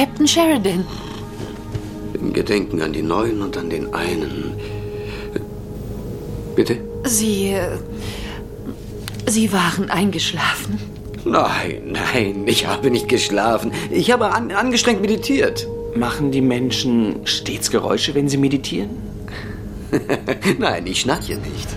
Captain 0.00 0.26
Sheridan. 0.26 0.86
Im 2.14 2.32
Gedenken 2.32 2.80
an 2.80 2.94
die 2.94 3.02
Neuen 3.02 3.42
und 3.42 3.58
an 3.58 3.68
den 3.68 3.92
einen. 3.92 4.54
Bitte? 6.56 6.78
Sie. 7.04 7.48
Äh, 7.50 7.76
Sie 9.26 9.52
waren 9.52 9.90
eingeschlafen. 9.90 10.78
Nein, 11.26 11.92
nein, 11.92 12.44
ich 12.46 12.66
habe 12.66 12.90
nicht 12.90 13.08
geschlafen. 13.08 13.72
Ich 13.90 14.10
habe 14.10 14.32
an, 14.32 14.50
angestrengt 14.52 15.02
meditiert. 15.02 15.68
Machen 15.94 16.30
die 16.32 16.40
Menschen 16.40 17.16
stets 17.26 17.70
Geräusche, 17.70 18.14
wenn 18.14 18.26
sie 18.26 18.38
meditieren? 18.38 18.88
nein, 20.58 20.86
ich 20.86 21.02
schnarche 21.02 21.34
nicht. 21.34 21.68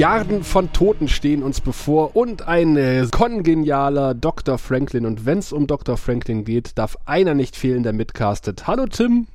Milliarden 0.00 0.44
von 0.44 0.72
Toten 0.72 1.08
stehen 1.08 1.42
uns 1.42 1.60
bevor 1.60 2.16
und 2.16 2.48
ein 2.48 2.78
äh, 2.78 3.06
kongenialer 3.10 4.14
Dr. 4.14 4.56
Franklin. 4.56 5.04
Und 5.04 5.26
wenn 5.26 5.36
es 5.36 5.52
um 5.52 5.66
Dr. 5.66 5.98
Franklin 5.98 6.46
geht, 6.46 6.78
darf 6.78 6.96
einer 7.04 7.34
nicht 7.34 7.54
fehlen, 7.54 7.82
der 7.82 7.92
mitcastet. 7.92 8.66
Hallo 8.66 8.86
Tim. 8.86 9.26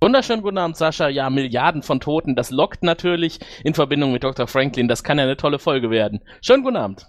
Wunderschönen 0.00 0.42
guten 0.42 0.58
Abend, 0.58 0.76
Sascha. 0.76 1.08
Ja, 1.08 1.30
Milliarden 1.30 1.82
von 1.82 1.98
Toten, 1.98 2.36
das 2.36 2.52
lockt 2.52 2.84
natürlich 2.84 3.40
in 3.64 3.74
Verbindung 3.74 4.12
mit 4.12 4.22
Dr. 4.22 4.46
Franklin. 4.46 4.86
Das 4.86 5.02
kann 5.02 5.18
ja 5.18 5.24
eine 5.24 5.36
tolle 5.36 5.58
Folge 5.58 5.90
werden. 5.90 6.20
Schönen 6.42 6.62
guten 6.62 6.76
Abend. 6.76 7.08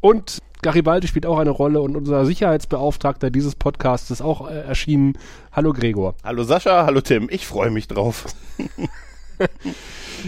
Und 0.00 0.38
Garibaldi 0.62 1.06
spielt 1.06 1.26
auch 1.26 1.38
eine 1.38 1.50
Rolle 1.50 1.80
und 1.80 1.96
unser 1.96 2.26
Sicherheitsbeauftragter 2.26 3.30
dieses 3.30 3.54
Podcasts 3.54 4.10
ist 4.10 4.20
auch 4.20 4.50
äh, 4.50 4.62
erschienen. 4.62 5.16
Hallo 5.52 5.72
Gregor. 5.72 6.16
Hallo 6.24 6.42
Sascha, 6.42 6.86
hallo 6.86 7.02
Tim. 7.02 7.28
Ich 7.30 7.46
freue 7.46 7.70
mich 7.70 7.86
drauf. 7.86 8.26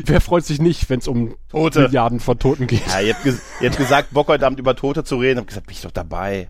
Wer 0.05 0.21
freut 0.21 0.45
sich 0.45 0.61
nicht, 0.61 0.91
wenn 0.91 0.99
es 0.99 1.09
um 1.09 1.37
Tote. 1.49 1.83
Milliarden 1.83 2.21
von 2.21 2.39
Toten 2.39 2.67
geht? 2.67 2.87
Ja, 2.89 3.01
ihr 3.01 3.15
habt, 3.15 3.25
ges 3.25 3.41
ihr 3.61 3.69
habt 3.69 3.79
gesagt, 3.79 4.13
Bock 4.13 4.29
heute 4.29 4.45
Abend 4.47 4.59
über 4.59 4.75
Tote 4.75 5.05
zu 5.05 5.17
reden. 5.17 5.39
Ich 5.39 5.43
hab 5.43 5.47
gesagt, 5.49 5.67
bin 5.67 5.77
ich 5.77 5.83
doch 5.83 5.91
dabei. 5.91 6.49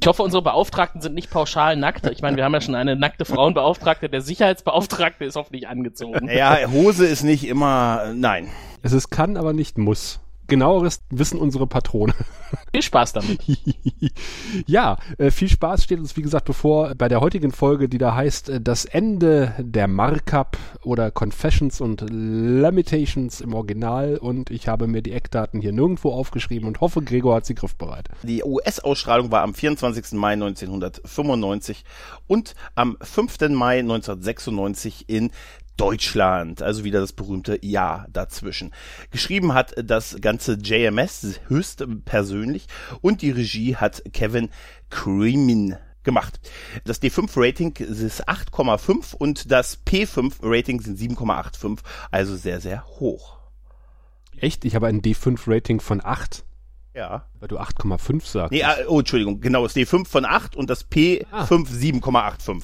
Ich 0.00 0.06
hoffe, 0.06 0.22
unsere 0.22 0.42
Beauftragten 0.42 1.02
sind 1.02 1.14
nicht 1.14 1.30
pauschal 1.30 1.76
nackt. 1.76 2.06
Ich 2.06 2.22
meine, 2.22 2.36
wir 2.36 2.44
haben 2.44 2.54
ja 2.54 2.60
schon 2.60 2.74
eine 2.74 2.96
nackte 2.96 3.24
Frauenbeauftragte. 3.24 4.08
Der 4.08 4.22
Sicherheitsbeauftragte 4.22 5.24
ist 5.24 5.36
hoffentlich 5.36 5.68
angezogen. 5.68 6.28
Ja, 6.28 6.56
Hose 6.70 7.06
ist 7.06 7.22
nicht 7.22 7.46
immer, 7.46 8.12
nein. 8.14 8.48
Es 8.82 8.92
ist 8.92 9.10
kann, 9.10 9.36
aber 9.36 9.52
nicht 9.52 9.78
muss. 9.78 10.20
Genaueres 10.46 11.02
wissen 11.10 11.38
unsere 11.38 11.66
Patrone. 11.66 12.14
Viel 12.72 12.82
Spaß 12.82 13.12
damit. 13.14 13.38
ja, 14.66 14.96
äh, 15.18 15.30
viel 15.30 15.48
Spaß 15.48 15.84
steht 15.84 15.98
uns, 15.98 16.16
wie 16.16 16.22
gesagt, 16.22 16.44
bevor 16.44 16.94
bei 16.94 17.08
der 17.08 17.20
heutigen 17.20 17.52
Folge, 17.52 17.88
die 17.88 17.98
da 17.98 18.14
heißt 18.14 18.48
äh, 18.48 18.60
Das 18.60 18.84
Ende 18.84 19.54
der 19.58 19.88
Markup 19.88 20.56
oder 20.82 21.10
Confessions 21.10 21.80
und 21.80 22.02
Limitations 22.08 23.40
im 23.40 23.54
Original. 23.54 24.18
Und 24.18 24.50
ich 24.50 24.68
habe 24.68 24.86
mir 24.86 25.02
die 25.02 25.12
Eckdaten 25.12 25.60
hier 25.60 25.72
nirgendwo 25.72 26.12
aufgeschrieben 26.12 26.68
und 26.68 26.80
hoffe, 26.80 27.02
Gregor 27.02 27.36
hat 27.36 27.46
sie 27.46 27.54
griffbereit. 27.54 28.08
Die 28.22 28.44
US-Ausstrahlung 28.44 29.30
war 29.30 29.42
am 29.42 29.54
24. 29.54 30.12
Mai 30.12 30.34
1995 30.34 31.84
und 32.26 32.54
am 32.74 32.96
5. 33.00 33.48
Mai 33.50 33.78
1996 33.80 35.08
in 35.08 35.30
Deutschland, 35.76 36.62
also 36.62 36.84
wieder 36.84 37.00
das 37.00 37.12
berühmte 37.12 37.58
Ja 37.62 38.06
dazwischen. 38.10 38.72
Geschrieben 39.10 39.54
hat 39.54 39.74
das 39.76 40.16
ganze 40.20 40.54
JMS 40.54 41.40
höchst 41.48 41.84
persönlich 42.04 42.66
und 43.00 43.22
die 43.22 43.30
Regie 43.30 43.76
hat 43.76 44.02
Kevin 44.12 44.48
Creemin 44.90 45.76
gemacht. 46.02 46.40
Das 46.84 47.02
D5-Rating 47.02 47.76
ist 47.76 48.26
8,5 48.26 49.14
und 49.14 49.50
das 49.50 49.84
P5-Rating 49.84 50.80
sind 50.80 50.98
7,85, 50.98 51.80
also 52.10 52.36
sehr, 52.36 52.60
sehr 52.60 52.86
hoch. 52.86 53.36
Echt? 54.38 54.64
Ich 54.64 54.74
habe 54.74 54.86
ein 54.86 55.02
D5-Rating 55.02 55.80
von 55.80 56.02
8. 56.02 56.44
Ja. 56.94 57.26
Weil 57.40 57.48
du 57.48 57.58
8,5 57.58 58.24
sagst. 58.24 58.52
Nee, 58.52 58.62
ah, 58.62 58.76
oh, 58.88 59.00
Entschuldigung, 59.00 59.40
genau, 59.40 59.64
das 59.64 59.76
D5 59.76 60.06
von 60.06 60.24
8 60.24 60.56
und 60.56 60.70
das 60.70 60.90
P5 60.90 61.26
ah. 61.30 61.44
7,85. 61.44 62.62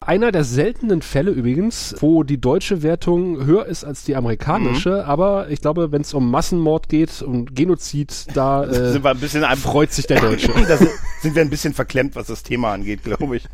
Einer 0.00 0.32
der 0.32 0.44
seltenen 0.44 1.02
Fälle 1.02 1.30
übrigens, 1.30 1.94
wo 2.00 2.22
die 2.22 2.40
deutsche 2.40 2.82
Wertung 2.82 3.44
höher 3.44 3.66
ist 3.66 3.84
als 3.84 4.02
die 4.04 4.16
amerikanische, 4.16 4.90
mhm. 4.90 5.10
aber 5.10 5.50
ich 5.50 5.60
glaube, 5.60 5.92
wenn 5.92 6.02
es 6.02 6.14
um 6.14 6.30
Massenmord 6.30 6.88
geht 6.88 7.20
und 7.20 7.54
Genozid, 7.54 8.26
da 8.34 8.64
äh, 8.68 8.92
sind 8.92 9.04
wir 9.04 9.10
ein 9.10 9.20
bisschen 9.20 9.44
freut 9.56 9.92
sich 9.92 10.06
der 10.06 10.20
Deutsche. 10.20 10.52
da 10.68 10.76
sind, 10.76 10.90
sind 11.20 11.34
wir 11.34 11.42
ein 11.42 11.50
bisschen 11.50 11.74
verklemmt, 11.74 12.16
was 12.16 12.28
das 12.28 12.42
Thema 12.42 12.72
angeht, 12.72 13.04
glaube 13.04 13.36
ich. 13.36 13.44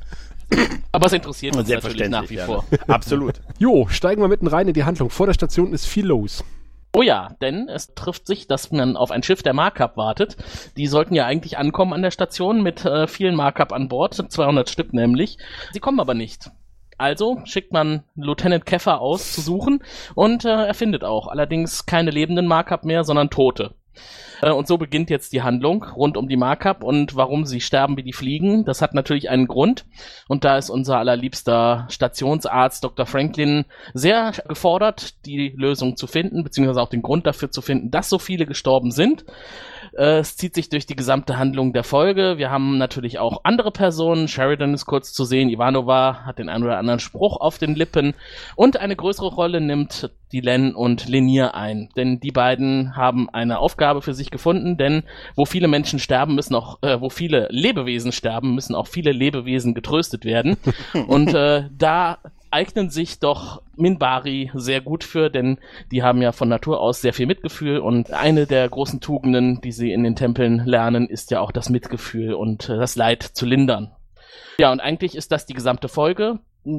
Aber 0.92 1.06
es 1.06 1.12
interessiert 1.12 1.56
uns 1.56 1.68
natürlich 1.68 2.08
nach 2.08 2.30
wie 2.30 2.36
vor. 2.36 2.64
Absolut. 2.86 3.40
Jo, 3.58 3.88
steigen 3.90 4.22
wir 4.22 4.28
mitten 4.28 4.46
rein 4.46 4.68
in 4.68 4.74
die 4.74 4.84
Handlung. 4.84 5.10
Vor 5.10 5.26
der 5.26 5.34
Station 5.34 5.72
ist 5.72 5.86
viel 5.86 6.06
los. 6.06 6.44
Oh 6.96 7.02
ja, 7.02 7.28
denn 7.42 7.68
es 7.68 7.92
trifft 7.94 8.26
sich, 8.26 8.46
dass 8.46 8.72
man 8.72 8.96
auf 8.96 9.10
ein 9.10 9.22
Schiff 9.22 9.42
der 9.42 9.52
Markup 9.52 9.98
wartet. 9.98 10.38
Die 10.78 10.86
sollten 10.86 11.14
ja 11.14 11.26
eigentlich 11.26 11.58
ankommen 11.58 11.92
an 11.92 12.00
der 12.00 12.10
Station 12.10 12.62
mit 12.62 12.86
äh, 12.86 13.06
vielen 13.06 13.34
Markup 13.34 13.74
an 13.74 13.88
Bord, 13.88 14.14
200 14.14 14.70
Stück 14.70 14.94
nämlich. 14.94 15.36
Sie 15.74 15.78
kommen 15.78 16.00
aber 16.00 16.14
nicht. 16.14 16.50
Also 16.96 17.42
schickt 17.44 17.70
man 17.70 18.04
Lieutenant 18.14 18.64
Keffer 18.64 19.02
aus 19.02 19.34
zu 19.34 19.42
suchen 19.42 19.84
und 20.14 20.46
äh, 20.46 20.68
er 20.68 20.72
findet 20.72 21.04
auch 21.04 21.28
allerdings 21.28 21.84
keine 21.84 22.10
lebenden 22.10 22.46
Markup 22.46 22.86
mehr, 22.86 23.04
sondern 23.04 23.28
Tote. 23.28 23.74
Äh, 24.42 24.50
und 24.50 24.66
so 24.66 24.78
beginnt 24.78 25.10
jetzt 25.10 25.32
die 25.32 25.42
Handlung 25.42 25.84
rund 25.84 26.16
um 26.16 26.28
die 26.28 26.36
Markup 26.36 26.82
und 26.82 27.16
warum 27.16 27.44
sie 27.44 27.60
sterben 27.60 27.96
wie 27.96 28.02
die 28.02 28.12
Fliegen. 28.12 28.64
Das 28.64 28.82
hat 28.82 28.94
natürlich 28.94 29.30
einen 29.30 29.46
Grund. 29.46 29.84
Und 30.28 30.44
da 30.44 30.56
ist 30.56 30.70
unser 30.70 30.98
allerliebster 30.98 31.86
Stationsarzt 31.88 32.84
Dr. 32.84 33.06
Franklin 33.06 33.64
sehr 33.94 34.32
gefordert, 34.48 35.24
die 35.26 35.54
Lösung 35.56 35.96
zu 35.96 36.06
finden, 36.06 36.44
beziehungsweise 36.44 36.80
auch 36.80 36.90
den 36.90 37.02
Grund 37.02 37.26
dafür 37.26 37.50
zu 37.50 37.62
finden, 37.62 37.90
dass 37.90 38.08
so 38.08 38.18
viele 38.18 38.46
gestorben 38.46 38.90
sind. 38.90 39.24
Äh, 39.96 40.18
es 40.18 40.36
zieht 40.36 40.54
sich 40.54 40.68
durch 40.68 40.86
die 40.86 40.96
gesamte 40.96 41.38
Handlung 41.38 41.72
der 41.72 41.84
Folge. 41.84 42.38
Wir 42.38 42.50
haben 42.50 42.78
natürlich 42.78 43.18
auch 43.18 43.40
andere 43.44 43.70
Personen. 43.70 44.28
Sheridan 44.28 44.74
ist 44.74 44.86
kurz 44.86 45.12
zu 45.12 45.24
sehen. 45.24 45.48
Ivanova 45.48 46.24
hat 46.24 46.38
den 46.38 46.48
einen 46.48 46.64
oder 46.64 46.78
anderen 46.78 47.00
Spruch 47.00 47.40
auf 47.40 47.58
den 47.58 47.74
Lippen. 47.74 48.14
Und 48.54 48.78
eine 48.78 48.96
größere 48.96 49.28
Rolle 49.28 49.60
nimmt 49.60 50.10
die 50.32 50.40
Len 50.40 50.74
und 50.74 51.08
Lenier 51.08 51.54
ein. 51.54 51.88
Denn 51.96 52.20
die 52.20 52.32
beiden 52.32 52.96
haben 52.96 53.30
eine 53.30 53.58
Aufgabe 53.58 54.02
für 54.02 54.14
sich 54.14 54.30
gefunden. 54.30 54.76
Denn 54.76 55.04
wo 55.34 55.44
viele 55.44 55.68
Menschen 55.68 55.98
sterben, 55.98 56.34
müssen 56.34 56.54
auch, 56.54 56.82
äh, 56.82 57.00
wo 57.00 57.10
viele 57.10 57.48
Lebewesen 57.50 58.12
sterben, 58.12 58.54
müssen 58.54 58.74
auch 58.74 58.86
viele 58.86 59.12
Lebewesen 59.12 59.74
getröstet 59.74 60.24
werden. 60.24 60.56
und 61.06 61.34
äh, 61.34 61.68
da 61.76 62.18
eignen 62.50 62.90
sich 62.90 63.18
doch 63.18 63.62
Minbari 63.76 64.50
sehr 64.54 64.80
gut 64.80 65.04
für, 65.04 65.30
denn 65.30 65.58
die 65.90 66.02
haben 66.02 66.22
ja 66.22 66.32
von 66.32 66.48
Natur 66.48 66.80
aus 66.80 67.00
sehr 67.00 67.12
viel 67.12 67.26
Mitgefühl 67.26 67.78
und 67.78 68.12
eine 68.12 68.46
der 68.46 68.68
großen 68.68 69.00
Tugenden, 69.00 69.60
die 69.60 69.72
sie 69.72 69.92
in 69.92 70.04
den 70.04 70.16
Tempeln 70.16 70.64
lernen, 70.64 71.08
ist 71.08 71.30
ja 71.30 71.40
auch 71.40 71.52
das 71.52 71.68
Mitgefühl 71.68 72.34
und 72.34 72.68
äh, 72.68 72.76
das 72.76 72.96
Leid 72.96 73.22
zu 73.22 73.46
lindern. 73.46 73.92
Ja, 74.58 74.72
und 74.72 74.80
eigentlich 74.80 75.14
ist 75.14 75.32
das 75.32 75.46
die 75.46 75.54
gesamte 75.54 75.88
Folge. 75.88 76.38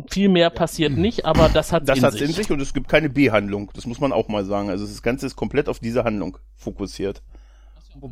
Viel 0.09 0.27
mehr 0.27 0.49
passiert 0.49 0.97
nicht, 0.97 1.25
aber 1.25 1.47
das 1.47 1.71
hat 1.71 1.87
das 1.87 1.97
in 1.97 2.01
sich. 2.01 2.11
Das 2.11 2.21
hat 2.21 2.27
in 2.27 2.33
sich 2.33 2.51
und 2.51 2.59
es 2.59 2.73
gibt 2.73 2.89
keine 2.89 3.09
B-Handlung. 3.09 3.71
Das 3.73 3.85
muss 3.85 4.01
man 4.01 4.11
auch 4.11 4.27
mal 4.27 4.43
sagen. 4.43 4.69
Also 4.69 4.85
das 4.85 5.01
Ganze 5.01 5.25
ist 5.25 5.35
komplett 5.35 5.69
auf 5.69 5.79
diese 5.79 6.03
Handlung 6.03 6.37
fokussiert. 6.55 7.21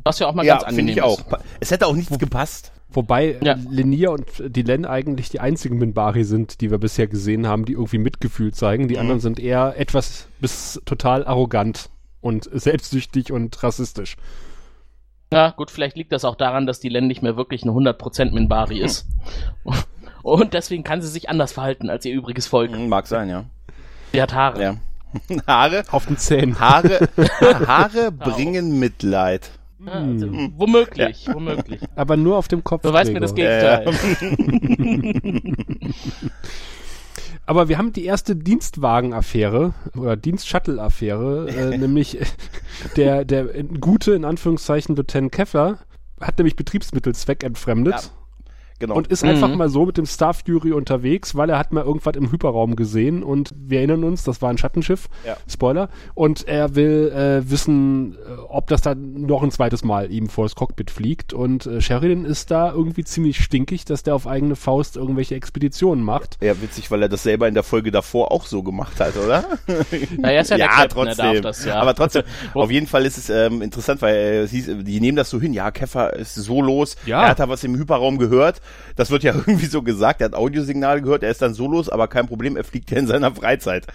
Was 0.03 0.19
ja 0.19 0.27
auch 0.27 0.33
mal 0.33 0.45
ja, 0.45 0.55
ganz 0.55 0.65
angenehm 0.65 0.95
ich 0.95 1.01
auch. 1.01 1.21
Es 1.59 1.71
hätte 1.71 1.88
auch 1.88 1.95
nichts 1.95 2.17
gepasst. 2.17 2.71
Wobei 2.90 3.38
ja. 3.41 3.57
Lenier 3.69 4.12
und 4.12 4.25
Dylan 4.40 4.85
eigentlich 4.85 5.29
die 5.29 5.40
einzigen 5.40 5.78
Minbari 5.78 6.23
sind, 6.23 6.62
die 6.62 6.71
wir 6.71 6.77
bisher 6.77 7.07
gesehen 7.07 7.48
haben, 7.48 7.65
die 7.65 7.74
irgendwie 7.74 7.98
Mitgefühl 7.98 8.54
zeigen. 8.54 8.88
Die 8.88 8.95
mhm. 8.95 9.01
anderen 9.01 9.19
sind 9.19 9.39
eher 9.39 9.75
etwas 9.77 10.27
bis 10.39 10.81
total 10.86 11.25
arrogant 11.25 11.89
und 12.21 12.50
selbstsüchtig 12.51 13.31
und 13.31 13.62
rassistisch. 13.62 14.15
Ja, 15.33 15.51
gut, 15.51 15.71
vielleicht 15.71 15.98
liegt 15.98 16.12
das 16.12 16.24
auch 16.24 16.36
daran, 16.36 16.65
dass 16.65 16.80
die 16.80 16.89
Len 16.89 17.07
nicht 17.07 17.21
mehr 17.21 17.36
wirklich 17.36 17.63
eine 17.63 17.71
100% 17.71 18.31
Minbari 18.31 18.80
ist. 18.80 19.07
Und 20.25 20.56
deswegen 20.56 20.83
kann 20.83 21.04
sie 21.04 21.07
sich 21.07 21.30
anders 21.30 21.54
verhalten 21.54 21.88
als 21.88 22.04
ihr 22.04 22.13
übriges 22.13 22.48
Volk. 22.48 22.71
Mhm, 22.71 22.89
mag 22.89 23.06
sein, 23.06 23.30
ja. 23.30 23.45
Sie 24.12 24.19
hat 24.19 24.33
Haare. 24.33 24.59
Ja. 24.59 24.75
Haare? 25.48 25.83
Auf 25.92 26.07
den 26.07 26.18
Zähnen. 26.18 26.59
Haare, 26.59 27.09
Haare 27.68 28.12
bringen 28.12 28.80
Mitleid. 28.80 29.51
Also, 29.86 30.27
hm. 30.27 30.54
womöglich, 30.56 31.25
ja. 31.25 31.33
womöglich. 31.33 31.81
Aber 31.95 32.18
nur 32.18 32.38
auf 32.38 32.48
dem 32.48 32.63
Kopf. 32.63 32.83
Beweis 32.83 33.12
mir 33.12 33.19
das 33.19 33.36
Gegenteil. 33.36 33.86
Aber 37.45 37.69
wir 37.69 37.77
haben 37.77 37.94
die 37.94 38.06
erste 38.06 38.36
Dienstwagen-Affäre 38.36 39.74
oder 39.95 40.16
Dienst-Shuttle-Affäre, 40.16 41.50
äh, 41.50 41.77
nämlich 41.77 42.19
der, 42.95 43.25
der 43.25 43.63
gute, 43.63 44.13
in 44.13 44.25
Anführungszeichen, 44.25 44.95
Lieutenant 44.95 45.31
Keffer 45.31 45.80
hat 46.19 46.38
nämlich 46.38 46.56
Betriebsmittel 46.56 47.13
zweckentfremdet. 47.13 47.94
Ja. 47.94 48.25
Genau. 48.80 48.95
und 48.95 49.07
ist 49.07 49.24
einfach 49.24 49.54
mal 49.56 49.69
so 49.69 49.86
mit 49.86 49.98
dem 49.98 50.06
Star 50.06 50.33
Fury 50.33 50.72
unterwegs, 50.72 51.36
weil 51.36 51.50
er 51.50 51.57
hat 51.60 51.72
mal 51.72 51.83
irgendwas 51.83 52.16
im 52.16 52.31
Hyperraum 52.31 52.75
gesehen 52.75 53.24
und 53.24 53.54
wir 53.57 53.80
erinnern 53.80 54.04
uns, 54.04 54.24
das 54.24 54.42
war 54.42 54.50
ein 54.50 54.57
Schattenschiff, 54.57 55.07
Ja. 55.25 55.38
Spoiler, 55.50 55.89
und 56.13 56.48
er 56.48 56.75
will 56.75 57.12
äh, 57.16 57.50
wissen, 57.50 58.13
äh, 58.16 58.18
ob 58.50 58.68
das 58.68 58.81
dann 58.81 59.22
noch 59.25 59.44
ein 59.44 59.51
zweites 59.51 59.83
Mal 59.83 60.12
ihm 60.12 60.30
vor 60.30 60.45
das 60.45 60.56
Cockpit 60.56 60.92
fliegt 60.92 61.33
und 61.33 61.66
äh, 61.66 61.81
Sheridan 61.81 62.25
ist 62.25 62.51
da 62.51 62.72
irgendwie 62.72 63.04
ziemlich 63.04 63.39
stinkig, 63.44 63.86
dass 63.86 64.04
der 64.04 64.16
auf 64.16 64.27
eigene 64.27 64.56
Faust 64.56 64.95
irgendwelche 64.98 65.36
Expeditionen 65.36 66.04
macht. 66.04 66.38
ja, 66.42 66.60
witzig, 66.62 66.92
weil 66.92 67.01
er 67.01 67.10
das 67.10 67.24
selber 67.24 67.48
in 67.48 67.54
der 67.54 67.63
Folge 67.63 67.92
davor 67.92 68.31
auch 68.31 68.45
so 68.45 68.63
gemacht 68.63 69.00
hat, 69.00 69.16
oder? 69.18 69.45
Naja, 70.18 70.42
ist 70.42 70.50
ja, 70.51 70.57
der 70.57 70.68
Captain, 70.68 71.07
er 71.07 71.16
darf 71.16 71.42
das, 71.42 71.66
ja. 71.66 71.75
Aber 71.75 71.94
trotzdem, 71.95 72.24
auf 72.54 72.71
jeden 72.71 72.88
Fall 72.88 73.06
ist 73.06 73.18
es 73.18 73.30
ähm, 73.30 73.62
interessant, 73.62 74.01
weil 74.01 74.48
äh, 74.51 74.83
die 74.83 75.00
nehmen 75.00 75.16
das 75.16 75.30
so 75.30 75.39
hin, 75.39 75.54
ja, 75.54 75.71
Keffer 75.71 76.13
ist 76.16 76.36
so 76.36 76.62
los, 76.62 76.95
Ja. 77.06 77.24
er 77.24 77.30
hat 77.30 77.39
da 77.39 77.50
was 77.50 77.63
im 77.63 77.75
Hyperraum 77.75 78.18
gehört, 78.18 78.62
das 78.95 79.12
wird 79.12 79.23
ja 79.23 79.33
irgendwie 79.35 79.65
so 79.65 79.81
gesagt, 79.81 80.21
er 80.21 80.25
hat 80.25 80.35
Audiosignale 80.35 81.01
gehört, 81.01 81.23
er 81.23 81.31
ist 81.31 81.41
dann 81.41 81.53
so 81.53 81.67
los, 81.67 81.89
aber 81.89 82.07
kein 82.07 82.27
Problem, 82.27 82.57
er 82.57 82.63
fliegt 82.63 82.91
ja 82.91 82.97
in 82.97 83.07
seiner 83.07 83.33
Freizeit. 83.33 83.88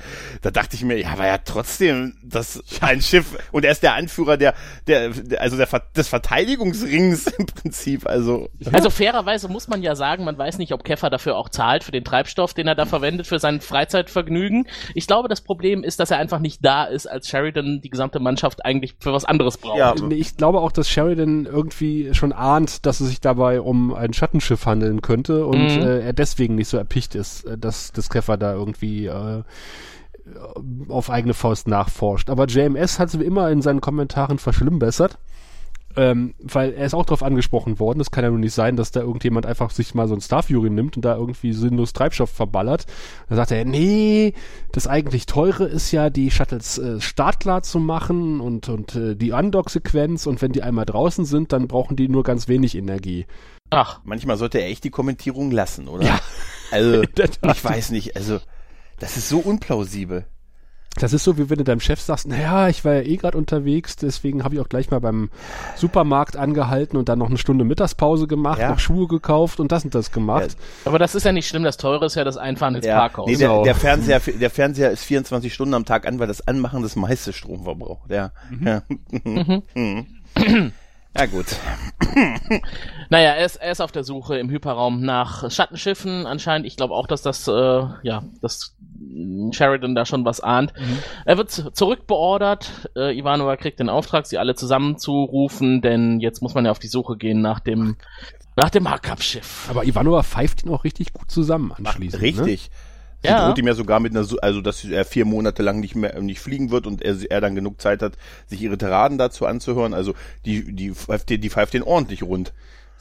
Da 0.42 0.50
dachte 0.50 0.76
ich 0.76 0.84
mir, 0.84 0.98
ja, 0.98 1.10
aber 1.12 1.26
ja 1.26 1.38
trotzdem, 1.38 2.16
das 2.22 2.62
ein 2.80 3.00
Schiff 3.02 3.36
und 3.52 3.64
er 3.64 3.72
ist 3.72 3.82
der 3.82 3.94
Anführer 3.94 4.36
der, 4.36 4.54
der, 4.86 5.12
also 5.38 5.56
der, 5.56 5.68
des 5.96 6.08
Verteidigungsrings 6.08 7.26
im 7.38 7.46
Prinzip, 7.46 8.06
also 8.06 8.48
Also 8.72 8.90
fairerweise 8.90 9.48
muss 9.48 9.68
man 9.68 9.82
ja 9.82 9.94
sagen, 9.94 10.24
man 10.24 10.36
weiß 10.36 10.58
nicht, 10.58 10.72
ob 10.72 10.84
Keffer 10.84 11.10
dafür 11.10 11.36
auch 11.36 11.48
zahlt 11.48 11.84
für 11.84 11.92
den 11.92 12.04
Treibstoff, 12.04 12.54
den 12.54 12.66
er 12.66 12.74
da 12.74 12.86
verwendet 12.86 13.26
für 13.26 13.38
sein 13.38 13.60
Freizeitvergnügen. 13.60 14.66
Ich 14.94 15.06
glaube, 15.06 15.28
das 15.28 15.40
Problem 15.40 15.82
ist, 15.84 16.00
dass 16.00 16.10
er 16.10 16.18
einfach 16.18 16.38
nicht 16.38 16.64
da 16.64 16.84
ist, 16.84 17.06
als 17.06 17.28
Sheridan 17.28 17.80
die 17.80 17.90
gesamte 17.90 18.20
Mannschaft 18.20 18.64
eigentlich 18.64 18.94
für 18.98 19.12
was 19.12 19.24
anderes 19.24 19.58
braucht. 19.58 19.78
Ja. 19.78 19.94
Ich 20.10 20.36
glaube 20.36 20.60
auch, 20.60 20.72
dass 20.72 20.88
Sheridan 20.88 21.46
irgendwie 21.46 22.14
schon 22.14 22.32
ahnt, 22.32 22.86
dass 22.86 23.00
es 23.00 23.08
sich 23.08 23.20
dabei 23.20 23.60
um 23.60 23.94
ein 23.94 24.12
Schattenschiff 24.12 24.59
handeln 24.66 25.02
könnte 25.02 25.46
und 25.46 25.76
Mhm. 25.76 25.82
äh, 25.82 26.00
er 26.00 26.12
deswegen 26.12 26.54
nicht 26.54 26.68
so 26.68 26.76
erpicht 26.76 27.14
ist, 27.14 27.44
äh, 27.44 27.58
dass 27.58 27.92
das 27.92 28.08
Keffer 28.10 28.36
da 28.36 28.52
irgendwie 28.54 29.06
äh, 29.06 29.42
auf 30.88 31.10
eigene 31.10 31.34
Faust 31.34 31.66
nachforscht. 31.66 32.30
Aber 32.30 32.46
JMS 32.46 32.98
hat 32.98 33.08
es 33.08 33.18
wie 33.18 33.24
immer 33.24 33.50
in 33.50 33.62
seinen 33.62 33.80
Kommentaren 33.80 34.38
verschlimmbessert. 34.38 35.18
Ähm, 35.96 36.34
weil 36.38 36.72
er 36.72 36.86
ist 36.86 36.94
auch 36.94 37.04
darauf 37.04 37.24
angesprochen 37.24 37.80
worden. 37.80 38.00
Es 38.00 38.12
kann 38.12 38.22
ja 38.22 38.30
nur 38.30 38.38
nicht 38.38 38.54
sein, 38.54 38.76
dass 38.76 38.92
da 38.92 39.00
irgendjemand 39.00 39.44
einfach 39.44 39.70
sich 39.70 39.92
mal 39.94 40.06
so 40.06 40.14
ein 40.14 40.20
Star 40.20 40.44
Fury 40.44 40.70
nimmt 40.70 40.96
und 40.96 41.04
da 41.04 41.16
irgendwie 41.16 41.52
sinnlos 41.52 41.92
Treibstoff 41.92 42.30
verballert. 42.30 42.86
Da 43.28 43.34
sagt 43.34 43.50
er, 43.50 43.64
nee, 43.64 44.34
das 44.70 44.86
eigentlich 44.86 45.26
teure 45.26 45.64
ist 45.64 45.90
ja, 45.90 46.08
die 46.08 46.30
Shuttles 46.30 46.78
äh, 46.78 47.00
startklar 47.00 47.62
zu 47.62 47.80
machen 47.80 48.40
und, 48.40 48.68
und 48.68 48.94
äh, 48.94 49.16
die 49.16 49.32
Undock-Sequenz 49.32 50.26
und 50.26 50.40
wenn 50.42 50.52
die 50.52 50.62
einmal 50.62 50.86
draußen 50.86 51.24
sind, 51.24 51.52
dann 51.52 51.66
brauchen 51.66 51.96
die 51.96 52.08
nur 52.08 52.22
ganz 52.22 52.46
wenig 52.46 52.76
Energie. 52.76 53.26
Ach, 53.70 54.00
manchmal 54.04 54.36
sollte 54.36 54.58
er 54.58 54.68
echt 54.68 54.84
die 54.84 54.90
Kommentierung 54.90 55.50
lassen, 55.50 55.88
oder? 55.88 56.04
Ja. 56.04 56.20
Also, 56.70 57.02
ich 57.42 57.64
weiß 57.64 57.90
nicht, 57.90 58.16
also, 58.16 58.38
das 58.98 59.16
ist 59.16 59.28
so 59.28 59.38
unplausibel. 59.38 60.24
Das 60.96 61.12
ist 61.12 61.22
so, 61.22 61.38
wie 61.38 61.48
wenn 61.48 61.58
du 61.58 61.64
deinem 61.64 61.78
Chef 61.80 62.00
sagst, 62.00 62.26
naja, 62.26 62.68
ich 62.68 62.84
war 62.84 62.94
ja 62.94 63.02
eh 63.02 63.16
gerade 63.16 63.38
unterwegs, 63.38 63.94
deswegen 63.94 64.42
habe 64.42 64.56
ich 64.56 64.60
auch 64.60 64.68
gleich 64.68 64.90
mal 64.90 64.98
beim 65.00 65.30
Supermarkt 65.76 66.36
angehalten 66.36 66.96
und 66.98 67.08
dann 67.08 67.20
noch 67.20 67.28
eine 67.28 67.38
Stunde 67.38 67.64
Mittagspause 67.64 68.26
gemacht, 68.26 68.58
Ja. 68.58 68.70
noch 68.70 68.80
Schuhe 68.80 69.06
gekauft 69.06 69.60
und 69.60 69.70
das 69.70 69.84
und 69.84 69.94
das 69.94 70.10
gemacht. 70.10 70.56
aber 70.84 70.98
das 70.98 71.14
ist 71.14 71.22
ja 71.24 71.30
nicht 71.32 71.46
schlimm, 71.46 71.62
das 71.62 71.76
teure 71.76 72.06
ist 72.06 72.16
ja 72.16 72.24
das 72.24 72.36
Einfahren 72.36 72.74
ins 72.74 72.84
Ja, 72.86 72.98
Parkhaus. 72.98 73.26
nee, 73.28 73.36
der, 73.36 73.48
Genau. 73.48 73.62
der, 73.64 73.76
Fernseher, 73.76 74.18
der 74.20 74.50
Fernseher 74.50 74.90
ist 74.90 75.04
24 75.04 75.54
Stunden 75.54 75.74
am 75.74 75.84
Tag 75.84 76.08
an, 76.08 76.18
weil 76.18 76.26
das 76.26 76.46
Anmachen 76.48 76.82
das 76.82 76.96
meiste 76.96 77.32
Strom 77.32 77.62
verbraucht. 77.64 78.10
Ja. 78.10 78.32
Ja. 78.60 78.82
Mhm. 79.74 80.06
ja, 81.16 81.26
gut. 81.26 81.46
Naja, 83.12 83.30
er 83.30 83.44
ist, 83.44 83.56
er 83.56 83.72
ist 83.72 83.80
auf 83.80 83.90
der 83.90 84.04
Suche 84.04 84.38
im 84.38 84.50
Hyperraum 84.50 85.00
nach 85.00 85.50
Schattenschiffen 85.50 86.26
anscheinend. 86.26 86.64
Ich 86.64 86.76
glaube 86.76 86.94
auch, 86.94 87.08
dass 87.08 87.22
das, 87.22 87.48
äh, 87.48 87.52
ja, 88.04 88.22
dass 88.40 88.76
Sheridan 89.50 89.96
da 89.96 90.06
schon 90.06 90.24
was 90.24 90.40
ahnt. 90.40 90.72
Er 91.24 91.36
wird 91.36 91.50
zurückbeordert. 91.50 92.88
Äh, 92.94 93.18
Ivanova 93.18 93.56
kriegt 93.56 93.80
den 93.80 93.88
Auftrag, 93.88 94.26
sie 94.26 94.38
alle 94.38 94.54
zusammenzurufen, 94.54 95.80
denn 95.82 96.20
jetzt 96.20 96.40
muss 96.40 96.54
man 96.54 96.64
ja 96.64 96.70
auf 96.70 96.78
die 96.78 96.86
Suche 96.86 97.16
gehen 97.16 97.40
nach 97.40 97.58
dem, 97.58 97.96
nach 98.54 98.70
dem 98.70 98.84
Markup-Schiff. 98.84 99.66
Aber 99.68 99.84
Ivanova 99.84 100.22
pfeift 100.22 100.64
ihn 100.64 100.70
auch 100.70 100.84
richtig 100.84 101.12
gut 101.12 101.32
zusammen 101.32 101.72
anschließend. 101.72 102.22
Ne? 102.22 102.28
Richtig. 102.28 102.62
Sie 102.64 102.70
Ja. 103.22 103.46
droht 103.48 103.58
ihm 103.58 103.66
ja 103.66 103.74
sogar 103.74 104.00
mit 104.00 104.12
einer, 104.12 104.24
Su- 104.24 104.38
also 104.40 104.60
dass 104.60 104.84
er 104.84 105.04
vier 105.04 105.24
Monate 105.24 105.62
lang 105.62 105.80
nicht 105.80 105.94
mehr 105.94 106.20
nicht 106.20 106.40
fliegen 106.40 106.70
wird 106.70 106.86
und 106.86 107.02
er, 107.02 107.16
er 107.30 107.40
dann 107.40 107.54
genug 107.54 107.80
Zeit 107.80 108.00
hat, 108.02 108.14
sich 108.46 108.62
ihre 108.62 108.78
Tiraden 108.78 109.18
dazu 109.18 109.46
anzuhören. 109.46 109.92
Also 109.94 110.14
die 110.46 110.72
die 110.74 110.92
pfeift, 110.92 111.28
den- 111.30 111.40
die 111.40 111.50
pfeift 111.50 111.74
den 111.74 111.82
ordentlich 111.82 112.22
rund. 112.22 112.52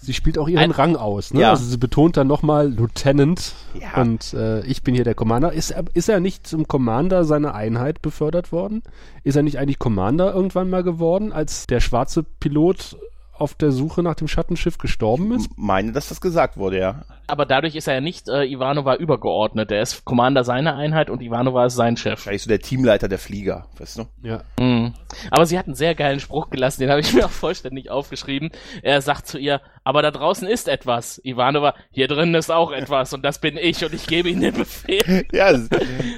Sie 0.02 0.14
spielt 0.14 0.38
auch 0.38 0.48
ihren 0.48 0.60
Ein- 0.60 0.72
Rang 0.72 0.96
aus. 0.96 1.34
Ne? 1.34 1.42
Ja. 1.42 1.50
Also 1.52 1.66
sie 1.66 1.78
betont 1.78 2.16
dann 2.16 2.28
nochmal 2.28 2.70
Lieutenant 2.72 3.54
Ja. 3.80 4.02
und 4.02 4.34
äh, 4.34 4.62
ich 4.66 4.82
bin 4.82 4.96
hier 4.96 5.04
der 5.04 5.14
Commander. 5.16 5.52
Ist 5.52 5.72
er, 5.72 5.84
ist 5.94 6.08
er 6.08 6.22
nicht 6.22 6.48
zum 6.48 6.70
Commander 6.70 7.26
seiner 7.26 7.54
Einheit 7.54 8.02
befördert 8.02 8.54
worden? 8.54 8.82
Ist 9.26 9.36
er 9.36 9.44
nicht 9.44 9.58
eigentlich 9.60 9.78
Commander 9.80 10.34
irgendwann 10.34 10.70
mal 10.70 10.84
geworden, 10.84 11.34
als 11.34 11.68
der 11.68 11.82
schwarze 11.82 12.24
Pilot 12.24 12.96
auf 13.42 13.56
der 13.56 13.72
Suche 13.72 14.04
nach 14.04 14.16
dem 14.16 14.28
Schattenschiff 14.28 14.78
gestorben 14.78 15.32
ist? 15.32 15.50
Meine, 15.56 15.92
dass 15.92 16.10
das 16.10 16.22
gesagt 16.22 16.58
wurde, 16.58 16.80
ja. 16.80 17.02
Aber 17.28 17.46
dadurch 17.46 17.76
ist 17.76 17.88
er 17.88 17.96
ja 17.96 18.02
nicht 18.02 18.28
äh, 18.28 18.44
Ivanova 18.46 18.96
übergeordnet. 18.96 19.72
Er 19.72 19.82
ist 19.82 20.04
Commander 20.04 20.44
seiner 20.44 20.76
Einheit 20.76 21.10
und 21.10 21.22
Ivanova 21.22 21.66
ist 21.68 21.76
sein 21.76 21.96
Chef. 21.96 22.20
Wahrscheinlich 22.20 22.44
so 22.44 22.50
der 22.50 22.60
Teamleiter 22.60 23.08
der 23.08 23.20
Flieger, 23.20 23.68
weißt 23.78 24.00
du? 24.00 24.06
Ja. 24.24 24.42
Mhm. 24.60 24.94
Aber 25.32 25.46
sie 25.46 25.58
hat 25.58 25.66
einen 25.66 25.76
sehr 25.76 25.96
geilen 25.96 26.20
Spruch 26.20 26.50
gelassen, 26.50 26.82
den 26.82 26.90
habe 26.90 27.02
ich 27.02 27.14
mir 27.16 27.26
auch 27.26 27.32
vollständig 27.32 27.90
aufgeschrieben. 27.90 28.52
Er 28.82 29.02
sagt 29.02 29.28
zu 29.28 29.38
ihr, 29.38 29.62
aber 29.84 30.02
da 30.02 30.12
draußen 30.12 30.48
ist 30.48 30.68
etwas. 30.68 31.20
Ivanova, 31.24 31.74
hier 31.92 32.08
drin 32.08 32.34
ist 32.36 32.52
auch 32.52 32.72
etwas 32.72 33.14
und 33.14 33.24
das 33.24 33.40
bin 33.40 33.58
ich 33.58 33.84
und 33.84 33.94
ich 33.94 34.08
gebe 34.08 34.30
Ihnen 34.30 34.42
den 34.42 34.54
Befehl. 34.56 35.00
Ja, 35.32 35.52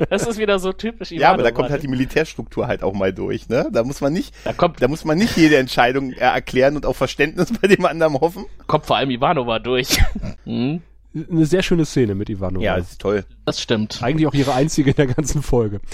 das, 0.10 0.28
ist 0.28 0.38
wieder 0.38 0.60
so 0.60 0.74
typisch 0.74 1.12
Ivanova. 1.12 1.22
ja, 1.28 1.34
aber 1.34 1.44
da 1.44 1.52
kommt 1.52 1.70
halt 1.70 1.84
die 1.84 1.88
Militärstruktur 1.88 2.68
halt 2.68 2.84
auch 2.84 2.94
mal 2.94 3.14
durch, 3.14 3.50
ne? 3.50 3.70
Da 3.72 3.84
muss 3.84 4.02
man 4.02 4.14
nicht, 4.14 4.34
Da 4.44 4.54
kommt, 4.54 4.82
da 4.82 4.88
muss 4.88 5.06
man 5.06 5.18
nicht 5.18 5.38
jede 5.38 5.58
Entscheidung 5.58 6.12
äh, 6.14 6.20
erklären 6.20 6.76
und 6.76 6.86
auf 6.86 6.98
Verständnis 6.98 7.52
bei 7.62 7.68
dem 7.68 7.86
anderen 7.86 8.14
hoffen. 8.20 8.46
kommt 8.68 8.86
vor 8.86 8.98
allem 8.98 9.10
Ivanova 9.10 9.60
durch. 9.60 10.00
Mhm. 10.46 10.82
Eine 11.14 11.46
sehr 11.46 11.62
schöne 11.62 11.86
Szene 11.86 12.16
mit 12.16 12.30
Ivanova. 12.30 12.64
Ja, 12.64 12.78
das 12.78 12.92
ist 12.92 13.02
toll. 13.02 13.26
Das 13.46 13.60
stimmt. 13.60 14.02
Eigentlich 14.02 14.28
auch 14.28 14.34
ihre 14.34 14.54
einzige 14.54 14.92
in 14.92 14.96
der 14.96 15.08
ganzen 15.08 15.42
Folge. 15.42 15.82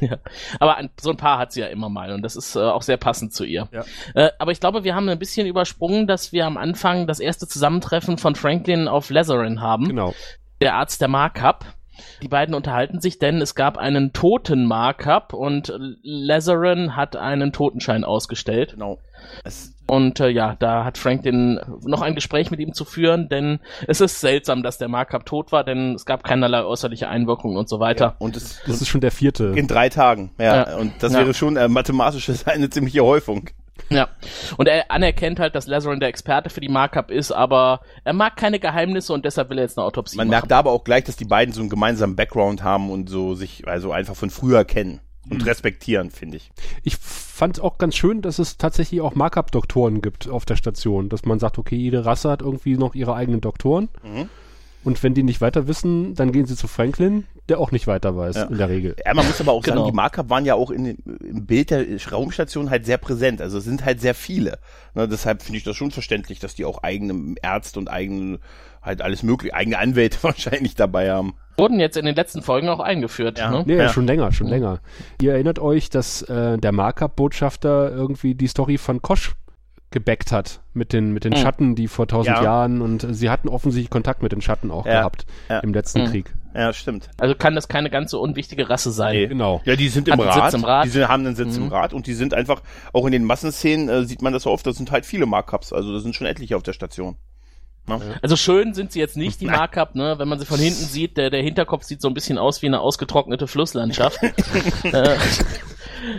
Ja. 0.00 0.18
Aber 0.58 0.78
ein, 0.78 0.90
so 1.00 1.10
ein 1.10 1.16
paar 1.16 1.38
hat 1.38 1.52
sie 1.52 1.60
ja 1.60 1.68
immer 1.68 1.88
mal 1.88 2.12
und 2.12 2.22
das 2.22 2.34
ist 2.34 2.56
äh, 2.56 2.58
auch 2.58 2.82
sehr 2.82 2.96
passend 2.96 3.32
zu 3.32 3.44
ihr. 3.44 3.68
Ja. 3.70 3.84
Äh, 4.14 4.32
aber 4.40 4.50
ich 4.50 4.58
glaube, 4.58 4.82
wir 4.82 4.96
haben 4.96 5.08
ein 5.08 5.18
bisschen 5.18 5.46
übersprungen, 5.46 6.08
dass 6.08 6.32
wir 6.32 6.44
am 6.44 6.56
Anfang 6.56 7.06
das 7.06 7.20
erste 7.20 7.46
Zusammentreffen 7.46 8.18
von 8.18 8.34
Franklin 8.34 8.88
auf 8.88 9.10
Lazarin 9.10 9.60
haben. 9.60 9.86
Genau. 9.86 10.12
der 10.60 10.74
Arzt 10.74 11.00
der 11.02 11.06
Markup. 11.06 11.64
Die 12.22 12.28
beiden 12.28 12.54
unterhalten 12.54 13.00
sich, 13.00 13.18
denn 13.18 13.40
es 13.40 13.54
gab 13.54 13.76
einen 13.78 14.12
toten 14.12 14.64
Markup 14.66 15.32
und 15.34 15.72
Lazarin 16.02 16.96
hat 16.96 17.16
einen 17.16 17.52
Totenschein 17.52 18.04
ausgestellt. 18.04 18.72
Genau. 18.72 18.98
Es, 19.44 19.74
Und 19.86 20.20
äh, 20.20 20.28
ja, 20.28 20.56
da 20.58 20.84
hat 20.84 20.98
Franklin 20.98 21.60
noch 21.84 22.02
ein 22.02 22.14
Gespräch 22.14 22.50
mit 22.50 22.60
ihm 22.60 22.72
zu 22.72 22.84
führen, 22.84 23.28
denn 23.28 23.60
es 23.86 24.00
ist 24.00 24.20
seltsam, 24.20 24.62
dass 24.62 24.78
der 24.78 24.88
Markup 24.88 25.24
tot 25.26 25.52
war, 25.52 25.64
denn 25.64 25.94
es 25.94 26.04
gab 26.06 26.24
keinerlei 26.24 26.64
äußerliche 26.64 27.08
Einwirkungen 27.08 27.56
und 27.56 27.68
so 27.68 27.78
weiter. 27.80 28.16
und 28.18 28.36
es, 28.36 28.60
Das 28.66 28.80
ist 28.80 28.88
schon 28.88 29.00
der 29.00 29.12
vierte. 29.12 29.52
in 29.56 29.66
drei 29.68 29.88
Tagen, 29.88 30.32
ja. 30.38 30.68
Ja. 30.70 30.76
Und 30.76 30.92
das 31.00 31.12
Ja. 31.12 31.20
wäre 31.20 31.34
schon 31.34 31.56
äh, 31.56 31.68
mathematisch 31.68 32.30
eine 32.46 32.68
ziemliche 32.70 33.02
Häufung. 33.04 33.48
Ja. 33.88 34.08
Und 34.56 34.68
er 34.68 34.90
anerkennt 34.90 35.38
halt, 35.40 35.54
dass 35.54 35.66
Lazarin 35.66 36.00
der 36.00 36.08
Experte 36.08 36.50
für 36.50 36.60
die 36.60 36.68
Markup 36.68 37.10
ist, 37.10 37.32
aber 37.32 37.80
er 38.04 38.12
mag 38.12 38.36
keine 38.36 38.58
Geheimnisse 38.58 39.12
und 39.12 39.24
deshalb 39.24 39.50
will 39.50 39.58
er 39.58 39.64
jetzt 39.64 39.78
eine 39.78 39.86
Autopsie 39.86 40.16
Man 40.16 40.28
machen. 40.28 40.30
merkt 40.32 40.50
da 40.50 40.58
aber 40.58 40.70
auch 40.70 40.84
gleich, 40.84 41.04
dass 41.04 41.16
die 41.16 41.24
beiden 41.24 41.52
so 41.52 41.60
einen 41.60 41.70
gemeinsamen 41.70 42.16
Background 42.16 42.62
haben 42.62 42.90
und 42.90 43.08
so 43.08 43.34
sich 43.34 43.66
also 43.66 43.92
einfach 43.92 44.16
von 44.16 44.30
früher 44.30 44.64
kennen 44.64 45.00
und 45.30 45.46
respektieren, 45.46 46.10
finde 46.10 46.36
ich. 46.38 46.50
Ich 46.82 46.96
fand 46.96 47.60
auch 47.60 47.78
ganz 47.78 47.96
schön, 47.96 48.22
dass 48.22 48.38
es 48.38 48.56
tatsächlich 48.56 49.00
auch 49.00 49.14
Markup-Doktoren 49.14 50.02
gibt 50.02 50.28
auf 50.28 50.44
der 50.44 50.56
Station. 50.56 51.08
Dass 51.08 51.24
man 51.24 51.38
sagt, 51.38 51.58
okay, 51.58 51.76
jede 51.76 52.04
Rasse 52.04 52.30
hat 52.30 52.42
irgendwie 52.42 52.76
noch 52.76 52.94
ihre 52.94 53.14
eigenen 53.14 53.40
Doktoren. 53.40 53.88
Mhm. 54.02 54.28
Und 54.84 55.02
wenn 55.02 55.14
die 55.14 55.22
nicht 55.22 55.40
weiter 55.40 55.68
wissen, 55.68 56.14
dann 56.14 56.32
gehen 56.32 56.46
sie 56.46 56.56
zu 56.56 56.66
Franklin, 56.66 57.26
der 57.48 57.58
auch 57.58 57.72
nicht 57.72 57.86
weiter 57.86 58.16
weiß, 58.16 58.36
Ja. 58.36 58.42
in 58.44 58.58
der 58.58 58.68
Regel. 58.68 58.96
Ja, 59.04 59.14
man 59.14 59.26
muss 59.26 59.40
aber 59.40 59.52
auch 59.52 59.62
Genau. 59.62 59.78
sagen, 59.78 59.90
die 59.90 59.96
Markup 59.96 60.30
waren 60.30 60.44
ja 60.44 60.54
auch 60.54 60.70
in, 60.70 60.86
im 60.86 61.44
Bild 61.46 61.70
der 61.70 61.84
Raumstation 62.10 62.70
halt 62.70 62.86
sehr 62.86 62.98
präsent. 62.98 63.40
Also 63.40 63.58
es 63.58 63.64
sind 63.64 63.84
halt 63.84 64.00
sehr 64.00 64.14
viele. 64.14 64.58
Ne, 64.94 65.08
deshalb 65.08 65.42
finde 65.42 65.58
ich 65.58 65.64
das 65.64 65.76
schon 65.76 65.90
verständlich, 65.90 66.38
dass 66.38 66.54
die 66.54 66.64
auch 66.64 66.82
eigene 66.82 67.34
Ärzte 67.42 67.78
und 67.80 67.88
eigene, 67.90 68.38
halt 68.80 69.02
alles 69.02 69.22
mögliche, 69.22 69.54
eigene 69.54 69.78
Anwälte 69.78 70.18
wahrscheinlich 70.22 70.74
dabei 70.76 71.10
haben. 71.10 71.34
Wurden 71.58 71.80
jetzt 71.80 71.96
in 71.96 72.06
den 72.06 72.14
letzten 72.14 72.42
Folgen 72.42 72.68
auch 72.68 72.80
eingeführt. 72.80 73.38
Ja. 73.38 73.50
Ne? 73.50 73.64
Nee, 73.66 73.76
Ja. 73.76 73.88
schon 73.90 74.06
länger, 74.06 74.32
schon 74.32 74.46
länger. 74.46 74.80
Ihr 75.20 75.32
erinnert 75.32 75.58
euch, 75.58 75.90
dass 75.90 76.22
äh, 76.22 76.56
der 76.58 76.72
Markup-Botschafter 76.72 77.90
irgendwie 77.92 78.34
die 78.34 78.46
Story 78.46 78.78
von 78.78 79.02
Kosch 79.02 79.32
gebackt 79.90 80.32
hat 80.32 80.60
mit 80.72 80.92
den, 80.94 81.12
mit 81.12 81.24
den 81.24 81.34
Hm. 81.34 81.42
Schatten, 81.42 81.74
die 81.74 81.86
vor 81.88 82.08
tausend 82.08 82.38
Ja. 82.38 82.42
Jahren 82.42 82.80
und 82.80 83.04
äh, 83.04 83.12
sie 83.12 83.28
hatten 83.28 83.48
offensichtlich 83.48 83.90
Kontakt 83.90 84.22
mit 84.22 84.32
den 84.32 84.40
Schatten 84.40 84.70
auch 84.70 84.86
Ja. 84.86 85.00
gehabt 85.00 85.26
Ja. 85.50 85.58
im 85.60 85.74
letzten 85.74 86.02
Hm. 86.04 86.10
Krieg. 86.10 86.32
Ja, 86.54 86.72
stimmt. 86.72 87.08
Also 87.18 87.34
kann 87.34 87.54
das 87.54 87.68
keine 87.68 87.88
ganz 87.90 88.10
so 88.10 88.20
unwichtige 88.20 88.68
Rasse 88.68 88.90
sein. 88.90 89.14
Nee. 89.16 89.26
Genau. 89.26 89.60
Ja, 89.64 89.74
die 89.76 89.88
sind 89.88 90.08
im 90.08 90.20
Rat. 90.20 90.50
Sitz 90.52 90.54
im 90.60 90.64
Rat. 90.64 90.84
Die 90.84 90.90
sind, 90.90 91.08
haben 91.08 91.26
einen 91.26 91.34
Sitz 91.36 91.56
Mhm. 91.56 91.64
im 91.64 91.68
Rat 91.72 91.92
und 91.94 92.06
die 92.06 92.14
sind 92.14 92.34
einfach, 92.34 92.62
auch 92.92 93.06
in 93.06 93.12
den 93.12 93.24
Massenszenen 93.24 93.88
äh, 93.88 94.04
sieht 94.04 94.20
man 94.22 94.32
das 94.32 94.42
so 94.42 94.50
oft, 94.50 94.66
das 94.66 94.76
sind 94.76 94.90
halt 94.90 95.06
viele 95.06 95.26
Markups. 95.26 95.72
Also 95.72 95.92
das 95.92 96.02
sind 96.02 96.14
schon 96.14 96.26
etliche 96.26 96.56
auf 96.56 96.62
der 96.62 96.72
Station. 96.74 97.16
Ne? 97.88 98.00
Also 98.22 98.36
schön 98.36 98.74
sind 98.74 98.92
sie 98.92 99.00
jetzt 99.00 99.16
nicht, 99.16 99.40
die. 99.40 99.46
Markup, 99.46 99.96
ne? 99.96 100.14
Wenn 100.18 100.28
man 100.28 100.38
sie 100.38 100.46
von 100.46 100.58
hinten 100.60 100.84
sieht, 100.84 101.16
der, 101.16 101.30
der 101.30 101.42
Hinterkopf 101.42 101.82
sieht 101.84 102.00
so 102.00 102.06
ein 102.08 102.14
bisschen 102.14 102.38
aus 102.38 102.62
wie 102.62 102.66
eine 102.66 102.80
ausgetrocknete 102.80 103.48
Flusslandschaft. 103.48 104.22
äh, 104.84 105.16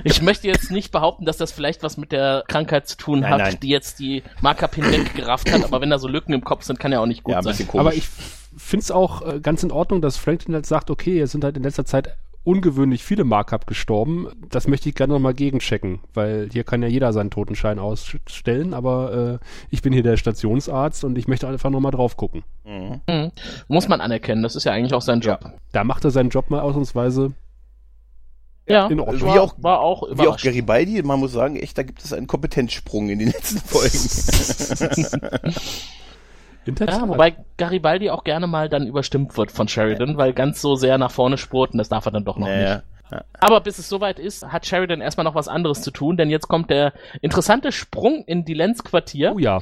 ich 0.04 0.22
möchte 0.22 0.48
jetzt 0.48 0.72
nicht 0.72 0.92
behaupten, 0.92 1.25
dass 1.25 1.38
das 1.38 1.52
vielleicht 1.52 1.84
was 1.84 1.98
mit 1.98 2.12
der 2.12 2.44
Krankheit 2.48 2.88
zu 2.88 2.98
tun 2.98 3.20
Nein, 3.22 3.32
hat, 3.32 3.40
nein. 3.40 3.58
die 3.62 3.70
jetzt 3.70 4.00
die 4.00 4.24
Markup 4.42 4.75
hinweggerafft 4.75 5.52
hat, 5.52 5.63
aber 5.63 5.80
wenn 5.82 5.90
da 5.90 6.00
so 6.00 6.08
Lücken 6.08 6.34
im 6.34 6.44
Kopf 6.44 6.63
sind, 6.63 6.80
kann 6.80 6.92
ja 6.92 7.00
auch 7.00 7.06
nicht 7.06 7.24
gut 7.24 7.32
Ja, 7.34 7.38
ein 7.40 7.44
sein. 7.44 7.52
bisschen 7.52 7.68
komisch. 7.68 7.82
Aber 7.88 7.94
ich 7.96 8.08
finde 8.57 8.83
es 8.83 8.91
auch 8.91 9.22
äh, 9.27 9.39
ganz 9.39 9.63
in 9.63 9.72
Ordnung, 9.72 10.01
dass 10.01 10.17
Franklin 10.17 10.55
halt 10.55 10.65
sagt, 10.65 10.89
okay, 10.89 11.19
es 11.19 11.31
sind 11.31 11.43
halt 11.43 11.57
in 11.57 11.63
letzter 11.63 11.86
Zeit 11.86 12.15
ungewöhnlich 12.45 13.03
viele 13.03 13.24
Markup 13.24 13.67
gestorben. 13.67 14.27
Das 14.50 14.67
möchte 14.67 14.89
ich 14.89 14.95
gerne 14.95 15.13
nochmal 15.13 15.33
gegenchecken, 15.33 16.01
weil 16.13 16.50
hier 16.51 16.63
kann 16.65 16.81
ja 16.81 16.89
jeder 16.89 17.13
seinen 17.13 17.29
Totenschein 17.31 17.79
ausstellen, 17.79 18.74
aber 18.74 19.39
äh, 19.41 19.45
ich 19.69 19.81
bin 19.81 19.93
hier 19.93 20.03
der 20.03 20.17
Stationsarzt 20.17 21.05
und 21.05 21.17
ich 21.17 21.27
möchte 21.27 21.48
einfach 21.48 21.69
nochmal 21.69 21.93
drauf 21.93 22.17
gucken. 22.17 22.43
Mhm. 22.65 23.31
Muss 23.69 23.88
man 23.88 24.01
anerkennen, 24.01 24.43
das 24.43 24.55
ist 24.57 24.65
ja 24.65 24.74
eigentlich 24.74 24.93
auch 24.93 25.01
sein 25.01 25.22
Job. 25.22 25.39
Da 25.72 25.83
macht 25.86 26.03
er 26.03 26.12
seinen 26.12 26.29
Job 26.29 26.50
mal 26.50 26.60
ausnahmsweise. 26.60 27.31
Ja, 28.67 28.88
in 28.88 29.00
Ordnung. 29.00 29.22
War, 29.22 29.36
Wie 29.36 29.39
auch- 29.39 29.55
war 29.57 29.79
auch 29.81 30.03
Wie 30.17 30.27
auch. 30.27 30.38
Garibaldi, 30.41 31.01
man 31.03 31.19
muss 31.19 31.33
sagen, 31.33 31.55
echt, 31.57 31.77
da 31.77 31.83
gibt 31.83 32.03
es 32.03 32.13
einen 32.13 32.27
Kompetenzsprung 32.27 33.10
in 33.10 33.19
den 33.19 33.27
letzten 33.29 33.60
Folgen. 33.60 34.00
Ja, 36.65 37.08
wobei 37.08 37.36
Garibaldi 37.58 38.10
auch 38.10 38.24
gerne 38.24 38.48
mal 38.48 38.70
dann 38.70 38.88
überstimmt 38.88 39.38
wird 39.38 39.51
von 39.51 39.67
Sheridan, 39.67 40.17
weil 40.17 40.34
ganz 40.34 40.62
so 40.62 40.75
sehr 40.75 40.98
nach 40.98 41.12
vorne 41.12 41.38
spurten, 41.38 41.77
das 41.77 41.89
darf 41.89 42.05
er 42.05 42.12
dann 42.12 42.25
doch 42.25 42.38
noch 42.38 42.48
nicht. 42.48 42.58
naja. 42.58 42.82
Aber 43.39 43.62
bis 43.62 43.77
es 43.77 43.89
soweit 43.89 44.17
ist, 44.20 44.48
hat 44.48 44.65
Sheridan 44.65 45.01
erstmal 45.01 45.24
noch 45.24 45.36
was 45.36 45.48
anderes 45.48 45.82
zu 45.82 45.91
tun, 45.91 46.17
denn 46.17 46.29
jetzt 46.29 46.48
kommt 46.48 46.70
der 46.70 46.93
interessante 47.22 47.72
Sprung 47.72 48.24
in 48.25 48.46
die 48.46 48.53
Lenz 48.53 48.84
Quartier. 48.84 49.34
Oh 49.36 49.39
ja. 49.39 49.60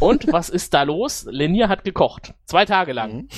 Und 0.00 0.32
was 0.32 0.48
ist 0.48 0.74
da 0.74 0.82
los? 0.82 1.26
Lenier 1.28 1.68
hat 1.68 1.84
gekocht. 1.84 2.34
Zwei 2.44 2.64
Tage 2.64 2.92
lang. 2.92 3.12
Mhm. 3.12 3.28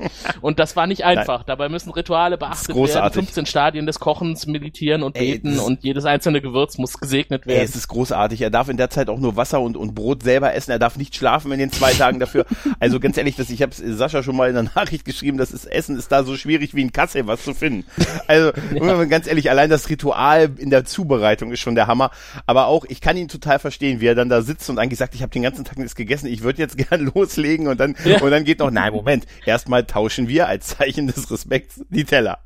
Und 0.40 0.58
das 0.58 0.76
war 0.76 0.86
nicht 0.86 1.04
einfach. 1.04 1.42
Dabei 1.44 1.68
müssen 1.68 1.90
Rituale 1.90 2.38
beachtet 2.38 2.68
werden. 2.68 2.78
großartig. 2.78 3.14
15 3.24 3.46
Stadien 3.46 3.86
des 3.86 3.98
Kochens, 4.00 4.46
Meditieren 4.46 5.02
und 5.02 5.16
Ey, 5.16 5.38
Beten 5.38 5.58
und 5.58 5.82
jedes 5.82 6.04
einzelne 6.04 6.40
Gewürz 6.40 6.78
muss 6.78 6.98
gesegnet 6.98 7.42
Ey, 7.46 7.54
werden. 7.54 7.64
es 7.64 7.76
ist 7.76 7.88
großartig. 7.88 8.40
Er 8.42 8.50
darf 8.50 8.68
in 8.68 8.76
der 8.76 8.90
Zeit 8.90 9.08
auch 9.08 9.18
nur 9.18 9.36
Wasser 9.36 9.60
und, 9.60 9.76
und 9.76 9.94
Brot 9.94 10.22
selber 10.22 10.54
essen. 10.54 10.70
Er 10.70 10.78
darf 10.78 10.96
nicht 10.96 11.14
schlafen 11.14 11.52
in 11.52 11.58
den 11.58 11.72
zwei 11.72 11.92
Tagen 11.92 12.18
dafür. 12.20 12.44
Also 12.78 12.98
ganz 13.00 13.16
ehrlich, 13.18 13.36
das, 13.36 13.50
ich 13.50 13.62
habe 13.62 13.72
Sascha 13.74 14.22
schon 14.22 14.36
mal 14.36 14.48
in 14.48 14.54
der 14.54 14.62
Nachricht 14.74 15.04
geschrieben, 15.04 15.36
das 15.38 15.50
ist, 15.52 15.66
Essen 15.66 15.98
ist 15.98 16.10
da 16.12 16.24
so 16.24 16.36
schwierig 16.36 16.74
wie 16.74 16.80
in 16.82 16.92
Kassel 16.92 17.26
was 17.26 17.42
zu 17.44 17.52
finden. 17.52 17.84
Also 18.26 18.52
ja. 18.74 19.04
ganz 19.04 19.26
ehrlich, 19.26 19.50
allein 19.50 19.68
das 19.68 19.88
Ritual 19.90 20.50
in 20.56 20.70
der 20.70 20.84
Zubereitung 20.84 21.52
ist 21.52 21.60
schon 21.60 21.74
der 21.74 21.86
Hammer. 21.86 22.10
Aber 22.46 22.66
auch, 22.66 22.84
ich 22.88 23.00
kann 23.00 23.16
ihn 23.16 23.28
total 23.28 23.58
verstehen, 23.58 24.00
wie 24.00 24.06
er 24.06 24.14
dann 24.14 24.28
da 24.28 24.42
sitzt 24.42 24.70
und 24.70 24.78
eigentlich 24.78 24.98
sagt, 24.98 25.14
ich 25.14 25.22
habe 25.22 25.30
den 25.30 25.42
ganzen 25.42 25.64
Tag 25.64 25.78
nichts 25.78 25.94
gegessen, 25.94 26.26
ich 26.26 26.42
würde 26.42 26.58
jetzt 26.60 26.76
gern 26.78 27.00
loslegen 27.14 27.66
und 27.68 27.78
dann, 27.80 27.94
Ja. 28.04 28.20
und 28.20 28.30
dann 28.30 28.44
geht 28.44 28.60
noch, 28.60 28.70
nein, 28.70 28.92
Moment, 28.92 29.26
erstmal 29.44 29.84
tauschen 29.90 30.28
wir 30.28 30.48
als 30.48 30.68
Zeichen 30.78 31.06
des 31.06 31.30
Respekts 31.30 31.82
die 31.90 32.04
Teller. 32.04 32.38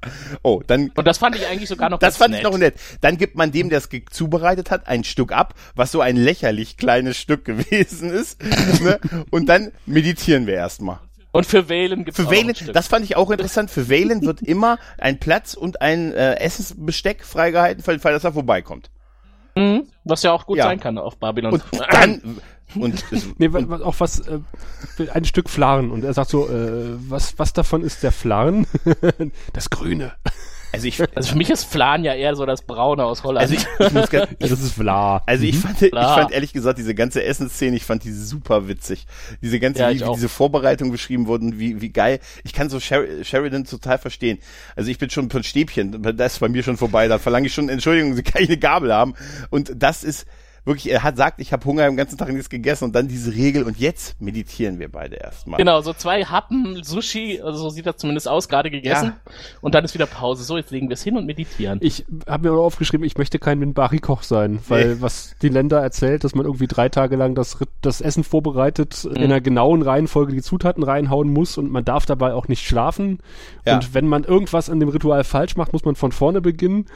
Oh, 0.42 0.62
dann 0.66 0.90
und 0.94 1.06
das 1.06 1.18
fand 1.18 1.36
ich 1.36 1.46
eigentlich 1.46 1.68
sogar 1.68 1.90
noch 1.90 1.98
das 1.98 2.16
fand 2.16 2.30
nett. 2.32 2.40
ich 2.40 2.44
noch 2.50 2.58
nett. 2.58 2.74
Dann 3.00 3.16
gibt 3.18 3.36
man 3.36 3.52
dem, 3.52 3.68
der 3.68 3.78
es 3.78 3.88
zubereitet 4.10 4.70
hat, 4.70 4.88
ein 4.88 5.04
Stück 5.04 5.32
ab, 5.32 5.54
was 5.74 5.92
so 5.92 6.00
ein 6.00 6.16
lächerlich 6.16 6.76
kleines 6.76 7.16
Stück 7.16 7.44
gewesen 7.44 8.10
ist. 8.10 8.42
ne? 8.82 8.98
Und 9.30 9.48
dann 9.48 9.72
meditieren 9.86 10.46
wir 10.46 10.54
erstmal. 10.54 10.98
Und 11.32 11.46
für 11.46 11.68
Valen 11.68 12.04
gibt's 12.04 12.20
Für 12.20 12.28
auch 12.28 12.32
Valen, 12.32 12.54
das 12.72 12.86
fand 12.86 13.04
ich 13.04 13.16
auch 13.16 13.30
interessant. 13.30 13.68
Für 13.70 13.90
Valen 13.90 14.22
wird 14.22 14.40
immer 14.42 14.78
ein 14.98 15.18
Platz 15.18 15.54
und 15.54 15.82
ein 15.82 16.12
äh, 16.12 16.34
Essensbesteck 16.36 17.24
freigehalten, 17.24 17.82
für 17.82 17.90
den 17.90 17.98
Fall, 18.00 18.12
dass 18.12 18.22
er 18.22 18.32
vorbeikommt. 18.32 18.88
Mhm, 19.56 19.88
was 20.04 20.22
ja 20.22 20.32
auch 20.32 20.46
gut 20.46 20.58
Ja. 20.58 20.64
sein 20.64 20.78
kann 20.80 20.96
auf 20.98 21.16
Babylon. 21.18 21.52
Und 21.54 21.64
dann 21.90 22.40
und 22.76 23.04
es, 23.10 23.26
Nee, 23.38 23.52
wa- 23.52 23.80
auch 23.84 23.96
was, 23.98 24.20
äh, 24.20 24.38
ein 25.12 25.24
Stück 25.24 25.48
Flarn. 25.50 25.90
Und 25.90 26.04
er 26.04 26.14
sagt 26.14 26.30
so, 26.30 26.48
äh, 26.48 26.96
was, 27.08 27.38
was 27.38 27.52
davon 27.52 27.82
ist 27.82 28.02
der 28.02 28.12
Flarn? 28.12 28.66
das 29.52 29.70
Grüne. 29.70 30.12
also 30.72 30.86
ich 30.86 31.00
Also 31.14 31.30
für 31.32 31.38
mich 31.38 31.50
ist 31.50 31.64
Flan 31.64 32.02
ja 32.04 32.14
eher 32.14 32.34
so 32.34 32.46
das 32.46 32.62
Braune 32.62 33.04
aus 33.04 33.22
Holland. 33.22 33.42
also 33.42 33.54
ich, 33.54 33.66
ich 33.86 33.92
muss 33.92 34.10
ganz, 34.10 34.28
Das 34.40 34.50
ist 34.50 34.72
Vlar. 34.78 35.22
Also 35.26 35.44
ich 35.44 35.56
fand, 35.58 35.80
ich 35.82 35.90
Klar. 35.90 36.18
fand 36.18 36.32
ehrlich 36.32 36.52
gesagt 36.52 36.78
diese 36.78 36.94
ganze 36.94 37.22
Essensszene, 37.22 37.76
ich 37.76 37.84
fand 37.84 38.02
die 38.04 38.12
super 38.12 38.66
witzig. 38.68 39.06
Diese 39.40 39.60
ganze, 39.60 39.80
Ja, 39.82 39.90
wie, 39.90 39.94
ich 39.96 40.06
wie 40.06 40.12
diese 40.14 40.28
Vorbereitung 40.28 40.90
beschrieben 40.90 41.26
wurden, 41.26 41.58
wie, 41.58 41.80
wie 41.80 41.90
geil. 41.90 42.18
Ich 42.44 42.52
kann 42.52 42.68
so 42.70 42.80
Sher 42.80 43.04
Sheridan 43.24 43.64
total 43.64 43.98
verstehen. 43.98 44.38
Also 44.76 44.90
ich 44.90 44.98
bin 44.98 45.10
schon 45.10 45.30
von 45.30 45.42
Stäbchen, 45.44 46.02
das 46.16 46.34
ist 46.34 46.38
bei 46.40 46.48
mir 46.48 46.62
schon 46.62 46.76
vorbei. 46.76 47.06
Da 47.08 47.18
verlange 47.18 47.46
ich 47.46 47.54
schon 47.54 47.68
Entschuldigung, 47.68 48.14
sie 48.14 48.22
kann 48.24 48.42
ich 48.42 48.48
eine 48.48 48.58
Gabel 48.58 48.92
haben. 48.92 49.14
Und 49.50 49.72
das 49.76 50.02
ist 50.04 50.26
wirklich, 50.64 50.90
er 50.90 51.02
hat 51.02 51.16
sagt, 51.16 51.40
ich 51.40 51.52
habe 51.52 51.64
Hunger 51.64 51.84
den 51.86 51.96
ganzen 51.96 52.16
Tag 52.18 52.32
nichts 52.32 52.48
gegessen 52.48 52.84
und 52.84 52.94
dann 52.94 53.06
diese 53.08 53.32
Regel 53.34 53.64
und 53.64 53.78
jetzt 53.78 54.20
meditieren 54.20 54.78
wir 54.78 54.90
beide 54.90 55.16
erstmal. 55.16 55.58
Genau, 55.58 55.80
so 55.82 55.92
zwei 55.92 56.24
Happen 56.24 56.82
Sushi, 56.82 57.40
also 57.42 57.58
so 57.58 57.68
sieht 57.70 57.86
das 57.86 57.96
zumindest 57.98 58.28
aus, 58.28 58.48
gerade 58.48 58.70
gegessen. 58.70 59.12
Und 59.60 59.74
dann 59.74 59.84
ist 59.84 59.94
wieder 59.94 60.06
Pause. 60.06 60.44
So, 60.44 60.56
jetzt 60.56 60.70
legen 60.70 60.88
wir 60.88 60.94
es 60.94 61.02
hin 61.02 61.16
und 61.16 61.26
meditieren. 61.26 61.78
Ich 61.82 62.04
habe 62.26 62.48
mir 62.48 62.54
auch 62.56 62.64
aufgeschrieben, 62.64 63.06
ich 63.06 63.18
möchte 63.18 63.38
kein 63.38 63.58
Minbari-Koch 63.58 64.22
sein, 64.22 64.58
weil 64.68 64.94
Nee. 64.94 65.00
was 65.00 65.34
die 65.42 65.48
Länder 65.48 65.80
erzählt, 65.80 66.24
dass 66.24 66.34
man 66.34 66.46
irgendwie 66.46 66.66
drei 66.66 66.88
Tage 66.88 67.16
lang 67.16 67.34
das, 67.34 67.60
Rit- 67.60 67.68
das 67.82 68.00
Essen 68.00 68.24
vorbereitet, 68.24 69.04
in 69.04 69.16
einer 69.22 69.40
genauen 69.40 69.82
Reihenfolge 69.82 70.32
die 70.32 70.42
Zutaten 70.42 70.82
reinhauen 70.82 71.32
muss 71.32 71.58
und 71.58 71.70
man 71.70 71.84
darf 71.84 72.06
dabei 72.06 72.32
auch 72.34 72.48
nicht 72.48 72.66
schlafen. 72.66 73.18
Ja. 73.66 73.74
Und 73.76 73.94
wenn 73.94 74.06
man 74.06 74.24
irgendwas 74.24 74.70
an 74.70 74.80
dem 74.80 74.88
Ritual 74.88 75.24
falsch 75.24 75.56
macht, 75.56 75.72
muss 75.72 75.84
man 75.84 75.94
von 75.94 76.12
vorne 76.12 76.40
beginnen. 76.40 76.86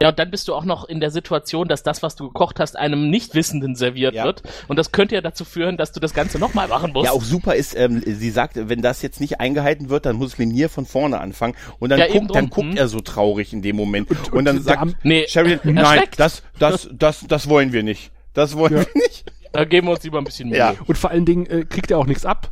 Ja, 0.00 0.08
und 0.08 0.18
dann 0.18 0.30
bist 0.32 0.48
du 0.48 0.54
auch 0.54 0.64
noch 0.64 0.84
in 0.88 0.98
der 1.00 1.10
Situation, 1.12 1.68
dass 1.68 1.82
das, 1.84 2.02
was 2.02 2.16
du 2.16 2.26
gekocht 2.28 2.58
hast, 2.58 2.76
einem 2.76 3.08
Nichtwissenden 3.08 3.76
serviert 3.76 4.14
Ja. 4.14 4.24
wird. 4.24 4.42
Und 4.66 4.76
das 4.76 4.90
könnte 4.90 5.14
ja 5.14 5.20
dazu 5.20 5.44
führen, 5.44 5.76
dass 5.76 5.92
du 5.92 6.00
das 6.00 6.12
Ganze 6.12 6.38
nochmal 6.40 6.66
machen 6.66 6.92
musst. 6.92 7.06
Ja, 7.06 7.12
auch 7.12 7.22
super 7.22 7.54
ist, 7.54 7.76
ähm, 7.76 8.02
sie 8.04 8.30
sagt, 8.30 8.54
wenn 8.56 8.82
das 8.82 9.00
jetzt 9.02 9.20
nicht 9.20 9.38
eingehalten 9.40 9.90
wird, 9.90 10.04
dann 10.06 10.16
muss 10.16 10.38
Linier 10.38 10.68
von 10.68 10.86
vorne 10.86 11.20
anfangen. 11.20 11.54
Und 11.78 11.90
dann 11.90 12.00
Ja, 12.00 12.08
guckt, 12.08 12.34
dann 12.34 12.50
guckt 12.50 12.70
Hm. 12.70 12.76
er 12.76 12.88
so 12.88 13.00
traurig 13.00 13.52
in 13.52 13.62
dem 13.62 13.76
Moment. 13.76 14.08
Und, 14.32 14.44
dann 14.44 14.56
der 14.56 14.64
sagt 14.64 14.82
Am- 14.82 14.94
Nee, 15.04 15.26
Sheridan, 15.28 15.76
er 15.76 15.82
nein, 15.84 16.02
das, 16.16 16.42
das, 16.58 16.88
das, 16.92 17.24
das 17.28 17.48
wollen 17.48 17.72
wir 17.72 17.82
nicht. 17.84 18.10
Das 18.34 18.56
wollen 18.56 18.74
wir 18.74 18.86
nicht. 18.94 19.30
Da 19.52 19.64
geben 19.64 19.86
wir 19.86 19.92
uns 19.92 20.02
lieber 20.02 20.18
ein 20.18 20.24
bisschen 20.24 20.48
Mühe. 20.48 20.58
Ja. 20.58 20.74
Und 20.86 20.98
vor 20.98 21.10
allen 21.10 21.26
Dingen 21.26 21.46
äh, 21.46 21.64
kriegt 21.64 21.90
er 21.90 21.98
auch 21.98 22.06
nichts 22.06 22.24
ab. 22.24 22.48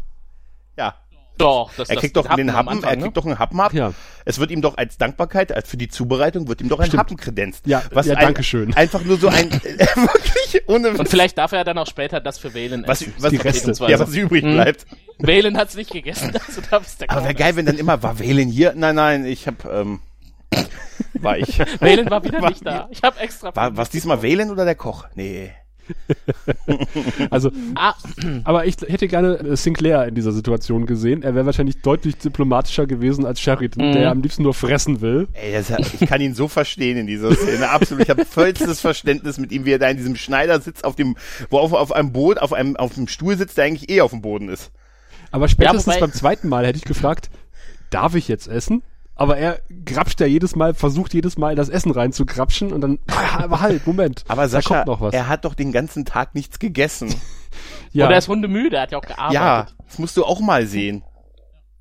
Doch, 1.39 1.71
das, 1.77 1.89
Er 1.89 1.95
das 1.95 2.03
kriegt 2.03 2.17
doch 2.17 2.27
den 2.35 2.53
Happen, 2.53 2.69
Anfang, 2.69 2.91
er 2.91 2.97
ne? 2.97 3.03
kriegt 3.05 3.17
doch 3.17 3.25
einen 3.25 3.39
Happen 3.39 3.61
ab. 3.61 3.73
Ja. 3.73 3.93
Es 4.27 4.39
wird 4.39 4.51
ihm 4.51 4.61
doch 4.61 4.77
als 4.77 4.99
Dankbarkeit, 4.99 5.53
als 5.53 5.69
für 5.71 5.79
die 5.79 5.89
Zubereitung, 5.89 6.49
wird 6.49 6.61
ihm 6.61 6.69
doch 6.69 6.79
ein 6.81 6.87
Stimmt. 6.89 7.01
Happen 7.01 7.17
kredenzt. 7.17 7.67
Ja, 7.67 7.83
was 7.93 8.07
ja, 8.07 8.15
ein, 8.17 8.21
Dankeschön. 8.27 8.75
Einfach 8.75 9.03
nur 9.05 9.17
so 9.17 9.29
ein, 9.29 9.51
wirklich 9.63 10.63
ohne, 10.69 10.91
Und 10.91 11.09
vielleicht 11.09 11.39
darf 11.39 11.53
er 11.53 11.65
dann 11.65 11.79
auch 11.79 11.87
später 11.87 12.21
das 12.21 12.39
für 12.39 12.55
Valen 12.55 12.85
was, 12.87 13.01
essen. 13.03 13.15
was, 13.19 13.31
die 13.31 13.37
Reste. 13.39 13.73
ja, 13.89 13.99
was 13.99 14.11
übrig 14.15 14.43
Hm. 14.45 14.53
bleibt. 14.55 14.87
Valen 15.19 15.57
hat's 15.57 15.75
nicht 15.75 15.91
gegessen, 15.91 16.33
also 16.47 16.61
darf 16.71 16.87
es 16.87 16.99
der 16.99 17.11
Aber 17.11 17.23
wäre 17.25 17.35
geil, 17.35 17.57
wenn 17.57 17.65
dann 17.67 17.79
immer, 17.79 18.03
war 18.03 18.19
Valen 18.21 18.49
hier? 18.49 18.75
Nein, 18.77 18.95
nein, 18.97 19.25
ich 19.25 19.47
hab, 19.47 19.65
ähm, 19.65 20.01
war 21.15 21.39
ich. 21.39 21.59
Valen 21.81 22.11
war 22.11 22.23
wieder 22.25 22.43
War- 22.43 22.51
nicht 22.51 22.67
da. 22.67 22.89
Ich 22.91 23.03
habe 23.03 23.19
extra... 23.21 23.55
War, 23.57 23.77
was 23.77 23.89
diesmal 23.91 24.23
Valen 24.23 24.51
oder 24.51 24.65
der 24.67 24.75
Koch? 24.75 25.07
Nee. 25.15 25.53
Also, 27.31 27.51
ah, 27.75 27.95
aber 28.45 28.67
ich 28.67 28.77
hätte 28.87 29.09
gerne 29.09 29.39
äh, 29.39 29.57
Sinclair 29.57 30.07
in 30.09 30.15
dieser 30.15 30.33
Situation 30.33 30.87
gesehen. 30.87 31.23
Er 31.23 31.35
wäre 31.35 31.47
wahrscheinlich 31.47 31.81
deutlich 31.83 32.17
diplomatischer 32.17 32.87
gewesen 32.87 33.25
als 33.27 33.41
Sheridan, 33.41 33.89
Mhm. 33.89 33.93
der 33.93 34.11
am 34.11 34.23
liebsten 34.23 34.43
nur 34.43 34.55
fressen 34.55 35.01
will. 35.01 35.29
Ey, 35.33 35.53
das, 35.53 35.71
ich 36.01 36.09
kann 36.09 36.21
ihn 36.21 36.35
so 36.35 36.49
verstehen 36.49 36.97
in 36.99 37.07
dieser 37.07 37.35
Szene. 37.35 37.69
Absolut. 37.71 38.03
Ich 38.05 38.11
habe 38.11 38.25
vollstes 38.25 38.81
Verständnis 38.81 39.39
mit 39.39 39.53
ihm, 39.53 39.65
wie 39.65 39.73
er 39.73 39.79
da 39.79 39.89
in 39.89 39.97
diesem 39.97 40.17
Schneider 40.17 40.61
sitzt, 40.61 40.85
auf 40.85 40.97
dem, 40.97 41.17
wo 41.51 41.59
auf, 41.59 41.73
auf 41.73 41.93
einem 41.93 42.13
Boot, 42.13 42.39
auf 42.39 42.53
einem, 42.53 42.77
auf 42.77 42.95
dem 42.95 43.09
Stuhl 43.09 43.37
sitzt, 43.37 43.57
der 43.59 43.65
eigentlich 43.65 43.91
eh 43.91 44.01
auf 44.01 44.11
dem 44.11 44.23
Boden 44.23 44.49
ist. 44.49 44.71
Aber 45.31 45.49
spätestens 45.49 45.87
wobei- 45.87 46.01
beim 46.01 46.13
zweiten 46.13 46.49
Mal 46.49 46.67
hätte 46.67 46.79
ich 46.79 46.85
gefragt, 46.85 47.31
darf 47.91 48.15
ich 48.15 48.29
jetzt 48.29 48.49
essen? 48.49 48.83
Aber 49.21 49.37
er 49.37 49.61
grapscht 49.85 50.19
ja 50.21 50.27
jedes 50.27 50.57
Mal, 50.57 50.73
versucht 50.73 51.13
jedes 51.13 51.37
Mal 51.37 51.55
das 51.55 51.69
Essen 51.69 51.91
reinzugrapschen 51.93 52.73
und 52.73 52.81
dann, 52.81 52.99
ah, 53.09 53.45
aber 53.45 53.61
halt, 53.61 53.87
Moment, 53.87 54.25
Aber 54.29 54.43
da 54.43 54.49
Sascha, 54.49 54.77
kommt 54.77 54.87
noch 54.87 55.01
was. 55.03 55.13
er 55.13 55.29
hat 55.29 55.45
doch 55.45 55.53
den 55.55 55.73
ganzen 55.73 56.07
Tag 56.07 56.35
nichts 56.35 56.59
gegessen. 56.59 57.15
ja, 57.93 58.07
Und 58.07 58.13
er 58.13 58.19
ist 58.19 58.29
hundemüde, 58.29 58.77
er 58.77 58.83
hat 58.85 58.93
ja 58.93 58.99
auch 58.99 59.05
Ja, 59.05 59.15
gearbeitet. 59.35 59.77
das 59.87 59.99
musst 59.99 60.17
du 60.17 60.25
auch 60.25 60.41
mal 60.41 60.65
sehen. 60.67 61.05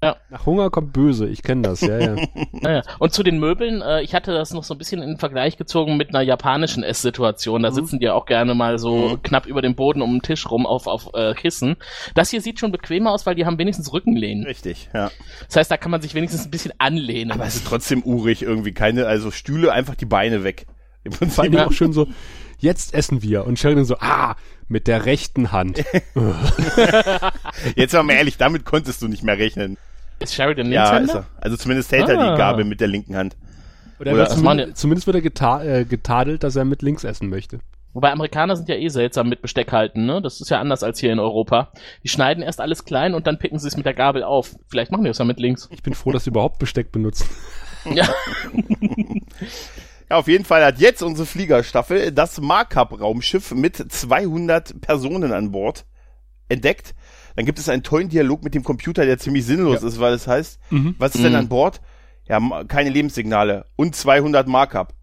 Nach 0.01 0.45
Hunger 0.45 0.69
kommt 0.69 0.93
böse, 0.93 1.27
ich 1.27 1.43
kenne 1.43 1.63
das, 1.63 1.81
ja, 1.81 1.99
ja. 1.99 2.15
Naja. 2.53 2.83
Und 2.99 3.13
zu 3.13 3.21
den 3.21 3.37
Möbeln, 3.37 3.81
äh, 3.81 4.01
ich 4.01 4.15
hatte 4.15 4.31
das 4.33 4.53
noch 4.53 4.63
so 4.63 4.73
ein 4.73 4.77
bisschen 4.77 5.01
in 5.01 5.09
den 5.09 5.17
Vergleich 5.17 5.57
gezogen 5.57 5.97
mit 5.97 6.09
einer 6.09 6.21
japanischen 6.21 6.83
Esssituation. 6.83 7.61
Mhm. 7.61 7.63
Da 7.63 7.71
sitzen 7.71 7.99
die 7.99 8.05
ja 8.05 8.13
auch 8.13 8.25
gerne 8.25 8.55
mal 8.55 8.79
so 8.79 9.19
knapp 9.21 9.45
über 9.45 9.61
dem 9.61 9.75
Boden 9.75 10.01
um 10.01 10.13
den 10.13 10.21
Tisch 10.21 10.49
rum 10.49 10.65
auf, 10.65 10.87
auf 10.87 11.09
äh, 11.13 11.33
Kissen. 11.33 11.75
Das 12.15 12.29
hier 12.29 12.41
sieht 12.41 12.59
schon 12.59 12.71
bequemer 12.71 13.11
aus, 13.11 13.25
weil 13.25 13.35
die 13.35 13.45
haben 13.45 13.57
wenigstens 13.57 13.91
Rückenlehnen. 13.91 14.45
Richtig, 14.45 14.89
ja. 14.93 15.11
Das 15.47 15.57
heißt, 15.57 15.71
da 15.71 15.77
kann 15.77 15.91
man 15.91 16.01
sich 16.01 16.13
wenigstens 16.15 16.45
ein 16.45 16.51
bisschen 16.51 16.73
anlehnen. 16.77 17.31
Aber 17.33 17.45
es 17.45 17.55
ist 17.55 17.67
trotzdem 17.67 18.01
urig 18.03 18.41
irgendwie. 18.41 18.71
Keine, 18.71 19.05
also 19.05 19.31
Stühle, 19.31 19.73
einfach 19.73 19.95
die 19.95 20.05
Beine 20.05 20.43
weg. 20.45 20.65
Im 21.03 21.11
Vor 21.11 21.21
allen 21.21 21.29
Prinzip. 21.29 21.51
Dingen 21.51 21.67
auch 21.67 21.71
schön 21.73 21.93
so, 21.93 22.07
jetzt 22.59 22.93
essen 22.93 23.21
wir. 23.21 23.45
Und 23.45 23.59
Sheridan 23.59 23.85
so, 23.85 23.97
ah, 23.99 24.35
mit 24.69 24.87
der 24.87 25.05
rechten 25.05 25.51
Hand. 25.51 25.83
Jetzt 27.75 27.93
mal 27.93 28.11
ehrlich, 28.11 28.37
damit 28.37 28.65
konntest 28.65 29.01
du 29.01 29.07
nicht 29.07 29.23
mehr 29.23 29.37
rechnen. 29.37 29.77
Ist 30.19 30.33
Sheridan 30.35 30.71
Ja, 30.71 30.83
ist 30.85 30.91
Linkshänder? 30.99 31.25
er. 31.37 31.43
Also 31.43 31.57
zumindest 31.57 31.91
hält 31.91 32.09
er 32.09 32.19
Ah. 32.19 32.31
die 32.31 32.37
Gabel 32.37 32.65
mit 32.65 32.79
der 32.81 32.87
linken 32.87 33.15
Hand. 33.15 33.35
Oder, 33.99 34.13
Oder- 34.13 34.29
zumindest, 34.29 34.77
zumindest 34.77 35.07
wird 35.07 35.15
er 35.15 35.21
geta 35.21 35.63
äh, 35.63 35.85
getadelt, 35.85 36.43
dass 36.43 36.55
er 36.55 36.65
mit 36.65 36.81
links 36.81 37.03
essen 37.03 37.29
möchte. 37.29 37.59
Wobei 37.93 38.11
Amerikaner 38.11 38.55
sind 38.55 38.69
ja 38.69 38.75
eh 38.75 38.87
seltsam 38.89 39.29
mit 39.29 39.41
Besteck 39.41 39.71
halten, 39.71 40.05
ne? 40.05 40.21
Das 40.21 40.39
ist 40.41 40.49
ja 40.49 40.59
anders 40.59 40.83
als 40.83 40.99
hier 40.99 41.11
in 41.11 41.19
Europa. 41.19 41.71
Die 42.03 42.07
schneiden 42.07 42.43
erst 42.43 42.61
alles 42.61 42.85
klein 42.85 43.15
und 43.15 43.25
dann 43.25 43.39
picken 43.39 43.57
sie 43.57 43.67
es 43.67 43.75
mit 43.77 43.85
der 43.87 43.95
Gabel 43.95 44.23
auf. 44.23 44.55
Vielleicht 44.67 44.91
machen 44.91 45.03
die 45.03 45.09
das 45.09 45.17
ja 45.17 45.25
mit 45.25 45.39
links. 45.39 45.67
Ich 45.71 45.81
bin 45.81 45.95
froh, 45.95 46.11
dass 46.11 46.23
sie 46.25 46.29
überhaupt 46.29 46.59
Besteck 46.59 46.91
benutzen. 46.91 47.27
Ja. 47.93 48.07
Ja, 50.09 50.17
auf 50.17 50.27
jeden 50.27 50.43
Fall 50.45 50.63
hat 50.65 50.79
jetzt 50.79 51.03
unsere 51.03 51.25
Fliegerstaffel 51.27 52.11
das 52.11 52.41
Markup-Raumschiff 52.41 53.51
mit 53.53 53.75
200 53.91 54.81
Personen 54.81 55.31
an 55.33 55.51
Bord 55.51 55.85
entdeckt. 56.47 56.95
Dann 57.35 57.45
gibt 57.45 57.59
es 57.59 57.69
einen 57.69 57.83
tollen 57.83 58.09
Dialog 58.09 58.43
mit 58.43 58.53
dem 58.55 58.63
Computer, 58.63 59.05
der 59.05 59.17
ziemlich 59.17 59.45
sinnlos 59.45 59.81
Ja. 59.81 59.87
ist, 59.87 59.99
weil 59.99 60.13
es 60.13 60.27
heißt, 60.27 60.59
Mhm. 60.71 60.95
was 60.97 61.15
ist 61.15 61.23
denn 61.23 61.33
Mhm. 61.33 61.37
an 61.39 61.49
Bord? 61.49 61.81
Ja, 62.27 62.39
keine 62.67 62.89
Lebenssignale 62.89 63.65
und 63.75 63.95
200 63.95 64.47
Markup. 64.47 64.93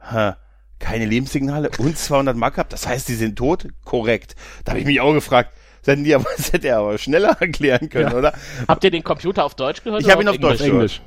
Hä? 0.00 0.32
Keine 0.78 1.06
Lebenssignale 1.06 1.70
und 1.78 1.96
200 1.96 2.36
Markup? 2.36 2.68
Das 2.68 2.86
heißt, 2.86 3.08
die 3.08 3.14
sind 3.14 3.36
tot? 3.36 3.66
Korrekt. 3.84 4.36
Da 4.64 4.72
habe 4.72 4.80
ich 4.80 4.86
mich 4.86 5.00
auch 5.00 5.14
gefragt, 5.14 5.52
das 5.82 5.92
hätten 5.92 6.04
die 6.04 6.14
aber, 6.14 6.26
das 6.36 6.52
hätte 6.52 6.68
er 6.68 6.78
aber 6.78 6.98
schneller 6.98 7.36
erklären 7.40 7.88
können, 7.88 8.12
oder? 8.12 8.34
Habt 8.68 8.84
ihr 8.84 8.90
den 8.90 9.02
Computer 9.02 9.44
auf 9.44 9.54
Deutsch 9.54 9.82
gehört? 9.82 10.02
Ich 10.02 10.10
habe 10.10 10.22
ihn 10.22 10.28
auf 10.28 10.36
Deutsch 10.38 10.60
Englisch? 10.60 10.66
gehört. 10.66 10.74
Englisch. 10.74 11.00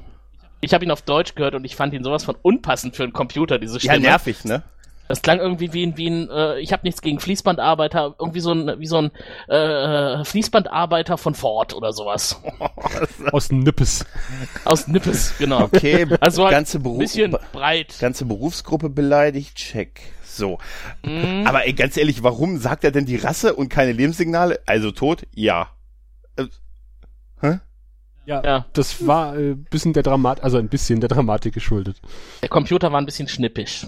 Ich 0.61 0.73
habe 0.73 0.83
ihn 0.83 0.91
auf 0.91 1.03
Deutsch 1.03 1.35
gehört 1.35 1.55
und 1.55 1.63
ich 1.65 1.75
fand 1.75 1.93
ihn 1.93 2.03
sowas 2.03 2.23
von 2.23 2.35
unpassend 2.41 2.95
für 2.95 3.03
einen 3.03 3.13
Computer, 3.13 3.59
diese 3.59 3.75
Ja, 3.75 3.79
Stimme. 3.93 3.99
nervig, 3.99 4.43
ne? 4.45 4.63
Das 5.09 5.21
klang 5.23 5.39
irgendwie 5.39 5.73
wie 5.73 5.83
ein, 5.85 5.97
wie 5.97 6.07
ein 6.07 6.29
äh, 6.29 6.59
ich 6.59 6.71
habe 6.71 6.83
nichts 6.85 7.01
gegen 7.01 7.19
Fließbandarbeiter, 7.19 8.15
irgendwie 8.19 8.39
so 8.39 8.51
ein, 8.53 8.79
wie 8.79 8.85
so 8.85 8.97
ein 9.01 9.11
äh, 9.47 10.23
Fließbandarbeiter 10.23 11.17
von 11.17 11.33
Ford 11.33 11.73
oder 11.73 11.91
sowas. 11.93 12.39
Aus 13.31 13.51
Nippes. 13.51 14.05
Aus 14.65 14.87
Nippes, 14.87 15.33
genau. 15.39 15.63
Okay, 15.63 16.05
Also 16.21 16.43
halt 16.43 16.53
ganze 16.53 16.77
ein 16.77 16.83
Beruf, 16.83 16.99
bisschen 16.99 17.35
breit. 17.51 17.97
ganze 17.99 18.25
Berufsgruppe 18.25 18.89
beleidigt, 18.89 19.55
check. 19.57 19.99
So. 20.23 20.59
Mhm. 21.03 21.43
Aber 21.47 21.65
ey, 21.65 21.73
ganz 21.73 21.97
ehrlich, 21.97 22.21
warum 22.23 22.59
sagt 22.59 22.83
er 22.83 22.91
denn 22.91 23.05
die 23.05 23.17
Rasse 23.17 23.55
und 23.55 23.69
keine 23.69 23.93
Lebenssignale? 23.93 24.59
Also 24.67 24.91
tot? 24.91 25.23
Ja. 25.33 25.69
Äh, 26.37 26.45
hä? 27.41 27.59
Ja, 28.25 28.43
Ja. 28.45 28.65
das 28.73 29.07
war 29.07 29.35
äh, 29.35 29.55
bisschen 29.55 29.93
der 29.93 30.03
Dramat, 30.03 30.43
also 30.43 30.57
ein 30.59 30.69
bisschen 30.69 30.99
der 30.99 31.09
Dramatik 31.09 31.51
geschuldet. 31.55 31.99
Der 32.43 32.49
Computer 32.49 32.91
war 32.91 33.01
ein 33.01 33.05
bisschen 33.07 33.27
schnippisch. 33.27 33.87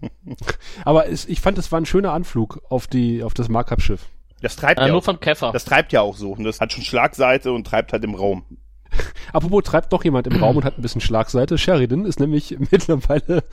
Aber 0.84 1.08
es, 1.08 1.26
ich 1.26 1.40
fand, 1.40 1.58
es 1.58 1.70
war 1.72 1.80
ein 1.80 1.86
schöner 1.86 2.12
Anflug 2.12 2.60
auf 2.68 2.86
die, 2.86 3.22
auf 3.22 3.34
das 3.34 3.48
Markup-Schiff. 3.48 4.06
Das 4.42 4.56
treibt 4.56 4.80
Äh, 4.80 4.84
ja 4.84 4.88
nur 4.88 4.98
auch. 4.98 5.04
von 5.04 5.20
Käfer. 5.20 5.52
Das 5.52 5.64
treibt 5.64 5.92
ja 5.92 6.00
auch 6.00 6.16
so. 6.16 6.32
Und 6.32 6.44
das 6.44 6.60
hat 6.60 6.72
schon 6.72 6.82
Schlagseite 6.82 7.52
und 7.52 7.66
treibt 7.66 7.92
halt 7.92 8.02
im 8.04 8.14
Raum. 8.14 8.44
Apropos 9.32 9.62
treibt 9.64 9.92
noch 9.92 10.02
jemand 10.04 10.26
im 10.26 10.42
Raum 10.42 10.56
und 10.56 10.64
hat 10.64 10.78
ein 10.78 10.82
bisschen 10.82 11.00
Schlagseite. 11.00 11.58
Sheridan 11.58 12.06
ist 12.06 12.20
nämlich 12.20 12.56
mittlerweile 12.70 13.44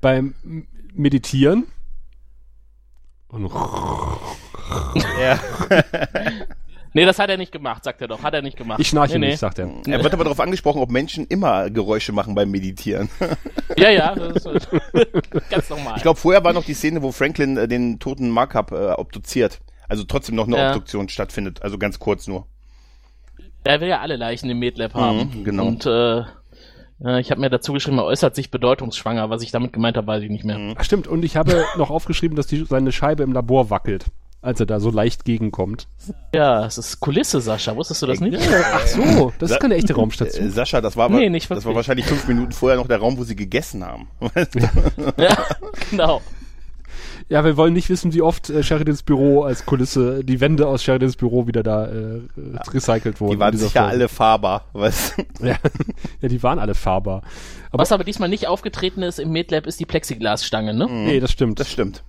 beim 0.00 0.34
Meditieren. 0.94 1.64
Und 3.28 3.50
Ja. 5.20 5.38
Nee, 6.92 7.04
das 7.04 7.18
hat 7.18 7.28
er 7.28 7.36
nicht 7.36 7.52
gemacht, 7.52 7.84
sagt 7.84 8.00
er 8.00 8.08
doch. 8.08 8.22
Hat 8.22 8.32
er 8.34 8.42
nicht 8.42 8.56
gemacht. 8.56 8.80
ich 8.80 8.88
schnarche 8.88 9.18
nee, 9.18 9.28
nicht, 9.28 9.38
sagt 9.38 9.58
er. 9.58 9.68
Er 9.86 10.02
wird 10.02 10.14
aber 10.14 10.24
darauf 10.24 10.40
angesprochen, 10.40 10.80
ob 10.80 10.90
Menschen 10.90 11.26
immer 11.26 11.68
Geräusche 11.70 12.12
machen 12.12 12.34
beim 12.34 12.50
Meditieren. 12.50 13.08
Ja, 13.76 13.90
ja, 13.90 14.14
das 14.14 14.46
ist 14.46 14.68
ganz 15.50 15.68
normal. 15.68 15.94
Ich 15.96 16.02
glaube, 16.02 16.18
vorher 16.18 16.42
war 16.42 16.54
noch 16.54 16.64
die 16.64 16.72
Szene, 16.72 17.02
wo 17.02 17.12
Franklin 17.12 17.58
äh, 17.58 17.68
den 17.68 17.98
toten 17.98 18.30
Markup 18.30 18.72
äh, 18.72 18.92
obduziert. 18.92 19.60
Also 19.86 20.04
trotzdem 20.04 20.34
noch 20.34 20.46
eine 20.46 20.56
Ja. 20.56 20.68
Obduktion 20.70 21.10
stattfindet. 21.10 21.60
Also 21.62 21.76
ganz 21.76 21.98
kurz 21.98 22.26
nur. 22.26 22.46
er 23.64 23.80
will 23.82 23.88
ja 23.88 24.00
alle 24.00 24.16
Leichen 24.16 24.48
im 24.48 24.58
Medlab 24.60 24.94
haben. 24.94 25.30
Mhm, 25.34 25.44
genau. 25.44 25.66
Und 25.66 25.84
äh, 25.84 26.22
ich 27.20 27.30
habe 27.30 27.40
mir 27.42 27.50
dazu 27.50 27.74
geschrieben, 27.74 27.98
er 27.98 28.06
äußert 28.06 28.34
sich 28.34 28.50
bedeutungsschwanger. 28.50 29.28
Was 29.28 29.42
ich 29.42 29.50
damit 29.50 29.74
gemeint 29.74 29.98
habe, 29.98 30.06
weiß 30.06 30.22
ich 30.22 30.30
nicht 30.30 30.44
mehr. 30.44 30.56
Mhm. 30.56 30.74
Ach, 30.78 30.84
stimmt, 30.84 31.06
und 31.06 31.22
ich 31.24 31.36
habe 31.36 31.62
noch 31.76 31.90
aufgeschrieben, 31.90 32.36
dass 32.36 32.46
die, 32.46 32.64
seine 32.64 32.92
Scheibe 32.92 33.22
im 33.24 33.32
Labor 33.32 33.68
wackelt, 33.68 34.06
als 34.46 34.60
er 34.60 34.66
da 34.66 34.80
so 34.80 34.90
leicht 34.90 35.24
gegenkommt. 35.24 35.88
Ja, 36.34 36.64
es 36.64 36.78
ist 36.78 37.00
Kulisse, 37.00 37.40
Sascha. 37.40 37.76
Wusstest 37.76 38.02
du 38.02 38.06
das 38.06 38.20
nicht? 38.20 38.38
Ach 38.72 38.86
so, 38.86 39.32
das 39.38 39.50
ist 39.50 39.60
keine 39.60 39.74
echte 39.74 39.92
Äh, 39.92 39.96
Raumstation. 39.96 40.50
Sascha, 40.50 40.80
das 40.80 40.96
war, 40.96 41.08
Nee, 41.10 41.28
nicht 41.28 41.50
das 41.50 41.64
war 41.64 41.74
wahrscheinlich 41.74 42.06
fünf 42.06 42.26
Minuten 42.28 42.52
vorher 42.52 42.78
noch 42.78 42.86
der 42.86 42.98
Raum, 42.98 43.18
wo 43.18 43.24
sie 43.24 43.36
gegessen 43.36 43.84
haben. 43.84 44.08
ja, 45.18 45.36
genau. 45.90 46.22
Ja, 47.28 47.44
wir 47.44 47.56
wollen 47.56 47.72
nicht 47.72 47.88
wissen, 47.88 48.14
wie 48.14 48.22
oft 48.22 48.50
äh, 48.50 48.62
Sheridans 48.62 49.02
Büro 49.02 49.42
als 49.42 49.66
Kulisse, 49.66 50.22
die 50.22 50.40
Wände 50.40 50.68
aus 50.68 50.84
Sheridans 50.84 51.16
Büro 51.16 51.48
wieder 51.48 51.64
da 51.64 51.86
äh, 51.86 52.20
recycelt 52.72 53.20
wurden. 53.20 53.32
Die 53.32 53.38
waren 53.40 53.56
sicher 53.56 53.80
Folge. 53.80 53.88
alle 53.88 54.08
fahrbar. 54.08 54.66
Was? 54.72 55.14
Ja, 55.42 55.56
ja, 56.20 56.28
die 56.28 56.40
waren 56.44 56.60
alle 56.60 56.76
fahrbar. 56.76 57.22
Aber 57.72 57.82
Was 57.82 57.90
aber 57.90 58.04
diesmal 58.04 58.28
nicht 58.28 58.46
aufgetreten 58.46 59.02
ist 59.02 59.18
im 59.18 59.32
Medlab, 59.32 59.66
ist 59.66 59.80
die 59.80 59.86
Plexiglasstange, 59.86 60.72
ne? 60.72 60.86
nee, 60.88 61.18
das 61.18 61.32
stimmt. 61.32 61.58
Das 61.58 61.68
stimmt. 61.70 62.04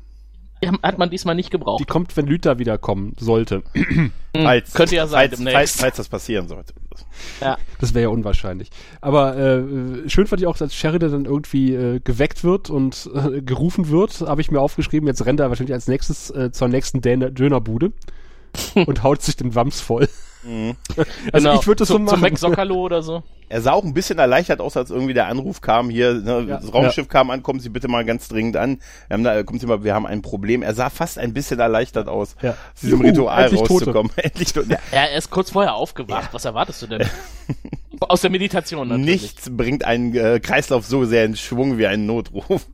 Die 0.63 0.69
hat 0.69 0.97
man 0.97 1.09
diesmal 1.09 1.35
nicht 1.35 1.47
Die 1.47 1.57
gebraucht. 1.57 1.87
kommt, 1.87 2.15
wenn 2.17 2.25
Lüther 2.25 2.59
wiederkommen 2.59 3.13
sollte. 3.19 3.63
Falls, 4.35 4.73
könnte 4.73 4.95
ja 4.95 5.07
sein 5.07 5.31
falls, 5.31 5.41
falls, 5.51 5.75
falls 5.77 5.97
das 5.97 6.09
passieren 6.09 6.47
sollte. 6.47 6.73
Ja. 7.41 7.57
Das 7.79 7.93
wäre 7.93 8.03
ja 8.03 8.09
unwahrscheinlich. 8.09 8.69
Aber 9.01 9.35
äh, 9.35 10.09
schön 10.09 10.27
fand 10.27 10.41
ich 10.41 10.47
auch, 10.47 10.59
als 10.61 10.75
Sheridan 10.75 11.11
dann 11.11 11.25
irgendwie 11.25 11.73
äh, 11.73 11.99
geweckt 11.99 12.43
wird 12.43 12.69
und 12.69 13.09
äh, 13.15 13.41
gerufen 13.41 13.89
wird, 13.89 14.21
habe 14.21 14.41
ich 14.41 14.51
mir 14.51 14.59
aufgeschrieben, 14.59 15.07
jetzt 15.07 15.25
rennt 15.25 15.39
er 15.39 15.49
wahrscheinlich 15.49 15.73
als 15.73 15.87
nächstes 15.87 16.29
äh, 16.29 16.51
zur 16.51 16.67
nächsten 16.67 17.01
Däner 17.01 17.31
Dönerbude 17.31 17.93
und 18.85 19.03
haut 19.03 19.21
sich 19.23 19.35
den 19.35 19.55
Wams 19.55 19.81
voll. 19.81 20.07
Also 21.33 21.47
Genau. 21.49 21.59
ich 21.59 21.67
würde 21.67 21.79
das 21.79 21.87
so 21.89 21.99
machen. 21.99 22.07
Zum 22.09 22.21
Mac 22.21 22.37
Sockerlo 22.37 22.75
oder 22.75 23.01
so. 23.01 23.23
Er 23.49 23.61
sah 23.61 23.71
auch 23.71 23.83
ein 23.83 23.93
bisschen 23.93 24.19
erleichtert 24.19 24.59
aus, 24.59 24.75
als 24.75 24.89
irgendwie 24.89 25.13
der 25.13 25.27
Anruf 25.27 25.61
kam 25.61 25.89
hier, 25.89 26.13
ne, 26.15 26.45
Ja. 26.49 26.57
das 26.59 26.73
Raumschiff 26.73 27.07
kam 27.07 27.29
an, 27.29 27.43
kommen 27.43 27.59
Sie 27.61 27.69
bitte 27.69 27.87
mal 27.87 28.03
ganz 28.03 28.27
dringend 28.27 28.57
an. 28.57 28.79
Wir 29.07 29.13
haben 29.15 29.23
da, 29.23 29.43
kommen 29.43 29.59
Sie 29.59 29.65
mal, 29.67 29.83
wir 29.83 29.93
haben 29.93 30.05
ein 30.05 30.21
Problem. 30.21 30.61
Er 30.63 30.73
sah 30.73 30.89
fast 30.89 31.17
ein 31.17 31.33
bisschen 31.33 31.59
erleichtert 31.59 32.07
aus, 32.09 32.35
Ja. 32.41 32.51
aus 32.51 32.57
diesem 32.81 32.99
Juhu, 32.99 33.09
Ritual 33.09 33.43
endlich 33.43 33.61
Tote. 33.61 33.73
rauszukommen. 33.73 34.11
endlich 34.17 34.53
Tote. 34.53 34.69
Ja, 34.69 34.79
Ja, 34.91 35.03
er 35.05 35.17
ist 35.17 35.29
kurz 35.29 35.51
vorher 35.51 35.75
aufgewacht. 35.75 36.29
Was 36.33 36.45
erwartest 36.45 36.81
du 36.81 36.87
denn? 36.87 37.07
Aus 37.99 38.21
der 38.21 38.29
Meditation 38.29 38.89
natürlich. 38.89 39.21
nichts 39.23 39.49
bringt 39.49 39.83
einen 39.83 40.13
äh, 40.15 40.39
Kreislauf 40.39 40.85
so 40.85 41.05
sehr 41.05 41.25
in 41.25 41.35
Schwung 41.35 41.77
wie 41.79 41.87
ein 41.87 42.05
Notruf. 42.05 42.67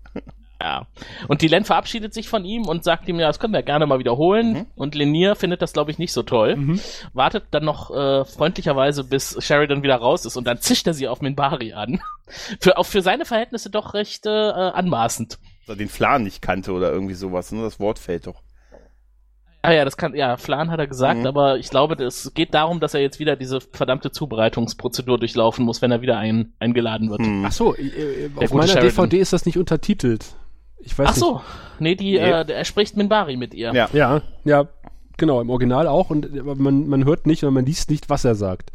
Ja. 0.63 0.87
Und 1.27 1.41
die 1.41 1.49
Len 1.49 1.65
verabschiedet 1.65 2.13
sich 2.13 2.29
von 2.29 2.45
ihm 2.45 2.65
und 2.65 2.85
sagt 2.85 3.09
ihm, 3.09 3.19
ja, 3.19 3.27
das 3.27 3.37
können 3.37 3.53
wir 3.53 3.63
gerne 3.63 3.85
mal 3.85 3.99
wiederholen. 3.99 4.53
Mhm. 4.53 4.65
Und 4.75 4.95
Lenier 4.95 5.35
findet 5.35 5.61
das, 5.61 5.73
glaube 5.73 5.91
ich, 5.91 5.97
nicht 5.97 6.13
so 6.13 6.23
toll. 6.23 6.79
Wartet 7.11 7.43
dann 7.51 7.65
noch 7.65 7.91
äh, 7.91 8.23
freundlicherweise, 8.23 9.03
bis 9.03 9.35
Sheridan 9.43 9.83
wieder 9.83 9.97
raus 9.97 10.25
ist 10.25 10.37
und 10.37 10.47
dann 10.47 10.59
zischt 10.59 10.87
er 10.87 10.93
sie 10.93 11.09
auf 11.09 11.19
Minbari 11.19 11.73
an. 11.73 11.99
für, 12.61 12.77
auch 12.77 12.85
für 12.85 13.01
seine 13.01 13.25
Verhältnisse 13.25 13.69
doch 13.69 13.93
recht 13.93 14.25
äh, 14.25 14.29
äh, 14.29 14.71
anmaßend. 14.71 15.37
Dass 15.67 15.75
er 15.75 15.75
den 15.75 15.89
Flan 15.89 16.23
nicht 16.23 16.41
kannte 16.41 16.71
oder 16.71 16.93
irgendwie 16.93 17.15
sowas. 17.15 17.51
Ne? 17.51 17.61
Das 17.61 17.81
Wort 17.81 17.99
fällt 17.99 18.27
doch. 18.27 18.41
Ah 19.65 19.71
ja, 19.71 19.85
das 19.85 19.95
kann, 19.95 20.13
ja, 20.13 20.35
Flan 20.35 20.71
hat 20.71 20.79
er 20.79 20.87
gesagt, 20.87 21.21
Mhm. 21.21 21.27
aber 21.27 21.57
ich 21.57 21.69
glaube, 21.69 22.01
es 22.03 22.33
geht 22.33 22.53
darum, 22.53 22.81
dass 22.81 22.93
er 22.93 23.01
jetzt 23.01 23.19
wieder 23.19 23.37
diese 23.37 23.61
verdammte 23.61 24.11
Zubereitungsprozedur 24.11 25.17
durchlaufen 25.17 25.63
muss, 25.63 25.81
wenn 25.81 25.89
er 25.91 26.01
wieder 26.01 26.17
ein, 26.17 26.53
eingeladen 26.59 27.09
wird. 27.09 27.21
Hm. 27.21 27.45
Ach 27.45 27.51
so, 27.53 27.73
äh, 27.75 28.29
auf 28.35 28.41
gute 28.41 28.55
meiner 28.55 28.67
Sheridan. 28.67 29.09
DVD 29.09 29.19
ist 29.19 29.31
das 29.31 29.45
nicht 29.45 29.57
untertitelt. 29.57 30.35
Ich 30.83 30.97
weiß 30.97 31.09
Ach 31.09 31.15
so, 31.15 31.41
nee, 31.79 31.95
die, 31.95 32.13
Nee. 32.13 32.17
Äh, 32.17 32.51
er 32.51 32.65
spricht 32.65 32.97
Minbari 32.97 33.37
mit 33.37 33.53
ihr. 33.53 33.73
Ja. 33.73 33.83
nicht. 33.85 33.93
Ja, 33.93 34.21
ja, 34.43 34.67
genau, 35.17 35.41
im 35.41 35.49
Original 35.49 35.87
auch 35.87 36.09
und 36.09 36.37
aber 36.37 36.55
man, 36.55 36.87
man 36.87 37.05
hört 37.05 37.25
nicht 37.25 37.43
oder 37.43 37.51
man 37.51 37.65
liest 37.65 37.89
nicht, 37.89 38.09
was 38.09 38.25
er 38.25 38.35
sagt. 38.35 38.71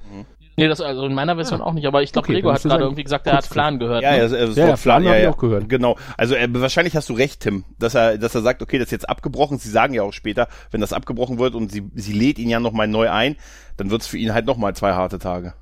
Nee, 0.56 0.66
das 0.66 0.80
also 0.80 1.06
in 1.06 1.14
meiner 1.14 1.36
Version 1.36 1.60
auch 1.60 1.72
nicht, 1.72 1.86
aber 1.86 2.02
ich 2.02 2.10
glaube, 2.10 2.26
Okay, 2.26 2.34
Gregor 2.34 2.54
hat 2.54 2.62
gerade 2.64 2.82
irgendwie 2.82 3.04
gesagt, 3.04 3.28
er 3.28 3.34
hat. 3.36 3.46
Flan 3.46 3.78
gehört. 3.78 4.02
Ja, 4.02 4.10
ne? 4.10 4.16
ja, 4.16 4.22
das, 4.24 4.32
das 4.32 4.56
Ja, 4.56 4.68
ja, 4.68 4.76
Flan 4.76 5.02
Flan, 5.04 5.14
hab 5.14 5.20
ich 5.20 5.28
auch 5.28 5.36
gehört. 5.36 5.68
Genau. 5.68 5.96
Also 6.16 6.34
äh, 6.34 6.48
wahrscheinlich 6.50 6.96
hast 6.96 7.08
du 7.08 7.12
recht, 7.12 7.40
Tim, 7.40 7.64
dass 7.78 7.94
er, 7.94 8.18
dass 8.18 8.34
er 8.34 8.42
sagt, 8.42 8.60
okay, 8.60 8.76
das 8.78 8.86
ist 8.86 8.92
jetzt 8.92 9.08
abgebrochen. 9.08 9.58
Sie 9.58 9.70
sagen 9.70 9.94
ja 9.94 10.02
auch 10.02 10.12
später, 10.12 10.48
wenn 10.72 10.80
das 10.80 10.92
abgebrochen 10.92 11.38
wird 11.38 11.54
und 11.54 11.70
sie, 11.70 11.88
sie 11.94 12.12
lädt 12.12 12.40
ihn 12.40 12.50
ja 12.50 12.58
nochmal 12.58 12.88
neu 12.88 13.08
ein, 13.08 13.36
dann 13.76 13.92
wird's 13.92 14.08
für 14.08 14.18
ihn 14.18 14.34
halt 14.34 14.46
nochmal 14.46 14.74
zwei 14.74 14.94
harte 14.94 15.20
Tage. 15.20 15.54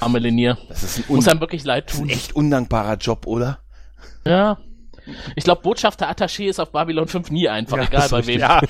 Arme 0.00 0.20
Linier. 0.20 0.56
Das 0.70 0.82
ist 0.82 0.98
ein, 1.00 1.16
Muss 1.16 1.28
einem 1.28 1.40
wirklich 1.40 1.64
leid 1.64 1.88
das 1.88 1.96
ist 1.96 2.00
ein 2.00 2.08
tun. 2.08 2.16
echt 2.16 2.34
undankbarer 2.34 2.96
Job, 2.96 3.26
oder? 3.26 3.58
Ja. 4.26 4.56
Ich 5.36 5.44
glaube, 5.44 5.62
Botschafter 5.62 6.10
Attaché 6.10 6.48
ist 6.48 6.58
auf 6.60 6.70
Babylon 6.72 7.08
5 7.08 7.30
nie 7.30 7.48
einfach, 7.48 7.76
egal 7.78 8.02
das 8.02 8.10
bei 8.10 8.26
wem. 8.26 8.40
Ja, 8.40 8.60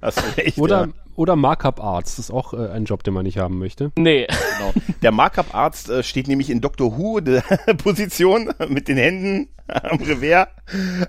das 0.00 0.16
ist 0.16 0.38
echt. 0.38 0.58
Oder, 0.58 0.80
ja. 0.86 0.88
oder 1.16 1.36
Markup 1.36 1.82
Arts, 1.82 2.16
das 2.16 2.26
ist 2.26 2.30
auch 2.30 2.52
äh, 2.54 2.68
ein 2.70 2.84
Job, 2.84 3.02
den 3.04 3.14
man 3.14 3.24
nicht 3.24 3.38
haben 3.38 3.58
möchte. 3.58 3.92
Nee. 3.96 4.26
Genau. 4.58 4.72
Der 5.02 5.10
Markup-Arzt 5.12 5.88
äh, 5.88 6.02
steht 6.02 6.28
nämlich 6.28 6.50
in 6.50 6.60
Dr. 6.60 6.98
Who 6.98 7.20
der 7.20 7.40
Position 7.82 8.52
mit 8.68 8.88
den 8.88 8.98
Händen 8.98 9.48
am 9.68 9.98
Revers 9.98 10.48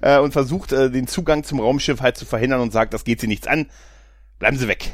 äh, 0.02 0.20
und 0.20 0.32
versucht 0.32 0.72
äh, 0.72 0.90
den 0.90 1.08
Zugang 1.08 1.44
zum 1.44 1.60
Raumschiff 1.60 2.00
halt 2.02 2.16
zu 2.16 2.26
verhindern 2.26 2.62
und 2.62 2.72
sagt, 2.72 2.94
das 2.94 3.04
geht 3.04 3.20
sie 3.20 3.28
nichts 3.28 3.48
an. 3.48 3.68
Bleiben 4.40 4.58
Sie 4.58 4.68
weg. 4.68 4.92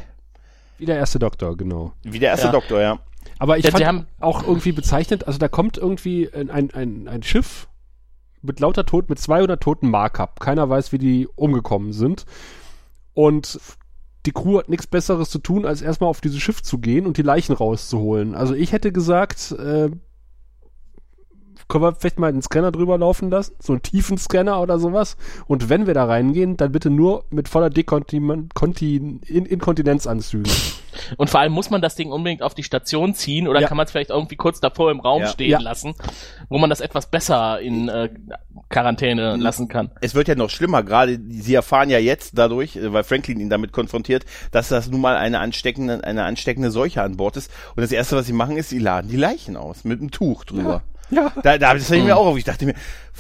Wie 0.80 0.86
der 0.86 0.98
erste 0.98 1.20
Doktor, 1.20 1.56
genau. 1.56 1.94
Wie 2.04 2.20
der 2.20 2.30
erste 2.30 2.48
Ja. 2.48 2.52
Doktor, 2.52 2.82
ja. 2.82 3.00
Aber 3.40 3.58
ich 3.58 3.66
Ja, 3.66 3.72
fand 3.72 3.86
haben- 3.86 4.08
auch 4.20 4.42
irgendwie 4.44 4.72
bezeichnet, 4.72 5.28
also 5.28 5.38
da 5.38 5.48
kommt 5.48 5.78
irgendwie 5.78 6.30
ein, 6.34 6.50
ein, 6.50 7.08
ein 7.08 7.24
Schiff 7.24 7.68
mit 8.42 8.60
lauter 8.60 8.86
Toten, 8.86 9.12
mit 9.12 9.20
200 9.20 9.62
toten 9.62 9.90
Markup. 9.90 10.40
Keiner 10.40 10.70
weiß, 10.70 10.92
wie 10.92 10.98
die 10.98 11.28
umgekommen 11.36 11.94
sind. 11.94 12.26
Und 13.14 13.60
die 14.26 14.32
Crew 14.32 14.60
hat 14.60 14.70
nichts 14.70 14.88
Besseres 14.88 15.30
zu 15.30 15.40
tun, 15.40 15.66
als 15.66 15.82
erstmal 15.82 16.10
auf 16.10 16.22
dieses 16.22 16.40
Schiff 16.40 16.62
zu 16.62 16.80
gehen 16.80 17.06
und 17.06 17.18
die 17.18 17.24
Leichen 17.24 17.54
rauszuholen. 17.54 18.36
Also 18.36 18.54
ich 18.54 18.74
hätte 18.74 18.92
gesagt, 18.92 19.54
äh, 19.54 19.90
können 21.68 21.84
wir 21.84 21.96
vielleicht 21.96 22.20
mal 22.20 22.28
einen 22.28 22.42
Scanner 22.42 22.72
drüber 22.72 22.98
laufen 22.98 23.30
lassen? 23.30 23.56
So 23.60 23.74
einen 23.74 23.82
tiefen 23.82 24.18
Scanner 24.18 24.62
oder 24.62 24.80
sowas? 24.80 25.18
Und 25.48 25.70
wenn 25.70 25.88
wir 25.88 25.94
da 25.94 26.06
reingehen, 26.06 26.58
dann 26.58 26.72
bitte 26.72 26.90
nur 26.90 27.24
mit 27.30 27.48
voller 27.50 27.70
Inkontinenzanzügen. 29.32 30.52
Und 31.18 31.30
vor 31.30 31.40
allem 31.42 31.54
muss 31.54 31.70
man 31.70 31.82
das 31.82 31.96
Ding 31.96 32.12
unbedingt 32.12 32.42
auf 32.42 32.56
die 32.56 32.64
Station 32.64 33.14
ziehen 33.14 33.48
oder 33.48 33.62
Ja. 33.62 33.68
kann 33.68 33.78
man 33.78 33.86
es 33.86 33.92
vielleicht 33.92 34.10
irgendwie 34.10 34.36
kurz 34.36 34.60
davor 34.60 34.90
im 34.90 35.00
Raum 35.00 35.22
Ja. 35.22 35.28
stehen 35.28 35.52
Ja. 35.52 35.60
lassen, 35.60 35.94
wo 36.50 36.58
man 36.58 36.70
das 36.72 36.82
etwas 36.82 37.06
besser 37.12 37.60
in 37.62 37.88
äh, 37.88 38.10
Quarantäne 38.70 39.36
lassen 39.36 39.68
kann. 39.68 39.92
es 40.02 40.16
wird 40.16 40.28
ja 40.28 40.36
noch 40.36 40.50
schlimmer, 40.50 40.82
gerade 40.84 41.20
sie 41.30 41.54
erfahren 41.54 41.90
ja 41.92 42.00
jetzt 42.00 42.38
dadurch, 42.38 42.76
äh, 42.78 42.92
weil 42.94 43.04
Franklin 43.04 43.40
ihn 43.40 43.50
damit 43.50 43.72
konfrontiert, 43.74 44.26
dass 44.52 44.70
das 44.70 44.90
nun 44.90 45.02
mal 45.02 45.16
eine 45.18 45.40
ansteckende, 45.40 46.04
eine 46.04 46.24
ansteckende 46.24 46.72
Seuche 46.72 47.04
an 47.04 47.16
Bord 47.18 47.38
ist. 47.38 47.52
Und 47.76 47.82
das 47.82 47.92
erste, 47.92 48.16
was 48.16 48.26
sie 48.26 48.34
machen, 48.34 48.58
ist, 48.58 48.70
sie 48.70 48.80
laden 48.80 49.10
die 49.10 49.18
Leichen 49.18 49.56
aus 49.56 49.84
mit 49.84 50.00
einem 50.00 50.10
Tuch 50.12 50.46
drüber. 50.46 50.82
Ja. 51.10 51.32
Da, 51.42 51.58
da 51.58 51.74
das 51.74 51.90
hab 51.90 51.98
ich 51.98 52.04
mir 52.04 52.18
auch 52.18 52.26
auf. 52.26 52.38
Ich 52.38 52.44
dachte 52.44 52.66
mir, 52.66 52.76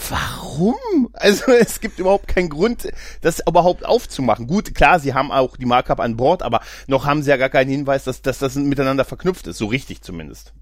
warum? 0.09 1.09
Also 1.13 1.51
es 1.59 1.79
gibt 1.79 1.99
überhaupt 1.99 2.27
keinen 2.27 2.49
Grund, 2.49 2.89
das 3.21 3.41
überhaupt 3.47 3.85
aufzumachen. 3.85 4.47
Gut, 4.47 4.75
klar, 4.75 4.99
sie 4.99 5.13
haben 5.13 5.31
auch 5.31 5.57
die 5.57 5.65
Markup 5.65 5.99
an 5.99 6.17
Bord, 6.17 6.43
aber 6.43 6.61
noch 6.87 7.05
haben 7.05 7.23
sie 7.23 7.29
ja 7.29 7.37
gar 7.37 7.49
keinen 7.49 7.69
Hinweis, 7.69 8.03
dass, 8.03 8.21
dass 8.21 8.39
das 8.39 8.55
miteinander 8.55 9.05
verknüpft 9.05 9.47
ist. 9.47 9.57
So 9.57 9.67
richtig 9.67 10.01
zumindest. 10.01 10.53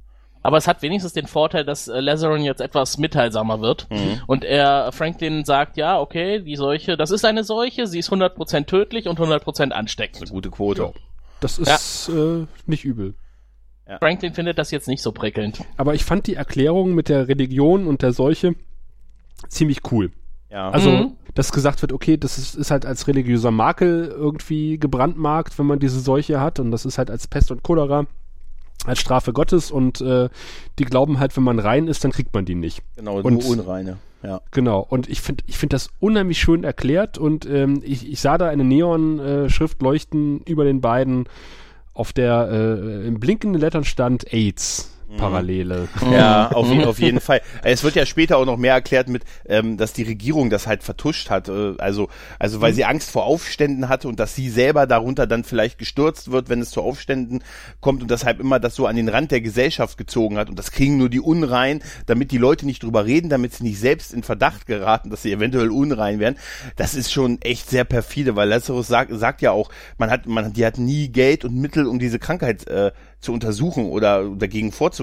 Aber 0.44 0.58
es 0.58 0.68
hat 0.68 0.84
wenigstens 0.84 1.14
den 1.14 1.26
Vorteil, 1.26 1.66
dass 1.66 1.88
äh, 1.88 2.00
Lazaron 2.00 2.44
jetzt 2.44 2.62
etwas 2.62 3.00
mitteilsamer 3.00 3.62
wird. 3.62 3.88
Mhm. 3.90 4.22
Und 4.28 4.44
er, 4.44 4.92
Franklin 4.92 5.44
sagt, 5.44 5.76
ja, 5.76 6.00
okay, 6.00 6.40
die 6.40 6.56
Seuche, 6.56 6.98
das 6.98 7.10
ist 7.10 7.26
eine 7.26 7.44
Seuche, 7.44 7.88
sie 7.88 7.98
ist 7.98 8.12
100% 8.12 8.68
tödlich 8.68 9.08
und 9.08 9.20
100% 9.20 9.72
ansteckend. 9.72 10.22
Eine 10.22 10.30
gute 10.32 10.52
Quote. 10.52 10.94
Das 11.40 11.58
ist 11.58 12.10
äh, 12.10 12.46
nicht 12.68 12.86
übel. 12.86 13.16
Franklin 14.00 14.34
findet 14.34 14.58
das 14.58 14.72
jetzt 14.72 14.88
nicht 14.88 15.02
so 15.02 15.12
prickelnd. 15.12 15.64
Aber 15.78 15.94
ich 15.94 16.04
fand 16.06 16.28
die 16.28 16.36
Erklärung 16.36 16.96
mit 16.96 17.08
der 17.10 17.28
Religion 17.28 17.86
und 17.88 18.02
der 18.02 18.14
Seuche 18.14 18.56
ziemlich 19.48 19.80
cool. 19.92 20.12
Ja. 20.50 20.70
Also, 20.72 20.90
Mhm. 20.90 21.12
dass 21.34 21.52
gesagt 21.52 21.82
wird, 21.82 21.92
okay, 21.92 22.18
das 22.18 22.38
ist, 22.38 22.56
ist 22.56 22.72
halt 22.72 22.86
als 22.86 23.08
religiöser 23.08 23.52
Makel 23.52 24.08
irgendwie 24.08 24.80
gebrandmarkt, 24.80 25.60
wenn 25.60 25.66
man 25.66 25.80
diese 25.80 26.00
Seuche 26.00 26.40
hat. 26.40 26.60
Und 26.60 26.72
das 26.72 26.86
ist 26.86 26.98
halt 26.98 27.12
als 27.12 27.28
Pest 27.28 27.52
und 27.52 27.62
Cholera, 27.62 28.08
als 28.86 29.00
Strafe 29.00 29.34
Gottes. 29.34 29.70
Und 29.70 30.02
äh, 30.02 30.30
die 30.80 30.86
glauben 30.86 31.20
halt, 31.20 31.36
wenn 31.38 31.44
man 31.44 31.60
rein 31.60 31.88
ist, 31.88 32.04
dann 32.04 32.12
kriegt 32.12 32.34
man 32.34 32.46
die 32.46 32.56
nicht. 32.56 32.82
genau, 32.96 33.20
und- 33.20 33.34
nur 33.34 33.46
Unreine. 33.46 33.98
Ja. 34.24 34.42
Genau. 34.52 34.80
Und 34.90 35.08
ich 35.10 35.22
finde 35.22 35.44
ich 35.46 35.58
finde 35.60 35.76
das 35.76 35.90
unheimlich 36.00 36.40
schön 36.40 36.64
erklärt. 36.64 37.20
Und 37.20 37.46
ähm, 37.46 37.82
ich, 37.84 38.10
ich 38.12 38.20
sah 38.20 38.40
da 38.40 38.48
eine 38.48 38.64
Neon-Schrift 38.64 39.80
leuchten 39.84 40.40
über 40.48 40.64
den 40.64 40.82
beiden. 40.82 41.26
Auf 41.96 42.12
der 42.12 42.50
äh, 42.52 43.08
im 43.08 43.20
blinkenden 43.22 43.60
Lettern 43.60 43.86
stand 43.86 44.32
AIDS. 44.32 44.95
Parallele. 45.18 45.88
Ja, 46.12 46.48
auf, 46.54 46.70
auf 46.86 47.00
jeden 47.00 47.20
Fall. 47.20 47.42
Es 47.64 47.84
wird 47.84 47.96
ja 47.96 48.06
später 48.06 48.38
auch 48.38 48.46
noch 48.46 48.58
mehr 48.58 48.74
erklärt 48.74 49.08
mit, 49.08 49.24
ähm, 49.48 49.78
dass 49.78 49.94
die 49.94 50.04
Regierung 50.04 50.50
das 50.50 50.68
halt 50.68 50.84
vertuscht 50.84 51.30
hat. 51.30 51.48
Äh, 51.50 51.76
also, 51.78 52.10
also 52.40 52.62
weil 52.62 52.74
sie 52.74 52.86
Angst 52.86 53.12
vor 53.12 53.26
Aufständen 53.26 53.90
hatte 53.90 54.08
und 54.08 54.20
dass 54.20 54.36
sie 54.36 54.50
selber 54.50 54.88
darunter 54.88 55.28
dann 55.28 55.44
vielleicht 55.44 55.78
gestürzt 55.78 56.32
wird, 56.32 56.50
wenn 56.50 56.62
es 56.62 56.72
zu 56.72 56.82
Aufständen 56.82 57.44
kommt 57.80 58.02
und 58.02 58.12
deshalb 58.12 58.40
immer 58.40 58.60
das 58.60 58.76
so 58.76 58.88
an 58.88 58.96
den 58.96 59.10
Rand 59.10 59.32
der 59.32 59.42
Gesellschaft 59.42 59.98
gezogen 59.98 60.38
hat. 60.38 60.50
Und 60.50 60.58
das 60.58 60.72
kriegen 60.72 60.98
nur 60.98 61.10
die 61.10 61.20
Unrein, 61.20 61.82
damit 62.06 62.32
die 62.32 62.38
Leute 62.38 62.66
nicht 62.66 62.84
drüber 62.84 63.06
reden, 63.06 63.30
damit 63.30 63.54
sie 63.54 63.64
nicht 63.64 63.80
selbst 63.80 64.14
in 64.14 64.24
Verdacht 64.24 64.66
geraten, 64.66 65.10
dass 65.10 65.22
sie 65.22 65.32
eventuell 65.32 65.70
unrein 65.70 66.20
werden. 66.20 66.38
Das 66.76 66.96
ist 66.96 67.12
schon 67.12 67.42
echt 67.42 67.70
sehr 67.70 67.84
perfide, 67.84 68.36
weil 68.36 68.50
Lazarus 68.50 68.88
sagt, 68.88 69.12
sagt 69.14 69.42
ja 69.42 69.52
auch, 69.52 69.70
man 69.98 70.10
hat, 70.10 70.26
man, 70.26 70.54
die 70.54 70.66
hat 70.66 70.78
nie 70.78 71.10
Geld 71.10 71.46
und 71.46 71.56
Mittel, 71.56 71.86
um 71.88 72.00
diese 72.00 72.20
Krankheit 72.20 72.68
äh, 72.68 72.92
zu 73.20 73.34
untersuchen 73.34 73.86
oder 73.88 74.30
dagegen 74.30 74.72
vorzugehen. 74.72 74.96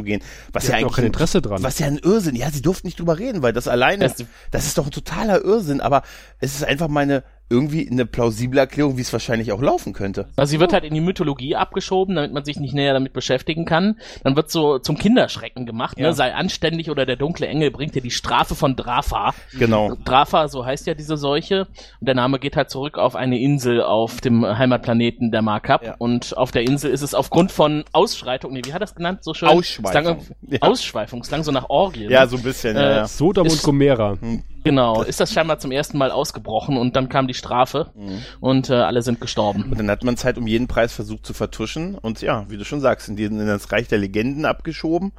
Was 0.52 0.64
Die 0.64 0.68
ja 0.70 0.74
auch 0.76 0.80
eigentlich 0.80 0.92
kein 0.96 1.04
ein- 1.04 1.06
Interesse 1.06 1.42
dran. 1.42 1.62
Was 1.62 1.78
ja 1.78 1.86
ein 1.86 1.98
Irrsinn. 1.98 2.34
Ja, 2.36 2.50
sie 2.50 2.62
durften 2.62 2.86
nicht 2.86 2.98
drüber 2.98 3.18
reden, 3.18 3.42
weil 3.42 3.52
das 3.52 3.68
alleine, 3.68 4.04
Das- 4.08 4.24
das 4.50 4.66
ist 4.66 4.78
doch 4.78 4.86
ein 4.86 4.90
totaler 4.92 5.42
Irrsinn. 5.44 5.80
Aber 5.80 6.02
es 6.40 6.54
ist 6.54 6.64
einfach 6.64 6.88
mal 6.88 7.00
eine 7.02 7.24
irgendwie 7.52 7.88
eine 7.90 8.06
plausible 8.06 8.58
Erklärung, 8.58 8.96
wie 8.96 9.02
es 9.02 9.12
wahrscheinlich 9.12 9.52
auch 9.52 9.60
laufen 9.60 9.92
könnte. 9.92 10.26
Also 10.36 10.50
sie 10.50 10.60
wird 10.60 10.72
halt 10.72 10.84
in 10.84 10.94
die 10.94 11.00
Mythologie 11.00 11.54
abgeschoben, 11.54 12.16
damit 12.16 12.32
man 12.32 12.44
sich 12.44 12.58
nicht 12.58 12.74
näher 12.74 12.94
damit 12.94 13.12
beschäftigen 13.12 13.64
kann. 13.64 13.98
Dann 14.24 14.34
wird 14.34 14.50
so 14.50 14.78
zum 14.78 14.96
Kinderschrecken 14.98 15.66
gemacht, 15.66 15.98
Ja. 15.98 16.08
ne? 16.08 16.14
sei 16.14 16.34
anständig 16.34 16.90
oder 16.90 17.06
der 17.06 17.16
dunkle 17.16 17.46
Engel 17.46 17.70
bringt 17.70 17.94
dir 17.94 18.02
die 18.02 18.10
Strafe 18.10 18.54
von 18.54 18.74
Drafa. 18.74 19.34
Genau. 19.58 19.94
Drafa, 20.04 20.48
so 20.48 20.64
heißt 20.64 20.86
ja 20.86 20.94
diese 20.94 21.16
Seuche. 21.16 21.66
Und 22.00 22.06
der 22.08 22.14
Name 22.14 22.38
geht 22.38 22.56
halt 22.56 22.70
zurück 22.70 22.98
auf 22.98 23.14
eine 23.14 23.38
Insel 23.38 23.82
auf 23.82 24.20
dem 24.20 24.44
Heimatplaneten 24.44 25.30
der 25.30 25.42
Markup. 25.42 25.82
Ja. 25.84 25.94
Und 25.98 26.36
auf 26.36 26.50
der 26.50 26.62
Insel 26.62 26.90
ist 26.90 27.02
es 27.02 27.14
aufgrund 27.14 27.52
von 27.52 27.84
Ausschreitung, 27.92 28.52
nee, 28.52 28.62
wie 28.64 28.72
hat 28.72 28.82
das 28.82 28.94
genannt? 28.94 29.22
So 29.22 29.34
schön? 29.34 29.48
Ausschweifung. 29.48 30.18
Ja. 30.48 30.58
Ausschweifung, 30.62 31.20
es 31.20 31.28
klang 31.28 31.42
so 31.44 31.52
nach 31.52 31.68
Orgie. 31.68 32.08
Ja, 32.08 32.22
ne? 32.22 32.28
so 32.28 32.36
ein 32.36 32.42
bisschen. 32.42 32.76
Äh, 32.76 32.82
ja, 32.82 32.90
ja. 32.90 33.06
Sodom 33.06 33.46
und 33.48 33.62
Gomera. 33.62 34.16
Genau, 34.64 35.02
ist 35.02 35.18
das 35.20 35.32
scheinbar 35.32 35.58
zum 35.58 35.72
ersten 35.72 35.98
Mal 35.98 36.10
ausgebrochen 36.10 36.76
und 36.76 36.94
dann 36.96 37.08
kam 37.08 37.26
die 37.26 37.34
Strafe 37.34 37.90
Mhm. 37.94 38.18
und 38.40 38.70
äh, 38.70 38.74
alle 38.74 39.02
sind 39.02 39.20
gestorben. 39.20 39.64
Und 39.70 39.78
dann 39.78 39.90
hat 39.90 40.04
man 40.04 40.14
es 40.14 40.24
halt 40.24 40.38
um 40.38 40.46
jeden 40.46 40.68
Preis 40.68 40.92
versucht 40.92 41.26
zu 41.26 41.34
vertuschen 41.34 41.96
und 41.96 42.22
ja, 42.22 42.44
wie 42.48 42.56
du 42.56 42.64
schon 42.64 42.80
sagst, 42.80 43.08
in, 43.08 43.16
diesen, 43.16 43.40
in 43.40 43.46
das 43.46 43.72
Reich 43.72 43.88
der 43.88 43.98
Legenden 43.98 44.44
abgeschoben. 44.44 45.12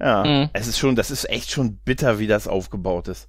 Ja, 0.00 0.24
Mhm. 0.24 0.50
es 0.52 0.66
ist 0.68 0.78
schon, 0.78 0.94
das 0.94 1.10
ist 1.10 1.28
echt 1.30 1.50
schon 1.50 1.76
bitter, 1.84 2.18
wie 2.18 2.26
das 2.26 2.46
aufgebaut 2.48 3.08
ist. 3.08 3.28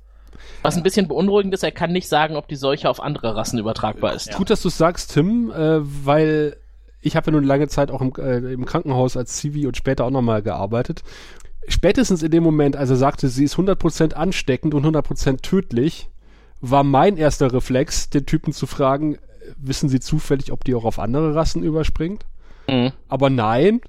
Was 0.61 0.77
ein 0.77 0.83
bisschen 0.83 1.07
beunruhigend 1.07 1.53
ist, 1.53 1.63
er 1.63 1.71
kann 1.71 1.91
nicht 1.91 2.07
sagen, 2.07 2.35
ob 2.35 2.47
die 2.47 2.55
Seuche 2.57 2.89
auf 2.89 3.01
andere 3.01 3.35
Rassen 3.35 3.57
übertragbar 3.57 4.13
ist. 4.13 4.33
Gut, 4.35 4.49
dass 4.49 4.61
du 4.61 4.67
es 4.67 4.77
sagst, 4.77 5.13
Tim, 5.13 5.49
äh, 5.51 5.79
weil 6.05 6.57
ich 7.01 7.15
habe 7.15 7.27
ja 7.27 7.31
nun 7.31 7.43
lange 7.45 7.67
Zeit 7.69 7.89
auch 7.89 8.01
im, 8.01 8.11
äh, 8.19 8.37
im 8.53 8.65
Krankenhaus 8.65 9.15
als 9.17 9.37
Zivi 9.37 9.65
und 9.65 9.77
später 9.77 10.03
auch 10.03 10.09
nochmal 10.11 10.41
gearbeitet. 10.41 11.03
Spätestens 11.67 12.23
in 12.23 12.31
dem 12.31 12.43
Moment, 12.43 12.75
als 12.75 12.89
er 12.89 12.95
sagte, 12.95 13.27
sie 13.27 13.43
ist 13.43 13.55
100% 13.55 14.13
ansteckend 14.13 14.73
und 14.73 14.85
100% 14.85 15.41
tödlich, 15.41 16.09
war 16.61 16.83
mein 16.83 17.17
erster 17.17 17.53
Reflex, 17.53 18.09
den 18.09 18.25
Typen 18.25 18.53
zu 18.53 18.65
fragen, 18.65 19.15
äh, 19.15 19.19
wissen 19.57 19.89
Sie 19.89 19.99
zufällig, 19.99 20.51
ob 20.51 20.63
die 20.63 20.75
auch 20.75 20.85
auf 20.85 20.99
andere 20.99 21.35
Rassen 21.35 21.63
überspringt? 21.63 22.25
Mhm. 22.67 22.91
Aber 23.07 23.29
nein, 23.29 23.81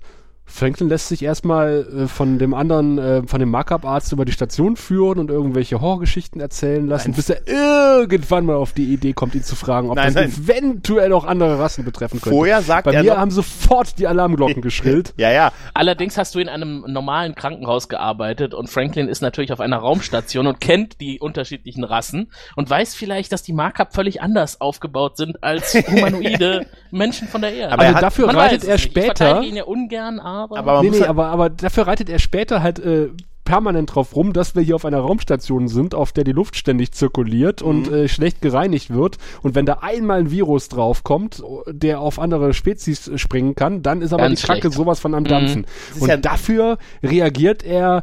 Franklin 0.49 0.89
lässt 0.89 1.09
sich 1.09 1.23
erstmal 1.23 1.87
äh, 2.05 2.09
von 2.09 2.39
dem 2.39 2.55
anderen, 2.55 2.99
äh, 2.99 3.23
von 3.27 3.39
dem 3.39 3.51
Markup-Arzt 3.51 4.13
über 4.13 4.25
die 4.25 4.33
Station 4.33 4.77
führen 4.77 5.19
und 5.19 5.31
irgendwelche 5.31 5.81
Horrorgeschichten 5.81 6.41
erzählen 6.41 6.87
lassen, 6.87 7.13
bis 7.13 7.31
er 7.31 7.47
irgendwann 7.47 8.47
mal 8.47 8.57
auf 8.57 8.73
die 8.73 8.93
Idee 8.93 9.13
kommt, 9.13 9.35
ihn 9.35 9.43
zu 9.43 9.57
fragen, 9.57 9.91
ob 9.91 9.97
Nein, 9.97 10.15
das 10.15 10.15
nein. 10.15 10.33
eventuell 10.45 11.13
auch 11.13 11.25
andere 11.25 11.59
Rassen 11.59 11.85
betreffen 11.85 12.21
könnte. 12.21 12.35
Vorher 12.35 12.63
sagt 12.63 12.85
Bei 12.85 12.93
er 12.93 13.03
mir 13.03 13.17
haben 13.19 13.31
sofort 13.31 13.99
die 13.99 14.07
Alarmglocken 14.07 14.63
geschrillt. 14.63 15.15
Ja, 15.17 15.31
ja, 15.31 15.53
Allerdings 15.75 16.17
hast 16.17 16.35
du 16.35 16.39
in 16.39 16.49
einem 16.49 16.85
normalen 16.87 17.35
Krankenhaus 17.35 17.89
gearbeitet 17.89 18.55
und 18.55 18.69
Franklin 18.69 19.09
ist 19.09 19.21
natürlich 19.21 19.53
auf 19.53 19.61
einer 19.61 19.77
Raumstation 19.77 20.47
und 20.47 20.61
kennt 20.61 21.01
die 21.01 21.21
unterschiedlichen 21.21 21.85
Rassen 21.85 22.33
und 22.57 22.69
weiß 22.69 22.95
vielleicht, 22.95 23.33
dass 23.33 23.43
die 23.43 23.53
Markup 23.53 23.95
völlig 23.95 24.23
anders 24.23 24.61
aufgebaut 24.61 25.17
sind 25.17 25.43
als 25.43 25.75
humanoide 25.89 26.67
Menschen 26.91 27.29
von 27.29 27.43
der 27.43 27.53
Erde. 27.53 27.73
Aber 27.73 27.85
er 27.85 27.91
also 27.91 28.01
dafür 28.01 28.35
reitet 28.35 28.65
er 28.65 28.75
nicht. 28.75 28.85
Ich 28.87 28.91
später. 28.91 29.07
verteidige 29.07 29.47
ihn 29.47 29.57
ja 29.57 29.65
ungern, 29.65 30.21
aber, 30.21 30.38
Aber 30.45 30.75
man 30.75 30.85
Nee, 30.85 30.91
nee, 30.91 31.01
halt- 31.01 31.09
aber, 31.09 31.27
aber 31.29 31.51
dafür 31.51 31.87
reitet 31.87 32.09
er 32.09 32.19
später 32.19 32.63
halt 32.63 32.79
äh, 32.79 33.09
permanent 33.45 33.95
drauf 33.95 34.15
rum, 34.15 34.35
dass 34.35 34.55
wir 34.55 34.63
hier 34.63 34.75
auf 34.75 34.85
einer 34.85 34.99
Raumstation 35.01 35.69
sind, 35.69 35.95
auf 35.95 36.13
der 36.13 36.25
die 36.25 36.33
Luft 36.33 36.55
ständig 36.57 36.93
zirkuliert 36.93 37.63
Mhm. 37.63 37.67
und 37.67 37.91
äh, 37.91 38.07
schlecht 38.09 38.43
gereinigt 38.43 38.93
wird. 38.93 39.17
Und 39.43 39.55
wenn 39.55 39.65
da 39.65 39.79
einmal 39.81 40.19
ein 40.19 40.31
Virus 40.31 40.69
draufkommt, 40.69 41.43
der 41.67 42.01
auf 42.01 42.19
andere 42.19 42.53
Spezies 42.53 43.11
springen 43.17 43.55
kann, 43.55 43.83
dann 43.83 44.03
ist 44.03 44.13
aber 44.13 44.25
Ganz 44.25 44.41
die 44.43 44.47
Kacke 44.47 44.61
schlecht. 44.63 44.77
sowas 44.77 45.01
von 45.01 45.15
am 45.15 45.25
Dampfen. 45.25 45.67
ist 45.95 46.03
Und 46.03 46.09
ja- 46.09 46.19
dafür 46.19 46.77
reagiert 47.03 47.63
er 47.65 48.03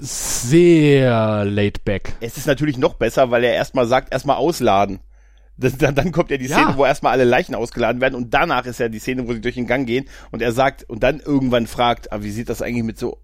sehr 0.00 1.44
laid 1.44 1.84
back. 1.84 2.12
es 2.20 2.36
ist 2.36 2.46
natürlich 2.46 2.78
noch 2.78 2.94
besser, 2.94 3.30
weil 3.32 3.42
er 3.44 3.54
erstmal 3.54 3.86
sagt, 3.86 4.12
erstmal 4.12 4.36
ausladen. 4.36 5.00
Das, 5.60 5.76
dann, 5.76 5.94
dann 5.94 6.12
kommt 6.12 6.30
ja 6.30 6.36
die 6.36 6.46
Ja. 6.46 6.56
Szene, 6.56 6.76
wo 6.76 6.84
erstmal 6.84 7.12
alle 7.12 7.24
Leichen 7.24 7.54
ausgeladen 7.54 8.00
werden 8.00 8.14
und 8.14 8.32
danach 8.32 8.64
ist 8.64 8.78
ja 8.78 8.88
die 8.88 9.00
Szene, 9.00 9.26
wo 9.28 9.32
sie 9.32 9.40
durch 9.40 9.56
den 9.56 9.66
Gang 9.66 9.86
gehen 9.86 10.08
und 10.30 10.40
er 10.40 10.52
sagt 10.52 10.84
und 10.88 11.02
dann 11.02 11.18
irgendwann 11.20 11.66
fragt, 11.66 12.12
ah, 12.12 12.22
wie 12.22 12.30
sieht 12.30 12.48
das 12.48 12.62
eigentlich 12.62 12.84
mit 12.84 12.98
so 12.98 13.18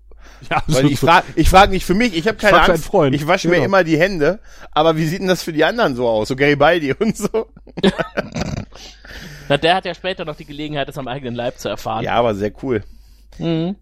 Ja, 0.50 0.62
Weil 0.66 0.86
ich 0.86 0.98
frage 0.98 1.26
ich 1.36 1.48
frag 1.48 1.70
nicht 1.70 1.84
für 1.86 1.94
mich, 1.94 2.16
ich 2.16 2.26
habe 2.26 2.36
keine 2.36 2.60
Angst. 2.60 2.84
Freund. 2.86 3.14
Ich 3.14 3.26
wasche 3.26 3.48
mir 3.48 3.54
Genau. 3.56 3.66
immer 3.66 3.84
die 3.84 3.98
Hände, 3.98 4.40
aber 4.72 4.96
wie 4.96 5.06
sieht 5.06 5.20
denn 5.20 5.28
das 5.28 5.42
für 5.44 5.52
die 5.52 5.64
anderen 5.64 5.94
so 5.94 6.08
aus? 6.08 6.26
So 6.28 6.34
Garibaldi 6.36 6.92
und 6.98 7.16
so. 7.16 7.46
Na, 9.48 9.56
der 9.56 9.74
hat 9.76 9.84
ja 9.84 9.94
später 9.94 10.24
noch 10.24 10.36
die 10.36 10.44
Gelegenheit, 10.46 10.88
das 10.88 10.98
am 10.98 11.06
eigenen 11.08 11.34
Leib 11.34 11.58
zu 11.58 11.68
erfahren. 11.68 12.02
Ja, 12.02 12.14
aber 12.14 12.34
sehr 12.34 12.52
cool. 12.62 12.82
Mhm. 13.38 13.76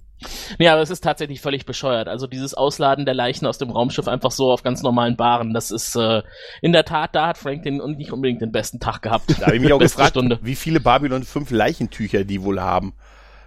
Ja, 0.58 0.72
aber 0.72 0.82
es 0.82 0.90
ist 0.90 1.02
tatsächlich 1.02 1.40
völlig 1.40 1.66
bescheuert. 1.66 2.08
Also 2.08 2.26
dieses 2.26 2.54
Ausladen 2.54 3.04
der 3.04 3.14
Leichen 3.14 3.46
aus 3.46 3.58
dem 3.58 3.70
Raumschiff 3.70 4.08
einfach 4.08 4.30
so 4.30 4.50
auf 4.50 4.62
ganz 4.62 4.82
normalen 4.82 5.16
Bahnen, 5.16 5.54
das 5.54 5.70
ist 5.70 5.96
äh, 5.96 6.22
in 6.60 6.72
der 6.72 6.84
Tat, 6.84 7.14
da 7.14 7.28
hat 7.28 7.38
Franklin 7.38 7.80
und 7.80 7.98
nicht 7.98 8.12
unbedingt 8.12 8.42
den 8.42 8.52
besten 8.52 8.80
Tag 8.80 9.02
gehabt. 9.02 9.40
Da 9.40 9.46
habe 9.46 9.56
ich 9.56 9.62
mich 9.62 9.72
auch 9.72 9.78
gefragt, 9.78 10.10
Stunde. 10.10 10.38
wie 10.42 10.54
viele 10.54 10.80
Babylon 10.80 11.24
5 11.24 11.50
Leichentücher 11.50 12.24
die 12.24 12.42
wohl 12.42 12.60
haben. 12.60 12.94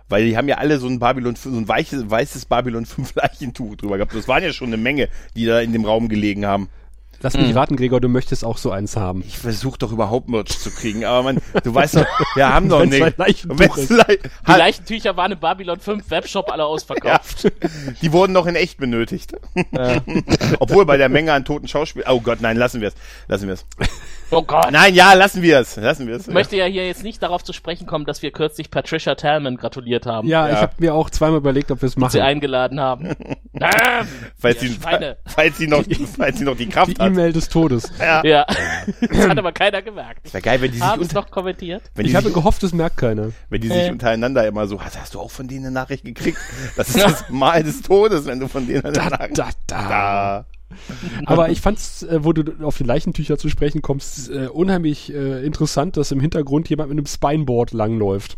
Weil 0.07 0.25
die 0.25 0.37
haben 0.37 0.47
ja 0.47 0.57
alle 0.57 0.77
so 0.77 0.87
ein 0.87 0.99
Babylon 0.99 1.35
5, 1.35 1.55
so 1.55 1.61
ein 1.61 1.67
weiches, 1.67 2.09
weißes 2.09 2.45
Babylon 2.45 2.85
5 2.85 3.15
Leichentuch 3.15 3.75
drüber 3.75 3.97
gehabt. 3.97 4.13
Das 4.13 4.27
waren 4.27 4.43
ja 4.43 4.53
schon 4.53 4.67
eine 4.67 4.77
Menge, 4.77 5.09
die 5.35 5.45
da 5.45 5.59
in 5.59 5.73
dem 5.73 5.85
Raum 5.85 6.09
gelegen 6.09 6.45
haben. 6.45 6.69
Lass 7.21 7.35
mich 7.37 7.55
raten, 7.55 7.75
Gregor, 7.75 8.01
du 8.01 8.07
möchtest 8.07 8.45
auch 8.45 8.57
so 8.57 8.71
eins 8.71 8.95
haben. 8.97 9.23
Ich 9.27 9.37
versuche 9.39 9.79
doch 9.79 9.91
überhaupt 9.91 10.29
Merch 10.29 10.59
zu 10.59 10.69
kriegen, 10.69 11.05
aber 11.05 11.23
man, 11.23 11.41
du 11.63 11.73
weißt 11.73 11.97
doch, 11.97 12.05
wir 12.35 12.47
haben 12.53 12.69
doch 12.69 12.81
Wenn's 12.81 12.91
nicht. 12.93 13.03
ein 13.03 13.13
Leichentuch 13.17 13.59
Wenn's 13.59 13.77
ist. 13.77 13.89
Le- 13.89 14.19
Die 14.47 14.51
Leichtentücher 14.51 15.17
waren 15.17 15.31
im 15.31 15.39
Babylon 15.39 15.79
5 15.79 16.09
Webshop 16.09 16.51
alle 16.51 16.63
ja, 16.63 16.67
ausverkauft. 16.67 17.51
die 18.01 18.11
wurden 18.11 18.33
noch 18.33 18.45
in 18.45 18.55
echt 18.55 18.77
benötigt. 18.77 19.33
Obwohl 20.59 20.85
bei 20.85 20.97
der 20.97 21.09
Menge 21.09 21.33
an 21.33 21.45
toten 21.45 21.67
Schauspielern. 21.67 22.11
Oh 22.11 22.21
Gott, 22.21 22.41
nein, 22.41 22.57
lassen 22.57 22.81
wir 22.81 22.89
es. 22.89 22.93
Lassen 23.27 23.47
wir 23.47 23.55
es. 23.55 23.65
Oh 24.31 24.41
Gott. 24.41 24.71
Nein, 24.71 24.93
ja, 24.95 25.13
lassen 25.13 25.41
wir 25.41 25.59
es. 25.59 25.75
Lassen 25.75 26.07
wir 26.07 26.15
es. 26.15 26.27
Ich 26.27 26.33
möchte 26.33 26.55
ja 26.57 26.65
hier 26.65 26.85
jetzt 26.87 27.03
nicht 27.03 27.21
darauf 27.21 27.43
zu 27.43 27.53
sprechen 27.53 27.85
kommen, 27.85 28.05
dass 28.05 28.21
wir 28.21 28.31
kürzlich 28.31 28.71
Patricia 28.71 29.15
Tallman 29.15 29.55
gratuliert 29.57 30.05
haben. 30.05 30.27
Ja, 30.27 30.47
Ja. 30.47 30.53
ich 30.55 30.59
habe 30.61 30.73
mir 30.79 30.93
auch 30.95 31.09
zweimal 31.09 31.37
überlegt, 31.37 31.69
ob 31.71 31.81
wir 31.81 31.87
es 31.87 31.93
Sie 31.93 31.99
machen. 31.99 32.21
eingeladen 32.21 32.79
haben. 32.79 33.15
Ähm, 33.57 34.05
falls, 34.37 34.59
sie, 34.59 34.67
Schweine. 34.67 35.15
falls, 35.25 35.57
sie 35.57 35.67
noch, 35.67 35.81
falls 36.17 36.37
sie 36.39 36.43
noch 36.43 36.57
die 36.57 36.65
Die 36.65 36.71
Kraft 36.71 36.99
hat. 36.99 37.07
E-Mail 37.07 37.31
des 37.31 37.47
Todes. 37.47 37.89
Ja. 37.99 38.45
Das 38.99 39.27
hat 39.29 39.37
aber 39.39 39.53
keiner 39.53 39.81
gemerkt. 39.81 40.33
Wäre 40.33 40.41
geil, 40.41 40.59
wenn 40.61 40.71
die 40.71 40.77
sich, 40.77 40.85
Haben 40.85 41.01
es 41.01 41.13
noch 41.13 41.31
kommentiert? 41.31 41.81
wenn 41.95 42.03
die 42.03 42.09
Ich 42.09 42.15
habe 42.17 42.25
sich, 42.25 42.33
gehofft, 42.35 42.61
es 42.63 42.73
merkt 42.73 42.97
keiner. 42.97 43.29
wenn 43.49 43.61
die 43.61 43.69
sich 43.69 43.77
Äh. 43.87 43.91
untereinander 43.91 44.45
immer 44.45 44.67
so, 44.67 44.81
hast, 44.83 44.99
hast 44.99 45.13
du 45.13 45.21
auch 45.21 45.31
von 45.31 45.47
denen 45.47 45.67
eine 45.67 45.71
Nachricht 45.73 46.03
gekriegt? 46.03 46.37
Das 46.75 46.89
ist 46.89 47.01
das 47.01 47.23
Mal 47.29 47.63
des 47.63 47.81
Todes, 47.81 48.25
wenn 48.25 48.41
du 48.41 48.49
von 48.49 48.67
denen 48.67 48.83
eine 48.83 48.91
Da, 48.93 49.05
Nachricht 49.09 49.37
da, 49.37 49.49
da. 49.67 49.87
Da. 49.89 50.45
Aber 51.25 51.49
ich 51.49 51.61
fand's, 51.61 52.03
äh, 52.03 52.23
wo 52.23 52.33
du 52.33 52.65
auf 52.65 52.77
die 52.77 52.83
Leichentücher 52.83 53.37
zu 53.37 53.49
sprechen 53.49 53.81
kommst, 53.81 54.29
äh, 54.29 54.47
unheimlich 54.47 55.13
äh, 55.13 55.45
interessant, 55.45 55.97
dass 55.97 56.11
im 56.11 56.19
Hintergrund 56.19 56.69
jemand 56.69 56.89
mit 56.89 56.97
einem 56.97 57.05
Spineboard 57.05 57.73
langläuft. 57.73 58.37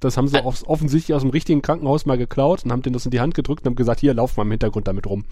Das 0.00 0.16
haben 0.16 0.28
sie 0.28 0.44
off 0.44 0.62
offensichtlich 0.66 1.14
aus 1.14 1.22
dem 1.22 1.30
richtigen 1.30 1.60
Krankenhaus 1.60 2.06
mal 2.06 2.16
geklaut 2.16 2.64
und 2.64 2.70
haben 2.70 2.82
denen 2.82 2.92
das 2.92 3.04
in 3.04 3.10
die 3.10 3.20
Hand 3.20 3.34
gedrückt 3.34 3.62
und 3.62 3.70
haben 3.70 3.76
gesagt, 3.76 4.00
hier, 4.00 4.14
lauf 4.14 4.36
mal 4.36 4.44
im 4.44 4.50
Hintergrund 4.52 4.86
damit 4.86 5.06
rum. 5.06 5.24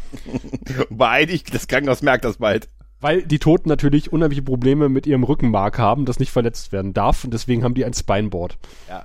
Beeilig, 0.90 1.44
das 1.44 1.68
Krankenhaus 1.68 2.02
merkt 2.02 2.24
das 2.24 2.38
bald. 2.38 2.68
Weil 3.00 3.22
die 3.22 3.38
Toten 3.38 3.68
natürlich 3.68 4.10
unheimliche 4.10 4.42
Probleme 4.42 4.88
mit 4.88 5.06
ihrem 5.06 5.22
Rückenmark 5.22 5.78
haben, 5.78 6.06
das 6.06 6.18
nicht 6.18 6.30
verletzt 6.30 6.72
werden 6.72 6.94
darf 6.94 7.24
und 7.24 7.34
deswegen 7.34 7.62
haben 7.62 7.74
die 7.74 7.84
ein 7.84 7.92
Spineboard. 7.92 8.56
Ja. 8.88 9.04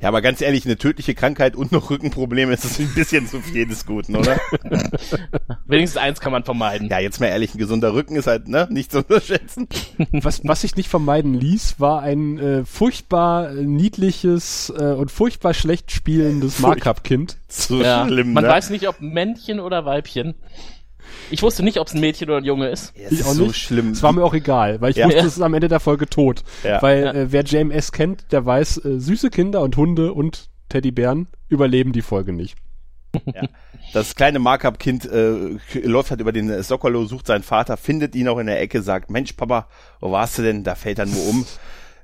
ja, 0.00 0.08
aber 0.08 0.22
ganz 0.22 0.40
ehrlich, 0.40 0.64
eine 0.66 0.76
tödliche 0.78 1.14
Krankheit 1.14 1.56
und 1.56 1.72
noch 1.72 1.90
Rückenprobleme 1.90 2.52
ist 2.52 2.64
das 2.64 2.78
ein 2.78 2.92
bisschen 2.94 3.26
zu 3.26 3.40
viel 3.40 3.66
des 3.66 3.86
Guten, 3.86 4.14
oder? 4.14 4.38
Wenigstens 5.66 6.00
eins 6.00 6.20
kann 6.20 6.30
man 6.32 6.44
vermeiden. 6.44 6.88
Ja, 6.88 7.00
jetzt 7.00 7.18
mal 7.20 7.26
ehrlich, 7.26 7.54
ein 7.54 7.58
gesunder 7.58 7.92
Rücken 7.92 8.14
ist 8.14 8.28
halt, 8.28 8.46
ne, 8.48 8.68
nicht 8.70 8.92
zu 8.92 8.98
unterschätzen. 8.98 9.68
Was, 10.12 10.40
was 10.44 10.60
sich 10.60 10.76
nicht 10.76 10.88
vermeiden 10.88 11.34
ließ, 11.34 11.80
war 11.80 12.02
ein 12.02 12.38
äh, 12.38 12.64
furchtbar 12.64 13.50
äh, 13.50 13.64
niedliches 13.64 14.72
äh, 14.76 14.92
und 14.92 15.10
furchtbar 15.10 15.54
schlecht 15.54 15.90
spielendes 15.90 16.60
Markup-Kind. 16.60 17.38
So 17.48 17.82
Ja. 17.82 18.06
schlimm, 18.06 18.32
man 18.32 18.44
ne? 18.44 18.50
weiß 18.50 18.70
nicht, 18.70 18.86
ob 18.88 19.00
Männchen 19.00 19.58
oder 19.60 19.84
Weibchen. 19.84 20.34
Ich 21.30 21.42
wusste 21.42 21.62
nicht, 21.62 21.78
ob 21.78 21.86
es 21.88 21.94
ein 21.94 22.00
Mädchen 22.00 22.28
oder 22.28 22.38
ein 22.38 22.44
Junge 22.44 22.68
ist. 22.68 22.92
Ja, 22.96 23.08
Ich 23.10 23.20
ist 23.20 23.26
auch 23.26 23.32
so 23.32 23.46
nicht. 23.46 23.56
schlimm. 23.56 23.90
Es 23.92 24.02
war 24.02 24.12
mir 24.12 24.24
auch 24.24 24.34
egal, 24.34 24.80
weil 24.80 24.90
ich 24.90 24.96
Ja. 24.96 25.06
wusste, 25.06 25.18
Ja. 25.20 25.26
es 25.26 25.36
ist 25.36 25.42
am 25.42 25.54
Ende 25.54 25.68
der 25.68 25.80
Folge 25.80 26.06
tot. 26.08 26.42
Ja. 26.64 26.80
Weil 26.82 27.02
Ja. 27.04 27.12
äh, 27.12 27.32
wer 27.32 27.42
JMS 27.44 27.92
kennt, 27.92 28.32
der 28.32 28.44
weiß, 28.46 28.84
äh, 28.84 28.98
süße 29.00 29.30
Kinder 29.30 29.60
und 29.62 29.76
Hunde 29.76 30.12
und 30.12 30.48
Teddybären 30.68 31.28
überleben 31.48 31.92
die 31.92 32.02
Folge 32.02 32.32
nicht. 32.32 32.56
Das 33.94 34.14
kleine 34.14 34.38
Markup-Kind 34.38 35.06
äh, 35.06 35.56
läuft 35.82 36.10
halt 36.10 36.20
über 36.20 36.32
den 36.32 36.50
äh, 36.50 36.62
Sokolo, 36.62 37.06
sucht 37.06 37.26
seinen 37.26 37.42
Vater, 37.42 37.76
findet 37.78 38.14
ihn 38.14 38.28
auch 38.28 38.38
in 38.38 38.46
der 38.46 38.60
Ecke, 38.60 38.82
sagt, 38.82 39.10
Mensch, 39.10 39.32
Papa, 39.32 39.66
wo 40.00 40.12
warst 40.12 40.36
du 40.38 40.42
denn? 40.42 40.62
Da 40.62 40.74
fällt 40.74 40.98
er 40.98 41.06
nur 41.06 41.26
um. 41.26 41.46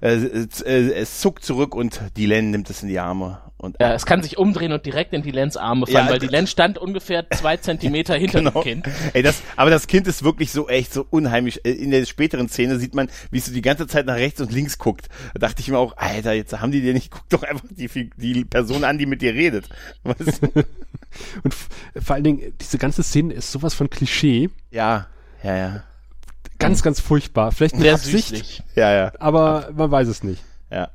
Äh, 0.04 0.16
es, 0.16 0.60
äh, 0.60 0.92
es 0.92 1.20
zuckt 1.20 1.44
zurück 1.44 1.74
und 1.74 2.00
die 2.16 2.26
Len 2.26 2.50
nimmt 2.50 2.68
es 2.70 2.82
in 2.82 2.88
die 2.88 2.98
Arme. 2.98 3.40
Und 3.56 3.76
Ja, 3.80 3.94
es 3.94 4.04
kann 4.04 4.22
sich 4.22 4.36
umdrehen 4.36 4.72
und 4.72 4.84
direkt 4.84 5.14
in 5.14 5.22
die 5.22 5.30
Lens 5.30 5.56
Arme 5.56 5.86
fallen, 5.86 6.06
Ja, 6.06 6.12
weil 6.12 6.18
die 6.18 6.26
Lens 6.26 6.50
stand 6.50 6.76
ungefähr 6.76 7.24
zwei 7.30 7.56
Zentimeter 7.56 8.14
hinter 8.14 8.40
Genau. 8.40 8.50
dem 8.50 8.82
Kind. 8.82 8.88
Ey, 9.14 9.22
das, 9.22 9.40
aber 9.56 9.70
das 9.70 9.86
Kind 9.86 10.06
ist 10.06 10.22
wirklich 10.22 10.52
so 10.52 10.68
echt 10.68 10.92
so 10.92 11.06
unheimlich. 11.08 11.64
Äh, 11.64 11.70
In 11.70 11.90
der 11.90 12.04
späteren 12.04 12.50
Szene 12.50 12.78
sieht 12.78 12.94
man, 12.94 13.08
wie 13.30 13.38
es 13.38 13.46
so 13.46 13.52
die 13.54 13.62
ganze 13.62 13.86
Zeit 13.86 14.04
nach 14.04 14.16
rechts 14.16 14.42
und 14.42 14.52
links 14.52 14.76
guckt. 14.76 15.08
Da 15.32 15.38
dachte 15.46 15.62
ich 15.62 15.68
mir 15.68 15.78
auch, 15.78 15.96
Alter, 15.96 16.34
jetzt 16.34 16.60
haben 16.60 16.72
die 16.72 16.82
dir 16.82 16.92
nicht, 16.92 17.10
guck 17.10 17.26
doch 17.30 17.42
einfach 17.42 17.64
die, 17.70 17.88
die 18.18 18.44
Person 18.44 18.84
an, 18.84 18.98
die 18.98 19.06
mit 19.06 19.22
dir 19.22 19.32
redet. 19.32 19.68
Was? 20.02 20.18
Und 21.42 21.54
vor 22.02 22.14
allen 22.16 22.24
Dingen, 22.24 22.52
diese 22.60 22.76
ganze 22.76 23.02
Szene 23.02 23.32
ist 23.34 23.50
sowas 23.52 23.72
von 23.72 23.88
Klischee. 23.88 24.50
ja, 24.70 25.06
ja, 25.42 25.56
ja, 25.56 25.82
Ganz, 26.68 26.82
ganz 26.82 27.00
furchtbar. 27.00 27.52
Vielleicht 27.52 27.74
mit 27.74 27.82
Sehr 27.84 27.94
Absicht, 27.94 28.28
süßlich. 28.28 28.62
ja, 28.74 28.92
ja, 28.92 29.12
aber 29.20 29.68
man 29.74 29.90
weiß 29.90 30.08
es 30.08 30.22
nicht. 30.22 30.42
ja. 30.70 30.88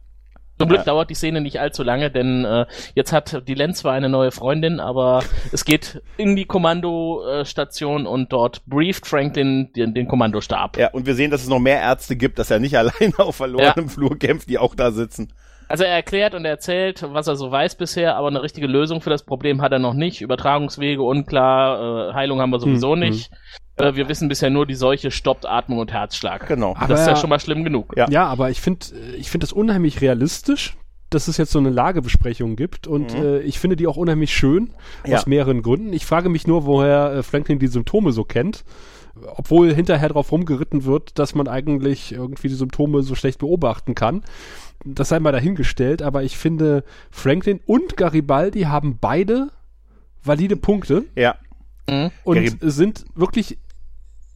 Zum 0.62 0.68
Glück 0.68 0.80
Ja. 0.82 0.86
dauert 0.88 1.10
die 1.10 1.14
Szene 1.16 1.40
nicht 1.40 1.62
allzu 1.62 1.84
lange, 1.84 2.12
denn 2.12 2.44
äh, 2.44 2.66
jetzt 2.94 3.14
hat 3.14 3.48
die 3.48 3.54
Len 3.54 3.74
zwar 3.74 3.94
eine 3.94 4.10
neue 4.10 4.32
Freundin, 4.32 4.82
aber 4.82 5.24
es 5.54 5.64
geht 5.64 6.02
in 6.18 6.36
die 6.36 6.44
Kommandostation 6.44 8.06
und 8.06 8.32
dort 8.34 8.66
brieft 8.66 9.08
Franklin 9.08 9.72
den, 9.74 9.94
den 9.94 10.08
Kommandostab. 10.08 10.78
Ja, 10.78 10.90
und 10.92 11.06
wir 11.06 11.16
sehen, 11.16 11.32
dass 11.32 11.44
es 11.44 11.48
noch 11.50 11.60
mehr 11.60 11.80
Ärzte 11.80 12.16
gibt, 12.16 12.40
dass 12.40 12.52
er 12.52 12.60
nicht 12.60 12.78
alleine 12.78 13.18
auf 13.20 13.38
verlorenem 13.38 13.90
Flur 13.90 14.18
kämpft, 14.20 14.50
die 14.50 14.58
auch 14.58 14.76
da 14.76 14.92
sitzen. 14.92 15.32
Also 15.68 15.84
er 15.84 15.94
erklärt 15.94 16.34
und 16.34 16.46
er 16.46 16.52
erzählt, 16.52 17.06
was 17.10 17.28
er 17.28 17.36
so 17.36 17.52
weiß 17.52 17.76
bisher, 17.76 18.16
aber 18.16 18.28
eine 18.28 18.42
richtige 18.42 18.66
Lösung 18.68 19.02
für 19.02 19.12
das 19.12 19.24
Problem 19.24 19.62
hat 19.62 19.72
er 19.72 19.78
noch 19.80 19.94
nicht. 19.94 20.20
Übertragungswege 20.22 21.04
unklar, 21.04 22.10
äh, 22.10 22.14
Heilung 22.16 22.42
haben 22.42 22.50
wir 22.50 22.60
sowieso 22.60 22.94
Hm, 22.94 23.00
nicht. 23.02 23.32
Äh, 23.80 23.96
wir 23.96 24.08
wissen 24.10 24.28
bisher 24.28 24.50
nur, 24.50 24.66
die 24.66 24.76
Seuche 24.76 25.12
stoppt 25.12 25.46
Atmung 25.46 25.80
und 25.80 25.92
Herzschlag. 25.92 26.48
Genau. 26.48 26.76
Aber- 26.76 26.88
Das 26.88 27.02
ist 27.02 27.08
ja 27.08 27.16
schon 27.16 27.30
mal 27.30 27.40
schlimm 27.40 27.64
genug. 27.64 27.94
Ja. 27.96 28.10
Ja, 28.10 28.26
aber 28.28 28.50
ich 28.50 28.62
finde 28.62 28.86
ich 29.18 29.30
finde 29.30 29.46
das 29.46 29.54
unheimlich 29.54 30.02
realistisch, 30.02 30.76
dass 31.10 31.28
es 31.28 31.38
jetzt 31.38 31.52
so 31.52 31.60
eine 31.60 31.70
Lagebesprechung 31.72 32.56
gibt 32.56 32.86
und 32.88 33.14
Mhm. 33.18 33.24
äh, 33.24 33.40
ich 33.40 33.60
finde 33.60 33.76
die 33.76 33.88
auch 33.88 33.98
unheimlich 33.98 34.34
schön 34.36 34.72
Ja. 35.06 35.18
aus 35.18 35.26
mehreren 35.26 35.62
Gründen. 35.64 35.94
Ich 35.94 36.06
frage 36.06 36.30
mich 36.30 36.46
nur, 36.46 36.66
woher 36.66 37.12
äh, 37.14 37.24
Franklin 37.24 37.58
die 37.60 37.68
Symptome 37.68 38.12
so 38.12 38.24
kennt, 38.24 38.64
obwohl 39.36 39.74
hinterher 39.74 40.10
drauf 40.10 40.32
rumgeritten 40.32 40.86
wird, 40.86 41.18
dass 41.18 41.34
man 41.36 41.48
eigentlich 41.48 42.12
irgendwie 42.12 42.48
die 42.48 42.54
Symptome 42.56 43.02
so 43.02 43.16
schlecht 43.16 43.40
beobachten 43.40 43.96
kann. 43.96 44.24
Das 44.86 45.10
sei 45.10 45.20
mal 45.20 45.32
dahingestellt, 45.34 46.02
aber 46.02 46.24
ich 46.24 46.38
finde 46.38 46.84
Franklin 47.12 47.60
und 47.66 47.98
Garibaldi 47.98 48.62
haben 48.62 48.98
beide 49.02 49.50
valide 50.24 50.56
Punkte 50.58 51.06
Ja. 51.16 51.36
Mhm. 51.90 52.12
und 52.24 52.38
Garib- 52.38 52.58
sind 52.62 53.04
wirklich 53.16 53.58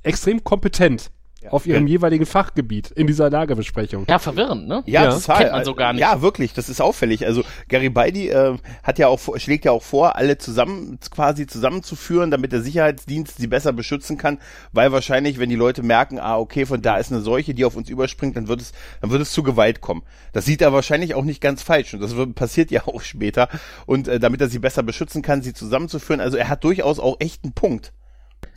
extrem 0.03 0.43
kompetent 0.43 1.11
auf 1.49 1.65
ihrem 1.65 1.87
jeweiligen 1.87 2.25
Fachgebiet 2.25 2.91
in 2.91 3.07
dieser 3.07 3.29
Lagebesprechung. 3.29 4.05
Ja, 4.07 4.19
verwirrend, 4.19 4.67
ne? 4.67 4.83
Ja, 4.85 5.03
Ja. 5.03 5.11
total. 5.11 5.37
Kennt 5.37 5.51
man 5.51 5.65
so 5.65 5.75
gar 5.75 5.93
nicht. 5.93 6.01
Ja, 6.01 6.21
wirklich, 6.21 6.53
das 6.53 6.69
ist 6.69 6.81
auffällig. 6.81 7.25
Also 7.25 7.43
Garibaldi 7.69 8.29
äh, 8.29 8.57
hat 8.81 8.99
ja 8.99 9.07
auch 9.07 9.19
schlägt 9.37 9.65
ja 9.65 9.71
auch 9.71 9.83
vor, 9.83 10.15
alle 10.15 10.37
zusammen 10.37 10.99
quasi 11.11 11.47
zusammenzuführen, 11.47 12.31
damit 12.31 12.51
der 12.51 12.61
Sicherheitsdienst 12.61 13.37
sie 13.37 13.47
besser 13.47 13.73
beschützen 13.73 14.17
kann, 14.17 14.39
weil 14.71 14.91
wahrscheinlich, 14.91 15.39
wenn 15.39 15.49
die 15.49 15.55
Leute 15.55 15.83
merken, 15.83 16.19
ah, 16.19 16.37
okay, 16.37 16.65
von 16.65 16.81
da 16.81 16.97
ist 16.97 17.11
eine 17.11 17.21
Seuche, 17.21 17.53
die 17.53 17.65
auf 17.65 17.75
uns 17.75 17.89
überspringt, 17.89 18.37
dann 18.37 18.47
wird 18.47 18.61
es 18.61 18.71
dann 19.01 19.11
wird 19.11 19.21
es 19.21 19.31
zu 19.31 19.43
Gewalt 19.43 19.81
kommen. 19.81 20.03
Das 20.31 20.45
sieht 20.45 20.61
er 20.61 20.73
wahrscheinlich 20.73 21.15
auch 21.15 21.23
nicht 21.25 21.41
ganz 21.41 21.61
falsch 21.61 21.93
und 21.93 21.99
das 21.99 22.15
wird, 22.15 22.35
passiert 22.35 22.71
ja 22.71 22.83
auch 22.87 23.01
später 23.01 23.49
und 23.85 24.07
äh, 24.07 24.19
damit 24.19 24.41
er 24.41 24.47
sie 24.47 24.59
besser 24.59 24.83
beschützen 24.83 25.21
kann, 25.21 25.41
sie 25.41 25.53
zusammenzuführen, 25.53 26.21
also 26.21 26.37
er 26.37 26.49
hat 26.49 26.63
durchaus 26.63 26.99
auch 26.99 27.17
echt 27.19 27.43
einen 27.43 27.53
Punkt. 27.53 27.91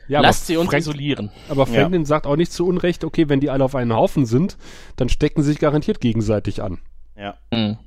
Ja, 0.09 0.21
Lasst 0.21 0.47
sie 0.47 0.57
uns 0.57 0.71
Frank- 0.71 0.81
isolieren. 0.81 1.31
Aber 1.49 1.67
Franklin 1.67 2.05
sagt 2.05 2.27
auch 2.27 2.37
nicht 2.37 2.53
zu 2.53 2.67
Unrecht, 2.67 3.05
okay, 3.05 3.29
wenn 3.29 3.41
die 3.41 3.51
alle 3.51 3.65
auf 3.65 3.75
einen 3.75 3.93
Haufen 3.95 4.25
sind, 4.27 4.57
dann 4.97 5.09
stecken 5.09 5.43
sie 5.43 5.51
sich 5.51 5.59
garantiert 5.59 6.01
gegenseitig 6.01 6.63
an. 6.63 6.79
Ja. 7.17 7.35
Mhm. 7.51 7.79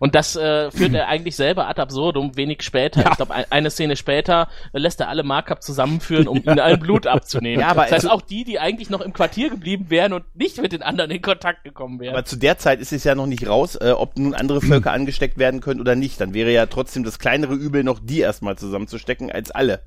Und 0.00 0.16
das 0.16 0.34
äh, 0.34 0.72
führt 0.72 0.92
er 0.92 1.06
eigentlich 1.06 1.36
selber 1.36 1.68
ad 1.68 1.80
absurdum, 1.80 2.36
wenig 2.36 2.62
später. 2.62 2.98
Ich 3.08 3.16
glaube, 3.16 3.32
ein, 3.32 3.44
eine 3.50 3.70
Szene 3.70 3.94
später 3.94 4.48
äh, 4.72 4.78
lässt 4.78 4.98
er 4.98 5.08
alle 5.08 5.22
Markup 5.22 5.62
zusammenführen, 5.62 6.26
um 6.26 6.38
ihnen 6.44 6.58
allen 6.58 6.80
Blut 6.80 7.06
abzunehmen. 7.06 7.60
Ja, 7.60 7.68
aber 7.68 7.82
das 7.82 7.92
heißt, 7.92 8.04
also- 8.06 8.10
auch 8.16 8.22
die, 8.22 8.42
die 8.42 8.58
eigentlich 8.58 8.90
noch 8.90 9.00
im 9.00 9.12
Quartier 9.12 9.50
geblieben 9.50 9.86
wären 9.88 10.12
und 10.14 10.24
nicht 10.34 10.60
mit 10.60 10.72
den 10.72 10.82
anderen 10.82 11.12
in 11.12 11.22
Kontakt 11.22 11.62
gekommen 11.62 12.00
wären. 12.00 12.14
Aber 12.16 12.24
zu 12.24 12.34
der 12.36 12.58
Zeit 12.58 12.80
ist 12.80 12.92
es 12.92 13.04
ja 13.04 13.14
noch 13.14 13.26
nicht 13.26 13.46
raus, 13.46 13.76
äh, 13.76 13.90
ob 13.92 14.18
nun 14.18 14.34
andere 14.34 14.60
Völker 14.60 14.90
angesteckt 14.92 15.38
werden 15.38 15.60
können 15.60 15.80
oder 15.80 15.94
nicht. 15.94 16.20
Dann 16.20 16.34
wäre 16.34 16.50
ja 16.50 16.66
trotzdem 16.66 17.04
das 17.04 17.20
kleinere 17.20 17.54
Übel 17.54 17.84
noch 17.84 18.00
die 18.02 18.18
erstmal 18.18 18.56
zusammenzustecken 18.58 19.30
als 19.30 19.52
alle. 19.52 19.82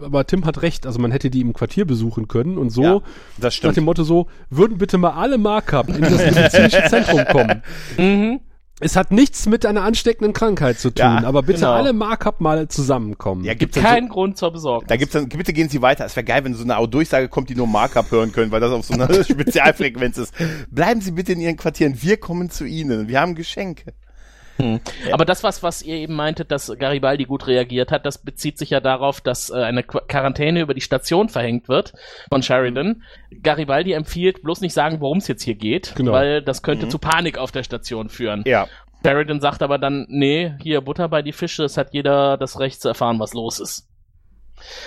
Aber 0.00 0.26
Tim 0.26 0.44
hat 0.44 0.62
recht, 0.62 0.86
also 0.86 0.98
man 0.98 1.10
hätte 1.10 1.30
die 1.30 1.40
im 1.40 1.52
Quartier 1.52 1.84
besuchen 1.84 2.28
können 2.28 2.58
und 2.58 2.70
so, 2.70 2.82
Ja, 2.82 3.00
das 3.38 3.62
nach 3.62 3.72
dem 3.74 3.84
Motto 3.84 4.02
so, 4.04 4.26
würden 4.48 4.78
bitte 4.78 4.98
mal 4.98 5.10
alle 5.10 5.36
Markup 5.38 5.88
in 5.88 6.00
das 6.02 6.12
medizinische 6.34 6.84
Zentrum 6.88 7.24
kommen. 7.30 7.62
mhm. 7.98 8.40
Es 8.82 8.96
hat 8.96 9.12
nichts 9.12 9.44
mit 9.46 9.66
einer 9.66 9.82
ansteckenden 9.82 10.32
Krankheit 10.32 10.78
zu 10.78 10.88
tun, 10.88 11.04
Ja, 11.04 11.24
aber 11.24 11.42
bitte 11.42 11.58
genau. 11.60 11.72
alle 11.72 11.92
Markup 11.92 12.40
mal 12.40 12.66
zusammenkommen. 12.68 13.44
Ja, 13.44 13.52
gibt's 13.52 13.74
dann 13.74 13.84
so, 13.84 13.90
Kein 13.90 14.08
Grund 14.08 14.38
zur 14.38 14.52
Besorgnis. 14.52 14.88
da 14.88 14.96
gibt's 14.96 15.12
dann, 15.12 15.28
bitte 15.28 15.52
gehen 15.52 15.68
Sie 15.68 15.82
weiter. 15.82 16.06
Es 16.06 16.16
wäre 16.16 16.24
geil, 16.24 16.44
wenn 16.44 16.54
so 16.54 16.64
eine 16.64 16.88
Durchsage 16.88 17.28
kommt, 17.28 17.50
die 17.50 17.54
nur 17.54 17.66
Markup 17.66 18.10
hören 18.10 18.32
können, 18.32 18.50
weil 18.52 18.60
das 18.60 18.70
auf 18.72 18.86
so 18.86 18.94
einer 18.94 19.12
Spezialfrequenz 19.24 20.16
ist. 20.16 20.32
Bleiben 20.70 21.02
Sie 21.02 21.10
bitte 21.10 21.32
in 21.34 21.42
Ihren 21.42 21.58
Quartieren. 21.58 22.00
Wir 22.00 22.16
kommen 22.16 22.48
zu 22.48 22.64
Ihnen. 22.64 23.06
Wir 23.08 23.20
haben 23.20 23.34
Geschenke. 23.34 23.92
Aber 25.12 25.24
das, 25.24 25.42
was, 25.42 25.62
was 25.62 25.82
ihr 25.82 25.96
eben 25.96 26.14
meintet, 26.14 26.50
dass 26.50 26.72
Garibaldi 26.78 27.24
gut 27.24 27.46
reagiert 27.46 27.90
hat, 27.92 28.06
das 28.06 28.18
bezieht 28.18 28.58
sich 28.58 28.70
ja 28.70 28.80
darauf, 28.80 29.20
dass 29.20 29.50
äh, 29.50 29.54
eine 29.54 29.82
Qu 29.82 29.98
Quarantäne 30.08 30.60
über 30.60 30.74
die 30.74 30.80
Station 30.80 31.28
verhängt 31.28 31.68
wird 31.68 31.92
von 32.28 32.42
Sheridan. 32.42 33.02
Garibaldi 33.42 33.92
empfiehlt 33.92 34.42
bloß 34.42 34.60
nicht 34.60 34.74
sagen, 34.74 35.00
worum 35.00 35.18
es 35.18 35.28
jetzt 35.28 35.42
hier 35.42 35.54
geht, 35.54 35.94
Genau. 35.96 36.12
weil 36.12 36.42
das 36.42 36.62
könnte 36.62 36.88
zu 36.88 36.98
Panik 36.98 37.38
auf 37.38 37.52
der 37.52 37.62
Station 37.62 38.08
führen. 38.08 38.42
Ja. 38.46 38.66
Sheridan 39.04 39.40
sagt 39.40 39.62
aber 39.62 39.78
dann, 39.78 40.06
nee, 40.08 40.52
hier 40.62 40.80
Butter 40.82 41.08
bei 41.08 41.22
die 41.22 41.32
Fische, 41.32 41.64
es 41.64 41.76
hat 41.76 41.92
jeder 41.92 42.36
das 42.36 42.58
Recht 42.60 42.82
zu 42.82 42.88
erfahren, 42.88 43.18
was 43.18 43.32
los 43.34 43.58
ist. 43.58 43.89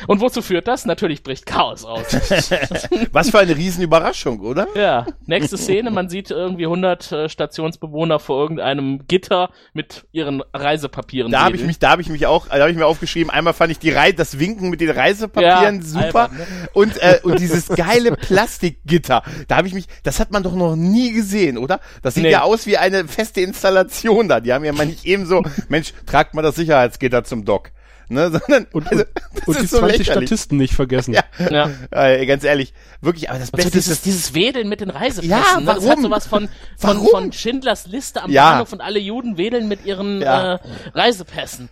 Und 0.07 0.21
wozu 0.21 0.41
führt 0.41 0.67
das? 0.67 0.85
Natürlich 0.85 1.23
bricht 1.23 1.45
Chaos 1.45 1.85
aus. 1.85 2.05
Was 3.11 3.29
für 3.29 3.39
eine 3.39 3.55
Riesenüberraschung, 3.55 4.39
oder? 4.41 4.67
ja, 4.75 5.05
nächste 5.25 5.57
Szene, 5.57 5.91
man 5.91 6.09
sieht 6.09 6.31
irgendwie 6.31 6.65
100 6.65 7.11
äh, 7.11 7.29
Stationsbewohner 7.29 8.19
vor 8.19 8.41
irgendeinem 8.41 9.07
Gitter 9.07 9.49
mit 9.73 10.05
ihren 10.11 10.41
Reisepapieren. 10.53 11.31
Da 11.31 11.43
habe 11.43 11.55
ich 11.55 11.63
mich, 11.63 11.79
da 11.79 11.91
habe 11.91 12.01
ich 12.01 12.09
mich 12.09 12.25
auch, 12.25 12.47
da 12.47 12.59
habe 12.59 12.71
ich 12.71 12.77
mir 12.77 12.85
aufgeschrieben. 12.85 13.29
Einmal 13.29 13.53
fand 13.53 13.71
ich 13.71 13.79
die 13.79 13.91
Rei 13.91 14.11
das 14.11 14.39
Winken 14.39 14.69
mit 14.69 14.81
den 14.81 14.89
Reisepapieren 14.89 15.75
Ja, 15.77 15.81
super 15.81 16.03
albern, 16.05 16.37
ne? 16.37 16.45
und 16.73 16.97
äh, 17.01 17.19
und 17.23 17.39
dieses 17.39 17.67
geile 17.67 18.11
Plastikgitter. 18.13 19.23
Da 19.47 19.57
habe 19.57 19.67
ich 19.67 19.73
mich, 19.73 19.87
das 20.03 20.19
hat 20.19 20.31
man 20.31 20.43
doch 20.43 20.55
noch 20.55 20.75
nie 20.75 21.11
gesehen, 21.11 21.57
oder? 21.57 21.79
Das 22.01 22.13
sieht 22.15 22.23
Nee. 22.23 22.31
ja 22.31 22.41
aus 22.43 22.65
wie 22.65 22.77
eine 22.77 23.07
feste 23.07 23.41
Installation 23.41 24.27
da. 24.27 24.39
Die 24.39 24.53
haben 24.53 24.63
ja 24.65 24.71
mal 24.73 24.85
nicht 24.85 25.05
eben 25.05 25.25
so, 25.25 25.43
Mensch, 25.69 25.93
tragt 26.05 26.33
mal 26.33 26.41
das 26.41 26.55
Sicherheitsgitter 26.55 27.23
zum 27.23 27.45
Dock, 27.45 27.71
ne? 28.09 28.29
Sondern 28.47 28.67
Und, 28.71 28.87
also, 28.91 29.03
und, 29.45 29.57
die 29.59 29.63
ist 29.63 29.69
so 29.71 29.79
20 29.79 29.97
lächerlich. 29.99 30.27
Statisten 30.29 30.57
nicht 30.57 30.73
vergessen. 30.73 31.13
Ja. 31.13 31.23
Ja. 31.49 31.69
Äh, 31.91 32.25
ganz 32.25 32.43
ehrlich, 32.43 32.73
wirklich. 33.01 33.29
Aber 33.29 33.39
das 33.39 33.49
Und 33.49 33.61
so 33.61 33.65
Beste 33.65 33.77
ist 33.77 33.85
dieses, 33.87 33.97
das. 33.97 34.03
dieses 34.03 34.33
Wedeln 34.33 34.67
mit 34.69 34.81
den 34.81 34.89
Reisepässen. 34.89 35.29
Ja, 35.29 35.59
ne? 35.59 35.65
Das 35.65 35.75
hat 35.75 35.83
warum? 35.89 36.01
sowas 36.03 36.27
von, 36.27 36.49
von, 36.77 36.89
Warum? 36.97 37.07
von 37.09 37.31
Schindlers 37.31 37.87
Liste 37.87 38.21
am 38.23 38.31
Ja. 38.31 38.51
Bahnhof 38.53 38.73
und 38.73 38.81
alle 38.81 38.99
Juden 38.99 39.37
wedeln 39.37 39.67
mit 39.67 39.85
ihren 39.85 40.21
Ja. 40.21 40.55
äh, 40.55 40.59
Reisepässen. 40.93 41.69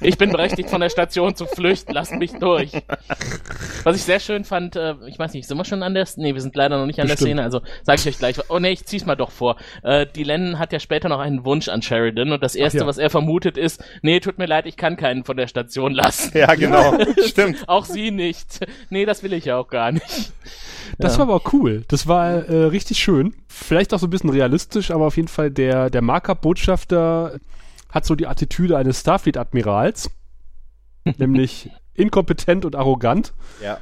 ich 0.00 0.18
bin 0.18 0.30
berechtigt, 0.30 0.68
von 0.70 0.80
der 0.80 0.90
Station 0.90 1.34
zu 1.34 1.46
flüchten. 1.46 1.92
Lasst 1.92 2.12
mich 2.12 2.32
durch. 2.32 2.72
Was 3.84 3.96
ich 3.96 4.02
sehr 4.02 4.20
schön 4.20 4.44
fand, 4.44 4.76
äh, 4.76 4.94
ich 5.06 5.18
weiß 5.18 5.32
nicht, 5.32 5.46
sind 5.48 5.56
wir 5.56 5.64
schon 5.64 5.82
an 5.82 5.94
der 5.94 6.06
Nee, 6.16 6.34
wir 6.34 6.40
sind 6.40 6.56
leider 6.56 6.78
noch 6.78 6.86
nicht 6.86 7.00
an 7.00 7.06
der 7.06 7.14
Bestimmt. 7.14 7.28
Szene, 7.30 7.42
also 7.42 7.60
sage 7.84 8.00
ich 8.00 8.08
euch 8.08 8.18
gleich. 8.18 8.36
Oh 8.50 8.58
nee, 8.58 8.70
ich 8.72 8.84
zieh's 8.86 9.06
mal 9.06 9.16
doch 9.16 9.30
vor. 9.30 9.56
Äh, 9.82 10.06
die 10.14 10.24
Lennon 10.24 10.58
hat 10.58 10.72
ja 10.72 10.80
später 10.80 11.08
noch 11.08 11.20
einen 11.20 11.44
Wunsch 11.44 11.68
an 11.68 11.82
Sheridan 11.82 12.32
und 12.32 12.42
das 12.42 12.54
erste, 12.54 12.78
ja. 12.80 12.86
was 12.86 12.98
er 12.98 13.10
vermutet 13.10 13.56
ist, 13.56 13.82
nee, 14.02 14.18
tut 14.20 14.38
mir 14.38 14.46
leid, 14.46 14.66
ich 14.66 14.76
kann 14.76 14.96
keinen 14.96 15.24
von 15.24 15.36
der 15.36 15.46
Station 15.50 15.92
lassen. 15.92 16.30
Ja, 16.36 16.54
genau. 16.54 16.94
Stimmt. 17.26 17.68
Auch 17.68 17.84
sie 17.84 18.10
nicht. 18.10 18.66
Nee, 18.88 19.04
das 19.04 19.22
will 19.22 19.32
ich 19.34 19.44
ja 19.44 19.58
auch 19.58 19.68
gar 19.68 19.92
nicht. 19.92 20.32
Das 20.98 21.14
Ja. 21.14 21.18
war 21.26 21.34
aber 21.34 21.42
cool. 21.52 21.84
Das 21.88 22.06
war 22.06 22.48
äh, 22.48 22.64
richtig 22.64 22.98
schön. 22.98 23.34
Vielleicht 23.48 23.92
auch 23.92 23.98
so 23.98 24.06
ein 24.06 24.10
bisschen 24.10 24.30
realistisch, 24.30 24.90
aber 24.90 25.06
auf 25.06 25.16
jeden 25.16 25.28
Fall 25.28 25.50
der, 25.50 25.90
der 25.90 26.02
Markup-Botschafter 26.02 27.38
hat 27.90 28.04
so 28.06 28.14
die 28.14 28.26
Attitüde 28.26 28.76
eines 28.78 29.00
Starfleet-Admirals. 29.00 30.10
nämlich 31.18 31.70
inkompetent 31.94 32.64
und 32.64 32.76
arrogant. 32.76 33.32
Ja. 33.62 33.78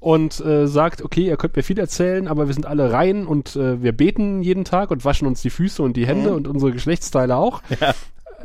Und 0.00 0.38
äh, 0.40 0.66
sagt, 0.66 1.02
okay, 1.02 1.26
ihr 1.26 1.36
könnt 1.36 1.56
mir 1.56 1.62
viel 1.62 1.78
erzählen, 1.78 2.28
aber 2.28 2.46
wir 2.46 2.54
sind 2.54 2.66
alle 2.66 2.92
rein 2.92 3.26
und 3.26 3.56
äh, 3.56 3.82
wir 3.82 3.92
beten 3.92 4.42
jeden 4.42 4.64
Tag 4.64 4.90
und 4.90 5.04
waschen 5.04 5.26
uns 5.26 5.40
die 5.42 5.48
Füße 5.50 5.82
und 5.82 5.96
die 5.96 6.06
Hände 6.06 6.30
Mhm. 6.30 6.36
und 6.36 6.48
unsere 6.48 6.72
Geschlechtsteile 6.72 7.36
auch. 7.36 7.62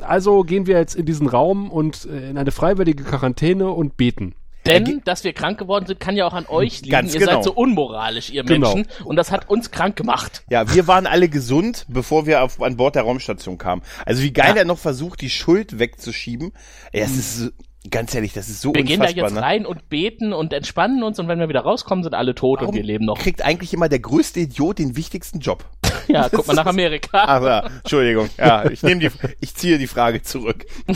Also 0.03 0.43
gehen 0.43 0.67
wir 0.67 0.77
jetzt 0.77 0.95
in 0.95 1.05
diesen 1.05 1.27
Raum 1.27 1.69
und 1.71 2.05
äh, 2.05 2.29
in 2.29 2.37
eine 2.37 2.51
freiwillige 2.51 3.03
Quarantäne 3.03 3.69
und 3.69 3.97
beten. 3.97 4.33
Denn, 4.65 5.01
dass 5.05 5.23
wir 5.23 5.31
krank 5.31 5.57
geworden 5.57 5.85
sind, 5.85 6.01
kann 6.01 6.17
ja 6.17 6.25
auch 6.27 6.33
an 6.33 6.45
euch 6.49 6.81
liegen. 6.81 6.91
Ganz 6.91 7.13
ihr 7.13 7.21
genau. 7.21 7.35
seid 7.35 7.43
so 7.45 7.53
unmoralisch, 7.53 8.29
ihr 8.31 8.43
Genau. 8.43 8.75
Menschen. 8.75 8.91
Und 9.05 9.15
das 9.15 9.31
hat 9.31 9.49
uns 9.49 9.71
krank 9.71 9.95
gemacht. 9.95 10.43
Ja, 10.49 10.73
wir 10.73 10.87
waren 10.87 11.07
alle 11.07 11.29
gesund, 11.29 11.85
bevor 11.87 12.25
wir 12.25 12.43
auf, 12.43 12.61
an 12.61 12.75
Bord 12.75 12.95
der 12.95 13.03
Raumstation 13.03 13.57
kamen. 13.57 13.81
Also 14.05 14.23
wie 14.23 14.33
geil 14.33 14.49
Ja. 14.49 14.55
er 14.57 14.65
noch 14.65 14.77
versucht, 14.77 15.21
die 15.21 15.29
Schuld 15.29 15.79
wegzuschieben. 15.79 16.51
Ja, 16.91 17.05
es 17.05 17.15
ist, 17.15 17.37
so- 17.37 17.49
ganz 17.89 18.13
ehrlich, 18.15 18.33
das 18.33 18.49
ist 18.49 18.61
so 18.61 18.73
Wir 18.73 18.83
gehen 18.83 18.99
da 18.99 19.05
unfassbar. 19.07 19.25
jetzt 19.29 19.35
ne? 19.35 19.41
rein 19.41 19.65
und 19.65 19.89
beten 19.89 20.33
und 20.33 20.53
entspannen 20.53 21.03
uns 21.03 21.19
und 21.19 21.27
wenn 21.27 21.39
wir 21.39 21.49
wieder 21.49 21.61
rauskommen, 21.61 22.03
sind 22.03 22.13
alle 22.13 22.35
tot 22.35 22.59
Warum 22.59 22.69
und 22.69 22.75
wir 22.75 22.83
leben 22.83 23.05
noch. 23.05 23.17
kriegt 23.19 23.41
eigentlich 23.43 23.73
immer 23.73 23.89
der 23.89 23.99
größte 23.99 24.39
Idiot 24.41 24.79
den 24.79 24.95
wichtigsten 24.95 25.39
Job? 25.39 25.65
Ja, 26.09 26.29
guck 26.29 26.47
mal 26.47 26.53
nach 26.53 26.65
Amerika. 26.67 27.09
Ach 27.27 27.41
ja, 27.43 27.65
Entschuldigung. 27.79 28.29
Ja, 28.37 28.69
ich 28.69 28.81
nehme 28.81 29.01
die, 29.01 29.09
ich 29.41 29.53
ziehe 29.55 29.77
die 29.77 29.87
Frage 29.87 30.21
zurück. 30.21 30.65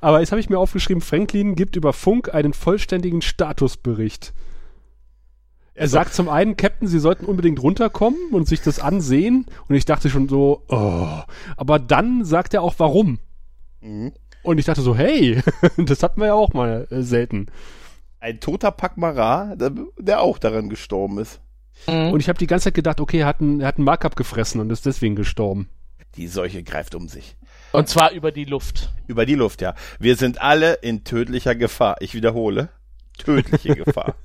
Aber 0.00 0.20
jetzt 0.20 0.30
habe 0.32 0.40
ich 0.40 0.48
mir 0.48 0.58
aufgeschrieben, 0.58 1.00
Franklin 1.00 1.54
gibt 1.56 1.74
über 1.76 1.92
Funk 1.92 2.32
einen 2.32 2.52
vollständigen 2.52 3.22
Statusbericht. 3.22 4.32
Er 5.74 5.82
Also- 5.82 5.94
sagt 5.94 6.14
zum 6.14 6.28
einen, 6.28 6.56
Captain, 6.56 6.86
Sie 6.88 6.98
sollten 7.00 7.24
unbedingt 7.24 7.60
runterkommen 7.62 8.18
und 8.32 8.46
sich 8.46 8.60
das 8.62 8.78
ansehen. 8.78 9.46
Und 9.68 9.74
ich 9.74 9.84
dachte 9.84 10.10
schon 10.10 10.28
so, 10.28 10.62
oh. 10.68 11.08
Aber 11.56 11.78
dann 11.78 12.24
sagt 12.24 12.54
er 12.54 12.62
auch, 12.62 12.74
warum. 12.78 13.18
Mhm. 13.80 14.12
Und 14.42 14.58
ich 14.58 14.64
dachte 14.66 14.82
so, 14.82 14.96
hey, 14.96 15.42
das 15.76 16.02
hatten 16.02 16.20
wir 16.20 16.28
ja 16.28 16.34
auch 16.34 16.52
mal 16.52 16.86
äh, 16.90 17.02
selten. 17.02 17.46
Ein 18.20 18.40
toter 18.40 18.70
Pakmara, 18.70 19.56
der, 19.56 19.72
der 19.98 20.20
auch 20.20 20.38
daran 20.38 20.68
gestorben 20.68 21.18
ist. 21.18 21.40
Mhm. 21.86 22.12
Und 22.12 22.20
ich 22.20 22.28
habe 22.28 22.38
die 22.38 22.46
ganze 22.46 22.64
Zeit 22.64 22.74
gedacht, 22.74 23.00
okay, 23.00 23.20
er 23.20 23.26
hat 23.26 23.40
einen, 23.40 23.60
er 23.60 23.68
hat 23.68 23.76
einen 23.76 23.84
Markup 23.84 24.16
gefressen 24.16 24.60
und 24.60 24.70
ist 24.70 24.86
deswegen 24.86 25.16
gestorben. 25.16 25.68
Die 26.16 26.26
Seuche 26.26 26.62
greift 26.62 26.94
um 26.94 27.08
sich. 27.08 27.36
Und 27.72 27.88
zwar 27.88 28.10
über 28.10 28.32
die 28.32 28.44
Luft. 28.44 28.92
Über 29.06 29.26
die 29.26 29.36
Luft, 29.36 29.62
ja. 29.62 29.74
Wir 29.98 30.16
sind 30.16 30.42
alle 30.42 30.74
in 30.74 31.04
tödlicher 31.04 31.54
Gefahr. 31.54 31.96
Ich 32.00 32.14
wiederhole. 32.14 32.68
Tödliche 33.24 33.74
Gefahr. 33.76 34.14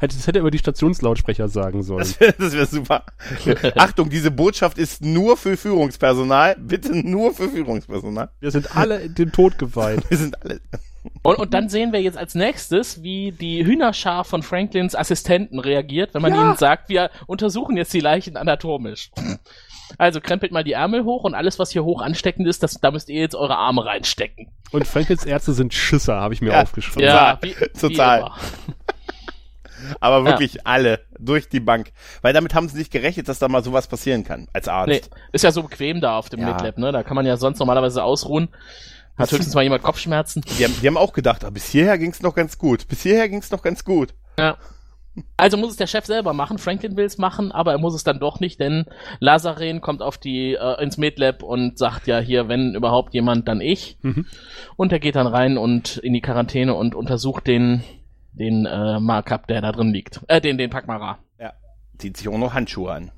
Das 0.00 0.26
hätte 0.26 0.38
er 0.38 0.40
über 0.40 0.50
die 0.50 0.58
Stationslautsprecher 0.58 1.48
sagen 1.48 1.82
sollen. 1.82 2.00
Das 2.00 2.20
wäre 2.20 2.52
wär 2.52 2.66
super. 2.66 3.04
Achtung, 3.76 4.10
diese 4.10 4.30
Botschaft 4.30 4.76
ist 4.76 5.00
nur 5.02 5.36
für 5.38 5.56
Führungspersonal. 5.56 6.56
Bitte 6.58 6.94
nur 6.94 7.32
für 7.32 7.48
Führungspersonal. 7.48 8.28
Wir 8.40 8.50
sind 8.50 8.76
alle 8.76 9.08
dem 9.08 9.32
Tod 9.32 9.56
geweiht. 9.58 10.02
Wir 10.10 10.18
sind 10.18 10.42
alle. 10.42 10.60
Und, 11.22 11.38
und 11.38 11.54
dann 11.54 11.68
sehen 11.70 11.92
wir 11.92 12.02
jetzt 12.02 12.18
als 12.18 12.34
nächstes, 12.34 13.02
wie 13.02 13.32
die 13.32 13.64
Hühnerschar 13.64 14.24
von 14.24 14.42
Franklins 14.42 14.94
Assistenten 14.94 15.58
reagiert, 15.58 16.12
wenn 16.12 16.22
man 16.22 16.34
Ja. 16.34 16.42
ihnen 16.42 16.56
sagt, 16.56 16.88
wir 16.90 17.10
untersuchen 17.26 17.76
jetzt 17.78 17.94
die 17.94 18.00
Leichen 18.00 18.36
anatomisch. 18.36 19.10
Also 19.98 20.20
krempelt 20.20 20.52
mal 20.52 20.64
die 20.64 20.72
Ärmel 20.72 21.04
hoch 21.04 21.24
und 21.24 21.34
alles, 21.34 21.58
was 21.58 21.70
hier 21.70 21.84
hoch 21.84 22.02
ansteckend 22.02 22.46
ist, 22.48 22.62
das, 22.62 22.74
da 22.80 22.90
müsst 22.90 23.08
ihr 23.08 23.20
jetzt 23.20 23.34
eure 23.34 23.56
Arme 23.56 23.84
reinstecken. 23.84 24.48
Und 24.72 24.86
Franklins 24.86 25.24
Ärzte 25.24 25.52
sind 25.52 25.72
Schisser, 25.74 26.16
habe 26.20 26.34
ich 26.34 26.40
mir 26.40 26.52
Ja. 26.52 26.62
aufgeschrieben. 26.62 27.08
Total. 27.08 27.38
wie, 27.42 27.54
Total. 27.78 28.30
Wie. 28.66 28.72
Aber 30.00 30.24
wirklich 30.24 30.66
alle. 30.66 31.00
Durch 31.18 31.48
die 31.48 31.60
Bank. 31.60 31.92
Weil 32.22 32.32
damit 32.32 32.54
haben 32.54 32.68
sie 32.68 32.78
nicht 32.78 32.90
gerechnet, 32.90 33.28
dass 33.28 33.38
da 33.38 33.48
mal 33.48 33.62
sowas 33.62 33.86
passieren 33.86 34.24
kann. 34.24 34.48
Als 34.52 34.66
Arzt. 34.68 34.88
Nee, 34.88 35.00
ist 35.32 35.44
ja 35.44 35.52
so 35.52 35.62
bequem 35.62 36.00
da 36.00 36.16
auf 36.18 36.28
dem 36.30 36.40
Ja. 36.40 36.52
Midlab, 36.54 36.78
ne? 36.78 36.90
Da 36.92 37.02
kann 37.02 37.14
man 37.16 37.26
ja 37.26 37.36
sonst 37.36 37.58
normalerweise 37.58 38.02
ausruhen. 38.02 38.48
Hat 39.16 39.30
höchstens 39.30 39.54
mal 39.54 39.62
jemand 39.62 39.82
Kopfschmerzen. 39.82 40.42
Die, 40.58 40.64
haben, 40.64 40.74
die 40.80 40.86
haben 40.86 40.96
auch 40.96 41.12
gedacht, 41.12 41.44
ah, 41.44 41.50
bis 41.50 41.68
hierher 41.68 41.98
ging's 41.98 42.20
noch 42.22 42.34
ganz 42.34 42.58
gut. 42.58 42.88
Bis 42.88 43.02
hierher 43.02 43.28
ging's 43.28 43.50
noch 43.50 43.62
ganz 43.62 43.84
gut. 43.84 44.14
Ja. 44.38 44.56
Also 45.36 45.56
muss 45.56 45.70
es 45.70 45.76
der 45.76 45.86
Chef 45.86 46.06
selber 46.06 46.32
machen. 46.32 46.58
Franklin 46.58 46.96
will 46.96 47.04
es 47.04 47.18
machen, 47.18 47.52
aber 47.52 47.72
er 47.72 47.78
muss 47.78 47.94
es 47.94 48.02
dann 48.02 48.18
doch 48.18 48.40
nicht, 48.40 48.58
denn 48.58 48.84
Lazaren 49.20 49.80
kommt 49.80 50.02
auf 50.02 50.18
die 50.18 50.54
äh, 50.54 50.82
ins 50.82 50.96
Medlab 50.98 51.42
und 51.42 51.78
sagt 51.78 52.06
ja 52.06 52.18
hier, 52.18 52.48
wenn 52.48 52.74
überhaupt 52.74 53.14
jemand, 53.14 53.46
dann 53.46 53.60
ich. 53.60 53.96
Mhm. 54.02 54.26
Und 54.76 54.92
er 54.92 54.98
geht 54.98 55.16
dann 55.16 55.26
rein 55.26 55.56
und 55.56 55.98
in 55.98 56.12
die 56.12 56.20
Quarantäne 56.20 56.74
und 56.74 56.94
untersucht 56.94 57.46
den 57.46 57.84
den 58.32 58.66
äh, 58.66 58.98
Markup, 58.98 59.46
der 59.46 59.60
da 59.60 59.70
drin 59.70 59.92
liegt. 59.92 60.20
Äh, 60.26 60.40
den 60.40 60.58
den 60.58 60.70
Pakmara. 60.70 61.18
Ja. 61.38 61.52
Zieht 61.98 62.16
sich 62.16 62.28
auch 62.28 62.38
noch 62.38 62.52
Handschuhe 62.52 62.92
an. 62.92 63.12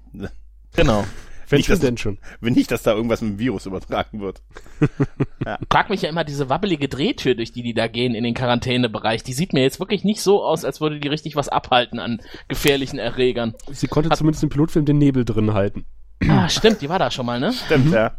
Genau. 0.74 1.04
Wenn 1.48 1.58
Nicht, 1.58 1.68
dass- 1.70 1.80
denn 1.80 1.96
schon. 1.96 2.18
Wenn 2.40 2.54
nicht, 2.54 2.70
dass 2.70 2.82
da 2.82 2.92
irgendwas 2.92 3.22
mit 3.22 3.32
dem 3.32 3.38
Virus 3.38 3.66
übertragen 3.66 4.20
wird. 4.20 4.42
Frag 5.70 5.90
mich 5.90 6.02
ja 6.02 6.08
immer 6.08 6.24
diese 6.24 6.48
wabbelige 6.48 6.88
Drehtür, 6.88 7.34
durch 7.34 7.52
die 7.52 7.62
die 7.62 7.74
da 7.74 7.86
gehen 7.86 8.14
in 8.14 8.24
den 8.24 8.34
Quarantänebereich. 8.34 9.22
Die 9.22 9.32
sieht 9.32 9.52
mir 9.52 9.62
jetzt 9.62 9.78
wirklich 9.78 10.04
nicht 10.04 10.20
so 10.20 10.44
aus, 10.44 10.64
als 10.64 10.80
würde 10.80 10.98
die 10.98 11.08
richtig 11.08 11.36
was 11.36 11.48
abhalten 11.48 11.98
an 12.00 12.20
gefährlichen 12.48 12.98
Erregern. 12.98 13.54
Sie 13.70 13.86
konnte 13.86 14.10
zumindest 14.10 14.42
im 14.42 14.48
Pilotfilm 14.50 14.84
den 14.84 14.98
Nebel 14.98 15.24
drin 15.24 15.54
halten. 15.54 15.84
Ah, 16.28 16.48
stimmt, 16.48 16.80
die 16.80 16.88
war 16.88 16.98
da 16.98 17.10
schon 17.10 17.26
mal, 17.26 17.38
ne? 17.38 17.52
Stimmt, 17.52 17.92
ja. 17.92 18.12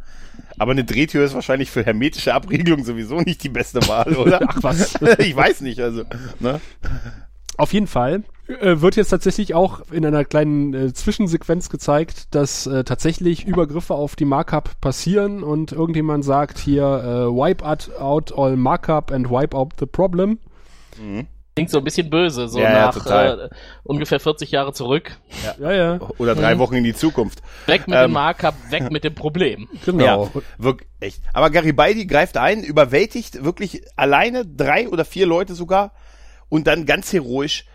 Aber 0.60 0.72
eine 0.72 0.84
Drehtür 0.84 1.26
ist 1.26 1.34
wahrscheinlich 1.34 1.70
für 1.72 1.84
hermetische 1.84 2.34
Abriegelung 2.34 2.84
sowieso 2.84 3.22
nicht 3.22 3.44
die 3.44 3.50
beste 3.50 3.86
Wahl, 3.88 4.16
oder? 4.16 4.40
Ach 4.48 4.58
was. 4.62 4.94
ich 5.20 5.36
weiß 5.36 5.62
nicht, 5.62 5.80
also. 5.80 6.04
Ne? 6.40 6.62
Auf 7.58 7.74
jeden 7.74 7.88
Fall 7.88 8.24
äh, 8.50 8.82
wird 8.82 8.96
jetzt 8.96 9.10
tatsächlich 9.10 9.54
auch 9.54 9.82
in 9.92 10.06
einer 10.06 10.24
kleinen 10.26 10.74
äh, 10.74 10.94
Zwischensequenz 10.94 11.70
gezeigt, 11.70 12.34
dass 12.36 12.68
äh, 12.68 12.84
tatsächlich 12.84 13.46
Übergriffe 13.46 13.94
auf 13.96 14.16
die 14.16 14.26
Markup 14.26 14.80
passieren 14.82 15.44
und 15.44 15.72
irgendjemand 15.72 16.24
sagt 16.26 16.58
hier 16.58 16.84
äh, 16.84 17.28
wipe 17.34 17.66
out, 17.66 17.92
out 18.00 18.34
all 18.38 18.56
Markup 18.56 19.12
and 19.12 19.30
wipe 19.30 19.56
out 19.56 19.74
the 19.80 19.86
problem. 19.86 20.40
Klingt 21.56 21.72
so 21.72 21.80
ein 21.80 21.84
bisschen 21.84 22.10
böse, 22.10 22.48
so 22.48 22.60
Ja, 22.60 22.72
ja, 22.72 22.86
nach 22.88 22.94
total. 22.94 23.40
äh, 23.52 23.56
ungefähr 23.84 24.20
40 24.20 24.52
Jahre 24.52 24.74
zurück. 24.74 25.18
Ja, 25.60 25.72
ja, 25.72 26.00
Oder 26.20 26.36
drei 26.36 26.54
Mhm. 26.56 26.60
Wochen 26.60 26.76
in 26.76 26.84
die 26.84 26.94
Zukunft. 26.94 27.42
Weg 27.66 27.88
mit 27.88 27.96
Ähm. 27.98 28.04
dem 28.04 28.12
Markup, 28.14 28.54
weg 28.70 28.92
mit 28.92 29.04
dem 29.04 29.16
Problem. 29.16 29.68
genau. 29.86 30.26
Ja, 30.34 30.42
wirklich 30.60 30.88
echt. 31.00 31.22
Aber 31.34 31.50
Garibaldi 31.50 32.06
greift 32.06 32.38
ein, 32.38 32.64
überwältigt 32.64 33.44
wirklich 33.44 33.82
alleine 33.96 34.46
drei 34.46 34.88
oder 34.88 35.04
vier 35.04 35.26
Leute 35.26 35.56
sogar 35.56 35.94
und 36.50 36.68
dann 36.68 36.86
ganz 36.86 37.12
heroisch 37.12 37.66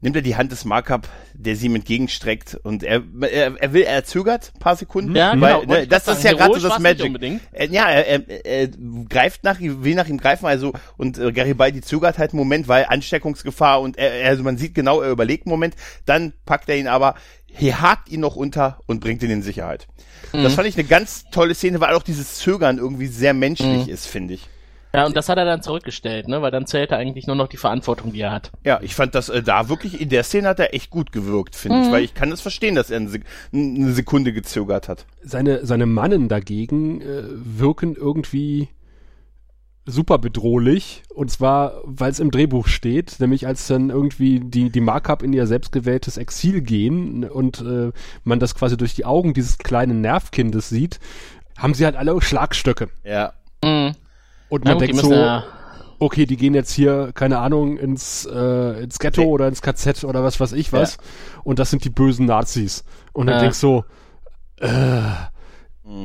nimmt 0.00 0.14
er 0.16 0.22
die 0.22 0.36
Hand 0.36 0.52
des 0.52 0.64
Markup, 0.64 1.08
der 1.34 1.56
sie 1.56 1.66
ihm 1.66 1.74
entgegenstreckt 1.74 2.54
und 2.62 2.82
er, 2.84 3.02
er, 3.20 3.60
er 3.60 3.72
will, 3.72 3.82
er 3.82 4.04
zögert 4.04 4.52
ein 4.54 4.58
paar 4.60 4.76
Sekunden. 4.76 5.14
Ja, 5.16 5.32
weil, 5.40 5.60
genau. 5.60 5.72
Ne, 5.74 5.86
das 5.88 6.06
ist 6.06 6.22
ja 6.22 6.32
gerade 6.34 6.60
so 6.60 6.68
das 6.68 6.78
Magic. 6.78 7.06
unbedingt. 7.06 7.40
Äh, 7.52 7.66
ja, 7.68 7.88
er, 7.90 8.28
er, 8.28 8.46
er 8.46 8.68
greift 9.08 9.42
nach 9.44 9.58
ihm, 9.58 9.82
will 9.82 9.94
nach 9.96 10.06
ihm 10.08 10.18
greifen, 10.18 10.46
also 10.46 10.72
und 10.96 11.18
äh, 11.18 11.32
Garibaldi 11.32 11.80
zögert 11.80 12.18
halt 12.18 12.30
einen 12.32 12.38
Moment, 12.38 12.68
weil 12.68 12.84
Ansteckungsgefahr 12.86 13.80
und 13.80 13.98
er, 13.98 14.12
er- 14.12 14.28
also 14.30 14.42
man 14.44 14.56
sieht 14.56 14.74
genau, 14.74 15.00
er 15.00 15.10
überlegt 15.10 15.46
einen 15.46 15.52
Moment, 15.52 15.74
dann 16.06 16.32
packt 16.46 16.68
er 16.68 16.76
ihn 16.76 16.86
aber, 16.88 17.14
er 17.58 17.80
hakt 17.80 18.08
ihn 18.08 18.20
noch 18.20 18.36
unter 18.36 18.80
und 18.86 19.00
bringt 19.00 19.22
ihn 19.22 19.30
in 19.30 19.42
Sicherheit. 19.42 19.88
Mhm. 20.32 20.44
Das 20.44 20.54
fand 20.54 20.68
ich 20.68 20.76
eine 20.78 20.86
ganz 20.86 21.24
tolle 21.32 21.54
Szene, 21.54 21.80
weil 21.80 21.94
auch 21.94 22.02
dieses 22.02 22.34
Zögern 22.36 22.78
irgendwie 22.78 23.06
sehr 23.08 23.34
menschlich 23.34 23.88
ist, 23.88 24.06
finde 24.06 24.34
ich. 24.34 24.46
Ja, 24.94 25.04
und 25.04 25.16
das 25.16 25.28
hat 25.28 25.36
er 25.36 25.44
dann 25.44 25.62
zurückgestellt, 25.62 26.28
ne? 26.28 26.40
Weil 26.40 26.50
dann 26.50 26.66
zählt 26.66 26.90
er 26.90 26.98
eigentlich 26.98 27.26
nur 27.26 27.36
noch 27.36 27.48
die 27.48 27.56
Verantwortung, 27.58 28.12
die 28.12 28.20
er 28.20 28.32
hat. 28.32 28.50
Ja, 28.64 28.80
ich 28.82 28.94
fand 28.94 29.14
das 29.14 29.28
äh, 29.28 29.42
da 29.42 29.68
wirklich, 29.68 30.00
in 30.00 30.08
der 30.08 30.24
Szene 30.24 30.48
hat 30.48 30.60
er 30.60 30.74
echt 30.74 30.90
gut 30.90 31.12
gewirkt, 31.12 31.56
finde 31.56 31.82
ich, 31.82 31.92
weil 31.92 32.04
ich 32.04 32.14
kann 32.14 32.32
es 32.32 32.40
verstehen, 32.40 32.74
dass 32.74 32.90
er 32.90 32.96
eine, 32.96 33.08
Sek 33.08 33.24
eine 33.52 33.92
Sekunde 33.92 34.32
gezögert 34.32 34.88
hat. 34.88 35.04
Seine, 35.22 35.66
seine 35.66 35.86
Mannen 35.86 36.28
dagegen 36.28 37.02
äh, 37.02 37.22
wirken 37.28 37.96
irgendwie 37.96 38.68
super 39.88 40.18
bedrohlich. 40.18 41.02
Und 41.14 41.30
zwar, 41.30 41.80
weil 41.84 42.10
es 42.10 42.20
im 42.20 42.30
Drehbuch 42.30 42.68
steht, 42.68 43.20
nämlich 43.20 43.46
als 43.46 43.66
dann 43.66 43.90
irgendwie 43.90 44.40
die, 44.40 44.70
die 44.70 44.80
Markup 44.80 45.22
in 45.22 45.32
ihr 45.32 45.46
selbstgewähltes 45.46 46.16
Exil 46.16 46.60
gehen 46.60 47.24
und 47.24 47.60
äh, 47.60 47.90
man 48.24 48.38
das 48.38 48.54
quasi 48.54 48.76
durch 48.76 48.94
die 48.94 49.04
Augen 49.04 49.34
dieses 49.34 49.58
kleinen 49.58 50.00
Nervkindes 50.00 50.68
sieht, 50.68 51.00
haben 51.56 51.74
sie 51.74 51.84
halt 51.84 51.96
alle 51.96 52.20
Schlagstöcke. 52.20 52.88
Ja. 53.04 53.32
Mhm. 53.64 53.94
Und 54.48 54.64
Na 54.64 54.72
man 54.72 54.78
die 54.80 54.86
denkt 54.86 55.02
so, 55.02 55.12
ja, 55.12 55.44
okay, 55.98 56.26
die 56.26 56.36
gehen 56.36 56.54
jetzt 56.54 56.72
hier, 56.72 57.10
keine 57.14 57.38
Ahnung, 57.38 57.76
ins, 57.76 58.24
äh, 58.26 58.82
ins 58.82 58.98
Ghetto 58.98 59.22
Nee. 59.22 59.26
oder 59.26 59.48
ins 59.48 59.62
KZ 59.62 60.04
oder 60.04 60.22
was 60.24 60.40
weiß 60.40 60.52
ich 60.52 60.72
was. 60.72 60.96
Und 61.44 61.58
das 61.58 61.70
sind 61.70 61.84
die 61.84 61.90
bösen 61.90 62.26
Nazis. 62.26 62.84
Und 63.12 63.26
dann 63.26 63.36
Ja. 63.36 63.40
denkst 63.42 63.60
du, 63.60 63.84
äh, 64.60 64.68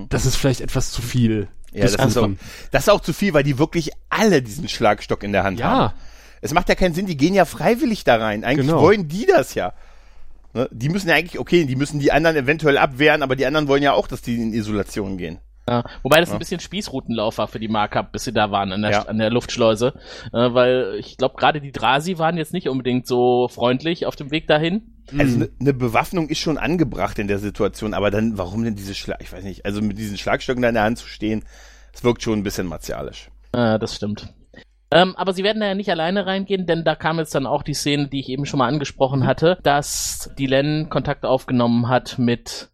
das 0.09 0.25
ist 0.25 0.35
vielleicht 0.35 0.61
etwas 0.61 0.91
zu 0.91 1.01
viel. 1.01 1.47
Ja, 1.73 1.81
des 1.83 1.97
das 1.97 2.07
ist, 2.09 2.17
auch, 2.17 2.29
das 2.71 2.83
ist 2.83 2.89
auch 2.89 3.01
zu 3.01 3.13
viel, 3.13 3.33
weil 3.33 3.43
die 3.43 3.57
wirklich 3.57 3.91
alle 4.09 4.41
diesen 4.43 4.67
Schlagstock 4.69 5.23
in 5.23 5.31
der 5.31 5.43
Hand 5.43 5.63
haben. 5.63 5.79
Ja, 5.79 5.93
Es 6.41 6.53
macht 6.53 6.67
ja 6.69 6.75
keinen 6.75 6.93
Sinn, 6.93 7.05
die 7.05 7.15
gehen 7.17 7.33
ja 7.33 7.45
freiwillig 7.45 8.03
da 8.03 8.17
rein. 8.17 8.43
Eigentlich 8.43 8.67
Genau. 8.67 8.81
wollen 8.81 9.07
die 9.07 9.25
das 9.25 9.53
ja. 9.55 9.73
Ne? 10.53 10.67
Die 10.71 10.89
müssen 10.89 11.07
ja 11.09 11.15
eigentlich, 11.15 11.39
okay, 11.39 11.65
die 11.65 11.75
müssen 11.77 11.99
die 11.99 12.11
anderen 12.11 12.35
eventuell 12.35 12.77
abwehren, 12.77 13.23
aber 13.23 13.35
die 13.37 13.45
anderen 13.45 13.67
wollen 13.69 13.81
ja 13.81 13.93
auch, 13.93 14.07
dass 14.07 14.21
die 14.21 14.35
in 14.35 14.53
Isolation 14.53 15.17
gehen. 15.17 15.39
Ja. 15.69 15.83
Wobei 16.01 16.19
das 16.19 16.31
ein 16.31 16.39
bisschen 16.39 16.59
Spießrutenlauf 16.59 17.37
war 17.37 17.47
für 17.47 17.59
die 17.59 17.67
Markup, 17.67 18.11
bis 18.11 18.25
sie 18.25 18.33
da 18.33 18.51
waren 18.51 18.71
an 18.71 18.81
der, 18.81 18.91
Ja. 18.91 19.01
an 19.03 19.17
der 19.17 19.29
Luftschleuse. 19.29 19.93
Äh, 20.33 20.53
weil 20.53 20.95
ich 20.99 21.17
glaube, 21.17 21.35
gerade 21.37 21.61
die 21.61 21.71
Drasi 21.71 22.17
waren 22.17 22.37
jetzt 22.37 22.53
nicht 22.53 22.67
unbedingt 22.69 23.07
so 23.07 23.47
freundlich 23.47 24.05
auf 24.05 24.15
dem 24.15 24.31
Weg 24.31 24.47
dahin. 24.47 24.93
Also 25.17 25.35
eine 25.35 25.49
ne 25.59 25.73
Bewaffnung 25.73 26.29
ist 26.29 26.39
schon 26.39 26.57
angebracht 26.57 27.19
in 27.19 27.27
der 27.27 27.39
Situation, 27.39 27.93
aber 27.93 28.11
dann, 28.11 28.37
warum 28.37 28.63
denn 28.63 28.75
diese 28.75 28.95
Schlag, 28.95 29.21
ich 29.21 29.31
weiß 29.31 29.43
nicht, 29.43 29.65
also 29.65 29.81
mit 29.81 29.97
diesen 29.97 30.17
Schlagstöcken 30.17 30.61
da 30.61 30.69
in 30.69 30.75
der 30.75 30.83
Hand 30.83 30.97
zu 30.97 31.07
stehen, 31.07 31.43
es 31.93 32.03
wirkt 32.03 32.23
schon 32.23 32.39
ein 32.39 32.43
bisschen 32.43 32.67
martialisch. 32.67 33.29
Äh, 33.51 33.79
das 33.79 33.95
stimmt. 33.95 34.33
Ähm, 34.91 35.15
aber 35.15 35.33
sie 35.33 35.43
werden 35.43 35.59
da 35.59 35.67
ja 35.67 35.75
nicht 35.75 35.89
alleine 35.89 36.25
reingehen, 36.27 36.67
denn 36.67 36.83
da 36.83 36.95
kam 36.95 37.17
jetzt 37.17 37.33
dann 37.33 37.47
auch 37.47 37.63
die 37.63 37.73
Szene, 37.73 38.09
die 38.09 38.19
ich 38.19 38.29
eben 38.29 38.45
schon 38.45 38.59
mal 38.59 38.67
angesprochen 38.67 39.25
hatte, 39.25 39.57
dass 39.63 40.29
die 40.37 40.45
Len 40.45 40.89
Kontakt 40.89 41.25
aufgenommen 41.25 41.89
hat 41.89 42.19
mit 42.19 42.69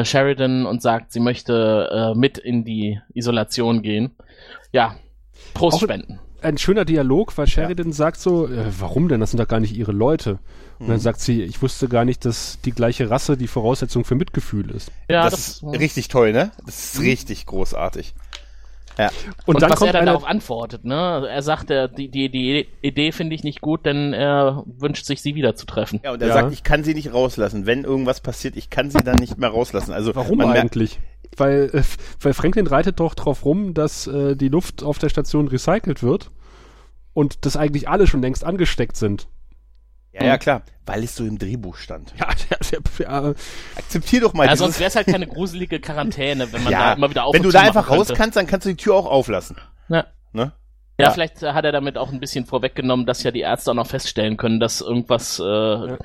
äh, 0.00 0.04
Sheridan 0.04 0.66
und 0.66 0.82
sagt, 0.82 1.12
sie 1.12 1.20
möchte 1.20 1.88
äh, 2.14 2.18
mit 2.18 2.38
in 2.38 2.64
die 2.64 3.00
Isolation 3.14 3.82
gehen. 3.82 4.16
Ja, 4.72 4.96
Prost 5.54 5.76
Auch- 5.78 5.82
spenden. 5.82 6.18
ein 6.42 6.58
schöner 6.58 6.84
Dialog, 6.84 7.36
weil 7.38 7.46
Sheridan 7.46 7.92
sagt 7.92 8.18
so, 8.20 8.46
äh, 8.46 8.64
warum 8.78 9.08
denn? 9.08 9.20
Das 9.20 9.30
sind 9.30 9.40
doch 9.40 9.48
gar 9.48 9.60
nicht 9.60 9.76
ihre 9.76 9.92
Leute. 9.92 10.38
Und 10.78 10.86
Mhm. 10.86 10.90
dann 10.90 11.00
sagt 11.00 11.20
sie, 11.20 11.42
ich 11.42 11.62
wusste 11.62 11.88
gar 11.88 12.04
nicht, 12.04 12.24
dass 12.26 12.58
die 12.64 12.72
gleiche 12.72 13.08
Rasse 13.10 13.36
die 13.38 13.46
Voraussetzung 13.48 14.04
für 14.04 14.14
Mitgefühl 14.14 14.70
ist. 14.70 14.92
Ja, 15.08 15.24
das, 15.24 15.32
das, 15.32 15.62
ist 15.72 15.80
richtig 15.80 16.08
toll, 16.08 16.32
ne? 16.32 16.50
Das 16.66 16.94
ist 16.96 17.00
richtig 17.00 17.46
großartig. 17.46 18.14
Ja. 18.98 19.10
Und, 19.44 19.56
Und, 19.56 19.62
dann 19.62 19.70
was 19.70 19.78
kommt 19.78 19.88
er 19.90 19.92
dann 19.92 20.02
einer, 20.02 20.12
darauf 20.12 20.26
antwortet, 20.26 20.84
ne? 20.84 21.26
Er 21.28 21.42
sagt, 21.42 21.70
er, 21.70 21.88
die, 21.88 22.08
die, 22.08 22.30
die 22.30 22.66
Idee 22.80 23.12
finde 23.12 23.34
ich 23.34 23.44
nicht 23.44 23.60
gut, 23.60 23.84
denn 23.84 24.12
er 24.14 24.64
wünscht 24.66 25.04
sich, 25.04 25.20
sie 25.20 25.34
wiederzutreffen. 25.34 26.00
Ja, 26.02 26.12
und 26.12 26.22
er 26.22 26.28
Ja. 26.28 26.34
sagt, 26.34 26.52
ich 26.52 26.62
kann 26.62 26.82
sie 26.82 26.94
nicht 26.94 27.12
rauslassen. 27.12 27.66
Wenn 27.66 27.84
irgendwas 27.84 28.20
passiert, 28.20 28.56
ich 28.56 28.70
kann 28.70 28.90
sie 28.90 28.98
dann 29.04 29.16
nicht 29.16 29.36
mehr 29.38 29.50
rauslassen. 29.50 29.92
Also 29.92 30.14
warum 30.14 30.40
eigentlich? 30.40 30.98
Weil, 31.36 31.70
äh, 31.74 31.82
weil 32.20 32.32
Franklin 32.32 32.66
reitet 32.66 33.00
doch 33.00 33.14
drauf 33.14 33.44
rum, 33.44 33.74
dass 33.74 34.06
äh, 34.06 34.34
die 34.36 34.48
Luft 34.48 34.82
auf 34.82 34.98
der 34.98 35.10
Station 35.10 35.48
recycelt 35.48 36.02
wird 36.02 36.30
und 37.12 37.44
dass 37.44 37.56
eigentlich 37.56 37.88
alle 37.88 38.06
schon 38.06 38.22
längst 38.22 38.44
angesteckt 38.44 38.96
sind. 38.96 39.28
Ja, 40.18 40.24
ja, 40.26 40.38
klar. 40.38 40.62
Weil 40.86 41.04
es 41.04 41.14
so 41.16 41.24
im 41.24 41.38
Drehbuch 41.38 41.76
stand. 41.76 42.14
Ja, 42.18 42.28
der, 42.50 42.58
der, 42.70 42.80
der, 42.98 43.34
Akzeptier 43.76 44.20
doch 44.20 44.32
mal 44.32 44.46
Ja, 44.46 44.56
sonst 44.56 44.78
wäre 44.78 44.88
es 44.88 44.96
halt 44.96 45.06
keine 45.08 45.26
gruselige 45.26 45.80
Quarantäne, 45.80 46.52
wenn 46.52 46.62
man 46.62 46.72
ja, 46.72 46.78
da 46.78 46.92
immer 46.94 47.10
wieder 47.10 47.24
auf 47.24 47.34
wenn 47.34 47.40
und 47.40 47.46
du 47.46 47.52
da 47.52 47.60
einfach 47.60 47.90
raus 47.90 48.06
könnte. 48.08 48.14
kannst, 48.14 48.36
dann 48.36 48.46
kannst 48.46 48.66
du 48.66 48.70
die 48.70 48.76
Tür 48.76 48.94
auch 48.94 49.06
auflassen. 49.06 49.56
Ja. 49.88 50.06
Ne? 50.32 50.52
Ja, 50.98 51.06
Ja. 51.06 51.10
vielleicht 51.10 51.42
hat 51.42 51.64
er 51.64 51.72
damit 51.72 51.98
auch 51.98 52.10
ein 52.10 52.20
bisschen 52.20 52.46
vorweggenommen, 52.46 53.04
dass 53.04 53.22
ja 53.22 53.30
die 53.30 53.40
Ärzte 53.40 53.72
auch 53.72 53.74
noch 53.74 53.86
feststellen 53.86 54.38
können, 54.38 54.60
dass 54.60 54.80
irgendwas 54.80 55.38
äh, 55.38 55.98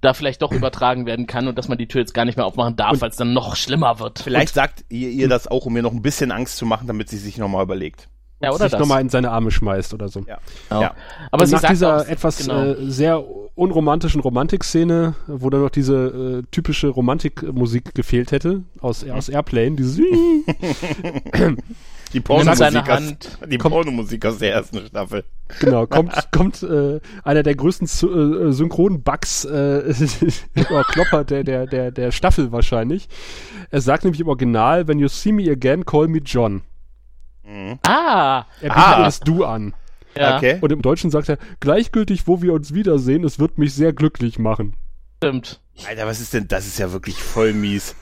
da 0.00 0.14
vielleicht 0.14 0.40
doch 0.40 0.52
übertragen 0.52 1.04
werden 1.04 1.26
kann 1.26 1.48
und 1.48 1.58
dass 1.58 1.68
man 1.68 1.76
die 1.76 1.88
Tür 1.88 2.00
jetzt 2.00 2.14
gar 2.14 2.24
nicht 2.24 2.36
mehr 2.36 2.46
aufmachen 2.46 2.76
darf, 2.76 3.00
weil 3.02 3.10
es 3.10 3.16
dann 3.16 3.34
noch 3.34 3.56
schlimmer 3.56 3.98
wird. 3.98 4.20
Vielleicht 4.20 4.54
sagt 4.54 4.84
ihr, 4.88 5.10
ihr 5.10 5.28
das 5.28 5.48
auch, 5.48 5.66
um 5.66 5.74
mir 5.74 5.82
noch 5.82 5.92
ein 5.92 6.00
bisschen 6.00 6.32
Angst 6.32 6.56
zu 6.56 6.64
machen, 6.64 6.86
damit 6.86 7.10
sie 7.10 7.18
sich 7.18 7.36
nochmal 7.36 7.64
überlegt. 7.64 8.08
Ja, 8.42 8.50
oder 8.50 8.64
sich 8.64 8.72
das. 8.72 8.80
nochmal 8.80 9.00
in 9.00 9.08
seine 9.08 9.30
Arme 9.30 9.50
schmeißt 9.50 9.94
oder 9.94 10.08
so. 10.08 10.20
Ja. 10.20 10.38
Genau. 10.68 10.82
Ja. 10.82 10.94
Aber 11.30 11.46
sie 11.46 11.54
nach 11.54 11.60
sagt 11.62 11.72
dieser 11.72 11.96
auch, 11.98 12.06
etwas 12.06 12.38
genau. 12.38 12.64
äh, 12.64 12.90
sehr 12.90 13.24
unromantischen 13.54 14.20
Romantikszene, 14.20 15.14
wo 15.26 15.50
dann 15.50 15.62
noch 15.62 15.70
diese 15.70 16.42
äh, 16.42 16.42
typische 16.50 16.88
Romantikmusik 16.88 17.94
gefehlt 17.94 18.32
hätte 18.32 18.62
aus, 18.80 19.08
aus 19.08 19.28
Airplane, 19.28 19.76
dieses 19.76 20.00
Die 22.12 22.20
Pornomusik 22.20 22.90
aus, 22.90 23.02
die 23.46 23.58
Pornomusik 23.58 24.26
aus 24.26 24.38
der 24.38 24.52
ersten 24.52 24.86
Staffel. 24.86 25.24
genau, 25.60 25.86
kommt, 25.86 26.12
kommt 26.30 26.62
äh, 26.62 27.00
einer 27.24 27.42
der 27.42 27.54
größten 27.54 27.86
äh, 27.86 28.52
Synchron-Bugs 28.52 29.46
äh, 29.46 29.48
oder 30.70 30.84
Klopper 30.84 31.24
der, 31.24 31.42
der, 31.42 31.66
der, 31.66 31.90
der 31.90 32.12
Staffel 32.12 32.52
wahrscheinlich. 32.52 33.08
Er 33.70 33.80
sagt 33.80 34.04
nämlich 34.04 34.20
im 34.20 34.28
Original, 34.28 34.86
when 34.88 34.98
you 34.98 35.08
see 35.08 35.32
me 35.32 35.50
again, 35.50 35.86
call 35.86 36.08
me 36.08 36.18
John. 36.18 36.62
Ah, 37.86 38.44
Er 38.60 38.68
bietet 38.68 38.76
Ah. 38.76 39.02
das 39.04 39.20
Du 39.20 39.44
an. 39.44 39.74
ja, 40.16 40.36
Okay. 40.36 40.58
Und 40.60 40.72
im 40.72 40.82
Deutschen 40.82 41.10
sagt 41.10 41.28
er, 41.28 41.38
gleichgültig, 41.60 42.26
wo 42.26 42.42
wir 42.42 42.52
uns 42.52 42.72
wiedersehen, 42.74 43.24
es 43.24 43.38
wird 43.38 43.58
mich 43.58 43.74
sehr 43.74 43.92
glücklich 43.92 44.38
machen. 44.38 44.74
stimmt. 45.18 45.60
Alter, 45.88 46.06
was 46.06 46.20
ist 46.20 46.34
denn, 46.34 46.48
das 46.48 46.66
ist 46.66 46.78
ja 46.78 46.92
wirklich 46.92 47.16
voll 47.16 47.52
mies. 47.54 47.94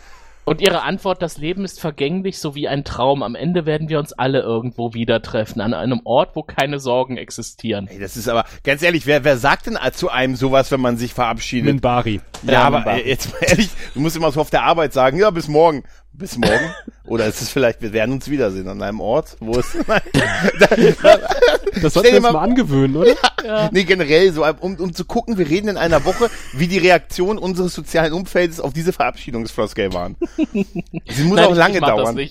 Und 0.46 0.60
ihre 0.62 0.82
Antwort, 0.82 1.22
das 1.22 1.36
Leben 1.38 1.64
ist 1.64 1.78
vergänglich, 1.80 2.38
so 2.40 2.54
wie 2.56 2.66
ein 2.66 2.82
Traum. 2.82 3.22
Am 3.22 3.34
Ende 3.36 3.66
werden 3.66 3.88
wir 3.88 3.98
uns 4.00 4.12
alle 4.12 4.40
irgendwo 4.40 4.94
wieder 4.94 5.22
treffen, 5.22 5.60
an 5.60 5.74
einem 5.74 6.00
Ort, 6.04 6.34
wo 6.34 6.42
keine 6.42 6.80
Sorgen 6.80 7.18
existieren. 7.18 7.86
Ey, 7.88 8.00
das 8.00 8.16
ist 8.16 8.26
aber, 8.28 8.44
ganz 8.64 8.82
ehrlich, 8.82 9.06
wer, 9.06 9.22
wer 9.22 9.36
sagt 9.36 9.66
denn 9.66 9.78
zu 9.92 10.08
einem 10.08 10.34
sowas, 10.34 10.72
wenn 10.72 10.80
man 10.80 10.96
sich 10.96 11.12
verabschiedet? 11.14 11.66
Minbari. 11.66 12.20
Ja, 12.42 12.52
Ja, 12.52 12.62
aber 12.62 12.78
Minbari. 12.78 13.00
äh, 13.02 13.08
jetzt 13.10 13.30
mal 13.32 13.38
ehrlich, 13.42 13.68
du 13.94 14.00
musst 14.00 14.16
immer 14.16 14.32
so 14.32 14.40
auf 14.40 14.50
der 14.50 14.64
Arbeit 14.64 14.92
sagen, 14.92 15.18
ja, 15.18 15.30
bis 15.30 15.46
morgen. 15.46 15.84
Bis 16.12 16.36
morgen? 16.36 16.74
Oder 17.06 17.26
ist 17.26 17.40
es 17.40 17.50
vielleicht, 17.50 17.82
wir 17.82 17.92
werden 17.92 18.12
uns 18.12 18.28
wiedersehen 18.30 18.68
an 18.68 18.80
einem 18.82 19.00
Ort, 19.00 19.36
wo 19.40 19.58
es, 19.58 19.74
nein, 19.88 20.00
Das 21.82 21.94
sollten 21.94 22.04
wir 22.04 22.10
dir 22.12 22.16
uns 22.18 22.22
mal- 22.22 22.32
mal 22.34 22.42
angewöhnen, 22.44 22.94
oder? 22.96 23.14
nee, 23.72 23.82
generell 23.82 24.32
so, 24.32 24.44
um, 24.46 24.76
um 24.76 24.92
zu 24.94 25.04
gucken, 25.04 25.36
wir 25.38 25.48
reden 25.48 25.68
in 25.68 25.76
einer 25.76 26.04
Woche, 26.04 26.30
wie 26.52 26.68
die 26.68 26.78
Reaktion 26.78 27.36
unseres 27.38 27.74
sozialen 27.74 28.12
Umfeldes 28.12 28.60
auf 28.60 28.72
diese 28.72 28.92
Verabschiedungsfloskel 28.92 29.92
waren. 29.92 30.14
Sie 30.52 31.24
muss 31.24 31.36
Nein, 31.36 31.46
auch 31.46 31.50
ich- 31.52 31.56
lange 31.56 31.74
ich 31.76 31.80
mach 31.80 31.96
Das 31.96 32.04
dauern. 32.04 32.18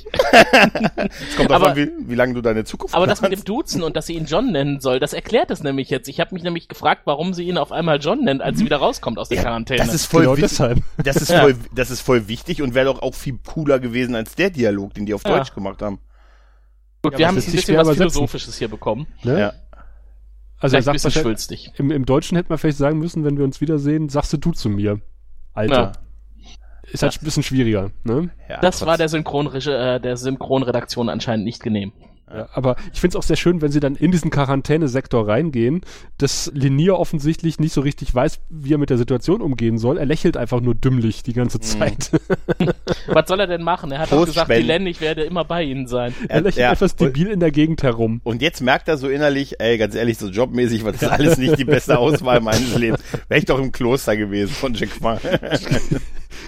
Es 1.29 1.35
kommt 1.35 1.49
davon, 1.51 1.67
Aber- 1.71 1.75
wie, 1.75 1.89
wie 1.99 2.15
lange 2.15 2.33
du 2.35 2.41
deine 2.41 2.63
Zukunft 2.63 2.95
Aber 2.95 3.05
das 3.07 3.19
mit 3.21 3.31
dem 3.31 3.35
planst. 3.43 3.49
Duzen 3.49 3.83
und 3.83 3.95
dass 3.97 4.05
sie 4.05 4.13
ihn 4.13 4.25
John 4.25 4.51
nennen 4.51 4.79
soll, 4.79 4.99
das 5.01 5.11
erklärt 5.13 5.51
es 5.51 5.61
nämlich 5.61 5.89
jetzt. 5.89 6.07
Ich 6.07 6.19
habe 6.21 6.33
mich 6.33 6.43
nämlich 6.43 6.67
gefragt, 6.69 7.01
warum 7.05 7.33
sie 7.33 7.43
ihn 7.43 7.57
auf 7.57 7.71
einmal 7.73 7.99
John 7.99 8.23
nennt, 8.23 8.41
als 8.41 8.59
sie 8.59 8.65
wieder 8.65 8.77
rauskommt 8.77 9.17
aus 9.17 9.27
der 9.29 9.37
Ja, 9.37 9.43
Quarantäne. 9.43 9.79
das 9.83 9.93
ist 9.93 10.05
voll 10.05 10.21
Genau 10.21 10.37
wichtig. 10.37 10.51
deshalb. 10.51 10.79
Das 11.03 11.17
ist 11.17 11.31
voll, 11.33 11.55
das 11.73 11.91
ist 11.91 12.01
voll 12.01 12.27
wichtig 12.29 12.61
und 12.61 12.75
wäre 12.75 12.85
doch 12.85 13.01
auch 13.01 13.15
viel 13.15 13.37
cooler 13.45 13.68
gewesen 13.77 14.15
als 14.15 14.35
der 14.35 14.49
Dialog, 14.49 14.93
den 14.93 15.05
die 15.05 15.13
auf 15.13 15.23
Ja. 15.23 15.37
Deutsch 15.37 15.53
gemacht 15.53 15.81
haben. 15.81 15.99
Gut, 17.01 17.13
Ja, 17.13 17.19
wir 17.19 17.27
haben 17.27 17.35
das 17.35 17.45
jetzt 17.45 17.53
ein 17.53 17.57
bisschen 17.57 17.77
was 17.77 17.87
übersetzen. 17.87 18.09
Philosophisches 18.11 18.57
hier 18.57 18.67
bekommen. 18.67 19.07
Ne? 19.23 19.39
Ja. 19.39 19.53
Also 20.59 20.75
er 20.75 20.81
sagt 20.81 20.99
schwülstig. 21.13 21.71
im, 21.77 21.91
im 21.91 22.05
Deutschen 22.05 22.35
hätte 22.35 22.49
man 22.49 22.57
vielleicht 22.57 22.77
sagen 22.77 22.99
müssen, 22.99 23.23
wenn 23.23 23.37
wir 23.37 23.45
uns 23.45 23.61
wiedersehen, 23.61 24.09
sagst 24.09 24.33
du 24.33 24.37
du 24.37 24.51
zu 24.51 24.69
mir. 24.69 24.99
Alter. 25.53 25.93
Ist 26.91 27.03
halt 27.03 27.15
ein 27.21 27.23
bisschen 27.23 27.43
schwieriger, 27.43 27.91
ne? 28.03 28.31
Ja, 28.49 28.59
Das 28.61 28.83
war 28.85 28.97
der, 28.97 29.09
Synchronregi 29.09 29.69
äh, 29.69 29.99
der 29.99 30.17
Synchronredaktion 30.17 31.07
anscheinend 31.07 31.45
nicht 31.45 31.61
genehm. 31.61 31.93
Ja, 32.31 32.47
aber 32.53 32.75
ich 32.93 32.99
finde 33.01 33.17
es 33.17 33.23
auch 33.23 33.27
sehr 33.27 33.35
schön, 33.35 33.61
wenn 33.61 33.71
sie 33.71 33.79
dann 33.79 33.95
in 33.95 34.11
diesen 34.11 34.29
Quarantänesektor 34.29 35.27
reingehen, 35.27 35.81
dass 36.17 36.51
Linier 36.53 36.97
offensichtlich 36.99 37.59
nicht 37.59 37.73
so 37.73 37.81
richtig 37.81 38.13
weiß, 38.13 38.39
wie 38.49 38.73
er 38.73 38.77
mit 38.77 38.89
der 38.91 38.97
Situation 38.97 39.41
umgehen 39.41 39.77
soll. 39.77 39.97
Er 39.97 40.05
lächelt 40.05 40.37
einfach 40.37 40.61
nur 40.61 40.75
dümmlich 40.75 41.23
die 41.23 41.33
ganze 41.33 41.59
Zeit. 41.59 42.11
Was 43.07 43.27
soll 43.27 43.39
er 43.39 43.47
denn 43.47 43.63
machen? 43.63 43.91
Er 43.91 43.99
hat 43.99 44.11
doch 44.11 44.17
Prost, 44.17 44.27
gesagt, 44.33 44.47
Sven. 44.47 44.61
die 44.61 44.67
Len, 44.67 44.85
ich 44.87 45.01
werde 45.01 45.23
immer 45.23 45.43
bei 45.43 45.63
Ihnen 45.63 45.87
sein. 45.87 46.13
er 46.27 46.41
lächelt 46.41 46.61
Ja. 46.61 46.71
etwas 46.71 46.95
debil 46.95 47.27
in 47.27 47.39
der 47.39 47.51
Gegend 47.51 47.81
herum. 47.83 48.21
Und 48.23 48.41
jetzt 48.41 48.61
merkt 48.61 48.87
er 48.87 48.97
so 48.97 49.09
innerlich, 49.09 49.59
ey, 49.59 49.77
ganz 49.77 49.95
ehrlich, 49.95 50.17
so 50.17 50.27
jobmäßig 50.27 50.83
war 50.85 50.91
das 50.91 51.03
alles 51.03 51.37
nicht 51.37 51.57
die 51.57 51.65
beste 51.65 51.97
Auswahl 51.97 52.41
meines 52.41 52.75
Lebens. 52.75 52.99
Wäre 53.27 53.39
ich 53.39 53.45
doch 53.45 53.59
im 53.59 53.71
Kloster 53.71 54.15
gewesen 54.15 54.53
von 54.53 54.73
Jack 54.75 55.01
Ma. 55.01 55.19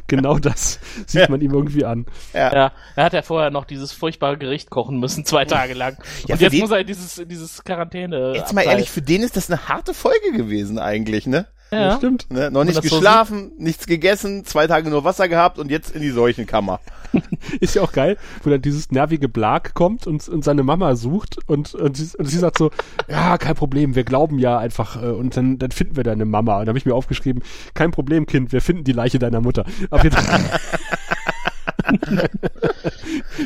Genau 0.07 0.39
das 0.39 0.79
sieht 1.07 1.29
man 1.29 1.39
ihm 1.41 1.53
irgendwie 1.53 1.85
an. 1.85 2.05
Ja, 2.33 2.71
er 2.95 3.03
hat 3.03 3.13
ja 3.13 3.21
vorher 3.21 3.49
noch 3.49 3.65
dieses 3.65 3.91
furchtbare 3.93 4.37
Gericht 4.37 4.69
kochen 4.69 4.99
müssen, 4.99 5.25
zwei 5.25 5.45
Tage 5.45 5.73
lang. 5.73 5.97
Ja, 6.27 6.35
Und 6.35 6.41
jetzt 6.41 6.51
den- 6.53 6.59
muss 6.61 6.71
er 6.71 6.83
dieses, 6.83 7.21
dieses 7.25 7.63
Quarantäne. 7.63 8.33
Jetzt 8.35 8.51
mal 8.53 8.61
abhalten. 8.61 8.71
ehrlich, 8.71 8.91
für 8.91 9.01
den 9.01 9.21
ist 9.23 9.37
das 9.37 9.49
eine 9.49 9.67
harte 9.69 9.93
Folge 9.93 10.31
gewesen 10.35 10.79
eigentlich, 10.79 11.27
ne? 11.27 11.47
Ja. 11.71 11.95
Stimmt. 11.97 12.29
Ne? 12.29 12.51
Noch 12.51 12.65
nicht 12.65 12.77
das 12.77 12.85
so 12.85 12.97
geschlafen, 12.97 13.53
nichts 13.57 13.87
gegessen, 13.87 14.43
zwei 14.43 14.67
Tage 14.67 14.89
nur 14.89 15.05
Wasser 15.05 15.29
gehabt 15.29 15.57
und 15.57 15.71
jetzt 15.71 15.95
in 15.95 16.01
die 16.01 16.09
Seuchenkammer. 16.09 16.81
Ist 17.61 17.75
ja 17.75 17.81
auch 17.81 17.93
geil, 17.93 18.17
wo 18.43 18.49
dann 18.49 18.61
dieses 18.61 18.91
nervige 18.91 19.29
Blag 19.29 19.73
kommt 19.73 20.05
und, 20.05 20.27
und 20.27 20.43
seine 20.43 20.63
Mama 20.63 20.95
sucht 20.95 21.37
und, 21.47 21.73
und, 21.73 21.95
sie, 21.95 22.17
und 22.17 22.25
sie 22.25 22.37
sagt 22.37 22.57
so, 22.57 22.71
ja, 23.09 23.37
kein 23.37 23.55
Problem, 23.55 23.95
wir 23.95 24.03
glauben 24.03 24.37
ja 24.37 24.57
einfach 24.57 25.01
äh, 25.01 25.07
und 25.07 25.35
dann, 25.37 25.59
dann 25.59 25.71
finden 25.71 25.95
wir 25.95 26.03
deine 26.03 26.25
Mama. 26.25 26.59
Und 26.59 26.65
da 26.65 26.69
habe 26.69 26.77
ich 26.77 26.85
mir 26.85 26.95
aufgeschrieben, 26.95 27.41
kein 27.73 27.91
Problem, 27.91 28.25
Kind, 28.25 28.51
wir 28.51 28.61
finden 28.61 28.83
die 28.83 28.93
Leiche 28.93 29.19
deiner 29.19 29.41
Mutter. 29.41 29.65
Auf 29.89 30.03
jeden 30.03 30.15
Fall. 30.15 30.41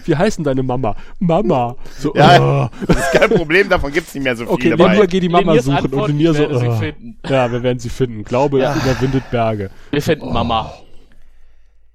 Wie 0.06 0.16
heißen 0.16 0.44
deine 0.44 0.64
Mama? 0.64 0.96
Mama. 1.20 1.76
So, 1.98 2.14
Ja, 2.16 2.70
oh. 2.72 2.86
das 2.88 2.98
ist 2.98 3.12
kein 3.14 3.30
Problem, 3.30 3.70
davon 3.70 3.92
gibt's 3.92 4.14
nicht 4.14 4.24
mehr 4.24 4.36
so 4.36 4.46
Okay, 4.48 4.62
viele. 4.64 4.76
Lenur 4.76 4.90
dabei. 4.94 5.06
geht 5.08 5.24
die 5.24 5.30
Mama 5.30 5.52
Leniers 5.54 5.66
suchen 5.66 5.78
Antwort, 5.78 6.10
und 6.10 6.18
Lenir 6.18 6.32
ich 6.32 6.38
so, 6.38 6.44
oh. 6.50 7.30
ja, 7.30 7.52
wir 7.52 7.64
werden 7.64 7.80
sie 7.80 7.90
finden. 7.90 8.24
Glaube 8.24 8.58
überwindet 8.60 9.30
Berge. 9.32 9.70
Wir 9.92 10.02
finden 10.02 10.32
Mama. 10.32 10.74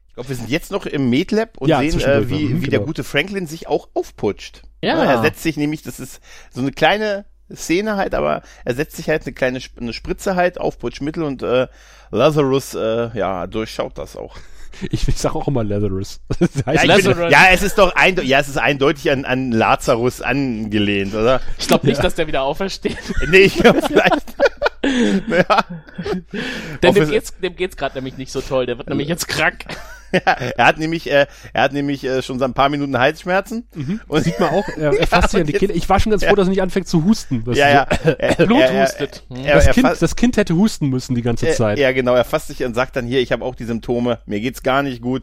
Ich 0.08 0.14
glaube, 0.14 0.28
wir 0.28 0.36
sind 0.36 0.50
jetzt 0.50 0.70
noch 0.70 0.86
im 0.86 1.08
Medlab 1.08 1.56
und 1.58 1.68
Ja, 1.68 1.78
sehen, 1.80 2.00
äh, 2.00 2.28
wie, 2.28 2.60
wie 2.62 2.68
der 2.68 2.78
genau. 2.80 2.86
gute 2.86 3.04
Franklin 3.04 3.46
sich 3.46 3.68
auch 3.68 3.88
aufputscht. 3.94 4.62
Ja. 4.82 5.02
Er 5.04 5.22
setzt 5.22 5.42
sich 5.42 5.56
nämlich, 5.56 5.82
das 5.82 6.00
ist 6.00 6.20
so 6.50 6.60
eine 6.60 6.72
kleine 6.72 7.26
Szene 7.54 7.96
halt, 7.96 8.14
aber 8.14 8.42
er 8.64 8.74
setzt 8.74 8.96
sich 8.96 9.08
halt 9.08 9.24
eine 9.26 9.32
kleine 9.34 9.58
Sp- 9.58 9.80
eine 9.80 9.92
Spritze 9.92 10.36
halt 10.36 10.60
auf 10.60 10.78
Putschmittel 10.78 11.22
und 11.22 11.42
äh, 11.42 11.68
Lazarus 12.10 12.74
äh, 12.74 13.10
ja 13.16 13.46
durchschaut 13.46 13.98
das 13.98 14.16
auch. 14.16 14.36
Ich, 14.90 15.06
ich 15.08 15.16
sag 15.16 15.34
auch 15.34 15.48
immer 15.48 15.64
Lazarus. 15.64 16.20
Das 16.38 16.50
Ja, 16.54 16.66
heißt, 16.66 16.82
ich 16.84 16.88
Lazarus. 16.88 17.16
finde, 17.18 17.32
ja, 17.32 17.44
es 17.52 17.62
ist 17.62 17.78
doch 17.78 17.94
einde 17.96 18.22
ja, 18.24 18.38
es 18.40 18.48
ist 18.48 18.58
eindeutig 18.58 19.10
an, 19.10 19.24
an 19.24 19.52
Lazarus 19.52 20.20
angelehnt, 20.22 21.14
oder? 21.14 21.40
Ich 21.58 21.68
glaube 21.68 21.86
nicht, 21.86 22.02
dass 22.02 22.14
der 22.14 22.26
wieder 22.26 22.42
aufersteht. 22.42 22.96
Nee, 23.30 23.38
ich 23.38 23.56
glaube 23.56 23.80
vielleicht. 23.82 24.26
ja. 25.28 25.64
Denn 26.82 26.94
dem 26.94 27.08
geht's, 27.10 27.34
dem 27.38 27.54
geht's 27.56 27.76
gerade 27.76 27.96
nämlich 27.96 28.16
nicht 28.16 28.32
so 28.32 28.40
toll. 28.40 28.66
Der 28.66 28.78
wird 28.78 28.88
nämlich 28.88 29.08
jetzt 29.08 29.28
krank. 29.28 29.64
er 30.56 30.66
hat 30.66 30.78
nämlich, 30.78 31.10
äh, 31.10 31.26
er 31.52 31.62
hat 31.62 31.72
nämlich 31.72 32.04
äh, 32.04 32.22
schon 32.22 32.38
seit 32.38 32.50
ein 32.50 32.54
paar 32.54 32.68
Minuten 32.68 32.98
Halsschmerzen. 32.98 33.66
Und 34.08 34.24
sieht 34.24 34.38
man 34.40 34.50
auch, 34.50 34.68
er, 34.76 34.98
er 34.98 35.06
fasst 35.06 35.30
sich 35.30 35.40
an 35.40 35.46
die 35.46 35.52
Kinder. 35.52 35.74
Ich 35.74 35.88
war 35.88 36.00
schon 36.00 36.10
ganz 36.10 36.24
froh, 36.24 36.34
dass 36.34 36.48
er 36.48 36.50
nicht 36.50 36.62
anfängt 36.62 36.88
zu 36.88 37.04
husten. 37.04 37.44
Ja, 37.52 37.68
ja. 37.68 37.86
Er, 38.20 38.34
Blut 38.46 38.60
er, 38.60 38.82
hustet. 38.82 39.24
Hm. 39.28 39.44
Er, 39.44 39.56
Das, 39.56 39.70
kind, 39.70 40.02
das 40.02 40.16
Kind 40.16 40.36
hätte 40.36 40.54
husten 40.56 40.88
müssen 40.88 41.14
die 41.14 41.22
ganze 41.22 41.52
Zeit. 41.52 41.78
Ja, 41.78 41.92
genau, 41.92 42.14
er 42.14 42.24
fasst 42.24 42.48
sich 42.48 42.64
und 42.64 42.74
sagt 42.74 42.96
dann 42.96 43.06
hier, 43.06 43.20
ich 43.20 43.32
habe 43.32 43.44
auch 43.44 43.54
die 43.54 43.64
Symptome, 43.64 44.18
mir 44.26 44.40
geht's 44.40 44.62
gar 44.62 44.82
nicht 44.82 45.00
gut 45.00 45.22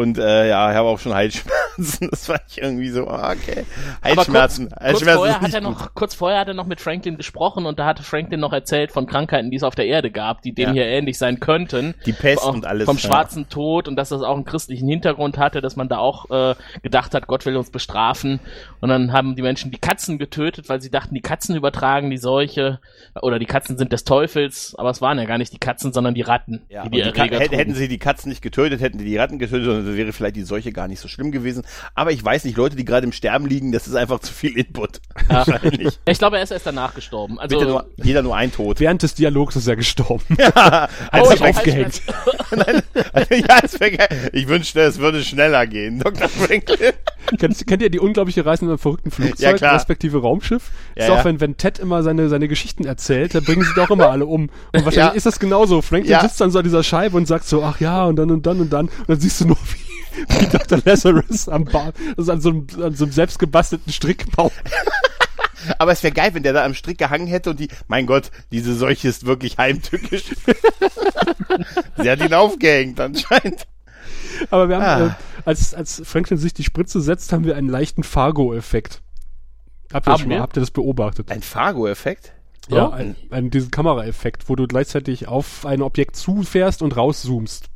und 0.00 0.18
äh, 0.18 0.48
ja, 0.48 0.70
ich 0.70 0.76
habe 0.76 0.88
auch 0.88 0.98
schon 0.98 1.14
Halsschmerzen. 1.14 1.60
Das 2.10 2.26
fand 2.26 2.42
ich 2.48 2.60
irgendwie 2.60 2.90
so, 2.90 3.06
ah, 3.08 3.32
okay. 3.32 3.64
Halsschmerzen, 4.02 4.68
kurz, 4.68 4.78
kurz, 4.78 4.82
Halsschmerzen 4.82 5.16
vorher 5.16 5.36
ist 5.36 5.42
hat 5.42 5.54
er 5.54 5.60
gut. 5.62 5.70
noch, 5.70 5.94
kurz 5.94 6.14
vorher 6.14 6.40
hat 6.40 6.48
er 6.48 6.54
noch 6.54 6.66
mit 6.66 6.80
Franklin 6.80 7.16
gesprochen 7.16 7.64
und 7.64 7.78
da 7.78 7.86
hatte 7.86 8.02
Franklin 8.02 8.40
noch 8.40 8.52
erzählt 8.52 8.92
von 8.92 9.06
Krankheiten, 9.06 9.50
die 9.50 9.56
es 9.56 9.62
auf 9.62 9.74
der 9.76 9.86
Erde 9.86 10.10
gab, 10.10 10.42
die 10.42 10.52
dem 10.52 10.68
Ja. 10.68 10.72
hier 10.74 10.86
ähnlich 10.86 11.16
sein 11.16 11.40
könnten. 11.40 11.94
Die 12.04 12.12
Pest 12.12 12.42
Auch 12.42 12.52
und 12.52 12.66
alles, 12.66 12.84
Vom 12.86 12.96
ja. 12.96 13.02
schwarzen 13.08 13.48
Tod 13.48 13.88
und 13.88 13.96
dass 13.96 14.10
das 14.10 14.20
auch 14.22 14.34
einen 14.34 14.44
christlichen 14.44 14.88
Hintergrund 14.88 15.38
hatte, 15.38 15.60
dass 15.62 15.76
man 15.76 15.88
da 15.88 15.98
auch 15.98 16.28
äh, 16.30 16.54
gedacht 16.82 17.14
hat, 17.14 17.26
Gott 17.28 17.46
will 17.46 17.56
uns 17.56 17.70
bestrafen. 17.70 18.40
Und 18.80 18.88
dann 18.90 19.12
haben 19.12 19.34
die 19.36 19.42
Menschen 19.42 19.70
die 19.70 19.78
Katzen 19.78 20.18
getötet, 20.18 20.68
weil 20.68 20.80
sie 20.82 20.90
dachten, 20.90 21.14
die 21.14 21.22
Katzen 21.22 21.56
übertragen 21.56 22.10
die 22.10 22.18
Seuche 22.18 22.80
oder 23.22 23.38
die 23.38 23.46
Katzen 23.46 23.78
sind 23.78 23.92
des 23.92 24.04
Teufels. 24.04 24.74
Aber 24.76 24.90
es 24.90 25.00
waren 25.00 25.18
ja 25.18 25.24
gar 25.24 25.38
nicht 25.38 25.52
die 25.52 25.58
Katzen, 25.58 25.92
sondern 25.92 26.14
die 26.14 26.22
Ratten, 26.22 26.62
Ja, 26.68 26.82
die 26.84 26.90
die 26.90 26.96
die 27.02 27.02
Erreger 27.18 27.38
hätten, 27.38 27.74
sie 27.74 27.88
die 27.88 27.98
Katzen 27.98 28.28
nicht 28.28 28.42
getötet, 28.42 28.80
hätten 28.82 28.98
die 28.98 29.04
die 29.04 29.16
Ratten 29.16 29.38
getötet, 29.38 29.68
dann 29.68 29.89
wäre 29.96 30.12
vielleicht 30.12 30.36
die 30.36 30.42
Seuche 30.42 30.72
gar 30.72 30.88
nicht 30.88 31.00
so 31.00 31.08
schlimm 31.08 31.32
gewesen. 31.32 31.62
Aber 31.94 32.12
ich 32.12 32.24
weiß 32.24 32.44
nicht, 32.44 32.56
Leute, 32.56 32.76
die 32.76 32.84
gerade 32.84 33.04
im 33.06 33.12
Sterben 33.12 33.46
liegen, 33.46 33.72
das 33.72 33.86
ist 33.88 33.94
einfach 33.94 34.20
zu 34.20 34.32
viel 34.32 34.56
Input. 34.56 35.00
Ja. 35.28 35.46
Wahrscheinlich. 35.46 35.98
Ich 36.06 36.18
glaube, 36.18 36.38
er 36.38 36.42
ist 36.42 36.50
erst 36.50 36.66
danach 36.66 36.94
gestorben. 36.94 37.38
Also, 37.38 37.56
Bitte 37.58 37.70
nur, 37.70 37.86
jeder 37.96 38.22
nur 38.22 38.34
ein 38.36 38.50
Tod. 38.50 38.80
Während 38.80 39.02
des 39.02 39.14
Dialogs 39.14 39.54
ist 39.54 39.66
er 39.68 39.76
gestorben. 39.76 40.24
Hat 40.54 40.90
Oh, 41.12 41.24
sich 41.26 41.34
ich 41.36 41.40
hab 41.42 41.56
aufgehängt. 41.56 42.02
ja, 43.30 43.60
wär 43.78 43.90
geil. 43.90 44.30
Ich 44.32 44.48
wünschte, 44.48 44.80
es 44.80 44.98
würde 44.98 45.22
schneller 45.22 45.66
gehen, 45.66 45.98
Dr. 46.00 46.28
Franklin. 46.28 46.92
kennt, 47.38 47.66
kennt 47.66 47.82
ihr 47.82 47.90
die 47.90 47.98
unglaubliche 48.00 48.44
Reise 48.44 48.64
in 48.64 48.68
einem 48.70 48.78
verrückten 48.78 49.10
Flugzeug, 49.10 49.38
Ja, 49.38 49.52
klar. 49.52 49.74
respektive 49.74 50.20
Raumschiff? 50.20 50.70
Ja, 50.96 51.04
ist 51.04 51.10
auch, 51.10 51.16
ja. 51.18 51.24
wenn, 51.24 51.40
wenn 51.40 51.56
Ted 51.56 51.78
immer 51.78 52.02
seine, 52.02 52.28
seine 52.28 52.48
Geschichten 52.48 52.84
erzählt, 52.84 53.34
dann 53.34 53.44
bringen 53.44 53.62
sie 53.62 53.74
doch 53.76 53.90
immer 53.90 54.10
alle 54.10 54.26
um. 54.26 54.42
Und 54.42 54.50
wahrscheinlich 54.84 54.96
Ja. 54.96 55.08
ist 55.10 55.26
das 55.26 55.38
genauso. 55.38 55.82
Franklin 55.82 56.10
Ja. 56.12 56.20
sitzt 56.22 56.40
dann 56.40 56.50
so 56.50 56.58
an 56.58 56.64
dieser 56.64 56.82
Scheibe 56.82 57.16
und 57.16 57.26
sagt 57.26 57.44
so, 57.46 57.62
ach 57.62 57.80
ja, 57.80 58.04
und 58.04 58.16
dann 58.16 58.30
und 58.30 58.46
dann 58.46 58.60
und 58.60 58.72
dann. 58.72 58.86
Und 58.88 59.08
dann 59.08 59.20
siehst 59.20 59.40
du 59.40 59.46
nur, 59.48 59.56
wie, 59.56 59.79
wie 60.38 60.46
Dr. 60.46 60.80
Lazarus 60.84 61.48
am 61.48 61.64
Bar, 61.64 61.92
also 62.16 62.32
an 62.32 62.40
so 62.40 62.50
einem, 62.50 62.66
an 62.82 62.94
so 62.94 63.04
einem 63.04 63.12
selbstgebastelten 63.12 63.92
Strickbaum. 63.92 64.50
Aber 65.78 65.92
es 65.92 66.02
wäre 66.02 66.14
geil, 66.14 66.30
wenn 66.32 66.42
der 66.42 66.54
da 66.54 66.64
am 66.64 66.72
Strick 66.74 66.96
gehangen 66.98 67.26
hätte 67.26 67.50
und 67.50 67.60
die, 67.60 67.68
mein 67.86 68.06
Gott, 68.06 68.30
diese 68.50 68.74
Seuche 68.74 69.08
ist 69.08 69.26
wirklich 69.26 69.58
heimtückisch. 69.58 70.24
Sie 71.98 72.10
hat 72.10 72.20
ihn 72.20 72.32
aufgehängt 72.34 72.98
anscheinend. 73.00 73.66
Aber 74.50 74.68
wir 74.68 74.76
haben, 74.80 75.02
Ah. 75.02 75.06
äh, 75.08 75.10
als, 75.44 75.74
als 75.74 76.00
Franklin 76.04 76.38
sich 76.38 76.54
die 76.54 76.64
Spritze 76.64 77.00
setzt, 77.00 77.32
haben 77.32 77.44
wir 77.44 77.56
einen 77.56 77.68
leichten 77.68 78.02
Fargo-Effekt. 78.04 79.02
Habt 79.92 80.08
ihr, 80.08 80.12
das 80.12 80.24
mal, 80.26 80.40
habt 80.40 80.56
ihr 80.56 80.60
das 80.60 80.70
beobachtet? 80.70 81.30
Ein 81.30 81.42
Fargo-Effekt? 81.42 82.32
Ja, 82.68 82.88
Oh. 82.88 82.90
ein, 82.92 83.16
ein, 83.30 83.50
diesen 83.50 83.70
Kameraeffekt, 83.70 84.48
wo 84.48 84.56
du 84.56 84.66
gleichzeitig 84.66 85.28
auf 85.28 85.66
ein 85.66 85.82
Objekt 85.82 86.16
zufährst 86.16 86.80
und 86.82 86.96
rauszoomst. 86.96 87.66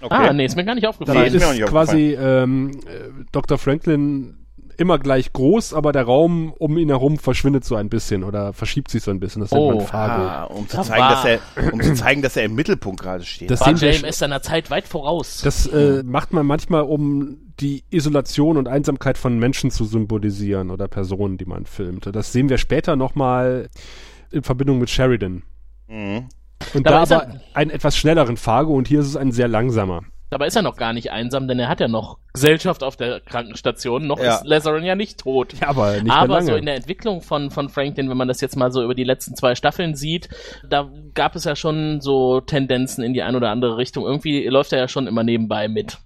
Okay. 0.00 0.14
Ah, 0.14 0.32
nee, 0.32 0.44
ist 0.46 0.56
mir 0.56 0.64
gar 0.64 0.74
nicht 0.74 0.86
aufgefallen. 0.86 1.26
ist 1.26 1.34
mir 1.40 1.46
auch 1.46 1.52
ist 1.52 1.58
nicht 1.60 1.68
quasi 1.68 2.14
ähm, 2.14 2.70
äh, 2.86 3.24
Dr. 3.32 3.58
Franklin 3.58 4.36
immer 4.78 4.98
gleich 4.98 5.34
groß, 5.34 5.74
aber 5.74 5.92
der 5.92 6.04
Raum 6.04 6.54
um 6.58 6.78
ihn 6.78 6.88
herum 6.88 7.18
verschwindet 7.18 7.66
so 7.66 7.76
ein 7.76 7.90
bisschen 7.90 8.24
oder 8.24 8.54
verschiebt 8.54 8.90
sich 8.90 9.02
so 9.02 9.10
ein 9.10 9.20
bisschen. 9.20 9.42
Das 9.42 9.50
nennt 9.50 9.62
Oh. 9.62 9.72
man 9.74 9.86
Fargo. 9.86 10.22
Ah, 10.24 10.44
um 10.44 10.66
zu 10.68 10.78
Das 10.78 10.86
zeigen, 10.86 11.02
war- 11.02 11.10
dass 11.10 11.24
er, 11.26 11.40
um 11.74 11.82
zu 11.82 11.92
zeigen, 11.94 12.22
dass 12.22 12.34
er 12.36 12.44
im 12.44 12.54
Mittelpunkt 12.54 12.98
gerade 13.02 13.22
steht. 13.24 13.50
Das 13.50 13.60
War 13.60 13.76
sehen 13.76 13.92
sch- 13.92 14.06
ist 14.08 14.18
seiner 14.20 14.40
Zeit 14.40 14.70
weit 14.70 14.88
voraus. 14.88 15.42
Das 15.44 15.66
äh, 15.66 16.02
macht 16.02 16.32
man 16.32 16.46
manchmal, 16.46 16.82
um 16.84 17.36
die 17.60 17.84
Isolation 17.90 18.56
und 18.56 18.68
Einsamkeit 18.68 19.18
von 19.18 19.38
Menschen 19.38 19.70
zu 19.70 19.84
symbolisieren 19.84 20.70
oder 20.70 20.88
Personen, 20.88 21.36
die 21.36 21.44
man 21.44 21.66
filmt. 21.66 22.08
Das 22.10 22.32
sehen 22.32 22.48
wir 22.48 22.56
später 22.56 22.96
nochmal 22.96 23.68
in 24.32 24.42
Verbindung 24.42 24.78
mit 24.78 24.88
Sheridan. 24.88 25.42
mhm. 25.88 26.24
Und 26.74 26.86
Dabei 26.86 27.04
da 27.04 27.14
er- 27.16 27.22
aber 27.22 27.40
einen 27.54 27.70
etwas 27.70 27.96
schnelleren 27.96 28.36
Fargo 28.36 28.74
und 28.74 28.88
hier 28.88 29.00
ist 29.00 29.06
es 29.06 29.16
ein 29.16 29.32
sehr 29.32 29.48
langsamer. 29.48 30.02
Dabei 30.32 30.46
ist 30.46 30.54
er 30.54 30.62
noch 30.62 30.76
gar 30.76 30.92
nicht 30.92 31.10
einsam, 31.10 31.48
denn 31.48 31.58
er 31.58 31.68
hat 31.68 31.80
ja 31.80 31.88
noch 31.88 32.18
Gesellschaft 32.32 32.84
auf 32.84 32.96
der 32.96 33.18
Krankenstation. 33.18 34.06
Noch 34.06 34.20
Ja. 34.20 34.36
ist 34.36 34.44
Lazarin 34.46 34.84
ja 34.84 34.94
nicht 34.94 35.18
tot. 35.18 35.54
Ja, 35.60 35.66
aber 35.68 35.94
nicht 35.94 36.04
mehr 36.04 36.14
Aber 36.14 36.34
lange. 36.34 36.46
so 36.46 36.54
in 36.54 36.66
der 36.66 36.76
Entwicklung 36.76 37.20
von, 37.20 37.50
von 37.50 37.68
Franklin, 37.68 38.08
wenn 38.08 38.16
man 38.16 38.28
das 38.28 38.40
jetzt 38.40 38.54
mal 38.56 38.70
so 38.70 38.84
über 38.84 38.94
die 38.94 39.02
letzten 39.02 39.34
zwei 39.34 39.56
Staffeln 39.56 39.96
sieht, 39.96 40.28
da 40.68 40.88
gab 41.14 41.34
es 41.34 41.42
ja 41.44 41.56
schon 41.56 42.00
so 42.00 42.40
Tendenzen 42.40 43.02
in 43.02 43.12
die 43.12 43.22
eine 43.22 43.36
oder 43.38 43.50
andere 43.50 43.76
Richtung. 43.76 44.04
Irgendwie 44.04 44.46
läuft 44.46 44.72
er 44.72 44.78
ja 44.78 44.86
schon 44.86 45.08
immer 45.08 45.24
nebenbei 45.24 45.66
mit. 45.66 45.98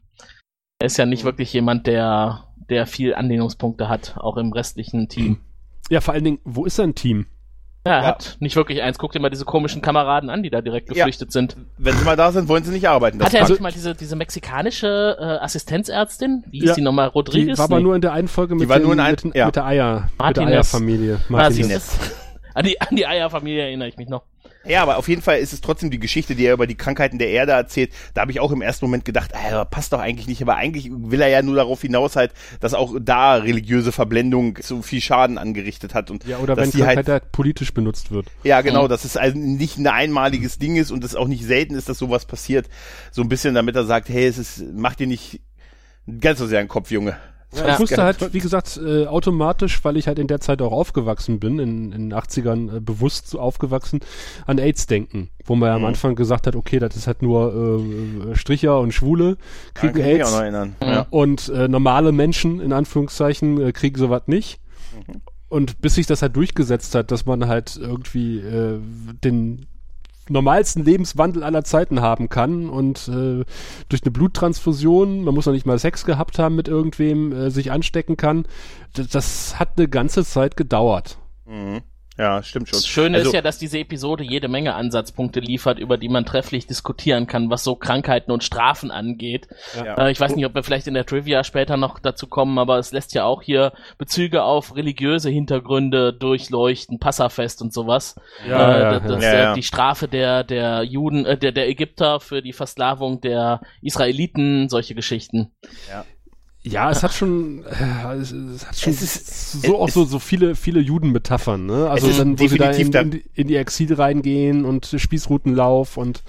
Er 0.79 0.87
ist 0.87 0.97
ja 0.97 1.05
nicht 1.05 1.25
wirklich 1.25 1.53
jemand, 1.53 1.87
der, 1.87 2.45
der 2.71 2.87
viel 2.87 3.15
Anlehnungspunkte 3.15 3.91
hat, 3.91 4.17
auch 4.17 4.39
im 4.39 4.53
restlichen 4.55 5.09
Team. 5.11 5.41
ja, 5.91 6.01
vor 6.01 6.15
allen 6.15 6.25
Dingen, 6.25 6.39
wo 6.45 6.65
ist 6.65 6.77
sein 6.77 6.95
Team? 6.95 7.27
Ja, 7.87 7.93
er 7.97 8.01
Ja. 8.03 8.07
hat 8.09 8.37
nicht 8.41 8.57
wirklich 8.57 8.83
eins. 8.83 8.99
Guck 8.99 9.13
dir 9.13 9.21
mal 9.21 9.29
diese 9.29 9.45
komischen 9.45 9.83
Kameraden 9.83 10.31
an, 10.31 10.43
die 10.43 10.49
da 10.51 10.63
direkt 10.63 10.89
Ja. 10.89 10.95
geflüchtet 11.05 11.33
sind. 11.33 11.57
Wenn 11.77 11.95
sie 11.97 12.05
mal 12.05 12.17
da 12.17 12.33
sind, 12.33 12.49
wollen 12.49 12.65
sie 12.65 12.73
nicht 12.73 12.89
arbeiten. 12.89 13.19
Das 13.19 13.27
Hat 13.29 13.35
er 13.35 13.41
eigentlich 13.47 13.61
mal 13.61 13.73
diese, 13.73 13.95
diese 13.95 14.17
mexikanische 14.17 15.17
äh, 15.21 15.25
Assistenzärztin? 15.45 16.45
Wie 16.51 16.61
hieß 16.61 16.71
Ja. 16.71 16.75
die 16.77 16.81
nochmal? 16.81 17.09
Die 17.11 17.13
Rodriguez? 17.13 17.59
war 17.59 17.67
aber 17.67 17.77
Nee. 17.77 17.83
nur 17.83 17.95
in 17.95 18.01
der 18.01 18.13
einen 18.13 18.29
Folge 18.29 18.55
mit, 18.55 18.69
war 18.69 18.79
dem, 18.79 18.85
nur 18.85 18.93
in 18.95 19.01
ein- 19.01 19.17
mit, 19.23 19.35
ja. 19.37 19.47
mit 19.47 19.57
der 19.57 19.67
Eier, 19.67 19.95
mit 19.95 20.03
der 20.11 20.17
Martinez. 20.19 20.51
Eierfamilie. 20.75 21.15
Ah, 21.21 21.25
Martinez. 21.29 21.69
siehst 21.93 22.11
du? 22.11 22.15
An 22.55 22.65
die, 22.65 22.81
an 22.81 22.97
die 22.97 23.07
Eierfamilie 23.07 23.63
erinnere 23.65 23.89
ich 23.89 23.97
mich 23.97 24.09
noch. 24.09 24.23
Ja, 24.67 24.83
aber 24.83 24.97
auf 24.97 25.09
jeden 25.09 25.23
Fall 25.23 25.39
ist 25.39 25.53
es 25.53 25.61
trotzdem 25.61 25.91
die 25.91 25.99
Geschichte, 25.99 26.35
die 26.35 26.45
er 26.47 26.55
über 26.55 26.67
die 26.67 26.75
Krankheiten 26.77 27.19
der 27.19 27.29
Erde 27.29 27.53
erzählt. 27.53 27.93
Da 28.15 28.23
habe 28.23 28.33
ich 28.33 28.41
auch 28.41 28.51
im 28.53 28.63
ersten 28.63 28.85
Moment 28.85 29.05
gedacht, 29.05 29.33
äh, 29.33 29.65
passt 29.67 29.93
doch 29.93 29.99
eigentlich 30.01 30.27
nicht. 30.27 30.41
Aber 30.43 30.57
eigentlich 30.57 30.91
will 30.93 31.21
er 31.21 31.29
ja 31.29 31.43
nur 31.43 31.57
darauf 31.57 31.83
hinaus 31.83 32.17
halt, 32.17 32.33
dass 32.61 32.75
auch 32.75 32.95
da 33.01 33.35
religiöse 33.37 33.93
Verblendung 33.93 34.59
so 34.63 34.83
viel 34.83 35.01
Schaden 35.01 35.39
angerichtet 35.39 35.95
hat. 35.95 36.11
Und 36.11 36.25
Ja, 36.27 36.39
oder 36.39 36.55
dass 36.57 36.67
wenn 36.67 36.71
die 36.73 36.79
Krankheit 36.79 36.97
halt, 36.97 37.09
halt 37.09 37.33
politisch 37.33 37.75
benutzt 37.75 38.11
wird. 38.11 38.27
ja 38.43 38.61
genau, 38.63 38.85
Mhm. 38.85 38.89
dass 38.89 39.05
es 39.05 39.17
also 39.17 39.39
nicht 39.39 39.79
ein 39.79 39.87
einmaliges 39.87 40.59
Ding 40.59 40.77
ist 40.77 40.91
und 40.91 41.05
es 41.05 41.15
auch 41.15 41.29
nicht 41.29 41.45
selten 41.45 41.75
ist, 41.75 41.89
dass 41.89 41.99
sowas 41.99 42.25
passiert. 42.25 42.69
So 43.11 43.23
ein 43.23 43.29
bisschen, 43.29 43.55
damit 43.55 43.77
er 43.77 43.85
sagt, 43.85 44.09
hey, 44.09 44.27
es 44.27 44.39
ist, 44.39 44.63
mach 44.75 44.95
dir 44.95 45.07
nicht 45.07 45.41
ganz 46.21 46.39
so 46.39 46.47
sehr 46.47 46.59
einen 46.61 46.69
Kopf, 46.69 46.91
Junge. 46.91 47.17
Ja, 47.57 47.73
ich 47.75 47.79
musste 47.79 48.03
halt, 48.03 48.33
wie 48.35 48.39
gesagt, 48.41 48.81
äh, 48.85 49.07
automatisch, 49.07 49.85
weil 49.85 49.97
ich 49.97 50.07
halt 50.07 50.19
in 50.19 50.27
der 50.27 50.41
Zeit 50.41 50.61
auch 50.63 50.73
aufgewachsen 50.73 51.39
bin, 51.41 51.59
in, 51.59 51.93
in 51.93 52.11
den 52.11 52.15
80ern 52.15 52.77
äh, 52.77 52.81
bewusst 52.81 53.29
so 53.29 53.39
aufgewachsen, 53.41 54.01
an 54.47 54.59
AIDS 54.59 54.87
denken. 54.87 55.31
Wo 55.45 55.55
man 55.55 55.69
ja 55.69 55.75
am 55.75 55.83
Mhm. 55.83 55.89
Anfang 55.89 56.15
gesagt 56.17 56.47
hat, 56.47 56.57
okay, 56.57 56.79
das 56.79 56.97
ist 56.97 57.07
halt 57.07 57.23
nur 57.23 57.81
äh, 58.33 58.37
Stricher 58.37 58.81
und 58.81 58.93
Schwule 58.93 59.37
Kann 59.75 59.93
kriegen 59.93 60.07
ich 60.09 60.15
mich 60.15 60.23
auch 60.25 60.27
AIDS. 60.27 60.33
noch 60.33 60.41
erinnern. 60.43 60.77
Mhm. 60.83 60.89
Ja. 60.89 61.07
Und 61.11 61.49
äh, 61.51 61.69
normale 61.69 62.13
Menschen, 62.13 62.61
in 62.61 62.73
Anführungszeichen, 62.73 63.61
äh, 63.61 63.73
kriegen 63.73 63.97
sowas 63.99 64.23
nicht. 64.27 64.59
Mhm. 65.07 65.21
Und 65.49 65.81
bis 65.81 65.95
sich 65.95 66.07
das 66.07 66.23
halt 66.23 66.35
durchgesetzt 66.35 66.95
hat, 66.95 67.11
dass 67.11 67.27
man 67.27 67.47
halt 67.47 67.77
irgendwie 67.81 68.39
äh, 68.39 68.79
den 69.23 69.67
normalsten 70.29 70.85
Lebenswandel 70.85 71.43
aller 71.43 71.65
Zeiten 71.65 72.01
haben 72.01 72.29
kann 72.29 72.69
und 72.69 73.09
äh, 73.09 73.45
durch 73.89 74.03
eine 74.03 74.11
Bluttransfusion, 74.11 75.23
man 75.23 75.35
muss 75.35 75.47
noch 75.47 75.53
nicht 75.53 75.67
mal 75.67 75.79
Sex 75.79 76.05
gehabt 76.05 76.39
haben 76.39 76.55
mit 76.57 76.69
irgendwem, 76.69 77.33
äh, 77.33 77.51
sich 77.51 77.71
anstecken 77.71 78.17
kann. 78.17 78.47
Das, 78.95 79.09
das 79.09 79.59
hat 79.59 79.77
eine 79.77 79.89
ganze 79.89 80.25
Zeit 80.25 80.57
gedauert. 80.57 81.19
Mhm. 81.47 81.83
Ja, 82.17 82.43
stimmt 82.45 82.69
schon. 82.69 82.79
Das 82.79 82.87
Schöne 82.87 83.19
Also- 83.19 83.31
ist 83.31 83.35
ja, 83.35 83.43
dass 83.43 83.59
diese 83.59 83.79
Episode 83.79 84.23
jede 84.23 84.47
Menge 84.47 84.75
Ansatzpunkte 84.75 85.41
liefert, 85.41 85.81
über 85.81 85.99
die 85.99 86.09
man 86.09 86.25
trefflich 86.25 86.67
diskutieren 86.67 87.27
kann, 87.27 87.51
was 87.51 87.65
so 87.65 87.75
Krankheiten 87.75 88.31
und 88.31 88.45
Strafen 88.45 88.93
angeht. 88.93 89.49
Ja. 89.77 89.95
Äh, 89.99 90.13
ich 90.13 90.21
weiß 90.21 90.37
nicht, 90.37 90.47
ob 90.47 90.55
wir 90.55 90.63
vielleicht 90.63 90.87
in 90.87 90.95
der 90.95 91.07
Trivia 91.07 91.43
später 91.43 91.77
noch 91.77 91.99
dazu 91.99 92.29
kommen, 92.29 92.59
aber 92.59 92.79
es 92.79 92.93
lässt 92.93 93.15
ja 93.15 93.25
auch 93.25 93.43
hier 93.43 93.73
Bezüge 93.99 94.45
auf 94.45 94.77
religiöse 94.77 95.29
Hintergründe 95.29 96.13
durchleuchten, 96.13 97.01
Passafest 97.01 97.61
und 97.63 97.73
sowas. 97.73 98.15
Ja, 98.49 98.73
äh, 98.77 98.81
ja, 98.81 99.01
das, 99.01 99.13
das, 99.13 99.25
ja. 99.25 99.33
Ja, 99.33 99.39
ja. 99.41 99.55
Die 99.55 99.63
Strafe 99.65 100.07
der, 100.07 100.45
der 100.45 100.85
Juden, 100.85 101.27
äh, 101.27 101.37
der, 101.37 101.51
der 101.51 101.69
Ägypter 101.69 102.21
für 102.21 102.43
die 102.43 102.53
Versklavung 102.53 103.21
der 103.23 103.61
Israeliten, 103.83 104.69
solche 104.69 104.95
Geschichten. 104.95 105.51
Ja, 105.89 106.05
es 106.67 107.03
hat 107.03 107.13
schon, 107.13 107.65
äh, 107.65 108.15
es, 108.15 108.33
es 108.33 108.67
hat 108.67 108.77
schon 108.79 108.93
Es 108.95 109.03
ist- 109.03 109.63
so 109.63 109.79
auch 109.79 109.89
es- 109.89 109.95
so, 109.95 110.05
so 110.05 110.19
viele, 110.19 110.55
viele 110.57 110.81
Judenmetaphern, 110.81 111.67
ne? 111.67 111.91
Also 111.91 112.11
dann, 112.11 112.39
wo 112.39 112.47
sie 112.49 112.57
da 112.59 112.71
in, 112.71 112.91
in, 112.93 113.11
die- 113.11 113.25
in 113.35 113.49
die 113.49 113.57
Exil 113.57 113.93
reingehen 113.95 114.65
und 114.65 114.87
Spießrutenlauf 114.97 115.97
und 115.97 116.23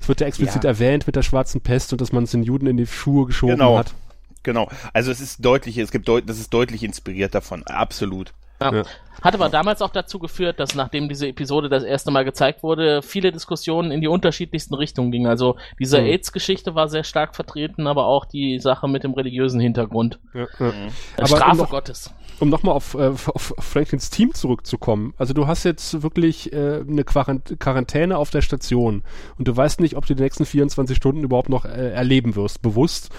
es 0.00 0.08
wird 0.08 0.20
ja 0.20 0.26
explizit 0.26 0.64
Ja. 0.64 0.70
erwähnt 0.70 1.06
mit 1.06 1.16
der 1.16 1.22
schwarzen 1.22 1.60
Pest 1.60 1.92
und 1.92 2.00
dass 2.00 2.12
man 2.12 2.24
es 2.24 2.32
den 2.32 2.42
Juden 2.42 2.66
in 2.66 2.76
die 2.76 2.86
Schuhe 2.86 3.26
geschoben 3.26 3.54
Genau. 3.56 3.78
hat. 3.78 3.94
Genau. 4.42 4.68
Also 4.92 5.10
es 5.10 5.20
ist 5.20 5.44
deutlich, 5.44 5.78
es 5.78 5.90
gibt 5.90 6.08
deut 6.08 6.28
das 6.28 6.38
ist 6.38 6.52
deutlich 6.54 6.82
inspiriert 6.82 7.34
davon. 7.34 7.62
Absolut. 7.64 8.32
Ja. 8.60 8.74
Ja. 8.74 8.82
Hat 9.22 9.34
aber 9.34 9.48
damals 9.48 9.82
auch 9.82 9.90
dazu 9.90 10.20
geführt, 10.20 10.60
dass 10.60 10.76
nachdem 10.76 11.08
diese 11.08 11.26
Episode 11.26 11.68
das 11.68 11.82
erste 11.82 12.12
Mal 12.12 12.24
gezeigt 12.24 12.62
wurde, 12.62 13.02
viele 13.02 13.32
Diskussionen 13.32 13.90
in 13.90 14.00
die 14.00 14.06
unterschiedlichsten 14.06 14.74
Richtungen 14.74 15.10
gingen. 15.10 15.26
Also 15.26 15.56
diese 15.80 16.00
Mhm. 16.00 16.06
AIDS-Geschichte 16.06 16.76
war 16.76 16.88
sehr 16.88 17.02
stark 17.02 17.34
vertreten, 17.34 17.88
aber 17.88 18.06
auch 18.06 18.24
die 18.26 18.60
Sache 18.60 18.86
mit 18.86 19.02
dem 19.02 19.14
religiösen 19.14 19.58
Hintergrund. 19.58 20.20
Ja, 20.34 20.46
ja. 20.60 20.72
Aber 21.16 21.26
Strafe 21.26 21.50
um 21.50 21.56
noch- 21.58 21.70
Gottes. 21.70 22.14
Um 22.40 22.48
nochmal 22.50 22.74
auf, 22.74 22.94
äh, 22.94 23.08
auf 23.08 23.52
Franklins 23.58 24.10
Team 24.10 24.32
zurückzukommen. 24.34 25.12
Also 25.18 25.34
du 25.34 25.48
hast 25.48 25.64
jetzt 25.64 26.04
wirklich 26.04 26.52
äh, 26.52 26.84
eine 26.88 27.02
Quarant 27.02 27.58
Quarantäne 27.58 28.16
auf 28.16 28.30
der 28.30 28.42
Station 28.42 29.02
und 29.36 29.48
du 29.48 29.56
weißt 29.56 29.80
nicht, 29.80 29.96
ob 29.96 30.06
du 30.06 30.14
die 30.14 30.22
nächsten 30.22 30.46
24 30.46 30.96
Stunden 30.96 31.24
überhaupt 31.24 31.48
noch 31.48 31.64
äh, 31.64 31.90
erleben 31.90 32.36
wirst, 32.36 32.62
bewusst. 32.62 33.10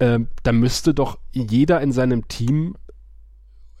Ähm, 0.00 0.28
da 0.42 0.52
müsste 0.52 0.92
doch 0.92 1.18
jeder 1.32 1.80
in 1.80 1.92
seinem 1.92 2.28
Team 2.28 2.76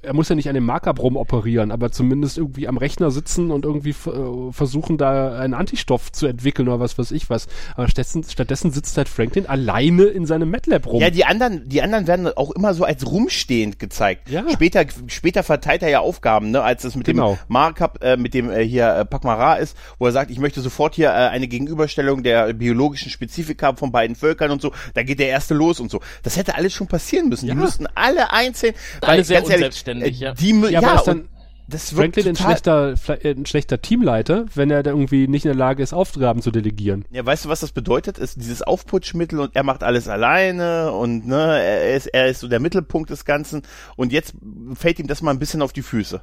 er 0.04 0.14
muss 0.14 0.28
ja 0.28 0.34
nicht 0.34 0.48
an 0.48 0.54
dem 0.54 0.64
Markup 0.64 1.00
rumoperieren, 1.00 1.70
aber 1.70 1.90
zumindest 1.90 2.38
irgendwie 2.38 2.68
am 2.68 2.76
Rechner 2.76 3.10
sitzen 3.10 3.50
und 3.50 3.64
irgendwie 3.64 3.90
äh, 3.90 4.52
versuchen, 4.52 4.98
da 4.98 5.38
einen 5.38 5.54
Antistoff 5.54 6.12
zu 6.12 6.26
entwickeln 6.26 6.68
oder 6.68 6.80
was 6.80 6.98
weiß 6.98 7.10
ich 7.12 7.30
was. 7.30 7.46
Aber 7.76 7.86
stattdessen, 7.88 8.24
stattdessen 8.24 8.70
sitzt 8.70 8.96
halt 8.96 9.08
Franklin 9.08 9.46
alleine 9.46 10.04
in 10.04 10.26
seinem 10.26 10.50
MATLAB 10.50 10.86
rum. 10.86 11.00
Ja, 11.00 11.10
die 11.10 11.24
anderen, 11.24 11.68
die 11.68 11.82
anderen 11.82 12.06
werden 12.06 12.28
auch 12.36 12.50
immer 12.50 12.74
so 12.74 12.84
als 12.84 13.06
rumstehend 13.10 13.78
gezeigt. 13.78 14.28
Ja. 14.30 14.44
Später, 14.50 14.84
später 15.06 15.42
verteilt 15.42 15.82
er 15.82 15.88
ja 15.90 16.00
Aufgaben, 16.00 16.50
ne, 16.50 16.62
als 16.62 16.84
es 16.84 16.94
mit 16.96 17.06
Genau. 17.06 17.34
dem 17.34 17.38
Markup, 17.48 18.02
äh, 18.02 18.16
mit 18.16 18.34
dem 18.34 18.50
äh, 18.50 18.64
hier 18.64 18.88
äh, 18.94 19.04
Pakmara 19.04 19.54
ist, 19.56 19.76
wo 19.98 20.06
er 20.06 20.12
sagt, 20.12 20.30
ich 20.30 20.38
möchte 20.38 20.60
sofort 20.60 20.94
hier 20.94 21.08
äh, 21.10 21.28
eine 21.28 21.48
Gegenüberstellung 21.48 22.22
der 22.22 22.52
biologischen 22.52 23.10
Spezifika 23.10 23.74
von 23.74 23.92
beiden 23.92 24.16
Völkern 24.16 24.50
und 24.50 24.60
so. 24.62 24.72
Da 24.94 25.02
geht 25.02 25.18
der 25.18 25.28
erste 25.28 25.54
los 25.54 25.80
und 25.80 25.90
so. 25.90 26.00
Das 26.22 26.36
hätte 26.36 26.54
alles 26.56 26.72
schon 26.72 26.86
passieren 26.86 27.28
müssen. 27.28 27.46
Ja. 27.46 27.54
Die 27.54 27.60
müssten 27.60 27.86
alle 27.94 28.32
einzeln, 28.32 28.74
Alle 29.00 29.24
sehr 29.24 29.40
ganz 29.40 29.50
ehrlich, 29.50 29.64
unselbstständig, 29.94 30.20
äh, 30.20 30.24
ja. 30.24 30.34
Die, 30.34 30.60
Ja, 30.72 30.80
ja, 30.80 30.88
aber 30.90 30.94
ist 30.94 31.08
und 31.08 31.18
dann 31.18 31.28
das 31.66 31.96
wird 31.96 32.14
Franklin 32.14 32.28
ein 32.28 32.36
schlechter, 32.36 32.94
äh, 33.08 33.30
ein 33.30 33.46
schlechter 33.46 33.80
Teamleiter, 33.80 34.44
wenn 34.54 34.70
er 34.70 34.82
da 34.82 34.90
irgendwie 34.90 35.28
nicht 35.28 35.44
in 35.46 35.50
der 35.50 35.56
Lage 35.56 35.82
ist, 35.82 35.94
Aufgaben 35.94 36.42
zu 36.42 36.50
delegieren. 36.50 37.06
Ja, 37.10 37.24
weißt 37.24 37.46
du, 37.46 37.48
was 37.48 37.60
das 37.60 37.72
bedeutet? 37.72 38.18
Ist 38.18 38.36
dieses 38.36 38.62
Aufputschmittel 38.62 39.40
und 39.40 39.56
er 39.56 39.62
macht 39.62 39.82
alles 39.82 40.08
alleine 40.08 40.92
und 40.92 41.26
ne, 41.26 41.58
er 41.62 41.96
ist, 41.96 42.06
er 42.06 42.26
ist 42.26 42.40
so 42.40 42.48
der 42.48 42.60
Mittelpunkt 42.60 43.10
des 43.10 43.24
Ganzen 43.24 43.62
und 43.96 44.12
jetzt 44.12 44.34
fällt 44.74 44.98
ihm 44.98 45.06
das 45.06 45.22
mal 45.22 45.30
ein 45.30 45.38
bisschen 45.38 45.62
auf 45.62 45.72
die 45.72 45.82
Füße. 45.82 46.20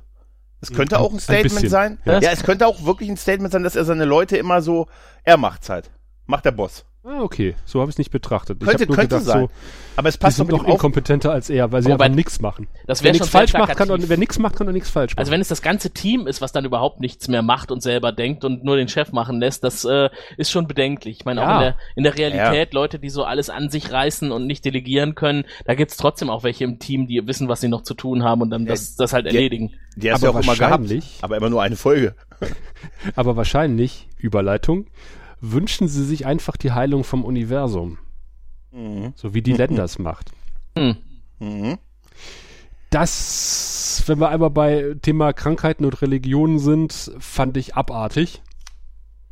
Es 0.63 0.72
könnte 0.72 0.99
auch 0.99 1.11
ein 1.11 1.19
Statement 1.19 1.55
bisschen, 1.55 1.69
sein. 1.69 1.99
ja. 2.05 2.19
Ja. 2.19 2.32
es 2.32 2.43
könnte 2.43 2.67
auch 2.67 2.86
wirklich 2.86 3.09
ein 3.09 3.17
Statement 3.17 3.51
sein, 3.51 3.63
dass 3.63 3.76
er 3.76 3.84
seine 3.84 4.05
Leute 4.05 4.38
immer 4.38 4.61
so, 4.61 4.88
er 5.24 5.38
macht's 5.38 5.69
halt. 5.69 5.89
Macht 6.28 6.45
der 6.45 6.51
Boss. 6.51 6.86
Ah, 7.04 7.22
okay. 7.24 7.56
So 7.66 7.80
habe 7.82 7.89
ich 7.89 7.95
es 7.95 7.97
nicht 7.97 8.12
betrachtet. 8.12 8.60
ich 8.62 8.68
Könnte, 8.68 8.84
hab 8.84 8.89
nur 8.89 8.95
könnte 8.95 9.16
gedacht, 9.18 9.26
sein. 9.26 9.41
so, 9.47 9.49
Aber 9.95 10.10
es 10.10 10.16
die 10.16 10.20
passt 10.20 10.39
doch 10.39 10.45
sind 10.45 10.52
doch 10.52 10.64
inkompetenter 10.68 11.32
als 11.32 11.49
er, 11.49 11.72
weil 11.72 11.82
sie 11.82 11.91
einfach 11.91 12.10
nichts 12.10 12.39
machen. 12.41 12.68
Das 12.86 12.99
Wer 13.02 13.06
wäre 13.06 13.14
nichts 13.14 13.30
falsch 13.30 13.54
macht, 13.54 13.76
kann 13.76 13.88
doch, 13.88 13.97
wer 13.99 14.18
nichts 14.18 14.38
macht, 14.38 14.56
kann 14.56 14.68
doch 14.68 14.74
nichts 14.74 14.91
falsch 14.91 15.14
machen. 15.14 15.20
Also 15.20 15.32
wenn 15.32 15.41
es 15.41 15.47
das 15.47 15.64
ganze 15.64 15.89
Team 15.89 16.28
ist, 16.28 16.41
was 16.41 16.52
dann 16.52 16.64
überhaupt 16.64 16.99
nichts 16.99 17.28
mehr 17.28 17.41
macht 17.41 17.72
und 17.72 17.82
selber 17.82 18.12
denkt 18.12 18.45
und 18.45 18.64
nur 18.64 18.76
den 18.78 18.88
Chef 18.88 19.12
machen 19.14 19.39
lässt, 19.39 19.64
das 19.64 19.84
äh, 19.84 20.10
ist 20.38 20.52
schon 20.52 20.68
bedenklich. 20.68 21.18
Ich 21.22 21.26
meine, 21.26 21.41
Ja. 21.41 21.47
auch 21.49 21.56
in 21.56 21.62
der, 21.62 21.76
in 21.95 22.04
der 22.04 22.18
Realität, 22.18 22.74
Leute, 22.74 22.99
die 22.99 23.10
so 23.10 23.24
alles 23.24 23.49
an 23.49 23.72
sich 23.72 23.91
reißen 23.91 24.32
und 24.32 24.45
nicht 24.45 24.64
delegieren 24.64 25.16
können, 25.16 25.45
da 25.66 25.74
gibt's 25.74 25.97
trotzdem 25.97 26.30
auch 26.30 26.43
welche 26.43 26.66
im 26.66 26.78
Team, 26.78 27.08
die 27.08 27.26
wissen, 27.26 27.47
was 27.47 27.62
sie 27.62 27.68
noch 27.68 27.82
zu 27.82 27.95
tun 27.95 28.24
haben 28.24 28.41
und 28.43 28.52
dann 28.52 28.68
das, 28.68 28.95
das 28.95 29.12
halt 29.12 29.26
erledigen. 29.26 29.74
Die 29.95 30.12
hast 30.12 30.24
Aber 30.24 30.34
du 30.34 30.38
auch 30.38 30.43
immer 30.43 30.56
gehabt. 30.56 30.86
Aber 31.22 31.36
immer 31.36 31.49
nur 31.49 31.64
eine 31.64 31.76
Folge. 31.78 32.14
Aber 33.16 33.36
wahrscheinlich, 33.36 34.08
Überleitung, 34.20 34.86
wünschen 35.41 35.87
sie 35.87 36.05
sich 36.05 36.25
einfach 36.25 36.55
die 36.57 36.71
Heilung 36.71 37.03
vom 37.03 37.25
Universum. 37.25 37.97
Mhm. 38.71 39.13
So 39.15 39.33
wie 39.33 39.41
die 39.41 39.53
Länder 39.61 39.83
es 39.83 39.99
macht. 39.99 40.31
Hm. 40.77 40.95
Mhm. 41.39 41.77
Das, 42.89 44.03
wenn 44.07 44.19
wir 44.19 44.29
einmal 44.29 44.49
bei 44.49 44.95
Thema 45.01 45.31
Krankheiten 45.33 45.85
und 45.85 46.01
Religionen 46.01 46.59
sind, 46.59 47.11
fand 47.19 47.55
ich 47.57 47.75
abartig. 47.75 48.41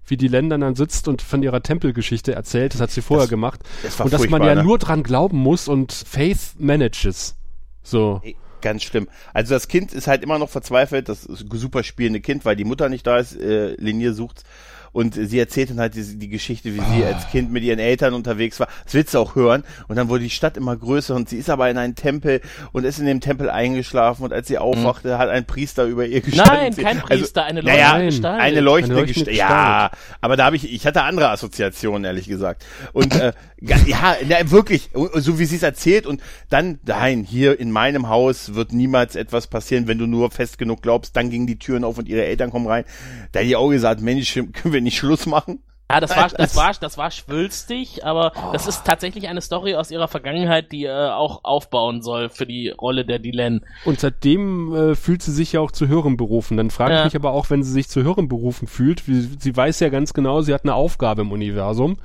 Wie 0.05 0.17
die 0.17 0.27
Länder 0.29 0.57
dann 0.57 0.75
sitzt 0.75 1.07
und 1.07 1.21
von 1.21 1.43
ihrer 1.43 1.61
Tempelgeschichte 1.61 2.33
erzählt, 2.33 2.73
das 2.73 2.81
hat 2.81 2.89
sie 2.91 3.01
vorher 3.01 3.25
Das- 3.25 3.29
gemacht. 3.29 3.59
Das 3.83 3.99
Und 3.99 4.11
dass 4.13 4.27
man 4.29 4.41
ja 4.43 4.55
ne? 4.55 4.63
nur 4.63 4.79
dran 4.79 5.03
glauben 5.03 5.37
muss 5.37 5.67
und 5.67 5.91
Faith 5.91 6.55
manages. 6.57 7.35
So. 7.83 8.21
Ey, 8.23 8.35
Ganz 8.61 8.83
schlimm. 8.83 9.07
Also 9.33 9.53
das 9.53 9.69
Kind 9.69 9.93
ist 9.93 10.07
halt 10.07 10.21
immer 10.21 10.37
noch 10.37 10.49
verzweifelt, 10.49 11.07
das 11.07 11.23
ist 11.25 11.43
ein 11.49 11.57
super 11.57 11.81
spielende 11.81 12.19
Kind, 12.19 12.43
weil 12.43 12.57
die 12.57 12.65
Mutter 12.65 12.89
nicht 12.89 13.07
da 13.07 13.17
ist, 13.17 13.37
äh, 13.39 13.75
Linier 13.75 14.13
sucht. 14.13 14.43
Und 14.91 15.15
sie 15.15 15.39
erzählt 15.39 15.69
dann 15.69 15.79
halt 15.79 15.95
die, 15.95 16.17
die 16.17 16.29
Geschichte, 16.29 16.73
wie 16.73 16.81
sie 16.93 17.03
als 17.03 17.29
Kind 17.29 17.51
mit 17.51 17.63
ihren 17.63 17.79
Eltern 17.79 18.13
unterwegs 18.13 18.59
war. 18.59 18.67
Das 18.85 18.93
willst 18.93 19.13
du 19.13 19.19
auch 19.19 19.35
hören. 19.35 19.63
Und 19.87 19.95
dann 19.95 20.09
wurde 20.09 20.23
die 20.23 20.29
Stadt 20.29 20.57
immer 20.57 20.75
größer 20.75 21.15
und 21.15 21.29
sie 21.29 21.37
ist 21.37 21.49
aber 21.49 21.69
in 21.69 21.77
einen 21.77 21.95
Tempel 21.95 22.41
und 22.71 22.85
ist 22.85 22.99
in 22.99 23.05
dem 23.05 23.21
Tempel 23.21 23.49
eingeschlafen 23.49 24.23
und 24.23 24.33
als 24.33 24.47
sie 24.47 24.57
aufwachte, 24.57 25.17
hat 25.17 25.29
ein 25.29 25.45
Priester 25.45 25.85
über 25.85 26.05
ihr 26.05 26.21
gestanden. 26.21 26.55
Nein, 26.55 26.75
kein 26.75 26.97
Also, 26.97 27.07
Priester, 27.07 27.43
eine 27.45 27.63
naja, 27.63 27.91
leuchtende 27.97 28.05
Gestalt. 28.05 28.41
Eine 28.41 28.59
leuchtende, 28.61 28.95
Eine 28.95 29.05
leuchtende 29.05 29.29
Gestalt. 29.29 29.37
Ja, 29.37 29.91
aber 30.21 30.37
da 30.37 30.45
habe 30.45 30.55
ich, 30.55 30.71
ich 30.71 30.85
hatte 30.85 31.03
andere 31.03 31.29
Assoziationen, 31.29 32.05
ehrlich 32.05 32.27
gesagt. 32.27 32.65
Und 32.93 33.15
äh, 33.15 33.33
ja, 33.61 34.15
na, 34.27 34.51
wirklich, 34.51 34.89
so 34.93 35.37
wie 35.39 35.45
sie 35.45 35.57
es 35.57 35.63
erzählt 35.63 36.05
und 36.05 36.21
dann, 36.49 36.79
nein, 36.85 37.23
hier 37.23 37.59
in 37.59 37.71
meinem 37.71 38.07
Haus 38.09 38.55
wird 38.55 38.71
niemals 38.71 39.15
etwas 39.15 39.47
passieren, 39.47 39.87
wenn 39.87 39.97
du 39.97 40.05
nur 40.05 40.31
fest 40.31 40.57
genug 40.57 40.81
glaubst, 40.81 41.15
dann 41.15 41.29
gingen 41.29 41.47
die 41.47 41.59
Türen 41.59 41.83
auf 41.83 41.97
und 41.97 42.07
ihre 42.07 42.25
Eltern 42.25 42.51
kommen 42.51 42.67
rein. 42.67 42.85
Da 43.31 43.39
hat 43.39 43.47
die 43.47 43.55
auch 43.55 43.69
gesagt, 43.69 44.01
Mensch, 44.01 44.33
können 44.53 44.73
wir 44.73 44.78
nicht 44.81 44.97
Schluss 44.97 45.25
machen? 45.25 45.63
Ja, 45.91 45.99
das 45.99 46.15
war, 46.15 46.29
das 46.29 46.55
war, 46.55 46.71
das 46.79 46.99
war 46.99 47.09
schwülstig, 47.09 48.05
aber 48.05 48.31
das 48.53 48.67
ist 48.67 48.85
tatsächlich 48.85 49.27
eine 49.27 49.41
Story 49.41 49.73
aus 49.73 49.89
ihrer 49.89 50.07
Vergangenheit, 50.07 50.71
die 50.71 50.85
äh, 50.85 51.09
auch 51.09 51.43
aufbauen 51.43 52.03
soll 52.03 52.29
für 52.29 52.45
die 52.45 52.69
Rolle 52.69 53.05
der 53.05 53.17
Dylan. 53.17 53.61
Und 53.85 53.99
seitdem 53.99 54.75
äh, 54.75 54.95
fühlt 54.95 55.23
sie 55.23 55.31
sich 55.31 55.53
ja 55.53 55.61
auch 55.61 55.71
zu 55.71 55.87
Hören 55.87 56.15
berufen. 56.15 56.57
Dann 56.57 56.69
frage 56.69 56.93
ich 56.93 56.99
Ja. 56.99 57.05
mich 57.05 57.15
aber 57.15 57.31
auch, 57.31 57.49
wenn 57.49 57.63
sie 57.63 57.71
sich 57.71 57.89
zu 57.89 58.03
Hören 58.03 58.27
berufen 58.27 58.67
fühlt, 58.67 59.07
wie, 59.07 59.19
sie 59.39 59.57
weiß 59.57 59.79
ja 59.79 59.89
ganz 59.89 60.13
genau, 60.13 60.41
sie 60.41 60.53
hat 60.53 60.63
eine 60.63 60.75
Aufgabe 60.75 61.23
im 61.23 61.31
Universum. 61.31 61.97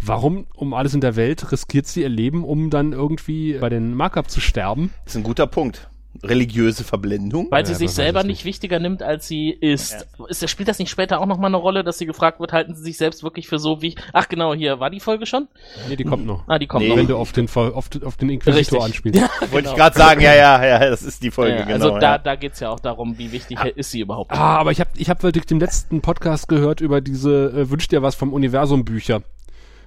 Warum 0.00 0.46
um 0.54 0.72
alles 0.72 0.94
in 0.94 1.00
der 1.00 1.16
Welt 1.16 1.50
riskiert 1.50 1.86
sie 1.88 2.02
ihr 2.02 2.08
Leben, 2.08 2.44
um 2.44 2.70
dann 2.70 2.92
irgendwie 2.92 3.54
bei 3.54 3.70
den 3.70 3.94
Markup 3.94 4.30
zu 4.30 4.40
sterben? 4.40 4.92
Das 5.04 5.14
ist 5.14 5.20
ein 5.20 5.24
guter 5.24 5.48
Punkt. 5.48 5.88
Religiöse 6.22 6.84
Verblendung. 6.84 7.48
Weil 7.50 7.62
Ja, 7.62 7.66
sie 7.66 7.74
sich 7.74 7.88
aber 7.88 7.94
selber 7.94 8.24
nicht 8.24 8.44
wichtiger 8.44 8.78
nimmt, 8.78 9.02
als 9.02 9.26
sie 9.28 9.50
ist. 9.50 10.06
ist. 10.28 10.48
Spielt 10.50 10.68
das 10.68 10.78
nicht 10.78 10.90
später 10.90 11.20
auch 11.20 11.26
nochmal 11.26 11.48
eine 11.50 11.56
Rolle, 11.56 11.84
dass 11.84 11.98
sie 11.98 12.06
gefragt 12.06 12.40
wird, 12.40 12.52
halten 12.52 12.74
sie 12.74 12.82
sich 12.82 12.96
selbst 12.96 13.22
wirklich 13.22 13.48
für 13.48 13.58
so 13.58 13.82
wie. 13.82 13.94
Ach 14.12 14.28
genau, 14.28 14.54
hier, 14.54 14.80
war 14.80 14.90
die 14.90 15.00
Folge 15.00 15.26
schon? 15.26 15.48
Nee, 15.88 15.96
die 15.96 16.04
kommt 16.04 16.26
noch. 16.26 16.44
Ah, 16.46 16.58
die 16.58 16.66
kommt 16.66 16.82
Nee. 16.84 16.90
noch. 16.90 16.96
Wenn 16.96 17.06
du 17.06 17.16
auf 17.16 17.32
den, 17.32 17.48
auf, 17.54 17.88
den- 17.88 18.04
auf 18.04 18.16
den 18.16 18.30
Inquisitor 18.30 18.78
Richtig. 18.84 19.06
anspielst. 19.12 19.22
Wollte 19.52 19.68
ich 19.70 19.74
gerade 19.74 19.96
sagen, 19.96 20.20
ja, 20.20 20.34
ja, 20.34 20.64
ja, 20.64 20.78
das 20.90 21.02
ist 21.02 21.22
die 21.22 21.30
Folge, 21.30 21.56
Ja, 21.58 21.62
genau. 21.64 21.74
also 21.74 21.90
da, 21.98 22.12
ja. 22.12 22.18
da 22.18 22.34
geht's 22.36 22.60
ja 22.60 22.70
auch 22.70 22.80
darum, 22.80 23.18
wie 23.18 23.32
wichtig 23.32 23.58
ist 23.76 23.90
sie 23.90 24.00
überhaupt. 24.00 24.32
Ah, 24.32 24.56
aber 24.58 24.72
ich 24.72 24.80
habe 24.80 24.90
ich 24.96 25.10
hab 25.10 25.22
wirklich 25.22 25.46
den 25.46 25.60
letzten 25.60 26.00
Podcast 26.00 26.48
gehört 26.48 26.80
über 26.80 27.00
diese 27.00 27.50
äh, 27.50 27.70
Wünsch 27.70 27.88
dir 27.88 28.02
was 28.02 28.14
vom 28.14 28.32
Universum 28.32 28.84
Bücher, 28.84 29.22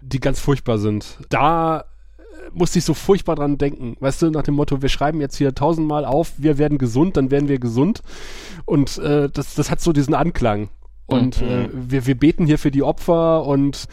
die 0.01 0.19
ganz 0.19 0.39
furchtbar 0.39 0.77
sind. 0.77 1.17
Da 1.29 1.85
musste 2.53 2.79
ich 2.79 2.85
so 2.85 2.93
furchtbar 2.93 3.35
dran 3.35 3.57
denken. 3.57 3.95
Weißt 3.99 4.21
du, 4.21 4.29
nach 4.29 4.43
dem 4.43 4.55
Motto, 4.55 4.81
wir 4.81 4.89
schreiben 4.89 5.21
jetzt 5.21 5.37
hier 5.37 5.53
tausendmal 5.55 6.05
auf, 6.05 6.33
wir 6.37 6.57
werden 6.57 6.77
gesund, 6.77 7.17
dann 7.17 7.31
werden 7.31 7.47
wir 7.47 7.59
gesund. 7.59 8.01
Und 8.65 8.97
äh, 8.99 9.29
das, 9.29 9.55
das 9.55 9.71
hat 9.71 9.81
so 9.81 9.93
diesen 9.93 10.13
Anklang. 10.13 10.69
Und 11.05 11.41
äh, 11.41 11.69
wir, 11.73 12.05
wir 12.05 12.15
beten 12.15 12.45
hier 12.45 12.59
für 12.59 12.71
die 12.71 12.83
Opfer 12.83 13.45
und 13.45 13.87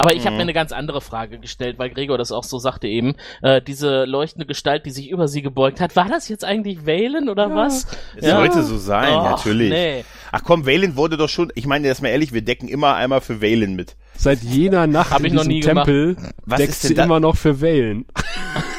Aber 0.00 0.14
ich 0.14 0.24
habe 0.26 0.36
mir 0.36 0.42
eine 0.42 0.52
ganz 0.52 0.70
andere 0.70 1.00
Frage 1.00 1.38
gestellt, 1.40 1.78
weil 1.78 1.90
Gregor 1.90 2.18
das 2.18 2.30
auch 2.30 2.44
so 2.44 2.58
sagte 2.60 2.86
eben. 2.86 3.16
Äh, 3.42 3.60
diese 3.60 4.04
leuchtende 4.04 4.46
Gestalt, 4.46 4.86
die 4.86 4.90
sich 4.90 5.10
über 5.10 5.26
sie 5.26 5.42
gebeugt 5.42 5.80
hat, 5.80 5.96
war 5.96 6.08
das 6.08 6.28
jetzt 6.28 6.44
eigentlich 6.44 6.86
Valen 6.86 7.28
oder 7.28 7.52
was? 7.54 7.86
Es 8.16 8.30
sollte 8.30 8.62
so 8.62 8.78
sein, 8.78 9.12
Och, 9.12 9.24
natürlich. 9.24 9.70
nee. 9.70 10.04
Ach 10.30 10.42
komm, 10.44 10.66
Valen 10.66 10.94
wurde 10.96 11.16
doch 11.16 11.28
schon, 11.28 11.50
ich 11.56 11.66
meine, 11.66 11.88
jetzt 11.88 12.00
mal 12.00 12.08
ehrlich, 12.10 12.32
wir 12.32 12.42
decken 12.42 12.68
immer 12.68 12.94
einmal 12.94 13.20
für 13.20 13.42
Valen 13.42 13.74
mit. 13.74 13.96
seit 14.16 14.40
jener 14.42 14.86
Nacht 14.86 15.10
Hab 15.10 15.20
in 15.20 15.26
ich 15.26 15.32
noch 15.32 15.42
diesem 15.42 15.52
nie 15.52 15.60
gemacht. 15.60 15.86
Tempel 15.86 16.16
Was 16.46 16.58
deckt 16.58 16.70
ist 16.70 16.84
denn 16.84 16.88
sie 16.88 16.94
da- 16.94 17.04
immer 17.04 17.18
noch 17.20 17.36
für 17.36 17.60
Valen. 17.60 18.04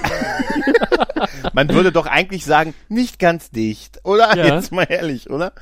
Man 1.53 1.70
würde 1.70 1.91
doch 1.91 2.05
eigentlich 2.05 2.45
sagen, 2.45 2.74
nicht 2.88 3.20
ganz 3.20 3.49
dicht, 3.49 3.99
oder? 4.03 4.36
Ja. 4.36 4.55
Jetzt 4.55 4.72
mal 4.72 4.86
ehrlich, 4.89 5.30
oder? 5.30 5.53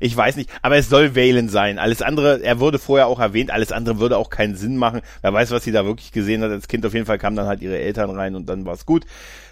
Ich 0.00 0.16
weiß 0.16 0.36
nicht, 0.36 0.50
aber 0.62 0.76
es 0.76 0.88
soll 0.88 1.16
Valen 1.16 1.48
sein. 1.48 1.78
Alles 1.78 2.02
andere, 2.02 2.42
er 2.42 2.60
wurde 2.60 2.78
vorher 2.78 3.06
auch 3.06 3.20
erwähnt, 3.20 3.50
alles 3.50 3.72
andere 3.72 3.98
würde 3.98 4.16
auch 4.16 4.30
keinen 4.30 4.56
Sinn 4.56 4.76
machen. 4.76 5.00
Wer 5.22 5.32
weiß, 5.32 5.50
was 5.50 5.64
sie 5.64 5.72
da 5.72 5.84
wirklich 5.84 6.12
gesehen 6.12 6.42
hat 6.42 6.50
als 6.50 6.68
Kind. 6.68 6.84
Auf 6.86 6.94
jeden 6.94 7.06
Fall 7.06 7.18
kamen 7.18 7.36
dann 7.36 7.46
halt 7.46 7.62
ihre 7.62 7.78
Eltern 7.78 8.10
rein 8.10 8.34
und 8.34 8.48
dann 8.48 8.64
war 8.64 8.74
es 8.74 8.86
gut. 8.86 9.04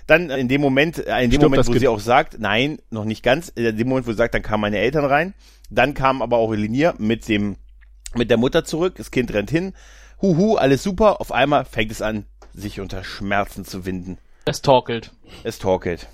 Dann 0.06 0.30
in 0.30 0.48
dem 0.48 0.60
Moment, 0.60 0.98
äh, 0.98 1.22
in 1.22 1.30
dem 1.30 1.40
Stirbt 1.40 1.50
Moment, 1.50 1.68
wo 1.68 1.72
sie 1.72 1.88
auch 1.88 2.00
sagt, 2.00 2.38
nein, 2.38 2.78
noch 2.90 3.04
nicht 3.04 3.22
ganz, 3.22 3.48
in 3.48 3.76
dem 3.76 3.88
Moment, 3.88 4.06
wo 4.06 4.10
sie 4.10 4.18
sagt, 4.18 4.34
dann 4.34 4.42
kamen 4.42 4.60
meine 4.62 4.78
Eltern 4.78 5.04
rein. 5.04 5.34
Dann 5.70 5.94
kam 5.94 6.20
aber 6.22 6.36
auch 6.36 6.52
Linier 6.52 6.94
mit 6.98 7.28
dem, 7.28 7.56
mit 8.14 8.30
der 8.30 8.36
Mutter 8.36 8.64
zurück. 8.64 8.94
Das 8.96 9.10
Kind 9.10 9.32
rennt 9.32 9.50
hin. 9.50 9.72
Huhu, 10.20 10.56
alles 10.56 10.82
super. 10.82 11.20
Auf 11.20 11.32
einmal 11.32 11.64
fängt 11.64 11.90
es 11.90 12.02
an, 12.02 12.26
sich 12.52 12.80
unter 12.80 13.02
Schmerzen 13.02 13.64
zu 13.64 13.86
winden. 13.86 14.18
Es 14.44 14.62
torkelt. 14.62 15.10
Es 15.42 15.58
torkelt. 15.58 16.06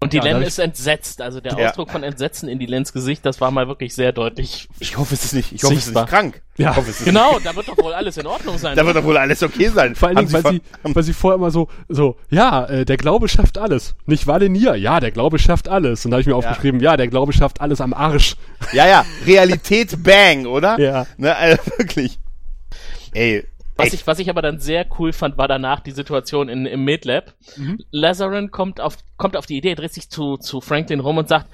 Und 0.00 0.12
die 0.12 0.18
Ja, 0.18 0.24
Len 0.24 0.42
ist 0.42 0.58
entsetzt. 0.58 1.22
Also 1.22 1.40
der 1.40 1.58
Ja. 1.58 1.68
Ausdruck 1.70 1.90
von 1.90 2.02
Entsetzen 2.02 2.46
in 2.46 2.58
die 2.58 2.66
Lens 2.66 2.92
Gesicht, 2.92 3.24
das 3.24 3.40
war 3.40 3.50
mal 3.50 3.68
wirklich 3.68 3.94
sehr 3.94 4.12
deutlich. 4.12 4.68
Ich 4.78 4.98
hoffe, 4.98 5.14
es 5.14 5.24
ist 5.24 5.32
nicht, 5.32 5.52
ich 5.52 5.62
hoffe, 5.62 5.72
es 5.74 5.78
ist 5.80 5.84
Sichtbar. 5.86 6.02
nicht 6.02 6.10
krank. 6.10 6.42
Ja. 6.58 6.72
Ich 6.72 6.76
hoffe, 6.76 6.90
es 6.90 6.98
ist 7.00 7.04
Genau, 7.06 7.38
da 7.38 7.56
wird 7.56 7.68
doch 7.68 7.78
wohl 7.78 7.94
alles 7.94 8.18
in 8.18 8.26
Ordnung 8.26 8.58
sein. 8.58 8.76
Da 8.76 8.84
wird 8.84 8.96
doch 8.96 9.04
wohl 9.04 9.16
alles 9.16 9.42
okay 9.42 9.68
sein. 9.70 9.94
Vor 9.94 10.08
allen 10.08 10.18
Dingen, 10.18 10.32
weil 10.32 10.42
sie, 10.52 10.60
weil 10.82 11.02
sie 11.02 11.14
vorher 11.14 11.36
immer 11.36 11.50
so, 11.50 11.68
so, 11.88 12.16
ja, 12.28 12.66
äh, 12.66 12.84
der 12.84 12.98
Glaube 12.98 13.28
schafft 13.28 13.56
alles. 13.56 13.94
Nicht 14.04 14.26
Valenier, 14.26 14.74
ja, 14.74 15.00
der 15.00 15.10
Glaube 15.10 15.38
schafft 15.38 15.68
alles. 15.68 16.04
Und 16.04 16.10
da 16.10 16.16
habe 16.16 16.20
ich 16.20 16.26
mir 16.26 16.36
aufgeschrieben, 16.36 16.80
ja, 16.80 16.98
der 16.98 17.08
Glaube 17.08 17.32
schafft 17.32 17.62
alles 17.62 17.80
am 17.80 17.94
Arsch. 17.94 18.36
ja, 18.74 18.86
ja, 18.86 19.06
Realität 19.26 20.02
Bang, 20.02 20.44
oder? 20.44 20.78
Ja. 20.78 21.06
Ne, 21.16 21.34
also 21.34 21.62
wirklich. 21.78 22.18
Ey, 23.14 23.46
Was 23.76 23.86
echt. 23.86 23.94
ich, 23.94 24.06
was 24.06 24.18
ich 24.20 24.30
aber 24.30 24.40
dann 24.42 24.60
sehr 24.60 24.86
cool 24.98 25.12
fand, 25.12 25.36
war 25.36 25.48
danach 25.48 25.80
die 25.80 25.90
Situation 25.90 26.48
in, 26.48 26.64
im 26.66 26.84
Medlab. 26.84 27.34
Mhm. 27.56 27.78
Lazarin 27.90 28.50
kommt 28.50 28.80
auf, 28.80 28.96
kommt 29.16 29.36
auf 29.36 29.46
die 29.46 29.56
Idee, 29.56 29.74
dreht 29.74 29.92
sich 29.92 30.08
zu, 30.10 30.36
zu 30.36 30.60
Franklin 30.60 31.00
rum 31.00 31.18
und 31.18 31.28
sagt, 31.28 31.46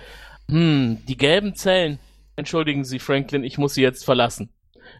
hm, 0.48 0.98
die 1.06 1.16
gelben 1.16 1.54
Zellen. 1.54 1.98
Entschuldigen 2.36 2.84
Sie, 2.84 2.98
Franklin, 2.98 3.44
ich 3.44 3.58
muss 3.58 3.74
Sie 3.74 3.82
jetzt 3.82 4.04
verlassen. 4.04 4.50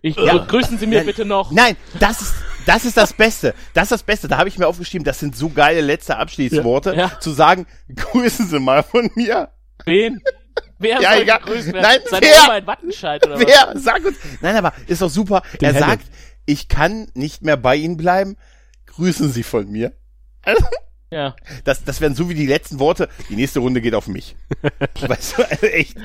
Ich 0.02 0.16
Ja. 0.16 0.36
grüßen 0.38 0.78
Sie 0.78 0.86
mir 0.86 1.04
bitte 1.04 1.24
noch. 1.24 1.50
Nein, 1.50 1.76
das 1.98 2.20
ist, 2.22 2.34
das 2.66 2.84
ist 2.84 2.96
das 2.96 3.12
Beste. 3.12 3.54
Das 3.74 3.84
ist 3.84 3.92
das 3.92 4.02
Beste. 4.02 4.28
Da 4.28 4.38
habe 4.38 4.48
ich 4.48 4.56
mir 4.58 4.66
aufgeschrieben, 4.68 5.04
das 5.04 5.18
sind 5.18 5.34
so 5.36 5.48
geile 5.48 5.80
letzte 5.80 6.16
Abschließworte, 6.16 6.90
Ja. 6.90 6.96
Ja. 7.08 7.20
zu 7.20 7.30
sagen, 7.32 7.66
grüßen 7.96 8.46
Sie 8.46 8.60
mal 8.60 8.82
von 8.82 9.10
mir. 9.14 9.48
Wen? 9.84 10.20
Wer 10.78 11.00
Ja, 11.00 11.12
soll 11.12 11.22
egal. 11.22 11.38
gegrüßt 11.40 11.66
werden? 11.72 11.82
Nein, 11.82 11.98
Seine 12.08 12.26
wer? 12.26 12.44
Oma 12.44 12.56
in 12.58 12.66
Wattenscheid 12.66 13.26
oder 13.26 13.34
was? 13.36 13.46
Wer? 13.46 13.72
Sag 13.80 14.04
uns. 14.04 14.16
Nein, 14.40 14.56
aber 14.56 14.72
ist 14.86 15.02
doch 15.02 15.10
super. 15.10 15.42
Den 15.60 15.68
er 15.70 15.74
Henne. 15.74 15.86
sagt, 15.86 16.04
ich 16.50 16.68
kann 16.68 17.08
nicht 17.14 17.42
mehr 17.42 17.56
bei 17.56 17.76
Ihnen 17.76 17.96
bleiben. 17.96 18.36
Grüßen 18.86 19.30
Sie 19.32 19.42
von 19.42 19.70
mir. 19.70 19.92
Ja. 21.10 21.34
Das, 21.64 21.84
das 21.84 22.00
wären 22.00 22.14
so 22.14 22.28
wie 22.28 22.34
die 22.34 22.46
letzten 22.46 22.78
Worte. 22.78 23.08
Die 23.28 23.36
nächste 23.36 23.60
Runde 23.60 23.80
geht 23.80 23.94
auf 23.94 24.06
mich. 24.08 24.36
weißt 25.00 25.38
du, 25.38 25.42
also 25.48 25.66
echt. 25.66 25.96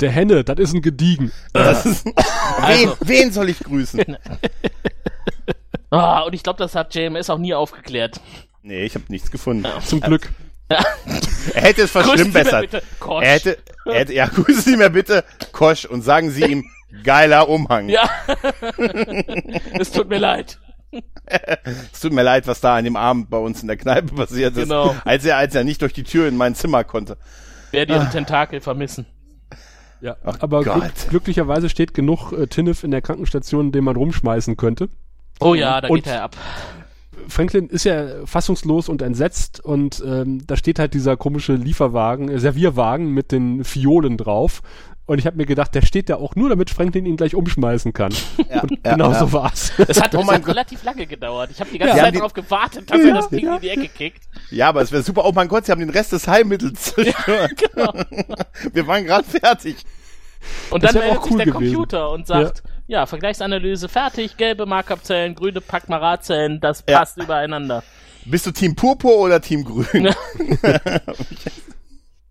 Der 0.00 0.10
Henne, 0.10 0.42
das 0.44 0.58
ist 0.58 0.74
ein 0.74 0.82
Gediegen. 0.82 1.32
Das 1.52 1.86
ist, 1.86 2.04
wen, 2.06 2.14
Also. 2.60 2.96
wen 3.00 3.32
soll 3.32 3.48
ich 3.50 3.60
grüßen? 3.60 4.16
Ah, 5.90 6.20
und 6.20 6.32
ich 6.34 6.42
glaube, 6.42 6.58
das 6.58 6.74
hat 6.74 6.94
JMS 6.94 7.28
auch 7.28 7.36
nie 7.36 7.52
aufgeklärt. 7.52 8.18
Nee, 8.62 8.84
ich 8.84 8.94
habe 8.94 9.04
nichts 9.08 9.30
gefunden. 9.30 9.66
Zum 9.84 10.00
Glück. 10.00 10.30
Er 11.54 11.62
hätte 11.62 11.82
es 11.82 11.92
Grüßen 11.92 12.16
Sie 12.16 12.24
mir 12.30 12.32
verschlimmbessert. 12.46 12.70
bitte 12.70 12.82
Kosch. 12.98 13.22
Er 13.24 13.32
hätte, 13.34 13.58
er 13.84 13.94
hätte, 13.94 14.14
ja, 14.14 14.26
grüßen 14.26 14.62
Sie 14.62 14.76
mir 14.78 14.88
bitte 14.88 15.22
Kosch 15.52 15.84
und 15.84 16.00
sagen 16.00 16.30
Sie 16.30 16.44
ihm, 16.44 16.64
geiler 17.04 17.48
Umhang. 17.48 17.88
Ja. 17.88 18.08
es 19.78 19.90
tut 19.92 20.08
mir 20.08 20.18
leid. 20.18 20.58
Es 21.92 22.00
tut 22.00 22.12
mir 22.12 22.22
leid, 22.22 22.46
was 22.46 22.60
da 22.60 22.76
an 22.76 22.84
dem 22.84 22.96
Abend 22.96 23.30
bei 23.30 23.38
uns 23.38 23.62
in 23.62 23.68
der 23.68 23.76
Kneipe 23.76 24.14
passiert 24.14 24.56
ist. 24.56 24.64
Genau. 24.64 24.94
Als 25.04 25.24
er, 25.24 25.36
als 25.38 25.54
er 25.54 25.64
nicht 25.64 25.80
durch 25.80 25.92
die 25.92 26.04
Tür 26.04 26.28
in 26.28 26.36
mein 26.36 26.54
Zimmer 26.54 26.84
konnte. 26.84 27.16
Werde 27.70 27.94
Ihren 27.94 28.10
Tentakel 28.10 28.60
vermissen. 28.60 29.06
Ja. 30.02 30.16
Ach 30.24 30.36
Aber 30.40 30.62
glück, 30.62 30.92
glücklicherweise 31.08 31.68
steht 31.68 31.94
genug 31.94 32.32
äh, 32.32 32.46
Tinnef 32.48 32.82
in 32.82 32.90
der 32.90 33.00
Krankenstation, 33.00 33.72
den 33.72 33.84
man 33.84 33.96
rumschmeißen 33.96 34.56
könnte. 34.56 34.88
Oh 35.40 35.54
ja, 35.54 35.80
da 35.80 35.88
Und- 35.88 35.96
geht 35.96 36.08
er 36.08 36.24
ab. 36.24 36.36
Franklin 37.28 37.68
ist 37.68 37.84
ja 37.84 38.26
fassungslos 38.26 38.88
und 38.88 39.00
entsetzt 39.00 39.64
und 39.64 40.02
ähm, 40.04 40.44
da 40.46 40.56
steht 40.56 40.80
halt 40.80 40.92
dieser 40.92 41.16
komische 41.16 41.54
Lieferwagen, 41.54 42.28
äh, 42.28 42.40
Servierwagen 42.40 43.10
mit 43.10 43.30
den 43.30 43.62
Fiolen 43.62 44.16
drauf. 44.16 44.60
Und 45.04 45.18
ich 45.18 45.26
habe 45.26 45.36
mir 45.36 45.46
gedacht, 45.46 45.74
der 45.74 45.82
steht 45.82 46.08
da 46.08 46.16
auch 46.16 46.36
nur, 46.36 46.48
damit 46.48 46.70
Franklin 46.70 47.04
ihn 47.06 47.16
gleich 47.16 47.34
umschmeißen 47.34 47.92
kann. 47.92 48.12
Ja, 48.48 48.62
und 48.62 48.70
ja, 48.84 48.92
genau 48.92 49.10
ja. 49.12 49.18
so 49.18 49.32
war's. 49.32 49.72
Es 49.88 50.00
hat, 50.00 50.14
Oh 50.14 50.20
es 50.20 50.26
mein 50.26 50.40
Gott. 50.42 50.50
relativ 50.50 50.84
lange 50.84 51.06
gedauert. 51.06 51.50
Ich 51.50 51.58
habe 51.60 51.70
die 51.70 51.78
ganze 51.78 51.96
Ja, 51.96 52.04
Zeit 52.04 52.14
die- 52.14 52.18
darauf 52.18 52.32
gewartet, 52.32 52.88
dass 52.90 53.00
er 53.00 53.12
das 53.14 53.28
Ding 53.28 53.46
in 53.52 53.60
die 53.60 53.68
Ecke 53.70 53.88
kickt. 53.88 54.22
Ja, 54.50 54.68
aber 54.68 54.80
es 54.80 54.92
wäre 54.92 55.02
super. 55.02 55.24
Oh 55.24 55.32
mein 55.34 55.48
Gott, 55.48 55.66
Sie 55.66 55.72
haben 55.72 55.80
den 55.80 55.90
Rest 55.90 56.12
des 56.12 56.28
Heilmittels 56.28 56.82
zerstört. 56.94 57.52
Genau. 57.74 57.92
Wir 58.72 58.86
waren 58.86 59.04
gerade 59.04 59.24
fertig. 59.24 59.76
Und 60.70 60.82
Das 60.84 60.92
dann 60.92 61.02
meldet 61.02 61.18
auch 61.18 61.22
sich 61.24 61.32
cool 61.32 61.38
der 61.38 61.46
gewesen. 61.46 61.74
Computer 61.74 62.10
und 62.10 62.26
sagt, 62.26 62.62
ja. 62.86 63.04
Vergleichsanalyse 63.06 63.88
fertig, 63.88 64.36
gelbe 64.36 64.66
Markup-Zellen, 64.66 65.34
grüne 65.34 65.60
Packmarat-Zellen, 65.60 66.60
das 66.60 66.84
Ja. 66.88 66.98
passt 67.00 67.16
übereinander. 67.18 67.82
Bist 68.24 68.46
du 68.46 68.52
Team 68.52 68.76
Purpur 68.76 69.16
oder 69.16 69.40
Team 69.40 69.64
Grün? 69.64 70.10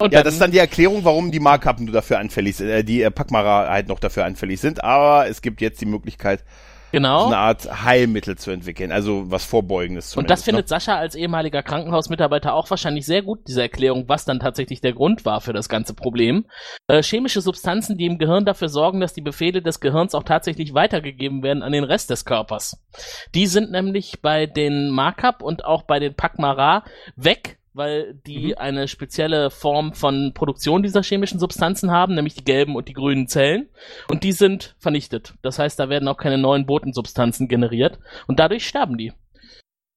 Und 0.01 0.13
Ja, 0.13 0.23
das 0.23 0.33
ist 0.33 0.41
dann 0.41 0.51
die 0.51 0.57
Erklärung, 0.57 1.03
warum 1.03 1.31
die 1.31 1.39
Markup 1.39 1.79
nur 1.79 1.93
dafür 1.93 2.19
anfällig 2.19 2.55
sind, 2.55 2.69
äh, 2.69 2.83
die 2.83 3.01
äh, 3.01 3.11
Packmara 3.11 3.69
halt 3.69 3.87
noch 3.87 3.99
dafür 3.99 4.25
anfällig 4.25 4.59
sind. 4.59 4.83
Aber 4.83 5.27
es 5.27 5.41
gibt 5.41 5.61
jetzt 5.61 5.79
die 5.81 5.85
Möglichkeit, 5.85 6.43
genau. 6.91 7.27
eine 7.27 7.37
Art 7.37 7.83
Heilmittel 7.83 8.37
zu 8.37 8.51
entwickeln, 8.51 8.91
also 8.91 9.29
was 9.31 9.45
Vorbeugendes 9.45 10.15
Und 10.15 10.29
das 10.29 10.43
findet 10.43 10.67
Sascha 10.67 10.95
als 10.95 11.15
ehemaliger 11.15 11.63
Krankenhausmitarbeiter 11.63 12.53
auch 12.53 12.69
wahrscheinlich 12.69 13.05
sehr 13.05 13.21
gut, 13.21 13.47
diese 13.47 13.61
Erklärung, 13.61 14.05
was 14.07 14.25
dann 14.25 14.39
tatsächlich 14.39 14.81
der 14.81 14.93
Grund 14.93 15.25
war 15.25 15.41
für 15.41 15.53
das 15.53 15.69
ganze 15.69 15.93
Problem. 15.93 16.45
Äh, 16.87 17.01
chemische 17.01 17.41
Substanzen, 17.41 17.97
die 17.97 18.05
im 18.05 18.17
Gehirn 18.17 18.45
dafür 18.45 18.69
sorgen, 18.69 18.99
dass 18.99 19.13
die 19.13 19.21
Befehle 19.21 19.61
des 19.61 19.79
Gehirns 19.79 20.13
auch 20.13 20.23
tatsächlich 20.23 20.73
weitergegeben 20.73 21.43
werden 21.43 21.63
an 21.63 21.71
den 21.71 21.83
Rest 21.83 22.09
des 22.09 22.25
Körpers. 22.25 22.83
Die 23.33 23.47
sind 23.47 23.71
nämlich 23.71 24.21
bei 24.21 24.45
den 24.45 24.89
Markup 24.89 25.41
und 25.41 25.65
auch 25.65 25.83
bei 25.83 25.99
den 25.99 26.15
Pakmara 26.15 26.83
weg, 27.15 27.57
weil 27.73 28.15
die 28.25 28.57
eine 28.57 28.87
spezielle 28.87 29.49
Form 29.49 29.93
von 29.93 30.33
Produktion 30.33 30.83
dieser 30.83 31.03
chemischen 31.03 31.39
Substanzen 31.39 31.91
haben, 31.91 32.15
nämlich 32.15 32.35
die 32.35 32.43
gelben 32.43 32.75
und 32.75 32.87
die 32.87 32.93
grünen 32.93 33.27
Zellen. 33.27 33.69
Und 34.09 34.23
die 34.23 34.33
sind 34.33 34.75
vernichtet. 34.79 35.35
Das 35.41 35.59
heißt, 35.59 35.79
da 35.79 35.89
werden 35.89 36.07
auch 36.07 36.17
keine 36.17 36.37
neuen 36.37 36.65
Botensubstanzen 36.65 37.47
generiert. 37.47 37.99
Und 38.27 38.39
dadurch 38.39 38.67
sterben 38.67 38.97
die. 38.97 39.13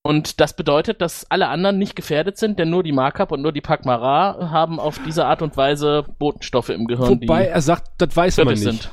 Und 0.06 0.38
das 0.40 0.54
bedeutet, 0.54 1.00
dass 1.00 1.30
alle 1.30 1.48
anderen 1.48 1.78
nicht 1.78 1.96
gefährdet 1.96 2.36
sind, 2.36 2.58
denn 2.58 2.68
nur 2.68 2.82
die 2.82 2.92
Markup 2.92 3.32
und 3.32 3.40
nur 3.40 3.52
die 3.52 3.62
Pakmara 3.62 4.50
haben 4.50 4.78
auf 4.78 5.00
diese 5.04 5.24
Art 5.24 5.40
und 5.40 5.56
Weise 5.56 6.04
Botenstoffe 6.18 6.68
im 6.68 6.86
Gehirn, 6.86 7.22
Wobei 7.22 7.46
er 7.46 7.62
sagt, 7.62 7.88
das 7.98 8.14
weiß 8.14 8.36
man 8.38 8.48
nicht. 8.48 8.62
sind. 8.62 8.90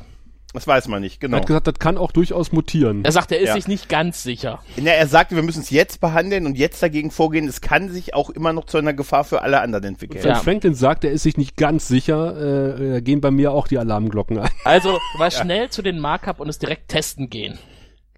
Das 0.54 0.68
weiß 0.68 0.90
man 0.90 1.02
nicht, 1.02 1.16
Er 1.24 1.28
genau. 1.30 1.38
hat 1.38 1.48
gesagt, 1.48 1.68
das 1.68 1.76
kann 1.80 1.98
auch 1.98 2.12
durchaus 2.12 2.52
mutieren. 2.52 3.06
Er 3.06 3.14
sagt, 3.14 3.32
er 3.32 3.40
ist 3.40 3.48
Ja. 3.50 3.54
sich 3.54 3.68
nicht 3.70 3.88
ganz 3.88 4.22
sicher. 4.22 4.60
Na, 4.76 4.92
er 4.92 5.08
sagte, 5.08 5.36
wir 5.36 5.44
müssen 5.44 5.62
es 5.62 5.70
jetzt 5.70 6.02
behandeln 6.02 6.46
und 6.46 6.58
jetzt 6.58 6.84
dagegen 6.84 7.10
vorgehen. 7.10 7.48
Es 7.48 7.62
kann 7.62 7.88
sich 7.90 8.14
auch 8.14 8.30
immer 8.30 8.52
noch 8.52 8.66
zu 8.66 8.78
einer 8.78 8.94
Gefahr 8.94 9.24
für 9.24 9.42
alle 9.44 9.62
anderen 9.62 9.86
entwickeln. 9.86 10.22
Wenn 10.24 10.32
Ja. 10.32 10.40
Franklin 10.40 10.74
sagt, 10.74 11.06
er 11.06 11.12
ist 11.12 11.24
sich 11.24 11.38
nicht 11.38 11.56
ganz 11.56 11.88
sicher, 11.88 12.36
äh, 12.38 12.98
äh, 12.98 13.02
gehen 13.02 13.22
bei 13.22 13.32
mir 13.32 13.54
auch 13.54 13.68
die 13.70 13.78
Alarmglocken 13.78 14.40
an. 14.40 14.50
Also 14.66 15.00
mal 15.18 15.32
schnell 15.32 15.70
zu 15.70 15.82
den 15.82 16.00
Markup 16.00 16.40
und 16.42 16.50
es 16.50 16.60
direkt 16.60 16.90
testen 16.90 17.30
gehen. 17.30 17.58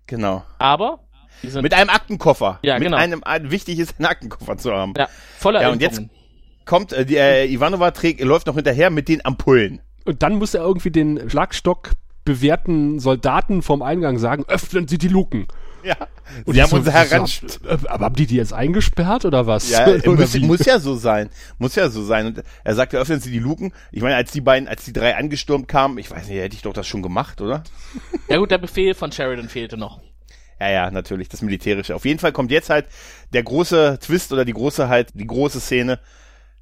Genau. 0.07 0.43
Aber 0.57 0.99
Mit 1.43 1.73
einem 1.73 1.89
Aktenkoffer. 1.89 2.59
Ja, 2.63 2.75
Mit 2.75 2.84
genau. 2.86 2.97
einem, 2.97 3.23
ein, 3.23 3.51
wichtig 3.51 3.77
ist, 3.77 3.95
einen 3.99 4.05
Aktenkoffer 4.07 4.57
zu 4.57 4.71
haben. 4.73 4.93
ja, 4.97 5.07
voller 5.38 5.61
Ja, 5.61 5.69
und 5.69 5.81
jetzt-. 5.81 6.01
Kommt, 6.65 6.93
äh, 6.93 7.05
die, 7.05 7.17
äh, 7.17 7.45
Ivanova 7.45 7.91
trägt, 7.91 8.21
läuft 8.21 8.47
noch 8.47 8.55
hinterher 8.55 8.89
mit 8.89 9.07
den 9.09 9.23
Ampullen. 9.25 9.81
Und 10.05 10.23
dann 10.23 10.36
muss 10.36 10.53
er 10.53 10.63
irgendwie 10.63 10.91
den 10.91 11.29
Schlagstock 11.29 11.91
bewährten 12.26 12.99
Soldaten 12.99 13.61
vom 13.61 13.82
Eingang 13.82 14.17
sagen, 14.17 14.45
öffnen 14.47 14.88
Sie 14.88 14.97
die 14.97 15.07
Luken. 15.07 15.47
Ja. 15.84 15.97
Und 16.45 16.53
Sie 16.53 16.59
ich 16.59 16.61
haben 16.61 16.69
so, 16.69 16.78
uns 16.78 16.89
heran... 16.89 17.30
äh, 17.65 17.88
Aber 17.89 18.05
haben 18.05 18.15
die 18.15 18.26
die 18.26 18.38
jetzt 18.38 18.53
eingesperrt 18.53 19.26
oder 19.26 19.45
was? 19.45 19.69
Ja, 19.69 19.86
Oder 20.05 20.21
muss, 20.21 20.38
muss 20.39 20.65
ja 20.65 20.80
so 20.80 20.95
sein. 20.95 21.30
Muss 21.57 21.76
ja 21.76 21.89
so 21.89 22.03
sein. 22.03 22.28
Und 22.28 22.43
er 22.63 22.76
sagte, 22.76 22.97
öffnen 22.97 23.19
Sie 23.19 23.32
die 23.32 23.39
Luken. 23.39 23.74
Ich 23.91 24.01
meine, 24.01 24.15
als 24.15 24.32
die 24.32 24.41
beiden, 24.41 24.67
als 24.69 24.86
die 24.86 24.93
drei 24.93 25.15
angestürmt 25.17 25.67
kamen, 25.67 25.97
ich 25.97 26.09
weiß 26.09 26.28
nicht, 26.30 26.38
hätte 26.38 26.55
ich 26.55 26.61
doch 26.61 26.74
das 26.74 26.88
schon 26.88 27.01
gemacht, 27.01 27.41
oder? 27.41 27.63
Ja 28.30 28.38
gut, 28.38 28.51
der 28.51 28.57
Befehl 28.57 28.93
von 28.93 29.11
Sheridan 29.11 29.49
fehlte 29.49 29.76
noch. 29.78 29.99
Ja, 30.59 30.71
ja, 30.71 30.91
natürlich, 30.91 31.28
das 31.28 31.41
Militärische. 31.41 31.93
Auf 31.93 32.05
jeden 32.05 32.19
Fall 32.19 32.32
kommt 32.32 32.49
jetzt 32.49 32.69
halt 32.69 32.86
der 33.34 33.43
große 33.43 33.99
Twist 34.01 34.32
oder 34.32 34.45
die 34.45 34.53
große 34.53 34.88
halt, 34.88 35.09
die 35.13 35.28
große 35.28 35.59
Szene, 35.59 35.99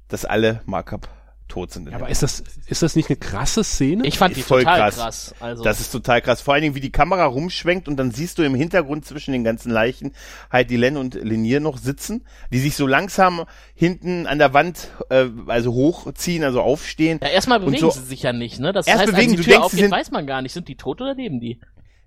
dass 0.08 0.24
alle 0.24 0.60
Markup 0.66 1.08
tot 1.52 1.70
sind. 1.70 1.88
Ja, 1.90 1.96
aber 1.96 2.08
ist 2.08 2.22
das, 2.22 2.42
ist 2.66 2.82
das 2.82 2.96
nicht 2.96 3.10
eine 3.10 3.16
krasse 3.16 3.62
Szene? 3.62 4.06
Ich 4.06 4.16
fand 4.18 4.34
die 4.36 4.42
voll 4.42 4.60
total 4.64 4.78
krass. 4.90 4.96
krass. 4.96 5.34
Also 5.40 5.62
Das 5.62 5.80
ist 5.80 5.90
total 5.92 6.22
krass. 6.22 6.40
Vor 6.40 6.54
allen 6.54 6.62
Dingen, 6.62 6.74
wie 6.74 6.80
die 6.80 6.90
Kamera 6.92 7.24
rumschwenkt 7.26 7.88
und 7.88 7.96
dann 7.98 8.10
siehst 8.10 8.38
du 8.38 8.42
im 8.42 8.54
Hintergrund 8.54 9.04
zwischen 9.04 9.32
den 9.32 9.44
ganzen 9.44 9.70
Leichen 9.70 10.12
halt 10.50 10.70
die 10.70 10.76
Len 10.76 10.96
und 10.96 11.14
Lenier 11.14 11.60
noch 11.60 11.76
sitzen, 11.76 12.24
die 12.52 12.58
sich 12.58 12.74
so 12.74 12.86
langsam 12.86 13.44
hinten 13.74 14.26
an 14.26 14.38
der 14.38 14.54
Wand 14.54 14.88
äh, 15.10 15.26
also 15.46 15.72
hochziehen, 15.74 16.42
also 16.44 16.60
aufstehen. 16.62 17.20
ja, 17.22 17.28
erstmal 17.28 17.58
Und 17.58 17.66
bewegen 17.66 17.80
so- 17.82 17.90
sie 17.90 18.06
sich 18.06 18.22
ja 18.22 18.32
nicht, 18.32 18.58
ne? 18.58 18.72
Das 18.72 18.86
Erst 18.86 19.00
heißt, 19.00 19.12
bewegen, 19.12 19.30
als 19.32 19.36
du 19.36 19.36
die 19.36 19.42
Tür 19.44 19.52
denkst, 19.52 19.60
sie 19.60 19.64
aufgeht, 19.66 19.80
sind- 19.80 19.90
weiß 19.92 20.10
man 20.10 20.26
gar 20.26 20.40
nicht, 20.42 20.52
sind 20.52 20.68
die 20.68 20.76
tot 20.76 21.00
oder 21.02 21.14
leben 21.14 21.38
die? 21.40 21.60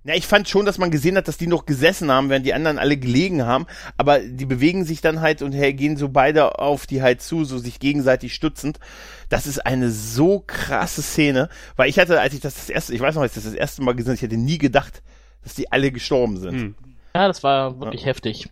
Ja, 0.06 0.14
ich 0.14 0.28
fand 0.28 0.47
schon, 0.47 0.68
dass 0.68 0.78
man 0.78 0.91
gesehen 0.91 1.18
hat, 1.18 1.28
dass 1.28 1.38
die 1.38 1.47
noch 1.47 1.66
gesessen 1.66 2.12
haben, 2.12 2.30
während 2.30 2.45
die 2.45 2.53
anderen 2.53 2.78
alle 2.78 2.95
gelegen 2.95 3.43
haben. 3.43 3.66
Aber 3.97 4.20
die 4.20 4.45
bewegen 4.45 4.86
sich 4.86 5.01
dann 5.01 5.20
halt 5.20 5.41
und 5.41 5.51
hey, 5.53 5.74
gehen 5.74 5.97
so 5.97 6.10
beide 6.10 6.60
auf 6.60 6.86
die 6.86 7.01
halt 7.01 7.24
zu, 7.24 7.43
so 7.43 7.58
sich 7.58 7.80
gegenseitig 7.80 8.36
stützend. 8.36 8.80
Das 9.30 9.47
ist 9.47 9.66
eine 9.66 9.89
so 9.89 10.43
krasse 10.45 11.01
Szene, 11.01 11.49
weil 11.76 11.89
ich 11.89 11.97
hatte, 11.97 12.22
als 12.22 12.36
ich 12.36 12.39
das 12.39 12.53
das 12.53 12.70
erste, 12.70 12.93
ich 12.93 13.01
weiß 13.01 13.16
noch, 13.16 13.24
als 13.24 13.36
ich 13.36 13.43
das 13.43 13.51
das 13.51 13.60
erste 13.60 13.82
Mal 13.82 13.95
gesehen 13.95 14.10
habe, 14.12 14.16
ich 14.18 14.22
hätte 14.22 14.38
nie 14.38 14.60
gedacht, 14.60 15.01
dass 15.43 15.56
die 15.56 15.72
alle 15.72 15.91
gestorben 15.91 16.38
sind. 16.38 16.53
Hm. 16.53 16.76
Ja, 17.16 17.28
das 17.28 17.41
war 17.43 17.80
wirklich 17.80 18.06
heftig. 18.06 18.47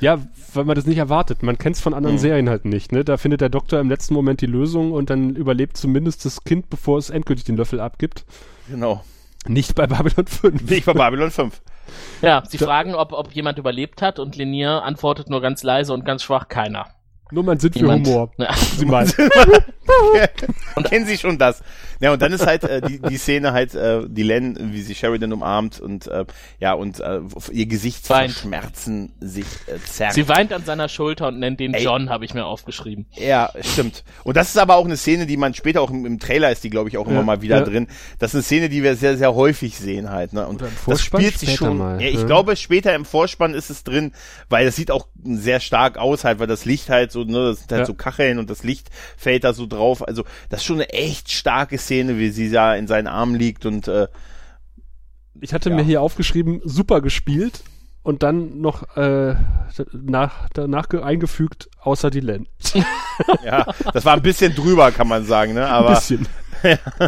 Ja, 0.00 0.18
weil 0.54 0.64
man 0.64 0.76
das 0.76 0.86
nicht 0.86 0.98
erwartet. 0.98 1.42
Man 1.42 1.58
kennt 1.58 1.76
es 1.76 1.82
von 1.82 1.92
anderen 1.92 2.16
Mhm. 2.16 2.20
Serien 2.20 2.48
halt 2.48 2.64
nicht. 2.64 2.92
Ne? 2.92 3.04
Da 3.04 3.16
findet 3.18 3.40
der 3.42 3.48
Doktor 3.50 3.80
im 3.80 3.90
letzten 3.90 4.14
Moment 4.14 4.40
die 4.40 4.46
Lösung 4.46 4.92
und 4.92 5.10
dann 5.10 5.36
überlebt 5.36 5.76
zumindest 5.76 6.24
das 6.24 6.44
Kind, 6.44 6.70
bevor 6.70 6.96
es 6.96 7.10
endgültig 7.10 7.44
den 7.44 7.56
Löffel 7.56 7.80
abgibt. 7.80 8.24
Genau. 8.70 9.02
Nicht 9.48 9.74
bei 9.74 9.86
Babylon 9.86 10.26
5. 10.26 10.70
Ich 10.70 10.86
war 10.86 10.94
Babylon 10.94 11.30
5. 11.30 11.60
Ja, 12.22 12.42
sie 12.48 12.58
Da- 12.58 12.66
fragen, 12.66 12.94
ob, 12.94 13.12
ob 13.12 13.32
jemand 13.32 13.58
überlebt 13.58 14.02
hat 14.02 14.18
und 14.18 14.36
Linier 14.36 14.82
antwortet 14.84 15.30
nur 15.30 15.40
ganz 15.40 15.62
leise 15.62 15.92
und 15.94 16.04
ganz 16.04 16.22
schwach, 16.22 16.48
keiner. 16.48 16.86
Nur 17.30 17.44
mein 17.44 17.58
Sinn 17.58 17.72
für 17.72 17.80
Niemand. 17.80 18.06
Humor. 18.06 18.30
Ja. 18.38 18.52
Sie 18.54 18.86
meinen. 18.86 19.12
Kennen 20.88 21.06
Sie 21.06 21.18
schon 21.18 21.36
das? 21.38 21.62
Ja, 22.00 22.12
und 22.12 22.22
dann 22.22 22.32
ist 22.32 22.46
halt 22.46 22.62
äh, 22.64 22.80
die, 22.80 23.00
die 23.00 23.16
Szene 23.16 23.52
halt, 23.52 23.74
äh, 23.74 24.02
die 24.08 24.22
Len, 24.22 24.72
wie 24.72 24.82
sie 24.82 24.94
Sheridan 24.94 25.32
umarmt 25.32 25.80
und 25.80 26.06
äh, 26.06 26.24
ja, 26.60 26.72
und 26.74 27.00
äh, 27.00 27.20
ihr 27.50 27.66
Weint. 27.66 27.70
Gesichtsschmerzen 27.70 29.12
sich 29.20 29.46
äh, 29.66 29.78
zerrt. 29.84 30.14
Sie 30.14 30.28
weint 30.28 30.52
an 30.52 30.64
seiner 30.64 30.88
Schulter 30.88 31.28
und 31.28 31.38
nennt 31.38 31.60
den 31.60 31.74
Ey. 31.74 31.82
John, 31.84 32.10
habe 32.10 32.24
ich 32.24 32.34
mir 32.34 32.44
aufgeschrieben. 32.44 33.06
Ja, 33.14 33.50
stimmt. 33.60 34.04
Und 34.24 34.36
das 34.36 34.48
ist 34.50 34.58
aber 34.58 34.76
auch 34.76 34.84
eine 34.84 34.96
Szene, 34.96 35.26
die 35.26 35.36
man 35.36 35.54
später 35.54 35.80
auch 35.80 35.90
im, 35.90 36.06
im 36.06 36.18
Trailer 36.18 36.50
ist, 36.52 36.62
die 36.64 36.70
glaube 36.70 36.88
ich 36.88 36.98
auch 36.98 37.06
immer 37.06 37.16
Ja, 37.16 37.22
mal 37.22 37.42
wieder 37.42 37.58
ja. 37.58 37.64
drin. 37.64 37.88
Das 38.18 38.30
ist 38.30 38.34
eine 38.36 38.42
Szene, 38.42 38.68
die 38.68 38.82
wir 38.82 38.96
sehr, 38.96 39.16
sehr 39.16 39.34
häufig 39.34 39.76
sehen 39.78 40.10
halt. 40.10 40.32
Ne? 40.32 40.46
Und 40.46 40.56
Oder 40.56 40.66
im 40.68 40.74
das 40.86 41.02
spielt 41.02 41.38
sich 41.38 41.56
schon. 41.56 41.78
mal, 41.78 42.00
ja, 42.00 42.08
ich 42.08 42.20
ja. 42.20 42.26
glaube, 42.26 42.56
später 42.56 42.94
im 42.94 43.04
Vorspann 43.04 43.54
ist 43.54 43.70
es 43.70 43.84
drin, 43.84 44.12
weil 44.48 44.66
das 44.66 44.76
sieht 44.76 44.90
auch 44.90 45.08
sehr 45.24 45.60
stark 45.60 45.98
aus 45.98 46.24
halt, 46.24 46.38
weil 46.38 46.46
das 46.46 46.64
Licht 46.64 46.90
halt 46.90 47.12
so, 47.12 47.24
ne, 47.24 47.48
das 47.50 47.60
sind 47.60 47.72
halt 47.72 47.80
Ja. 47.80 47.86
so 47.86 47.94
Kacheln 47.94 48.38
und 48.38 48.50
das 48.50 48.62
Licht 48.62 48.88
fällt 49.16 49.44
da 49.44 49.52
so 49.52 49.66
drauf. 49.66 50.06
Also 50.06 50.24
das 50.48 50.60
ist 50.60 50.66
schon 50.66 50.76
eine 50.76 50.88
echt 50.90 51.30
starke 51.30 51.76
Szene, 51.78 51.87
wie 51.90 52.30
sie 52.30 52.50
da 52.50 52.74
in 52.74 52.86
seinen 52.86 53.06
Armen 53.06 53.34
liegt 53.34 53.66
und 53.66 53.88
äh, 53.88 54.08
Ich 55.40 55.52
hatte 55.54 55.70
Ja. 55.70 55.76
mir 55.76 55.82
hier 55.82 56.02
aufgeschrieben, 56.02 56.60
super 56.64 57.00
gespielt 57.00 57.62
und 58.02 58.22
dann 58.22 58.60
noch 58.60 58.96
äh, 58.96 59.34
nach, 59.92 60.48
danach 60.54 60.88
ge- 60.88 61.02
eingefügt, 61.02 61.68
außer 61.80 62.10
die 62.10 62.20
Len. 62.20 62.46
ja, 63.44 63.66
das 63.92 64.04
war 64.04 64.14
ein 64.14 64.22
bisschen 64.22 64.54
drüber, 64.54 64.90
kann 64.92 65.08
man 65.08 65.24
sagen, 65.24 65.54
ne? 65.54 65.66
Ein 65.66 65.72
Aber 65.72 65.90
bisschen. 65.90 66.26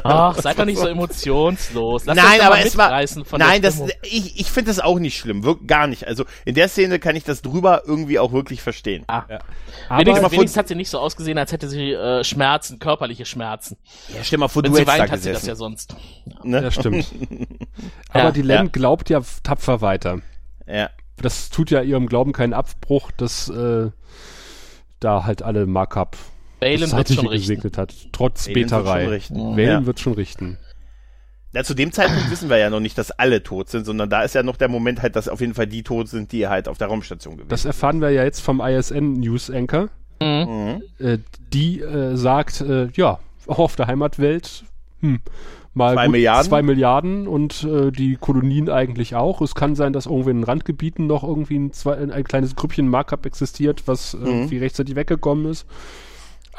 Ach, 0.04 0.36
seid 0.38 0.58
doch 0.58 0.64
nicht 0.64 0.78
so 0.78 0.86
emotionslos. 0.86 2.04
Lass 2.04 2.16
nein, 2.16 2.40
aber 2.40 2.58
es 2.60 2.76
war, 2.76 2.86
mitreißen 2.86 3.24
von 3.24 3.38
der 3.38 3.48
nein, 3.48 3.62
das, 3.62 3.80
ich, 4.02 4.40
ich 4.40 4.50
finde 4.50 4.70
das 4.70 4.80
auch 4.80 4.98
nicht 4.98 5.16
schlimm, 5.18 5.42
wirklich 5.42 5.66
gar 5.68 5.86
nicht. 5.86 6.06
Also 6.06 6.24
in 6.44 6.54
der 6.54 6.68
Szene 6.68 6.98
kann 6.98 7.16
ich 7.16 7.24
das 7.24 7.42
drüber 7.42 7.82
irgendwie 7.86 8.18
auch 8.18 8.32
wirklich 8.32 8.62
verstehen. 8.62 9.04
Ah. 9.08 9.24
Aber 9.88 10.00
Wenigstens, 10.00 10.32
wenigstens 10.32 10.56
hat 10.56 10.68
sie 10.68 10.74
nicht 10.74 10.90
so 10.90 10.98
ausgesehen, 10.98 11.38
als 11.38 11.52
hätte 11.52 11.68
sie 11.68 11.92
äh, 11.92 12.24
Schmerzen, 12.24 12.78
körperliche 12.78 13.26
Schmerzen. 13.26 13.76
Ja, 14.14 14.22
stell 14.22 14.38
mal 14.38 14.48
vor, 14.48 14.62
Wenn 14.62 14.72
du 14.72 14.78
sie 14.78 14.86
weint, 14.86 15.10
hat 15.10 15.20
sie 15.20 15.32
das 15.32 15.46
ja 15.46 15.52
gesessen. 15.54 15.56
sonst. 15.56 15.96
ne? 16.42 16.62
ja, 16.62 16.70
stimmt. 16.70 17.06
Aber 18.10 18.24
Ja, 18.24 18.30
die 18.32 18.42
Len 18.42 18.64
ja. 18.66 18.70
glaubt 18.70 19.10
ja 19.10 19.20
tapfer 19.42 19.80
weiter. 19.80 20.20
Ja. 20.66 20.90
Das 21.16 21.50
tut 21.50 21.70
ja 21.70 21.82
ihrem 21.82 22.06
Glauben 22.06 22.32
keinen 22.32 22.54
Abbruch, 22.54 23.10
dass 23.10 23.48
äh, 23.48 23.90
da 25.00 25.24
halt 25.24 25.42
alle 25.42 25.66
Markup 25.66 26.16
Balen 26.60 26.80
das 26.80 26.96
wird 26.96 27.08
schon 27.12 27.26
richten. 27.26 27.70
hat. 27.76 27.94
Trotz 28.12 28.46
Valen 28.46 28.54
wird 28.56 28.70
Beterei. 28.70 29.02
schon 29.04 29.12
richten. 29.12 29.34
Valen 29.36 29.58
Ja. 29.58 29.86
wird 29.86 30.00
schon 30.00 30.12
richten. 30.14 30.58
Ja, 31.52 31.64
zu 31.64 31.74
dem 31.74 31.90
Zeitpunkt 31.90 32.30
wissen 32.30 32.48
wir 32.48 32.58
ja 32.58 32.70
noch 32.70 32.78
nicht, 32.78 32.96
dass 32.96 33.10
alle 33.10 33.42
tot 33.42 33.68
sind, 33.70 33.84
sondern 33.84 34.08
da 34.08 34.22
ist 34.22 34.36
ja 34.36 34.44
noch 34.44 34.56
der 34.56 34.68
Moment 34.68 35.02
halt, 35.02 35.16
dass 35.16 35.28
auf 35.28 35.40
jeden 35.40 35.54
Fall 35.54 35.66
die 35.66 35.82
tot 35.82 36.08
sind, 36.08 36.30
die 36.30 36.46
halt 36.46 36.68
auf 36.68 36.78
der 36.78 36.86
Raumstation 36.86 37.34
gewesen 37.36 37.48
Das 37.48 37.62
sind. 37.62 37.70
erfahren 37.70 38.00
wir 38.00 38.10
ja 38.10 38.22
jetzt 38.22 38.40
vom 38.40 38.60
ISN 38.60 39.14
News 39.14 39.50
Anchor. 39.50 39.88
Mhm. 40.22 40.28
Mhm. 41.00 41.04
Äh, 41.04 41.18
die 41.52 41.80
äh, 41.80 42.14
sagt, 42.16 42.60
äh, 42.60 42.88
ja, 42.94 43.18
auch 43.48 43.58
auf 43.58 43.74
der 43.74 43.88
Heimatwelt, 43.88 44.62
hm, 45.00 45.20
mal 45.74 45.94
Zwei 45.94 46.04
gut 46.06 46.12
Milliarden? 46.12 46.48
zwei 46.48 46.62
Milliarden 46.62 47.26
und 47.26 47.64
äh, 47.64 47.90
die 47.90 48.14
Kolonien 48.16 48.68
eigentlich 48.68 49.16
auch. 49.16 49.40
Es 49.40 49.56
kann 49.56 49.74
sein, 49.74 49.92
dass 49.92 50.06
irgendwie 50.06 50.30
in 50.30 50.36
den 50.38 50.44
Randgebieten 50.44 51.08
noch 51.08 51.24
irgendwie 51.24 51.58
ein, 51.58 51.72
zwei, 51.72 51.96
ein 51.96 52.22
kleines 52.24 52.54
Grüppchen 52.54 52.86
Markup 52.86 53.26
existiert, 53.26 53.82
was 53.86 54.14
Mhm. 54.14 54.26
irgendwie 54.26 54.58
rechtzeitig 54.58 54.94
weggekommen 54.94 55.46
ist. 55.46 55.66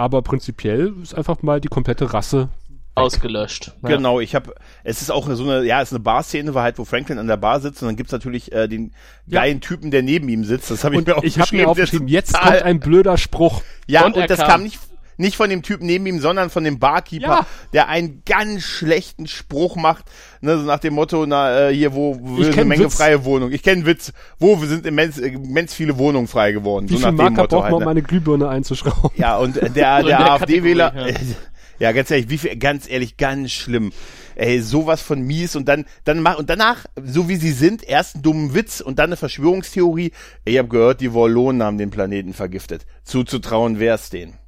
Aber 0.02 0.24
prinzipiell 0.24 0.94
ist 1.04 1.14
einfach 1.14 1.44
mal 1.44 1.62
die 1.62 1.68
komplette 1.68 2.12
Rasse. 2.12 2.50
Ausgelöscht. 2.96 3.72
Ja. 3.84 3.90
Genau, 3.90 4.20
ich 4.20 4.34
habe, 4.34 4.56
es 4.84 5.02
ist 5.04 5.12
auch 5.12 5.30
so 5.30 5.44
eine, 5.44 5.64
ja, 5.64 5.80
es 5.80 5.90
ist 5.90 5.94
eine 5.94 6.04
Bar-Szene, 6.04 6.56
halt, 6.56 6.80
wo 6.80 6.86
Franklin 6.86 7.20
an 7.20 7.28
der 7.28 7.38
Bar 7.38 7.60
sitzt 7.60 7.84
und 7.84 7.88
dann 7.88 7.96
gibt's 7.96 8.12
natürlich 8.12 8.52
äh, 8.52 8.68
den 8.68 8.94
Ja. 9.28 9.42
geilen 9.42 9.62
Typen, 9.62 9.92
der 9.92 10.02
neben 10.02 10.28
ihm 10.28 10.44
sitzt. 10.44 10.72
Das 10.72 10.84
habe 10.84 10.96
ich 10.96 11.00
Und 11.00 11.08
mir 11.08 11.18
auch 11.18 11.24
ich 11.24 11.40
habe 11.40 11.56
mir 11.56 11.70
aufgeschrieben, 11.70 12.08
jetzt 12.08 12.34
kommt 12.34 12.64
ein 12.64 12.80
blöder 12.80 13.18
Spruch. 13.18 13.62
Ja, 13.86 14.06
Und 14.08 14.18
und, 14.18 14.28
das 14.28 14.40
kam. 14.40 14.48
kam 14.50 14.64
nicht, 14.64 14.80
nicht 15.22 15.38
von 15.38 15.50
dem 15.50 15.62
Typen 15.62 15.86
neben 15.86 16.06
ihm, 16.06 16.20
sondern 16.20 16.50
von 16.50 16.64
dem 16.64 16.80
Barkeeper, 16.80 17.26
Ja. 17.28 17.46
der 17.74 17.88
einen 17.88 18.24
ganz 18.26 18.64
schlechten 18.64 19.28
Spruch 19.28 19.76
macht, 19.76 20.06
ne, 20.42 20.58
so 20.58 20.64
nach 20.64 20.80
dem 20.80 20.96
Motto, 20.96 21.26
na, 21.26 21.70
äh, 21.70 21.74
hier, 21.74 21.94
wo, 21.94 22.18
wo 22.20 22.42
eine 22.44 22.66
Menge 22.66 22.86
Witz. 22.86 22.96
freie 22.96 23.24
Wohnung. 23.24 23.52
Ich 23.52 23.64
kenne 23.64 23.86
Witz. 23.86 24.12
Wo 24.40 24.58
sind 24.58 24.86
immens, 24.86 25.18
immens 25.18 25.74
viele 25.74 25.98
Wohnungen 25.98 26.28
frei 26.28 26.52
geworden? 26.52 26.90
Wie 26.90 26.94
so 26.94 27.00
viel 27.00 27.12
nach 27.14 27.30
Motto 27.30 27.36
braucht 27.36 27.52
man, 27.52 27.64
halt, 27.64 27.74
um 27.74 27.80
ne? 27.84 27.90
eine 27.90 28.02
Glühbirne 28.02 28.50
einzuschrauben? 28.50 29.12
Ja, 29.16 29.38
und 29.38 29.58
äh, 29.58 29.70
der, 29.70 30.04
der 30.04 30.18
der 30.18 30.32
AfD-Wähler, 30.32 30.92
Kategorie, 30.92 31.36
ja. 31.80 31.92
ganz 31.92 32.12
ehrlich, 32.12 32.30
wie 32.30 32.38
viel, 32.38 32.56
ganz 32.58 32.90
ehrlich, 32.90 33.18
ganz 33.18 33.52
schlimm. 33.52 33.92
Ey, 34.36 34.62
sowas 34.62 35.02
von 35.02 35.22
mies 35.22 35.56
und 35.56 35.68
dann, 35.68 35.86
dann 36.04 36.22
mach, 36.22 36.40
und 36.40 36.50
danach, 36.50 36.86
so 37.04 37.28
wie 37.30 37.36
sie 37.36 37.52
sind, 37.52 37.84
erst 37.84 38.16
einen 38.16 38.24
dummen 38.24 38.56
Witz 38.56 38.82
und 38.82 38.98
dann 38.98 39.08
eine 39.10 39.18
Verschwörungstheorie. 39.18 40.12
Ich 40.46 40.58
habe 40.58 40.70
gehört, 40.70 41.02
die 41.02 41.14
Wallonen 41.14 41.62
haben 41.62 41.78
den 41.78 41.92
Planeten 41.92 42.34
vergiftet. 42.34 42.86
Zuzutrauen 43.04 43.80
wär's 43.80 44.10
denen. 44.10 44.41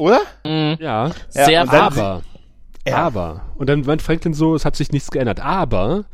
Oder? 0.00 0.20
Mhm. 0.44 0.76
Ja, 0.80 1.08
Ja, 1.08 1.12
Sehr 1.28 1.64
dann- 1.66 1.74
aber, 1.82 2.22
Ja. 2.86 2.96
aber, 2.96 3.42
und 3.56 3.68
dann 3.68 3.82
meint 3.82 4.00
Franklin 4.02 4.32
so, 4.34 4.54
es 4.54 4.64
hat 4.64 4.74
sich 4.76 4.92
nichts 4.92 5.10
geändert, 5.10 5.40
aber, 5.40 6.06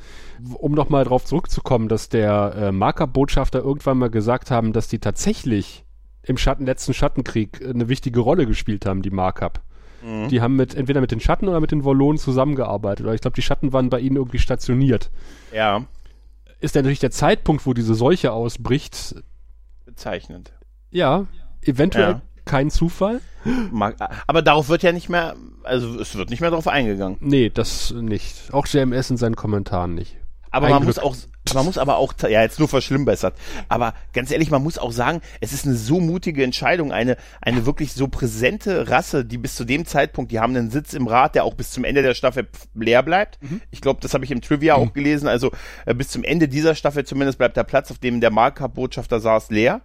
um 0.59 0.73
nochmal 0.73 1.05
drauf 1.05 1.25
zurückzukommen, 1.25 1.89
dass 1.89 2.09
der 2.09 2.55
äh, 2.57 2.73
Markup-Botschafter 2.73 3.61
irgendwann 3.61 3.99
mal 3.99 4.11
gesagt 4.11 4.51
haben, 4.51 4.73
dass 4.73 4.89
die 4.89 4.99
tatsächlich 4.99 5.85
im 6.25 6.37
Schatten, 6.37 6.67
letzten 6.67 6.93
Schattenkrieg 6.95 7.61
äh, 7.61 7.71
eine 7.71 7.89
wichtige 7.89 8.19
Rolle 8.21 8.47
gespielt 8.47 8.85
haben, 8.87 9.03
die 9.03 9.11
Markup. 9.11 9.61
Mhm. 10.03 10.29
Die 10.29 10.41
haben 10.43 10.57
mit, 10.57 10.75
entweder 10.75 11.01
mit 11.01 11.13
den 11.13 11.21
Schatten 11.21 11.47
oder 11.49 11.61
mit 11.61 11.71
den 11.71 11.85
Wollonen 11.85 12.19
zusammengearbeitet. 12.19 13.07
Oder 13.07 13.15
ich 13.15 13.21
glaube, 13.21 13.37
die 13.37 13.43
Schatten 13.43 13.73
waren 13.73 13.89
bei 13.89 14.01
ihnen 14.01 14.17
irgendwie 14.17 14.39
stationiert. 14.41 15.11
Ja, 15.55 15.85
Ist 16.59 16.75
natürlich 16.75 16.99
der 16.99 17.13
Zeitpunkt, 17.13 17.65
wo 17.67 17.73
diese 17.75 17.95
Seuche 17.95 18.33
ausbricht, 18.33 19.15
bezeichnend. 19.85 20.53
ja, 20.91 21.27
eventuell 21.63 22.11
Ja. 22.11 22.21
Kein 22.47 22.71
Zufall. 22.71 23.21
Mag, 23.71 23.97
aber 24.27 24.43
darauf 24.43 24.69
wird 24.69 24.83
ja 24.83 24.93
nicht 24.93 25.09
mehr, 25.09 25.37
also 25.63 26.01
es 26.01 26.17
wird 26.17 26.31
nicht 26.31 26.41
mehr 26.41 26.51
darauf 26.51 26.67
eingegangen. 26.67 27.19
Nee, 27.21 27.51
das 27.51 27.93
nicht. 27.93 28.53
Auch 28.53 28.67
JMS 28.67 29.11
in 29.11 29.17
seinen 29.19 29.37
Kommentaren 29.37 29.95
nicht. 29.95 30.17
Aber 30.51 30.67
Ein 30.67 30.73
man 30.73 30.83
Glück. 30.83 30.97
muss 30.97 30.99
auch, 30.99 31.15
man 31.55 31.65
muss 31.67 31.77
aber 31.77 31.99
auch, 31.99 32.15
ja 32.23 32.43
jetzt 32.43 32.59
nur 32.59 32.69
verschlimmbessert. 32.69 33.35
Aber 33.69 33.95
ganz 34.13 34.31
ehrlich, 34.31 34.51
man 34.51 34.63
muss 34.63 34.79
auch 34.79 34.91
sagen, 34.91 35.21
es 35.41 35.53
ist 35.53 35.67
eine 35.67 35.75
so 35.75 36.01
mutige 36.01 36.43
Entscheidung, 36.43 36.93
eine, 36.93 37.17
eine 37.41 37.67
wirklich 37.67 37.93
so 37.93 38.09
präsente 38.09 38.89
Rasse, 38.89 39.25
die 39.25 39.39
bis 39.39 39.55
zu 39.55 39.65
dem 39.65 39.85
Zeitpunkt, 39.85 40.33
die 40.33 40.41
haben 40.41 40.57
einen 40.57 40.71
Sitz 40.71 40.95
im 40.95 41.07
Rat, 41.07 41.35
der 41.35 41.45
auch 41.45 41.55
bis 41.55 41.73
zum 41.73 41.85
Ende 41.85 42.03
der 42.03 42.15
Staffel 42.15 42.49
leer 42.75 43.03
bleibt. 43.03 43.39
Ich 43.71 43.81
glaube, 43.81 44.01
das 44.01 44.15
habe 44.15 44.25
ich 44.25 44.31
im 44.31 44.41
Trivia 44.41 44.77
auch 44.77 44.93
gelesen. 44.93 45.29
Also 45.29 45.51
äh, 45.85 45.95
bis 45.95 46.09
zum 46.09 46.25
Ende 46.25 46.49
dieser 46.49 46.75
Staffel 46.75 47.05
zumindest 47.05 47.39
bleibt 47.39 47.57
der 47.57 47.65
Platz, 47.65 47.91
auf 47.91 47.99
dem 47.99 48.21
der 48.21 48.31
Markup-Botschafter 48.31 49.21
saß, 49.21 49.51
leer. 49.51 49.83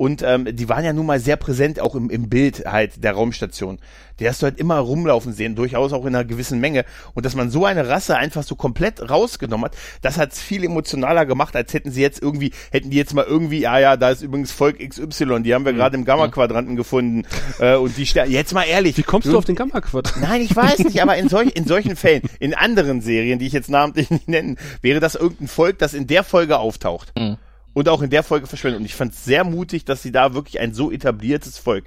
Und 0.00 0.22
ähm, 0.22 0.48
die 0.56 0.70
waren 0.70 0.82
ja 0.82 0.94
nun 0.94 1.04
mal 1.04 1.20
sehr 1.20 1.36
präsent 1.36 1.78
auch 1.78 1.94
im, 1.94 2.08
im 2.08 2.30
Bild 2.30 2.64
halt 2.64 3.04
der 3.04 3.12
Raumstation. 3.12 3.78
Die 4.18 4.26
hast 4.26 4.40
du 4.40 4.44
halt 4.46 4.58
immer 4.58 4.78
rumlaufen 4.78 5.34
sehen, 5.34 5.56
durchaus 5.56 5.92
auch 5.92 6.06
in 6.06 6.14
einer 6.14 6.24
gewissen 6.24 6.58
Menge. 6.58 6.86
Und 7.12 7.26
dass 7.26 7.34
man 7.34 7.50
so 7.50 7.66
eine 7.66 7.86
Rasse 7.86 8.16
einfach 8.16 8.42
so 8.42 8.54
komplett 8.54 9.10
rausgenommen 9.10 9.66
hat, 9.66 9.76
das 10.00 10.16
hat's 10.16 10.40
viel 10.40 10.64
emotionaler 10.64 11.26
gemacht, 11.26 11.54
als 11.54 11.74
hätten 11.74 11.90
sie 11.90 12.00
jetzt 12.00 12.22
irgendwie, 12.22 12.52
hätten 12.72 12.88
die 12.88 12.96
jetzt 12.96 13.12
mal 13.12 13.26
irgendwie, 13.26 13.60
ja, 13.60 13.78
ja, 13.78 13.98
da 13.98 14.08
ist 14.08 14.22
übrigens 14.22 14.52
Volk 14.52 14.78
XY, 14.78 15.42
die 15.42 15.54
haben 15.54 15.66
wir 15.66 15.74
gerade 15.74 15.98
im 15.98 16.06
Gamma-Quadranten 16.06 16.76
gefunden. 16.76 17.26
Äh, 17.58 17.76
und 17.76 17.94
die 17.98 18.06
ster 18.06 18.24
jetzt 18.24 18.54
mal 18.54 18.64
ehrlich. 18.64 18.96
Wie 18.96 19.02
kommst 19.02 19.28
du 19.28 19.36
auf 19.36 19.44
den 19.44 19.54
Gamma-Quadrat? 19.54 20.18
Nein, 20.22 20.40
ich 20.40 20.56
weiß 20.56 20.78
nicht, 20.78 21.02
aber 21.02 21.18
in, 21.18 21.28
solch, 21.28 21.50
in 21.54 21.66
solchen 21.68 21.94
Fällen, 21.94 22.22
in 22.38 22.54
anderen 22.54 23.02
Serien, 23.02 23.38
die 23.38 23.46
ich 23.46 23.52
jetzt 23.52 23.68
namentlich 23.68 24.08
nicht 24.08 24.28
nennen, 24.28 24.56
wäre 24.80 24.98
das 24.98 25.14
irgendein 25.14 25.48
Volk, 25.48 25.78
das 25.78 25.92
in 25.92 26.06
der 26.06 26.24
Folge 26.24 26.58
auftaucht. 26.58 27.12
Mhm. 27.18 27.36
Und 27.72 27.88
auch 27.88 28.02
in 28.02 28.10
der 28.10 28.22
Folge 28.22 28.46
verschwindet. 28.46 28.80
Und 28.80 28.86
ich 28.86 28.94
fand 28.94 29.12
es 29.12 29.24
sehr 29.24 29.44
mutig, 29.44 29.84
dass 29.84 30.02
sie 30.02 30.12
da 30.12 30.34
wirklich 30.34 30.60
ein 30.60 30.74
so 30.74 30.90
etabliertes 30.90 31.58
Volk 31.58 31.84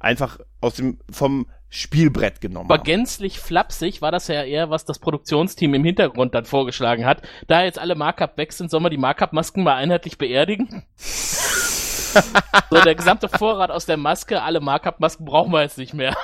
einfach 0.00 0.38
aus 0.60 0.74
dem, 0.74 0.98
vom 1.10 1.46
Spielbrett 1.68 2.40
genommen 2.40 2.70
Aber 2.70 2.78
haben. 2.78 2.84
gänzlich 2.84 3.40
flapsig 3.40 4.00
war 4.00 4.12
das 4.12 4.28
ja 4.28 4.44
eher, 4.44 4.70
was 4.70 4.84
das 4.84 4.98
Produktionsteam 4.98 5.74
im 5.74 5.84
Hintergrund 5.84 6.34
dann 6.34 6.44
vorgeschlagen 6.44 7.04
hat. 7.04 7.22
Da 7.48 7.64
jetzt 7.64 7.78
alle 7.78 7.96
Markup 7.96 8.38
weg 8.38 8.52
sind, 8.52 8.70
sollen 8.70 8.84
wir 8.84 8.90
die 8.90 8.98
Markup-Masken 8.98 9.62
mal 9.64 9.74
einheitlich 9.74 10.16
beerdigen? 10.16 10.84
so, 10.96 12.82
der 12.84 12.94
gesamte 12.94 13.28
Vorrat 13.28 13.70
aus 13.70 13.84
der 13.84 13.96
Maske, 13.96 14.42
alle 14.42 14.60
Markup-Masken 14.60 15.24
brauchen 15.24 15.52
wir 15.52 15.62
jetzt 15.62 15.78
nicht 15.78 15.92
mehr. 15.92 16.16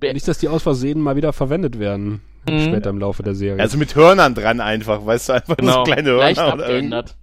Nicht, 0.00 0.26
dass 0.26 0.38
die 0.38 0.48
aus 0.48 0.62
Versehen 0.62 1.00
mal 1.00 1.16
wieder 1.16 1.32
verwendet 1.32 1.78
werden. 1.78 2.22
Mhm. 2.48 2.60
später 2.60 2.90
im 2.90 2.98
Laufe 2.98 3.22
der 3.22 3.34
Serie. 3.34 3.60
Also 3.62 3.76
mit 3.78 3.94
Hörnern 3.94 4.34
dran 4.34 4.60
einfach, 4.60 5.04
weißt 5.04 5.28
du, 5.28 5.32
einfach 5.34 5.56
Genau. 5.56 5.72
so 5.72 5.82
kleine 5.84 6.12
Leicht 6.12 6.40
Hörner 6.40 6.54
oder 6.54 6.68
irgendwie. 6.68 6.94
abgeändert. 6.94 7.16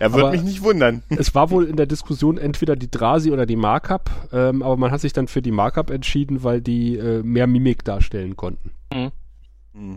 Ja, 0.00 0.12
würde 0.12 0.30
mich 0.32 0.42
nicht 0.42 0.62
wundern. 0.62 1.02
es 1.16 1.34
war 1.34 1.50
wohl 1.50 1.64
in 1.66 1.76
der 1.76 1.86
Diskussion 1.86 2.36
entweder 2.38 2.76
die 2.76 2.90
Drasi 2.90 3.30
oder 3.32 3.46
die 3.46 3.56
Markup, 3.56 4.10
ähm, 4.32 4.62
aber 4.62 4.76
man 4.76 4.90
hat 4.90 5.00
sich 5.00 5.12
dann 5.14 5.26
für 5.28 5.40
die 5.42 5.52
Markup 5.52 5.90
entschieden, 5.90 6.42
weil 6.44 6.60
die 6.60 6.96
äh, 6.98 7.22
mehr 7.22 7.46
Mimik 7.46 7.84
darstellen 7.84 8.36
konnten. 8.36 8.70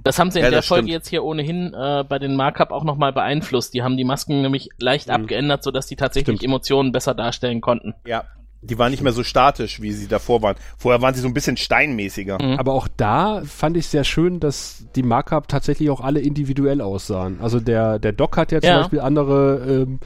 Das 0.04 0.20
haben 0.20 0.30
sie 0.32 0.40
in 0.40 0.46
Ja, 0.46 0.52
der 0.52 0.62
Folge 0.64 0.84
stimmt. 0.84 0.92
jetzt 0.94 1.08
hier 1.08 1.24
ohnehin 1.24 1.74
äh, 1.74 2.04
bei 2.08 2.20
den 2.20 2.36
Markup 2.36 2.72
auch 2.72 2.84
nochmal 2.84 3.14
beeinflusst. 3.14 3.74
Die 3.74 3.82
haben 3.82 3.96
die 3.96 4.04
Masken 4.04 4.42
nämlich 4.42 4.70
leicht 4.78 5.08
Mhm. 5.08 5.14
abgeändert, 5.14 5.64
sodass 5.64 5.88
die 5.88 5.96
tatsächlich 5.96 6.38
Stimmt. 6.40 6.50
Emotionen 6.52 6.92
besser 6.92 7.14
darstellen 7.16 7.62
konnten. 7.62 7.94
Ja. 8.06 8.26
Die 8.62 8.78
waren 8.78 8.92
nicht 8.92 9.02
mehr 9.04 9.14
so 9.14 9.24
statisch, 9.24 9.82
wie 9.82 9.94
sie 9.94 10.08
davor 10.08 10.42
waren. 10.42 10.56
Vorher 10.78 11.02
waren 11.02 11.14
sie 11.16 11.22
so 11.22 11.28
ein 11.28 11.34
bisschen 11.34 11.56
steinmäßiger. 11.56 12.38
Mhm. 12.42 12.60
Aber 12.60 12.74
auch 12.74 12.88
da 12.98 13.42
fand 13.46 13.78
ich 13.78 13.88
sehr 13.88 14.04
schön, 14.04 14.40
dass 14.42 14.84
die 14.96 15.04
Markup 15.04 15.48
tatsächlich 15.48 15.90
auch 15.90 16.02
alle 16.02 16.20
individuell 16.20 16.82
aussahen. 16.82 17.38
Also 17.42 17.60
der, 17.62 18.00
der 18.00 18.12
Doc 18.12 18.36
hat 18.36 18.52
ja 18.52 18.60
zum 18.60 18.70
Ja. 18.70 18.78
Beispiel 18.80 19.00
andere 19.00 19.86
ähm, 19.88 20.00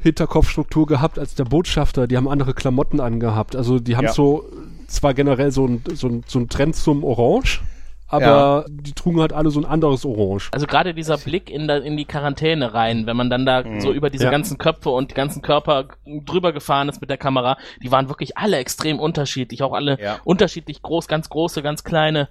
Hinterkopfstruktur 0.00 0.86
gehabt 0.86 1.18
als 1.18 1.34
der 1.34 1.44
Botschafter. 1.44 2.06
Die 2.06 2.16
haben 2.16 2.28
andere 2.28 2.54
Klamotten 2.54 3.00
angehabt. 3.00 3.56
Also 3.56 3.80
die 3.80 3.96
haben 3.96 4.04
Ja. 4.04 4.12
so 4.12 4.44
zwar 4.86 5.12
generell 5.14 5.50
so 5.50 5.66
ein, 5.66 5.82
so 5.94 6.06
ein, 6.08 6.22
so 6.26 6.38
ein 6.38 6.48
Trend 6.48 6.76
zum 6.76 7.02
Orange, 7.04 7.60
aber 8.08 8.24
Ja. 8.26 8.64
die 8.68 8.92
trugen 8.92 9.20
halt 9.20 9.32
alle 9.32 9.50
so 9.50 9.60
ein 9.60 9.66
anderes 9.66 10.04
Orange. 10.04 10.48
Also 10.52 10.66
gerade 10.66 10.94
dieser 10.94 11.18
Blick 11.18 11.50
in, 11.50 11.66
der, 11.68 11.82
in 11.82 11.96
die 11.96 12.04
Quarantäne 12.06 12.72
rein, 12.74 13.06
wenn 13.06 13.16
man 13.16 13.30
dann 13.30 13.44
da 13.46 13.62
so 13.80 13.92
über 13.92 14.10
diese 14.10 14.24
Ja. 14.24 14.30
ganzen 14.30 14.58
Köpfe 14.58 14.90
und 14.90 15.10
die 15.10 15.14
ganzen 15.14 15.42
Körper 15.42 15.88
drüber 16.24 16.52
gefahren 16.52 16.88
ist 16.88 17.00
mit 17.00 17.10
der 17.10 17.18
Kamera, 17.18 17.56
die 17.82 17.92
waren 17.92 18.08
wirklich 18.08 18.36
alle 18.38 18.56
extrem 18.56 18.98
unterschiedlich, 18.98 19.62
auch 19.62 19.72
alle 19.74 20.00
Ja. 20.00 20.18
unterschiedlich 20.24 20.82
groß, 20.82 21.06
ganz 21.08 21.28
große, 21.28 21.62
ganz 21.62 21.84
kleine, 21.84 22.28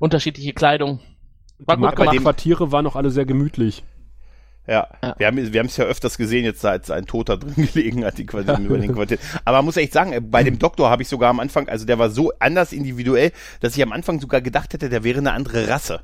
unterschiedliche 0.00 0.52
Kleidung. 0.52 1.00
War 1.64 1.76
Die 1.76 1.82
gut 1.82 1.90
bei 1.90 1.94
gemacht. 1.96 1.98
dem- 1.98 2.22
Markup-Quartiere 2.24 2.72
waren 2.72 2.86
auch 2.88 2.96
alle 2.96 3.10
sehr 3.10 3.24
gemütlich. 3.24 3.84
Ja. 4.66 4.86
Ja. 5.02 5.14
Wir 5.18 5.26
haben 5.26 5.52
wir 5.52 5.58
haben 5.58 5.66
es 5.66 5.76
ja 5.76 5.84
öfters 5.84 6.16
gesehen, 6.16 6.44
jetzt 6.44 6.64
als 6.64 6.90
ein 6.90 7.06
Toter 7.06 7.36
drin 7.38 7.54
gelegen 7.72 8.04
hat, 8.04 8.18
die 8.18 8.26
Quartiere 8.26 8.62
über 8.62 8.78
den 8.78 8.94
Quartier. 8.94 9.18
Aber 9.44 9.58
man 9.58 9.66
muss 9.66 9.76
echt 9.76 9.92
sagen, 9.92 10.12
äh, 10.12 10.20
bei 10.20 10.42
dem 10.44 10.58
Doktor 10.58 10.90
habe 10.90 11.02
ich 11.02 11.08
sogar 11.08 11.30
am 11.30 11.40
Anfang, 11.40 11.68
also 11.68 11.84
der 11.84 11.98
war 11.98 12.10
so 12.10 12.32
anders 12.38 12.72
individuell, 12.72 13.32
dass 13.60 13.76
ich 13.76 13.82
am 13.82 13.92
Anfang 13.92 14.20
sogar 14.20 14.40
gedacht 14.40 14.72
hätte, 14.72 14.88
der 14.88 15.04
wäre 15.04 15.18
eine 15.18 15.32
andere 15.32 15.68
Rasse. 15.68 16.02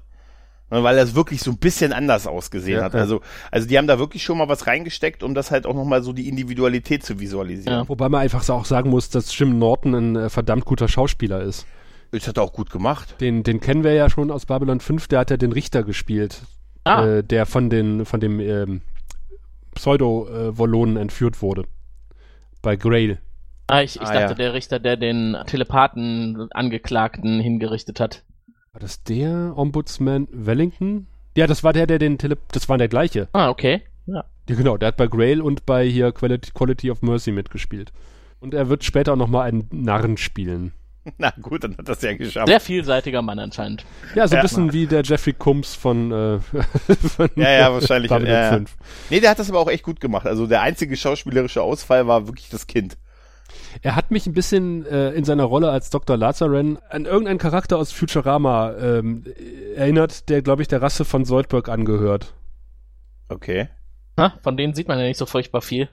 Ne, 0.70 0.82
Weil 0.82 0.96
das 0.96 1.14
wirklich 1.14 1.40
so 1.40 1.50
ein 1.50 1.56
bisschen 1.56 1.92
anders 1.92 2.26
ausgesehen 2.26 2.78
Ja, 2.78 2.84
hat. 2.84 2.94
Also, 2.94 3.20
also 3.50 3.66
die 3.66 3.78
haben 3.78 3.86
da 3.86 3.98
wirklich 3.98 4.22
schon 4.22 4.36
mal 4.36 4.48
was 4.48 4.66
reingesteckt, 4.66 5.22
um 5.22 5.34
das 5.34 5.50
halt 5.50 5.66
auch 5.66 5.74
nochmal 5.74 6.02
so 6.02 6.12
die 6.12 6.28
Individualität 6.28 7.02
zu 7.04 7.20
visualisieren. 7.20 7.72
Ja. 7.72 7.88
Wobei 7.88 8.08
man 8.08 8.20
einfach 8.20 8.42
so 8.42 8.52
auch 8.52 8.66
sagen 8.66 8.90
muss, 8.90 9.08
dass 9.08 9.36
Jim 9.38 9.58
Norton 9.58 9.94
ein 9.94 10.16
äh, 10.16 10.28
verdammt 10.28 10.66
guter 10.66 10.88
Schauspieler 10.88 11.40
ist. 11.40 11.66
Das 12.10 12.26
hat 12.26 12.38
er 12.38 12.42
auch 12.42 12.52
gut 12.52 12.70
gemacht. 12.70 13.16
Den, 13.20 13.42
den 13.42 13.60
kennen 13.60 13.84
wir 13.84 13.92
ja 13.92 14.10
schon 14.10 14.30
aus 14.30 14.46
Babylon 14.46 14.80
5, 14.80 15.08
der 15.08 15.20
hat 15.20 15.30
ja 15.30 15.36
den 15.36 15.52
Richter 15.52 15.82
gespielt, 15.82 16.42
Ah, 16.88 17.06
äh, 17.06 17.22
der 17.24 17.46
von, 17.46 17.70
den, 17.70 18.04
von 18.04 18.20
dem 18.20 18.40
ähm, 18.40 18.80
Pseudo-Wollonen 19.74 20.96
entführt 20.96 21.42
wurde. 21.42 21.64
Bei 22.62 22.76
Grail. 22.76 23.18
ah 23.68 23.82
ich, 23.82 23.96
ich 23.96 24.02
Ah, 24.02 24.12
dachte, 24.12 24.30
ja. 24.30 24.34
der 24.34 24.54
Richter, 24.54 24.78
der 24.80 24.96
den 24.96 25.36
Telepathen 25.46 26.48
Angeklagten 26.52 27.40
hingerichtet 27.40 28.00
hat. 28.00 28.24
War 28.72 28.80
das 28.80 29.02
der 29.04 29.52
Ombudsman 29.56 30.28
Wellington? 30.32 31.06
Ja, 31.36 31.46
das 31.46 31.62
war 31.62 31.72
der, 31.72 31.86
der 31.86 31.98
den 31.98 32.18
Tele 32.18 32.36
das 32.52 32.68
war 32.68 32.78
der 32.78 32.88
gleiche. 32.88 33.28
Ah, 33.32 33.48
okay. 33.50 33.82
Ja. 34.06 34.24
Ja, 34.48 34.54
genau, 34.56 34.76
der 34.76 34.88
hat 34.88 34.96
bei 34.96 35.06
Grail 35.06 35.40
und 35.42 35.66
bei 35.66 35.86
hier 35.86 36.10
Quality, 36.12 36.50
Quality 36.52 36.90
of 36.90 37.02
Mercy 37.02 37.30
mitgespielt. 37.32 37.92
Und 38.40 38.54
er 38.54 38.68
wird 38.68 38.82
später 38.82 39.12
auch 39.12 39.16
nochmal 39.16 39.46
einen 39.48 39.68
Narren 39.70 40.16
spielen. 40.16 40.72
Na 41.18 41.32
gut, 41.40 41.64
dann 41.64 41.76
hat 41.76 41.88
das 41.88 42.02
ja 42.02 42.14
geschafft. 42.14 42.48
Sehr 42.48 42.60
vielseitiger 42.60 43.22
Mann 43.22 43.38
anscheinend. 43.38 43.84
Ja, 44.14 44.26
so 44.28 44.34
ein 44.34 44.38
Ja. 44.38 44.42
bisschen 44.42 44.72
wie 44.72 44.86
der 44.86 45.02
Jeffrey 45.02 45.32
Combs 45.32 45.74
von, 45.74 46.12
äh, 46.12 46.38
von 47.08 47.30
Ja, 47.36 47.50
ja, 47.50 47.72
wahrscheinlich. 47.72 48.10
Ja, 48.10 48.18
ja. 48.18 48.48
5. 48.52 48.76
Nee, 49.10 49.20
der 49.20 49.30
hat 49.30 49.38
das 49.38 49.48
aber 49.48 49.60
auch 49.60 49.70
echt 49.70 49.84
gut 49.84 50.00
gemacht. 50.00 50.26
Also 50.26 50.46
der 50.46 50.62
einzige 50.62 50.96
schauspielerische 50.96 51.62
Ausfall 51.62 52.06
war 52.06 52.26
wirklich 52.26 52.48
das 52.50 52.66
Kind. 52.66 52.96
Er 53.82 53.96
hat 53.96 54.10
mich 54.10 54.26
ein 54.26 54.32
bisschen 54.34 54.84
äh, 54.86 55.10
in 55.12 55.24
seiner 55.24 55.44
Rolle 55.44 55.70
als 55.70 55.90
Dr. 55.90 56.16
Lazaran 56.16 56.78
an 56.90 57.04
irgendeinen 57.04 57.38
Charakter 57.38 57.78
aus 57.78 57.92
Futurama 57.92 58.72
ähm, 58.80 59.24
erinnert, 59.76 60.28
der, 60.28 60.42
glaube 60.42 60.62
ich, 60.62 60.68
der 60.68 60.82
Rasse 60.82 61.04
von 61.04 61.24
Soldberg 61.24 61.68
angehört. 61.68 62.34
Okay. 63.28 63.68
Ha, 64.18 64.34
von 64.42 64.56
denen 64.56 64.74
sieht 64.74 64.88
man 64.88 64.98
ja 64.98 65.06
nicht 65.06 65.18
so 65.18 65.26
furchtbar 65.26 65.60
viel. 65.62 65.88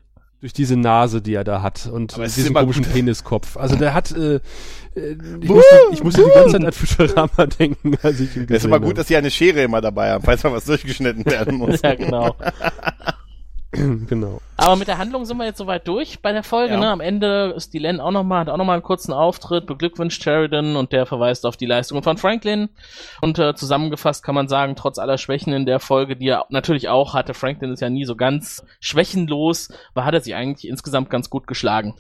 Durch 0.46 0.54
diese 0.54 0.78
Nase, 0.78 1.24
die 1.24 1.34
er 1.34 1.44
da 1.44 1.64
hat 1.64 1.90
und 1.92 2.16
es 2.20 2.36
diesen 2.36 2.54
komischen 2.54 2.84
gut. 2.84 2.94
Peniskopf. 2.94 3.58
Also 3.58 3.76
der 3.78 3.96
hat, 3.96 4.12
äh, 4.12 4.36
äh, 4.36 4.42
ich, 5.42 5.50
musste, 5.50 5.76
ich 5.92 6.04
musste 6.04 6.24
die 6.24 6.30
ganze 6.30 6.52
Zeit 6.52 6.66
an 6.66 6.72
Futurama 6.72 7.46
denken, 7.60 7.98
als 8.04 8.20
ich 8.20 8.28
ihn 8.28 8.28
gesehen 8.28 8.48
Das 8.50 8.58
ist 8.60 8.66
immer 8.66 8.80
gut, 8.80 8.90
habe. 8.90 8.94
dass 8.94 9.08
sie 9.08 9.18
eine 9.18 9.32
Schere 9.32 9.64
immer 9.64 9.82
dabei 9.82 10.12
haben, 10.12 10.24
falls 10.24 10.44
mal 10.44 10.52
was 10.54 10.66
durchgeschnitten 10.66 11.26
werden 11.26 11.56
muss. 11.58 11.82
ja, 11.82 11.96
genau. 11.96 12.36
genau. 14.10 14.42
Aber 14.58 14.76
mit 14.76 14.88
der 14.88 14.98
Handlung 14.98 15.26
sind 15.26 15.38
wir 15.38 15.46
jetzt 15.46 15.58
soweit 15.58 15.88
durch 15.88 16.22
bei 16.22 16.32
der 16.32 16.44
Folge. 16.44 16.74
Ja. 16.74 16.80
Ne? 16.80 16.90
Am 16.90 17.02
Ende 17.02 17.54
ist 17.56 17.74
die 17.74 17.80
Len 17.80 18.00
auch 18.00 18.12
noch 18.12 18.24
mal, 18.24 18.40
hat 18.40 18.50
auch 18.50 18.58
nochmal 18.58 18.76
einen 18.76 18.84
kurzen 18.84 19.12
Auftritt, 19.14 19.66
beglückwünscht 19.66 20.24
Sheridan 20.24 20.76
und 20.76 20.92
der 20.92 21.06
verweist 21.06 21.46
auf 21.46 21.58
die 21.58 21.66
Leistungen 21.66 22.04
von 22.04 22.18
Franklin. 22.18 22.70
Und 23.22 23.38
äh, 23.38 23.54
zusammengefasst 23.56 24.24
kann 24.24 24.36
man 24.36 24.48
sagen, 24.48 24.76
trotz 24.76 24.98
aller 24.98 25.18
Schwächen 25.18 25.54
in 25.54 25.66
der 25.66 25.80
Folge, 25.80 26.16
die 26.16 26.30
er 26.30 26.46
natürlich 26.50 26.90
auch 26.90 27.14
hatte, 27.14 27.34
Franklin 27.34 27.74
ist 27.74 27.82
ja 27.82 27.90
nie 27.90 28.06
so 28.06 28.16
ganz 28.16 28.66
schwächenlos, 28.80 29.70
aber 29.94 30.06
hat 30.06 30.14
er 30.14 30.22
sich 30.22 30.36
eigentlich 30.36 30.70
insgesamt 30.70 31.10
ganz 31.10 31.30
gut 31.30 31.48
geschlagen. 31.48 31.96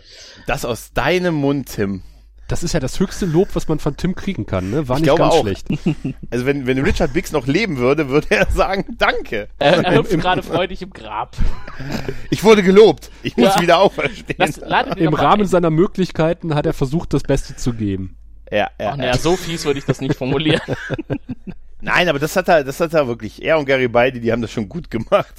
Das 0.48 0.66
aus 0.66 0.94
deinem 0.94 1.36
Mund, 1.36 1.70
Tim. 1.70 2.04
Das 2.48 2.62
ist 2.64 2.74
ja 2.74 2.80
das 2.80 3.00
höchste 3.00 3.26
Lob, 3.26 3.50
was 3.56 3.68
man 3.68 3.80
von 3.80 3.98
Tim 3.98 4.14
kriegen 4.14 4.46
kann, 4.46 4.70
ne? 4.70 4.88
War 4.88 4.98
Ich 4.98 5.02
nicht 5.02 5.16
glaube 5.16 5.22
ganz 5.24 5.34
auch. 5.34 5.42
schlecht. 5.42 5.68
Also 6.30 6.46
wenn, 6.46 6.68
wenn 6.68 6.78
Richard 6.80 7.12
Biggs 7.14 7.32
noch 7.32 7.48
leben 7.48 7.78
würde, 7.78 8.10
würde 8.10 8.28
er 8.30 8.46
sagen, 8.52 8.86
danke. 9.00 9.48
Er, 9.58 9.84
er 9.84 9.98
hüpft 9.98 10.20
gerade 10.20 10.44
freudig 10.44 10.82
im 10.82 10.92
Grab. 10.92 11.36
Ich 12.30 12.44
wurde 12.44 12.62
gelobt. 12.64 13.10
Ich 13.24 13.36
muss 13.38 13.56
Ja. 13.56 13.62
wieder 13.62 13.80
auferstehen. 13.80 14.54
Ihn 14.98 14.98
Im 15.08 15.14
Rahmen 15.14 15.44
ein. 15.44 15.48
seiner 15.48 15.70
Möglichkeiten 15.72 16.54
hat 16.56 16.66
er 16.66 16.74
versucht, 16.74 17.14
das 17.14 17.24
Beste 17.24 17.56
zu 17.56 17.74
geben. 17.74 18.16
ja, 18.52 18.70
ja, 18.80 18.92
Ach, 18.92 18.98
naja, 18.98 19.18
so 19.18 19.36
fies 19.36 19.66
würde 19.66 19.80
ich 19.80 19.86
das 19.86 20.00
nicht 20.02 20.16
formulieren. 20.16 20.62
Nein, 21.82 22.10
aber 22.10 22.20
das 22.20 22.36
hat 22.36 22.48
er, 22.48 22.64
das 22.64 22.80
hat 22.80 22.94
er 22.94 23.08
wirklich. 23.08 23.44
Er 23.44 23.58
und 23.60 23.66
Gary 23.66 23.88
Beide, 23.88 24.20
die 24.20 24.32
haben 24.32 24.42
das 24.42 24.52
schon 24.52 24.70
gut 24.70 24.90
gemacht. 24.90 25.34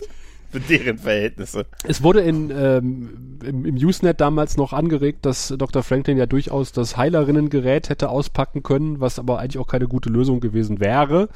Für 0.57 0.79
deren 0.79 0.99
Verhältnisse. 0.99 1.67
Es 1.85 2.03
wurde 2.03 2.21
in, 2.21 2.51
ähm, 2.51 3.39
im, 3.45 3.67
im 3.67 3.75
Usenet 3.77 4.21
damals 4.23 4.57
noch 4.57 4.73
angeregt, 4.73 5.27
dass 5.27 5.55
Dr. 5.57 5.83
Franklin 5.83 6.17
ja 6.17 6.25
durchaus 6.25 6.73
das 6.73 6.97
Heilerinnengerät 6.97 7.91
hätte 7.91 8.09
auspacken 8.09 8.63
können, 8.63 8.99
was 9.01 9.19
aber 9.19 9.39
eigentlich 9.39 9.59
auch 9.59 9.67
keine 9.67 9.87
gute 9.87 10.09
Lösung 10.09 10.41
gewesen 10.41 10.81
wäre, 10.81 11.29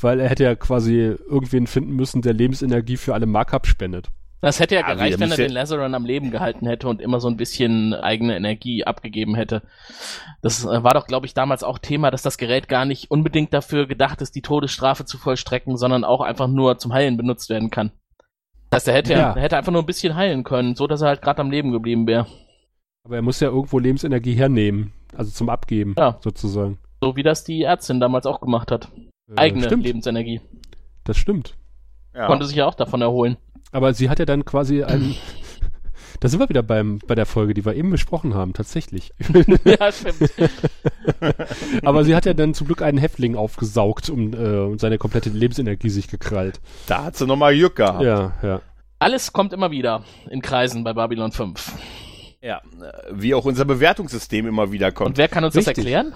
weil 0.00 0.20
er 0.20 0.28
hätte 0.28 0.44
ja 0.44 0.54
quasi 0.54 1.16
irgendwen 1.28 1.66
finden 1.66 1.96
müssen, 1.96 2.22
der 2.22 2.32
Lebensenergie 2.32 2.96
für 2.96 3.14
alle 3.14 3.26
Markup 3.26 3.66
spendet. 3.66 4.08
Das 4.40 4.58
hätte 4.58 4.74
ja 4.74 4.82
Ja, 4.82 4.88
wie, 4.88 4.92
gereicht, 4.92 5.20
wenn 5.20 5.30
er 5.30 5.36
den 5.36 5.52
Lazaran 5.52 5.94
am 5.94 6.06
Leben 6.06 6.30
gehalten 6.30 6.66
hätte 6.66 6.88
und 6.88 7.02
immer 7.02 7.20
so 7.20 7.28
ein 7.28 7.36
bisschen 7.36 7.92
eigene 7.92 8.36
Energie 8.36 8.84
abgegeben 8.84 9.34
hätte. 9.34 9.62
Das 10.40 10.64
äh, 10.64 10.82
war 10.82 10.94
doch, 10.94 11.06
glaube 11.06 11.26
ich, 11.26 11.34
damals 11.34 11.62
auch 11.62 11.78
Thema, 11.78 12.10
dass 12.10 12.22
das 12.22 12.38
Gerät 12.38 12.68
gar 12.68 12.86
nicht 12.86 13.10
unbedingt 13.10 13.52
dafür 13.52 13.86
gedacht 13.86 14.22
ist, 14.22 14.34
die 14.34 14.42
Todesstrafe 14.42 15.04
zu 15.04 15.18
vollstrecken, 15.18 15.76
sondern 15.76 16.04
auch 16.04 16.22
einfach 16.22 16.48
nur 16.48 16.78
zum 16.78 16.92
Heilen 16.94 17.18
benutzt 17.18 17.50
werden 17.50 17.70
kann. 17.70 17.92
Das 18.70 18.82
heißt, 18.82 18.88
er 18.88 18.94
hätte, 18.94 19.12
Ja. 19.12 19.32
er 19.32 19.42
hätte 19.42 19.56
einfach 19.56 19.72
nur 19.72 19.82
ein 19.82 19.86
bisschen 19.86 20.14
heilen 20.14 20.44
können, 20.44 20.74
so 20.76 20.86
dass 20.86 21.02
er 21.02 21.08
halt 21.08 21.22
gerade 21.22 21.40
am 21.40 21.50
Leben 21.50 21.72
geblieben 21.72 22.06
wäre. 22.06 22.26
Aber 23.04 23.16
er 23.16 23.22
muss 23.22 23.40
ja 23.40 23.48
irgendwo 23.48 23.78
Lebensenergie 23.78 24.34
hernehmen, 24.34 24.92
also 25.16 25.30
zum 25.30 25.48
Abgeben, 25.48 25.94
Ja. 25.98 26.18
sozusagen. 26.20 26.78
So 27.02 27.16
wie 27.16 27.22
das 27.22 27.44
die 27.44 27.62
Ärztin 27.62 27.98
damals 27.98 28.26
auch 28.26 28.40
gemacht 28.40 28.70
hat. 28.70 28.88
Äh, 29.30 29.36
Eigene 29.40 29.64
stimmt, 29.66 29.84
Lebensenergie. 29.84 30.40
das 31.04 31.16
stimmt. 31.16 31.56
Ja. 32.14 32.26
Konnte 32.26 32.46
sich 32.46 32.56
ja 32.56 32.66
auch 32.66 32.74
davon 32.74 33.00
erholen. 33.02 33.36
Aber 33.72 33.92
sie 33.94 34.10
hat 34.10 34.18
ja 34.18 34.24
dann 34.26 34.44
quasi 34.44 34.82
ein. 34.84 35.14
da 36.20 36.28
sind 36.28 36.38
wir 36.38 36.48
wieder 36.48 36.62
beim, 36.62 37.00
bei 37.06 37.14
der 37.14 37.26
Folge, 37.26 37.54
die 37.54 37.64
wir 37.64 37.74
eben 37.74 37.90
besprochen 37.90 38.34
haben, 38.34 38.52
tatsächlich. 38.52 39.12
ja, 39.64 39.90
stimmt. 39.90 40.30
Aber 41.82 42.04
sie 42.04 42.14
hat 42.14 42.26
ja 42.26 42.34
dann 42.34 42.52
zum 42.54 42.66
Glück 42.66 42.82
einen 42.82 42.98
Häftling 42.98 43.36
aufgesaugt 43.36 44.10
um, 44.10 44.34
äh, 44.34 44.58
und 44.58 44.80
seine 44.80 44.98
komplette 44.98 45.30
Lebensenergie 45.30 45.88
sich 45.88 46.08
gekrallt. 46.08 46.60
Da 46.86 47.04
hat 47.04 47.16
sie 47.16 47.26
nochmal 47.26 47.56
Glück 47.56 47.76
gehabt. 47.76 48.02
Ja, 48.02 48.32
ja. 48.42 48.60
Alles 48.98 49.32
kommt 49.32 49.54
immer 49.54 49.70
wieder 49.70 50.04
in 50.28 50.42
Kreisen 50.42 50.84
bei 50.84 50.92
Babylon 50.92 51.32
5. 51.32 51.72
Ja, 52.42 52.58
äh, 52.58 52.60
wie 53.12 53.34
auch 53.34 53.46
unser 53.46 53.64
Bewertungssystem 53.64 54.46
immer 54.46 54.72
wieder 54.72 54.88
Und 54.88 54.94
kommt. 54.94 55.18
wer 55.18 55.28
kann 55.28 55.44
uns 55.44 55.54
das 55.54 55.66
Richtig. 55.66 55.86
erklären? 55.86 56.14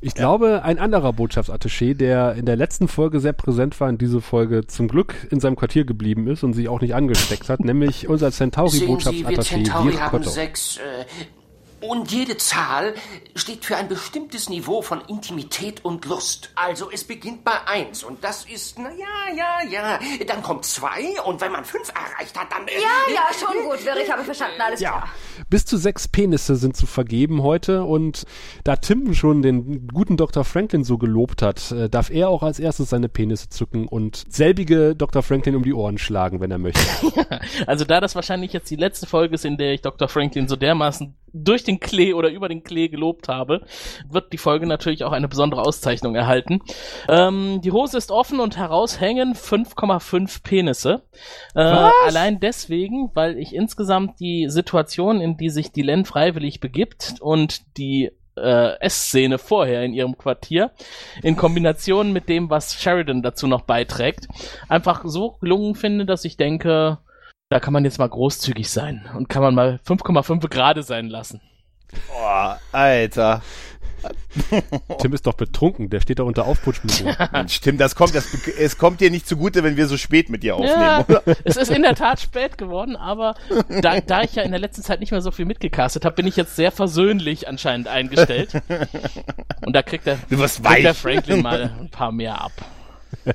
Ich 0.00 0.14
glaube, 0.14 0.62
ein 0.62 0.78
anderer 0.78 1.12
Botschaftsattaché, 1.12 1.94
der 1.94 2.34
in 2.34 2.44
der 2.44 2.56
letzten 2.56 2.86
Folge 2.86 3.18
sehr 3.18 3.32
präsent 3.32 3.80
war, 3.80 3.88
in 3.88 3.96
diese 3.96 4.20
Folge 4.20 4.66
zum 4.66 4.88
Glück 4.88 5.26
in 5.30 5.40
seinem 5.40 5.56
Quartier 5.56 5.84
geblieben 5.84 6.26
ist 6.28 6.42
und 6.42 6.52
sich 6.52 6.68
auch 6.68 6.80
nicht 6.80 6.94
angesteckt 6.94 7.48
hat, 7.48 7.60
nämlich 7.64 8.08
unser 8.08 8.30
Centauri-Botschaftsattaché 8.30 9.42
Centauri 9.42 9.92
haben 9.94 10.10
Cotto. 10.10 10.30
sechs 10.30 10.76
äh, 10.76 10.80
Und 11.88 12.10
jede 12.10 12.36
Zahl 12.36 12.94
steht 13.34 13.64
für 13.64 13.76
ein 13.76 13.88
bestimmtes 13.88 14.48
Niveau 14.48 14.82
von 14.82 15.00
Intimität 15.08 15.84
und 15.84 16.04
Lust. 16.06 16.50
Also 16.54 16.90
es 16.90 17.04
beginnt 17.04 17.44
bei 17.44 17.52
eins 17.66 18.02
und 18.02 18.22
das 18.24 18.44
ist, 18.44 18.78
na 18.78 18.90
ja, 18.90 19.36
ja, 19.36 19.70
ja. 19.70 19.98
Dann 20.26 20.42
kommt 20.42 20.64
zwei 20.64 21.20
und 21.24 21.40
wenn 21.40 21.52
man 21.52 21.64
fünf 21.64 21.90
erreicht 21.90 22.38
hat, 22.38 22.50
dann... 22.52 22.66
äh, 22.66 22.72
Ja, 22.80 23.14
ja, 23.14 23.22
schon 23.38 23.62
gut, 23.68 23.84
Wirr, 23.84 23.96
ich 24.02 24.10
habe 24.10 24.24
verstanden, 24.24 24.60
alles 24.60 24.80
Ja, 24.80 24.90
klar. 24.90 25.08
bis 25.48 25.64
zu 25.64 25.76
sechs 25.76 26.08
Penisse 26.08 26.56
sind 26.56 26.76
zu 26.76 26.86
vergeben 26.86 27.42
heute 27.42 27.84
und 27.84 28.24
da 28.64 28.76
Tim 28.76 29.14
schon 29.14 29.42
den 29.42 29.88
guten 29.88 30.16
Dr. 30.16 30.44
Franklin 30.44 30.84
so 30.84 30.98
gelobt 30.98 31.42
hat, 31.42 31.70
äh, 31.72 31.88
darf 31.88 32.10
er 32.10 32.28
auch 32.28 32.42
als 32.42 32.58
erstes 32.58 32.90
seine 32.90 33.08
Penisse 33.08 33.48
zücken 33.48 33.86
und 33.88 34.24
selbige 34.28 34.94
Dr. 34.96 35.22
Franklin 35.22 35.56
um 35.56 35.62
die 35.62 35.74
Ohren 35.74 35.98
schlagen, 35.98 36.40
wenn 36.40 36.50
er 36.50 36.58
möchte. 36.58 36.80
Also 37.66 37.84
da 37.84 38.00
das 38.00 38.14
wahrscheinlich 38.14 38.52
jetzt 38.52 38.70
die 38.70 38.76
letzte 38.76 39.06
Folge 39.06 39.34
ist, 39.34 39.44
in 39.44 39.56
der 39.56 39.72
ich 39.74 39.82
Dr. 39.82 40.08
Franklin 40.08 40.48
so 40.48 40.56
dermaßen 40.56 41.14
durch 41.44 41.64
den 41.64 41.80
Klee 41.80 42.14
oder 42.14 42.30
über 42.30 42.48
den 42.48 42.62
Klee 42.62 42.88
gelobt 42.88 43.28
habe, 43.28 43.62
wird 44.08 44.32
die 44.32 44.38
Folge 44.38 44.66
natürlich 44.66 45.04
auch 45.04 45.12
eine 45.12 45.28
besondere 45.28 45.62
Auszeichnung 45.62 46.14
erhalten. 46.14 46.60
Ähm, 47.08 47.60
die 47.62 47.72
Hose 47.72 47.98
ist 47.98 48.10
offen 48.10 48.40
und 48.40 48.56
heraushängen 48.56 49.34
5,5 49.34 50.42
Penisse. 50.42 51.02
Äh, 51.54 51.60
allein 51.60 52.40
deswegen, 52.40 53.10
weil 53.14 53.38
ich 53.38 53.54
insgesamt 53.54 54.20
die 54.20 54.48
Situation, 54.48 55.20
in 55.20 55.36
die 55.36 55.50
sich 55.50 55.72
die 55.72 55.82
Len 55.82 56.04
freiwillig 56.04 56.60
begibt 56.60 57.14
und 57.20 57.76
die 57.76 58.10
äh, 58.36 58.78
Essszene 58.80 59.38
vorher 59.38 59.82
in 59.82 59.94
ihrem 59.94 60.18
Quartier 60.18 60.70
in 61.22 61.36
Kombination 61.36 62.12
mit 62.12 62.28
dem, 62.28 62.50
was 62.50 62.74
Sheridan 62.74 63.22
dazu 63.22 63.46
noch 63.46 63.62
beiträgt, 63.62 64.28
einfach 64.68 65.02
so 65.04 65.32
gelungen 65.40 65.74
finde, 65.74 66.04
dass 66.04 66.24
ich 66.24 66.36
denke, 66.36 66.98
da 67.48 67.60
kann 67.60 67.72
man 67.72 67.84
jetzt 67.84 67.98
mal 67.98 68.08
großzügig 68.08 68.70
sein 68.70 69.08
und 69.14 69.28
kann 69.28 69.42
man 69.42 69.54
mal 69.54 69.78
5,5 69.86 70.48
gerade 70.48 70.82
sein 70.82 71.06
lassen. 71.08 71.40
Boah, 72.08 72.58
Alter. 72.72 73.42
Tim 74.98 75.12
ist 75.14 75.26
doch 75.26 75.34
betrunken, 75.34 75.88
der 75.88 76.00
steht 76.00 76.18
da 76.18 76.24
unter 76.24 76.44
Aufputschmusik. 76.46 77.06
Mensch, 77.32 77.60
Tim, 77.60 77.78
das 77.78 77.94
kommt, 77.94 78.14
das, 78.14 78.32
es 78.58 78.78
kommt 78.78 79.00
dir 79.00 79.10
nicht 79.10 79.26
zugute, 79.26 79.64
wenn 79.64 79.76
wir 79.76 79.86
so 79.86 79.96
spät 79.96 80.28
mit 80.28 80.42
dir 80.42 80.56
aufnehmen, 80.56 80.80
Ja, 80.80 81.04
oder? 81.08 81.22
es 81.44 81.56
ist 81.56 81.70
in 81.70 81.82
der 81.82 81.94
Tat 81.94 82.20
spät 82.20 82.58
geworden, 82.58 82.94
aber 82.94 83.34
da, 83.80 84.00
da 84.00 84.22
ich 84.22 84.34
ja 84.34 84.42
in 84.42 84.50
der 84.50 84.60
letzten 84.60 84.82
Zeit 84.82 85.00
nicht 85.00 85.12
mehr 85.12 85.22
so 85.22 85.30
viel 85.30 85.44
mitgecastet 85.44 86.04
habe, 86.04 86.14
bin 86.16 86.26
ich 86.26 86.36
jetzt 86.36 86.56
sehr 86.56 86.70
versöhnlich 86.72 87.48
anscheinend 87.48 87.88
eingestellt. 87.88 88.50
Und 89.64 89.72
da 89.74 89.82
kriegt 89.82 90.06
der, 90.06 90.18
Du 90.28 90.38
wirst 90.38 90.62
kriegt 90.62 90.84
der. 90.84 90.94
Franklin 90.94 91.42
mal 91.42 91.70
ein 91.80 91.90
paar 91.90 92.12
mehr 92.12 92.40
ab. 92.40 92.52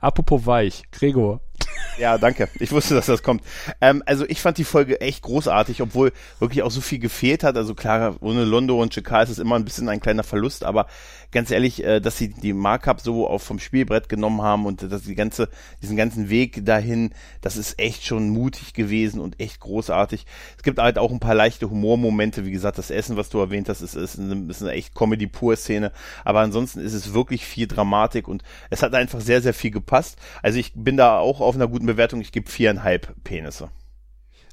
Apropos 0.00 0.46
weich, 0.46 0.82
Gregor. 0.92 1.40
Ja, 2.00 2.16
danke. 2.16 2.48
Ich 2.58 2.72
wusste, 2.72 2.94
dass 2.94 3.06
das 3.06 3.22
kommt. 3.22 3.42
Ähm, 3.80 4.02
also 4.06 4.24
ich 4.26 4.40
fand 4.40 4.56
die 4.56 4.64
Folge 4.64 5.02
echt 5.02 5.22
großartig, 5.22 5.82
obwohl 5.82 6.12
wirklich 6.38 6.62
auch 6.62 6.70
so 6.70 6.80
viel 6.80 6.98
gefehlt 6.98 7.44
hat. 7.44 7.56
Also 7.56 7.74
klar, 7.74 8.16
ohne 8.20 8.44
Londo 8.44 8.80
und 8.80 8.94
Chakal 8.94 9.24
ist 9.24 9.30
es 9.30 9.38
immer 9.38 9.56
ein 9.56 9.66
bisschen 9.66 9.88
ein 9.90 10.00
kleiner 10.00 10.22
Verlust, 10.22 10.64
aber 10.64 10.86
ganz 11.30 11.50
ehrlich, 11.50 11.84
äh, 11.84 12.00
dass 12.00 12.16
sie 12.16 12.28
die 12.28 12.52
Markup 12.52 13.00
so 13.00 13.28
auch 13.28 13.40
vom 13.40 13.58
Spielbrett 13.58 14.08
genommen 14.08 14.42
haben 14.42 14.66
und 14.66 14.90
dass 14.90 15.02
die 15.02 15.14
ganze, 15.14 15.48
diesen 15.82 15.96
ganzen 15.96 16.30
Weg 16.30 16.64
dahin, 16.64 17.10
das 17.42 17.56
ist 17.56 17.78
echt 17.78 18.04
schon 18.06 18.30
mutig 18.30 18.72
gewesen 18.72 19.20
und 19.20 19.38
echt 19.38 19.60
großartig. 19.60 20.26
Es 20.56 20.62
gibt 20.62 20.78
halt 20.78 20.98
auch 20.98 21.10
ein 21.10 21.20
paar 21.20 21.34
leichte 21.34 21.70
Humormomente, 21.70 22.46
wie 22.46 22.50
gesagt, 22.50 22.78
das 22.78 22.90
Essen, 22.90 23.16
was 23.16 23.28
du 23.28 23.38
erwähnt 23.38 23.68
hast, 23.68 23.82
ist, 23.82 23.94
ist, 23.94 24.18
eine, 24.18 24.50
ist 24.50 24.62
eine 24.62 24.72
echt 24.72 24.94
Comedy-Pur-Szene, 24.94 25.92
aber 26.24 26.40
ansonsten 26.40 26.80
ist 26.80 26.94
es 26.94 27.12
wirklich 27.12 27.44
viel 27.44 27.66
Dramatik 27.66 28.26
und 28.26 28.42
es 28.70 28.82
hat 28.82 28.94
einfach 28.94 29.20
sehr, 29.20 29.42
sehr 29.42 29.54
viel 29.54 29.70
gepasst. 29.70 30.18
Also 30.42 30.58
ich 30.58 30.72
bin 30.74 30.96
da 30.96 31.18
auch 31.18 31.40
auf 31.40 31.54
einer 31.60 31.70
guten 31.70 31.86
Bewertung, 31.86 32.20
ich 32.20 32.32
gebe 32.32 32.50
viereinhalb 32.50 33.14
Penisse. 33.24 33.70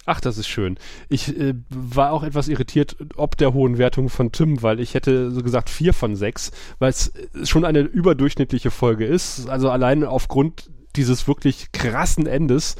Ach, 0.06 0.22
das 0.22 0.38
ist 0.38 0.48
schön. 0.48 0.78
Ich 1.10 1.38
äh, 1.38 1.54
war 1.70 2.14
auch 2.14 2.24
etwas 2.24 2.48
irritiert 2.48 2.96
ob 3.18 3.36
der 3.36 3.54
hohen 3.54 3.78
Wertung 3.78 4.08
von 4.08 4.32
Tim, 4.32 4.62
weil 4.64 4.80
ich 4.80 4.94
hätte 4.94 5.32
so 5.32 5.44
gesagt 5.44 5.70
vier 5.70 5.94
von 5.94 6.16
sechs, 6.16 6.52
weil 6.80 6.90
es 6.90 7.10
äh, 7.10 7.46
schon 7.46 7.66
eine 7.66 7.82
überdurchschnittliche 7.82 8.72
Folge 8.72 9.06
ist. 9.06 9.50
Also 9.50 9.70
allein 9.70 10.06
aufgrund 10.06 10.72
dieses 10.96 11.28
wirklich 11.28 11.74
krassen 11.74 12.26
Endes, 12.26 12.78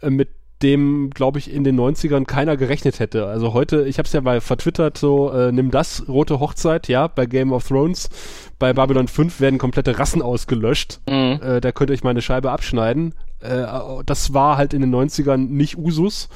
äh, 0.00 0.10
mit 0.10 0.28
dem, 0.62 1.10
glaube 1.10 1.38
ich, 1.38 1.52
in 1.52 1.64
den 1.64 1.78
90ern 1.78 2.24
keiner 2.24 2.56
gerechnet 2.56 3.00
hätte. 3.00 3.26
Also 3.26 3.54
heute, 3.54 3.86
ich 3.86 3.98
habe 3.98 4.06
es 4.06 4.12
ja 4.12 4.20
mal 4.20 4.40
vertwittert, 4.40 4.98
so, 4.98 5.32
äh, 5.32 5.52
nimm 5.52 5.70
das, 5.70 6.06
Rote 6.06 6.38
Hochzeit, 6.38 6.86
ja, 6.88 7.08
bei 7.08 7.26
Game 7.26 7.52
of 7.52 7.66
Thrones. 7.66 8.10
Bei 8.58 8.72
Babylon 8.72 9.08
5 9.08 9.40
werden 9.40 9.58
komplette 9.58 9.98
Rassen 9.98 10.22
ausgelöscht. 10.22 11.00
Mhm. 11.08 11.40
Äh, 11.42 11.60
da 11.60 11.72
könnt 11.72 11.90
ihr 11.90 11.94
euch 11.94 12.04
mal 12.04 12.10
eine 12.10 12.22
Scheibe 12.22 12.50
abschneiden. 12.50 13.14
Äh, 13.40 13.66
das 14.06 14.34
war 14.34 14.56
halt 14.56 14.74
in 14.74 14.80
den 14.80 14.94
90ern 14.94 15.36
nicht 15.48 15.78
Usus. 15.78 16.28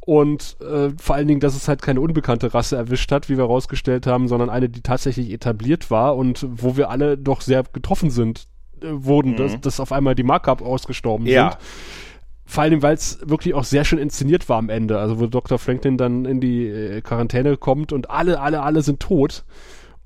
Und 0.00 0.56
äh, 0.60 0.90
vor 1.00 1.16
allen 1.16 1.26
Dingen, 1.28 1.40
dass 1.40 1.56
es 1.56 1.66
halt 1.68 1.82
keine 1.82 2.00
unbekannte 2.00 2.54
Rasse 2.54 2.76
erwischt 2.76 3.10
hat, 3.10 3.28
wie 3.28 3.36
wir 3.36 3.44
herausgestellt 3.44 4.06
haben, 4.06 4.28
sondern 4.28 4.50
eine, 4.50 4.68
die 4.68 4.80
tatsächlich 4.82 5.32
etabliert 5.32 5.90
war 5.90 6.16
und 6.16 6.46
wo 6.48 6.76
wir 6.76 6.90
alle 6.90 7.18
doch 7.18 7.40
sehr 7.40 7.64
getroffen 7.72 8.10
sind, 8.10 8.46
äh, 8.80 8.86
wurden, 8.90 9.36
dass, 9.36 9.60
dass 9.60 9.80
auf 9.80 9.92
einmal 9.92 10.14
die 10.14 10.22
Markup 10.22 10.62
ausgestorben 10.62 11.26
Ja. 11.26 11.50
sind. 11.50 11.60
Vor 12.48 12.62
allem, 12.62 12.80
weil 12.80 12.94
es 12.94 13.18
wirklich 13.24 13.54
auch 13.54 13.64
sehr 13.64 13.84
schön 13.84 13.98
inszeniert 13.98 14.48
war 14.48 14.58
am 14.58 14.68
Ende. 14.68 14.98
Also 15.00 15.18
wo 15.18 15.26
Dr. 15.26 15.58
Franklin 15.58 15.96
dann 15.98 16.24
in 16.24 16.40
die 16.40 16.66
äh, 16.68 17.00
Quarantäne 17.00 17.56
kommt 17.56 17.92
und 17.92 18.08
alle, 18.08 18.40
alle, 18.40 18.62
alle 18.62 18.82
sind 18.82 19.00
tot. 19.00 19.44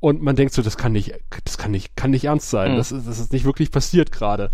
Und 0.00 0.22
man 0.22 0.34
denkt 0.34 0.54
so, 0.54 0.62
das 0.62 0.78
kann 0.78 0.92
nicht, 0.92 1.12
das 1.44 1.58
kann 1.58 1.70
nicht, 1.72 1.94
kann 1.94 2.10
nicht 2.10 2.24
ernst 2.24 2.48
sein. 2.48 2.72
Mhm. 2.72 2.76
Das, 2.78 2.90
ist, 2.90 3.06
das 3.06 3.18
ist 3.18 3.34
nicht 3.34 3.44
wirklich 3.44 3.70
passiert 3.70 4.10
gerade. 4.12 4.50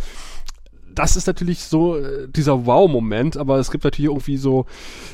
Das 0.97 1.15
ist 1.17 1.27
natürlich 1.29 1.61
so 1.61 1.97
äh, 1.97 2.27
dieser 2.29 2.67
Wow-Moment, 2.67 3.37
aber 3.37 3.59
es 3.59 3.71
gibt 3.71 3.85
natürlich 3.85 4.11
irgendwie 4.11 4.37
so, 4.37 4.67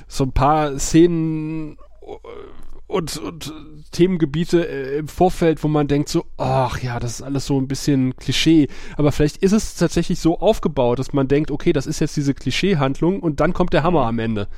so 0.08 0.24
ein 0.24 0.32
paar 0.32 0.78
Szenen 0.78 1.76
äh, 2.02 2.06
und, 2.86 3.16
und 3.18 3.52
Themengebiete 3.90 4.68
äh, 4.68 4.98
im 4.98 5.08
Vorfeld, 5.08 5.62
wo 5.64 5.68
man 5.68 5.88
denkt 5.88 6.08
so, 6.08 6.24
ach 6.36 6.78
ja, 6.82 7.00
das 7.00 7.12
ist 7.12 7.22
alles 7.22 7.46
so 7.46 7.58
ein 7.58 7.68
bisschen 7.68 8.14
Klischee. 8.16 8.68
Aber 8.96 9.12
vielleicht 9.12 9.38
ist 9.38 9.52
es 9.52 9.74
tatsächlich 9.76 10.20
so 10.20 10.38
aufgebaut, 10.40 10.98
dass 10.98 11.12
man 11.12 11.28
denkt, 11.28 11.50
okay, 11.50 11.72
das 11.72 11.86
ist 11.86 12.00
jetzt 12.00 12.16
diese 12.16 12.34
Klischee-Handlung 12.34 13.20
und 13.20 13.40
dann 13.40 13.52
kommt 13.52 13.72
der 13.72 13.82
Hammer 13.82 14.06
am 14.06 14.18
Ende. 14.18 14.48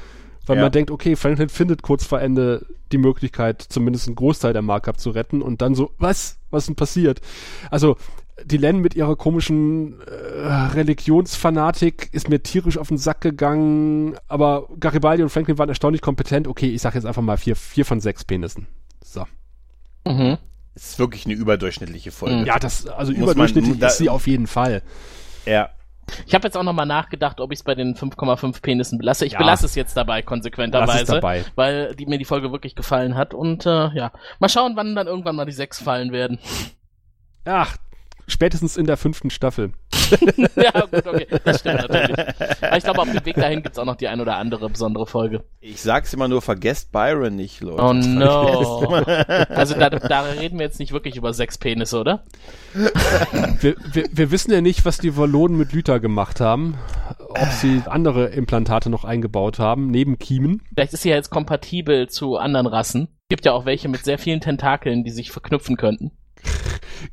Weil 0.47 0.57
Ja. 0.57 0.63
man 0.63 0.73
denkt, 0.73 0.91
okay, 0.91 1.17
Franklin 1.17 1.49
findet 1.49 1.83
kurz 1.83 2.05
vor 2.05 2.21
Ende 2.21 2.67
die 2.93 2.99
Möglichkeit, 2.99 3.63
zumindest 3.63 4.09
einen 4.09 4.17
Großteil 4.17 4.53
der 4.53 4.63
Markup 4.63 5.01
zu 5.01 5.11
retten 5.11 5.41
und 5.41 5.63
dann 5.63 5.75
so, 5.75 5.93
was? 5.99 6.39
Was 6.51 6.67
denn 6.67 6.77
passiert? 6.77 7.21
Also, 7.71 7.97
die 8.45 8.57
Len 8.57 8.79
mit 8.81 8.95
ihrer 8.95 9.15
komischen 9.17 10.01
äh, 10.01 10.51
Religionsfanatik 10.75 12.09
ist 12.13 12.29
mir 12.29 12.43
tierisch 12.43 12.79
auf 12.79 12.89
den 12.89 12.99
Sack 12.99 13.21
gegangen, 13.21 14.17
aber 14.29 14.69
Garibaldi 14.81 15.23
und 15.23 15.29
Franklin 15.31 15.59
waren 15.59 15.69
erstaunlich 15.69 16.01
kompetent. 16.03 16.49
Okay, 16.49 16.67
ich 16.71 16.83
sag 16.83 16.95
jetzt 16.95 17.07
einfach 17.07 17.23
mal 17.23 17.37
vier, 17.37 17.55
vier 17.57 17.85
von 17.85 18.01
sechs 18.01 18.25
Penissen. 18.25 18.67
So. 19.03 19.25
Mhm. 20.07 20.39
Es 20.75 20.91
ist 20.91 20.99
wirklich 20.99 21.25
eine 21.27 21.35
überdurchschnittliche 21.35 22.11
Folge. 22.11 22.45
Ja, 22.45 22.59
das, 22.59 22.87
also 22.89 23.13
Muss 23.13 23.19
man- 23.21 23.25
überdurchschnittlich 23.31 23.79
da- 23.79 23.87
ist 23.87 23.99
sie 23.99 24.09
auf 24.09 24.27
jeden 24.27 24.49
Fall. 24.49 24.83
Ja. 25.47 25.71
Ich 26.27 26.35
habe 26.35 26.47
jetzt 26.47 26.57
auch 26.57 26.63
nochmal 26.65 26.85
nachgedacht, 26.85 27.41
ob 27.41 27.51
ich 27.53 27.61
es 27.61 27.63
bei 27.63 27.75
den 27.75 27.95
5,5 27.95 28.61
Penissen 28.61 28.99
belasse. 28.99 29.25
Ich 29.25 29.33
Ja. 29.35 29.39
belasse 29.39 29.65
es 29.65 29.75
jetzt 29.75 29.97
dabei, 29.97 30.21
konsequenterweise. 30.21 31.13
Dabei. 31.15 31.45
Weil 31.55 31.95
die, 31.95 32.05
mir 32.07 32.19
die 32.19 32.27
Folge 32.27 32.53
wirklich 32.53 32.75
gefallen 32.75 33.15
hat. 33.15 33.33
Und 33.33 33.65
äh, 33.65 33.89
ja, 33.95 34.13
mal 34.41 34.49
schauen, 34.51 34.73
wann 34.75 34.95
dann 34.97 35.07
irgendwann 35.07 35.37
mal 35.37 35.47
die 35.47 35.53
6 35.53 35.81
fallen 35.83 36.13
werden. 36.13 36.39
Ach, 37.47 37.77
spätestens 38.27 38.77
in 38.77 38.87
der 38.87 38.97
fünften 38.97 39.31
Staffel. 39.31 39.73
ja, 40.57 40.71
gut, 40.81 41.07
okay. 41.07 41.27
Das 41.45 41.61
stimmt 41.61 41.89
natürlich. 41.89 42.19
Aber 42.61 42.77
ich 42.77 42.85
glaube, 42.85 43.01
auf 43.01 43.11
dem 43.11 43.25
Weg 43.25 43.37
dahin 43.37 43.63
gibt's 43.63 43.79
auch 43.79 43.85
noch 43.85 43.97
die 43.97 44.09
ein 44.09 44.21
oder 44.21 44.37
andere 44.37 44.69
besondere 44.69 45.07
Folge. 45.07 45.45
Ich 45.61 45.81
sag's 45.81 46.13
immer 46.13 46.29
nur, 46.29 46.43
vergesst 46.43 46.93
Byron 46.93 47.37
nicht, 47.37 47.61
Leute. 47.61 47.83
Oh 47.83 47.93
no. 47.93 49.03
Also 49.49 49.75
da, 49.75 49.91
da 49.91 50.23
reden 50.23 50.59
wir 50.59 50.67
jetzt 50.67 50.79
nicht 50.79 50.93
wirklich 50.93 51.17
über 51.17 51.33
sechs 51.33 51.59
Penisse, 51.59 51.99
oder? 51.99 52.25
Wir, 53.61 53.77
wir, 53.93 54.09
wir 54.11 54.31
wissen 54.31 54.53
ja 54.53 54.61
nicht, 54.61 54.85
was 54.85 54.99
die 54.99 55.17
Wallonen 55.17 55.57
mit 55.57 55.73
Lüther 55.73 56.01
gemacht 56.01 56.41
haben. 56.41 56.77
Ob 57.29 57.49
sie 57.53 57.83
andere 57.87 58.27
Implantate 58.27 58.91
noch 58.91 59.05
eingebaut 59.05 59.59
haben, 59.59 59.91
neben 59.91 60.19
Kiemen. 60.19 60.63
Vielleicht 60.75 60.93
ist 60.93 61.03
sie 61.03 61.11
ja 61.11 61.17
jetzt 61.17 61.31
kompatibel 61.31 62.09
zu 62.09 62.37
anderen 62.37 62.67
Rassen. 62.67 63.09
Gibt 63.29 63.45
ja 63.47 63.53
auch 63.53 63.65
welche 63.65 63.89
mit 63.89 64.05
sehr 64.05 64.19
vielen 64.19 64.41
Tentakeln, 64.41 65.05
die 65.05 65.11
sich 65.11 65.31
verknüpfen 65.31 65.77
könnten. 65.77 66.13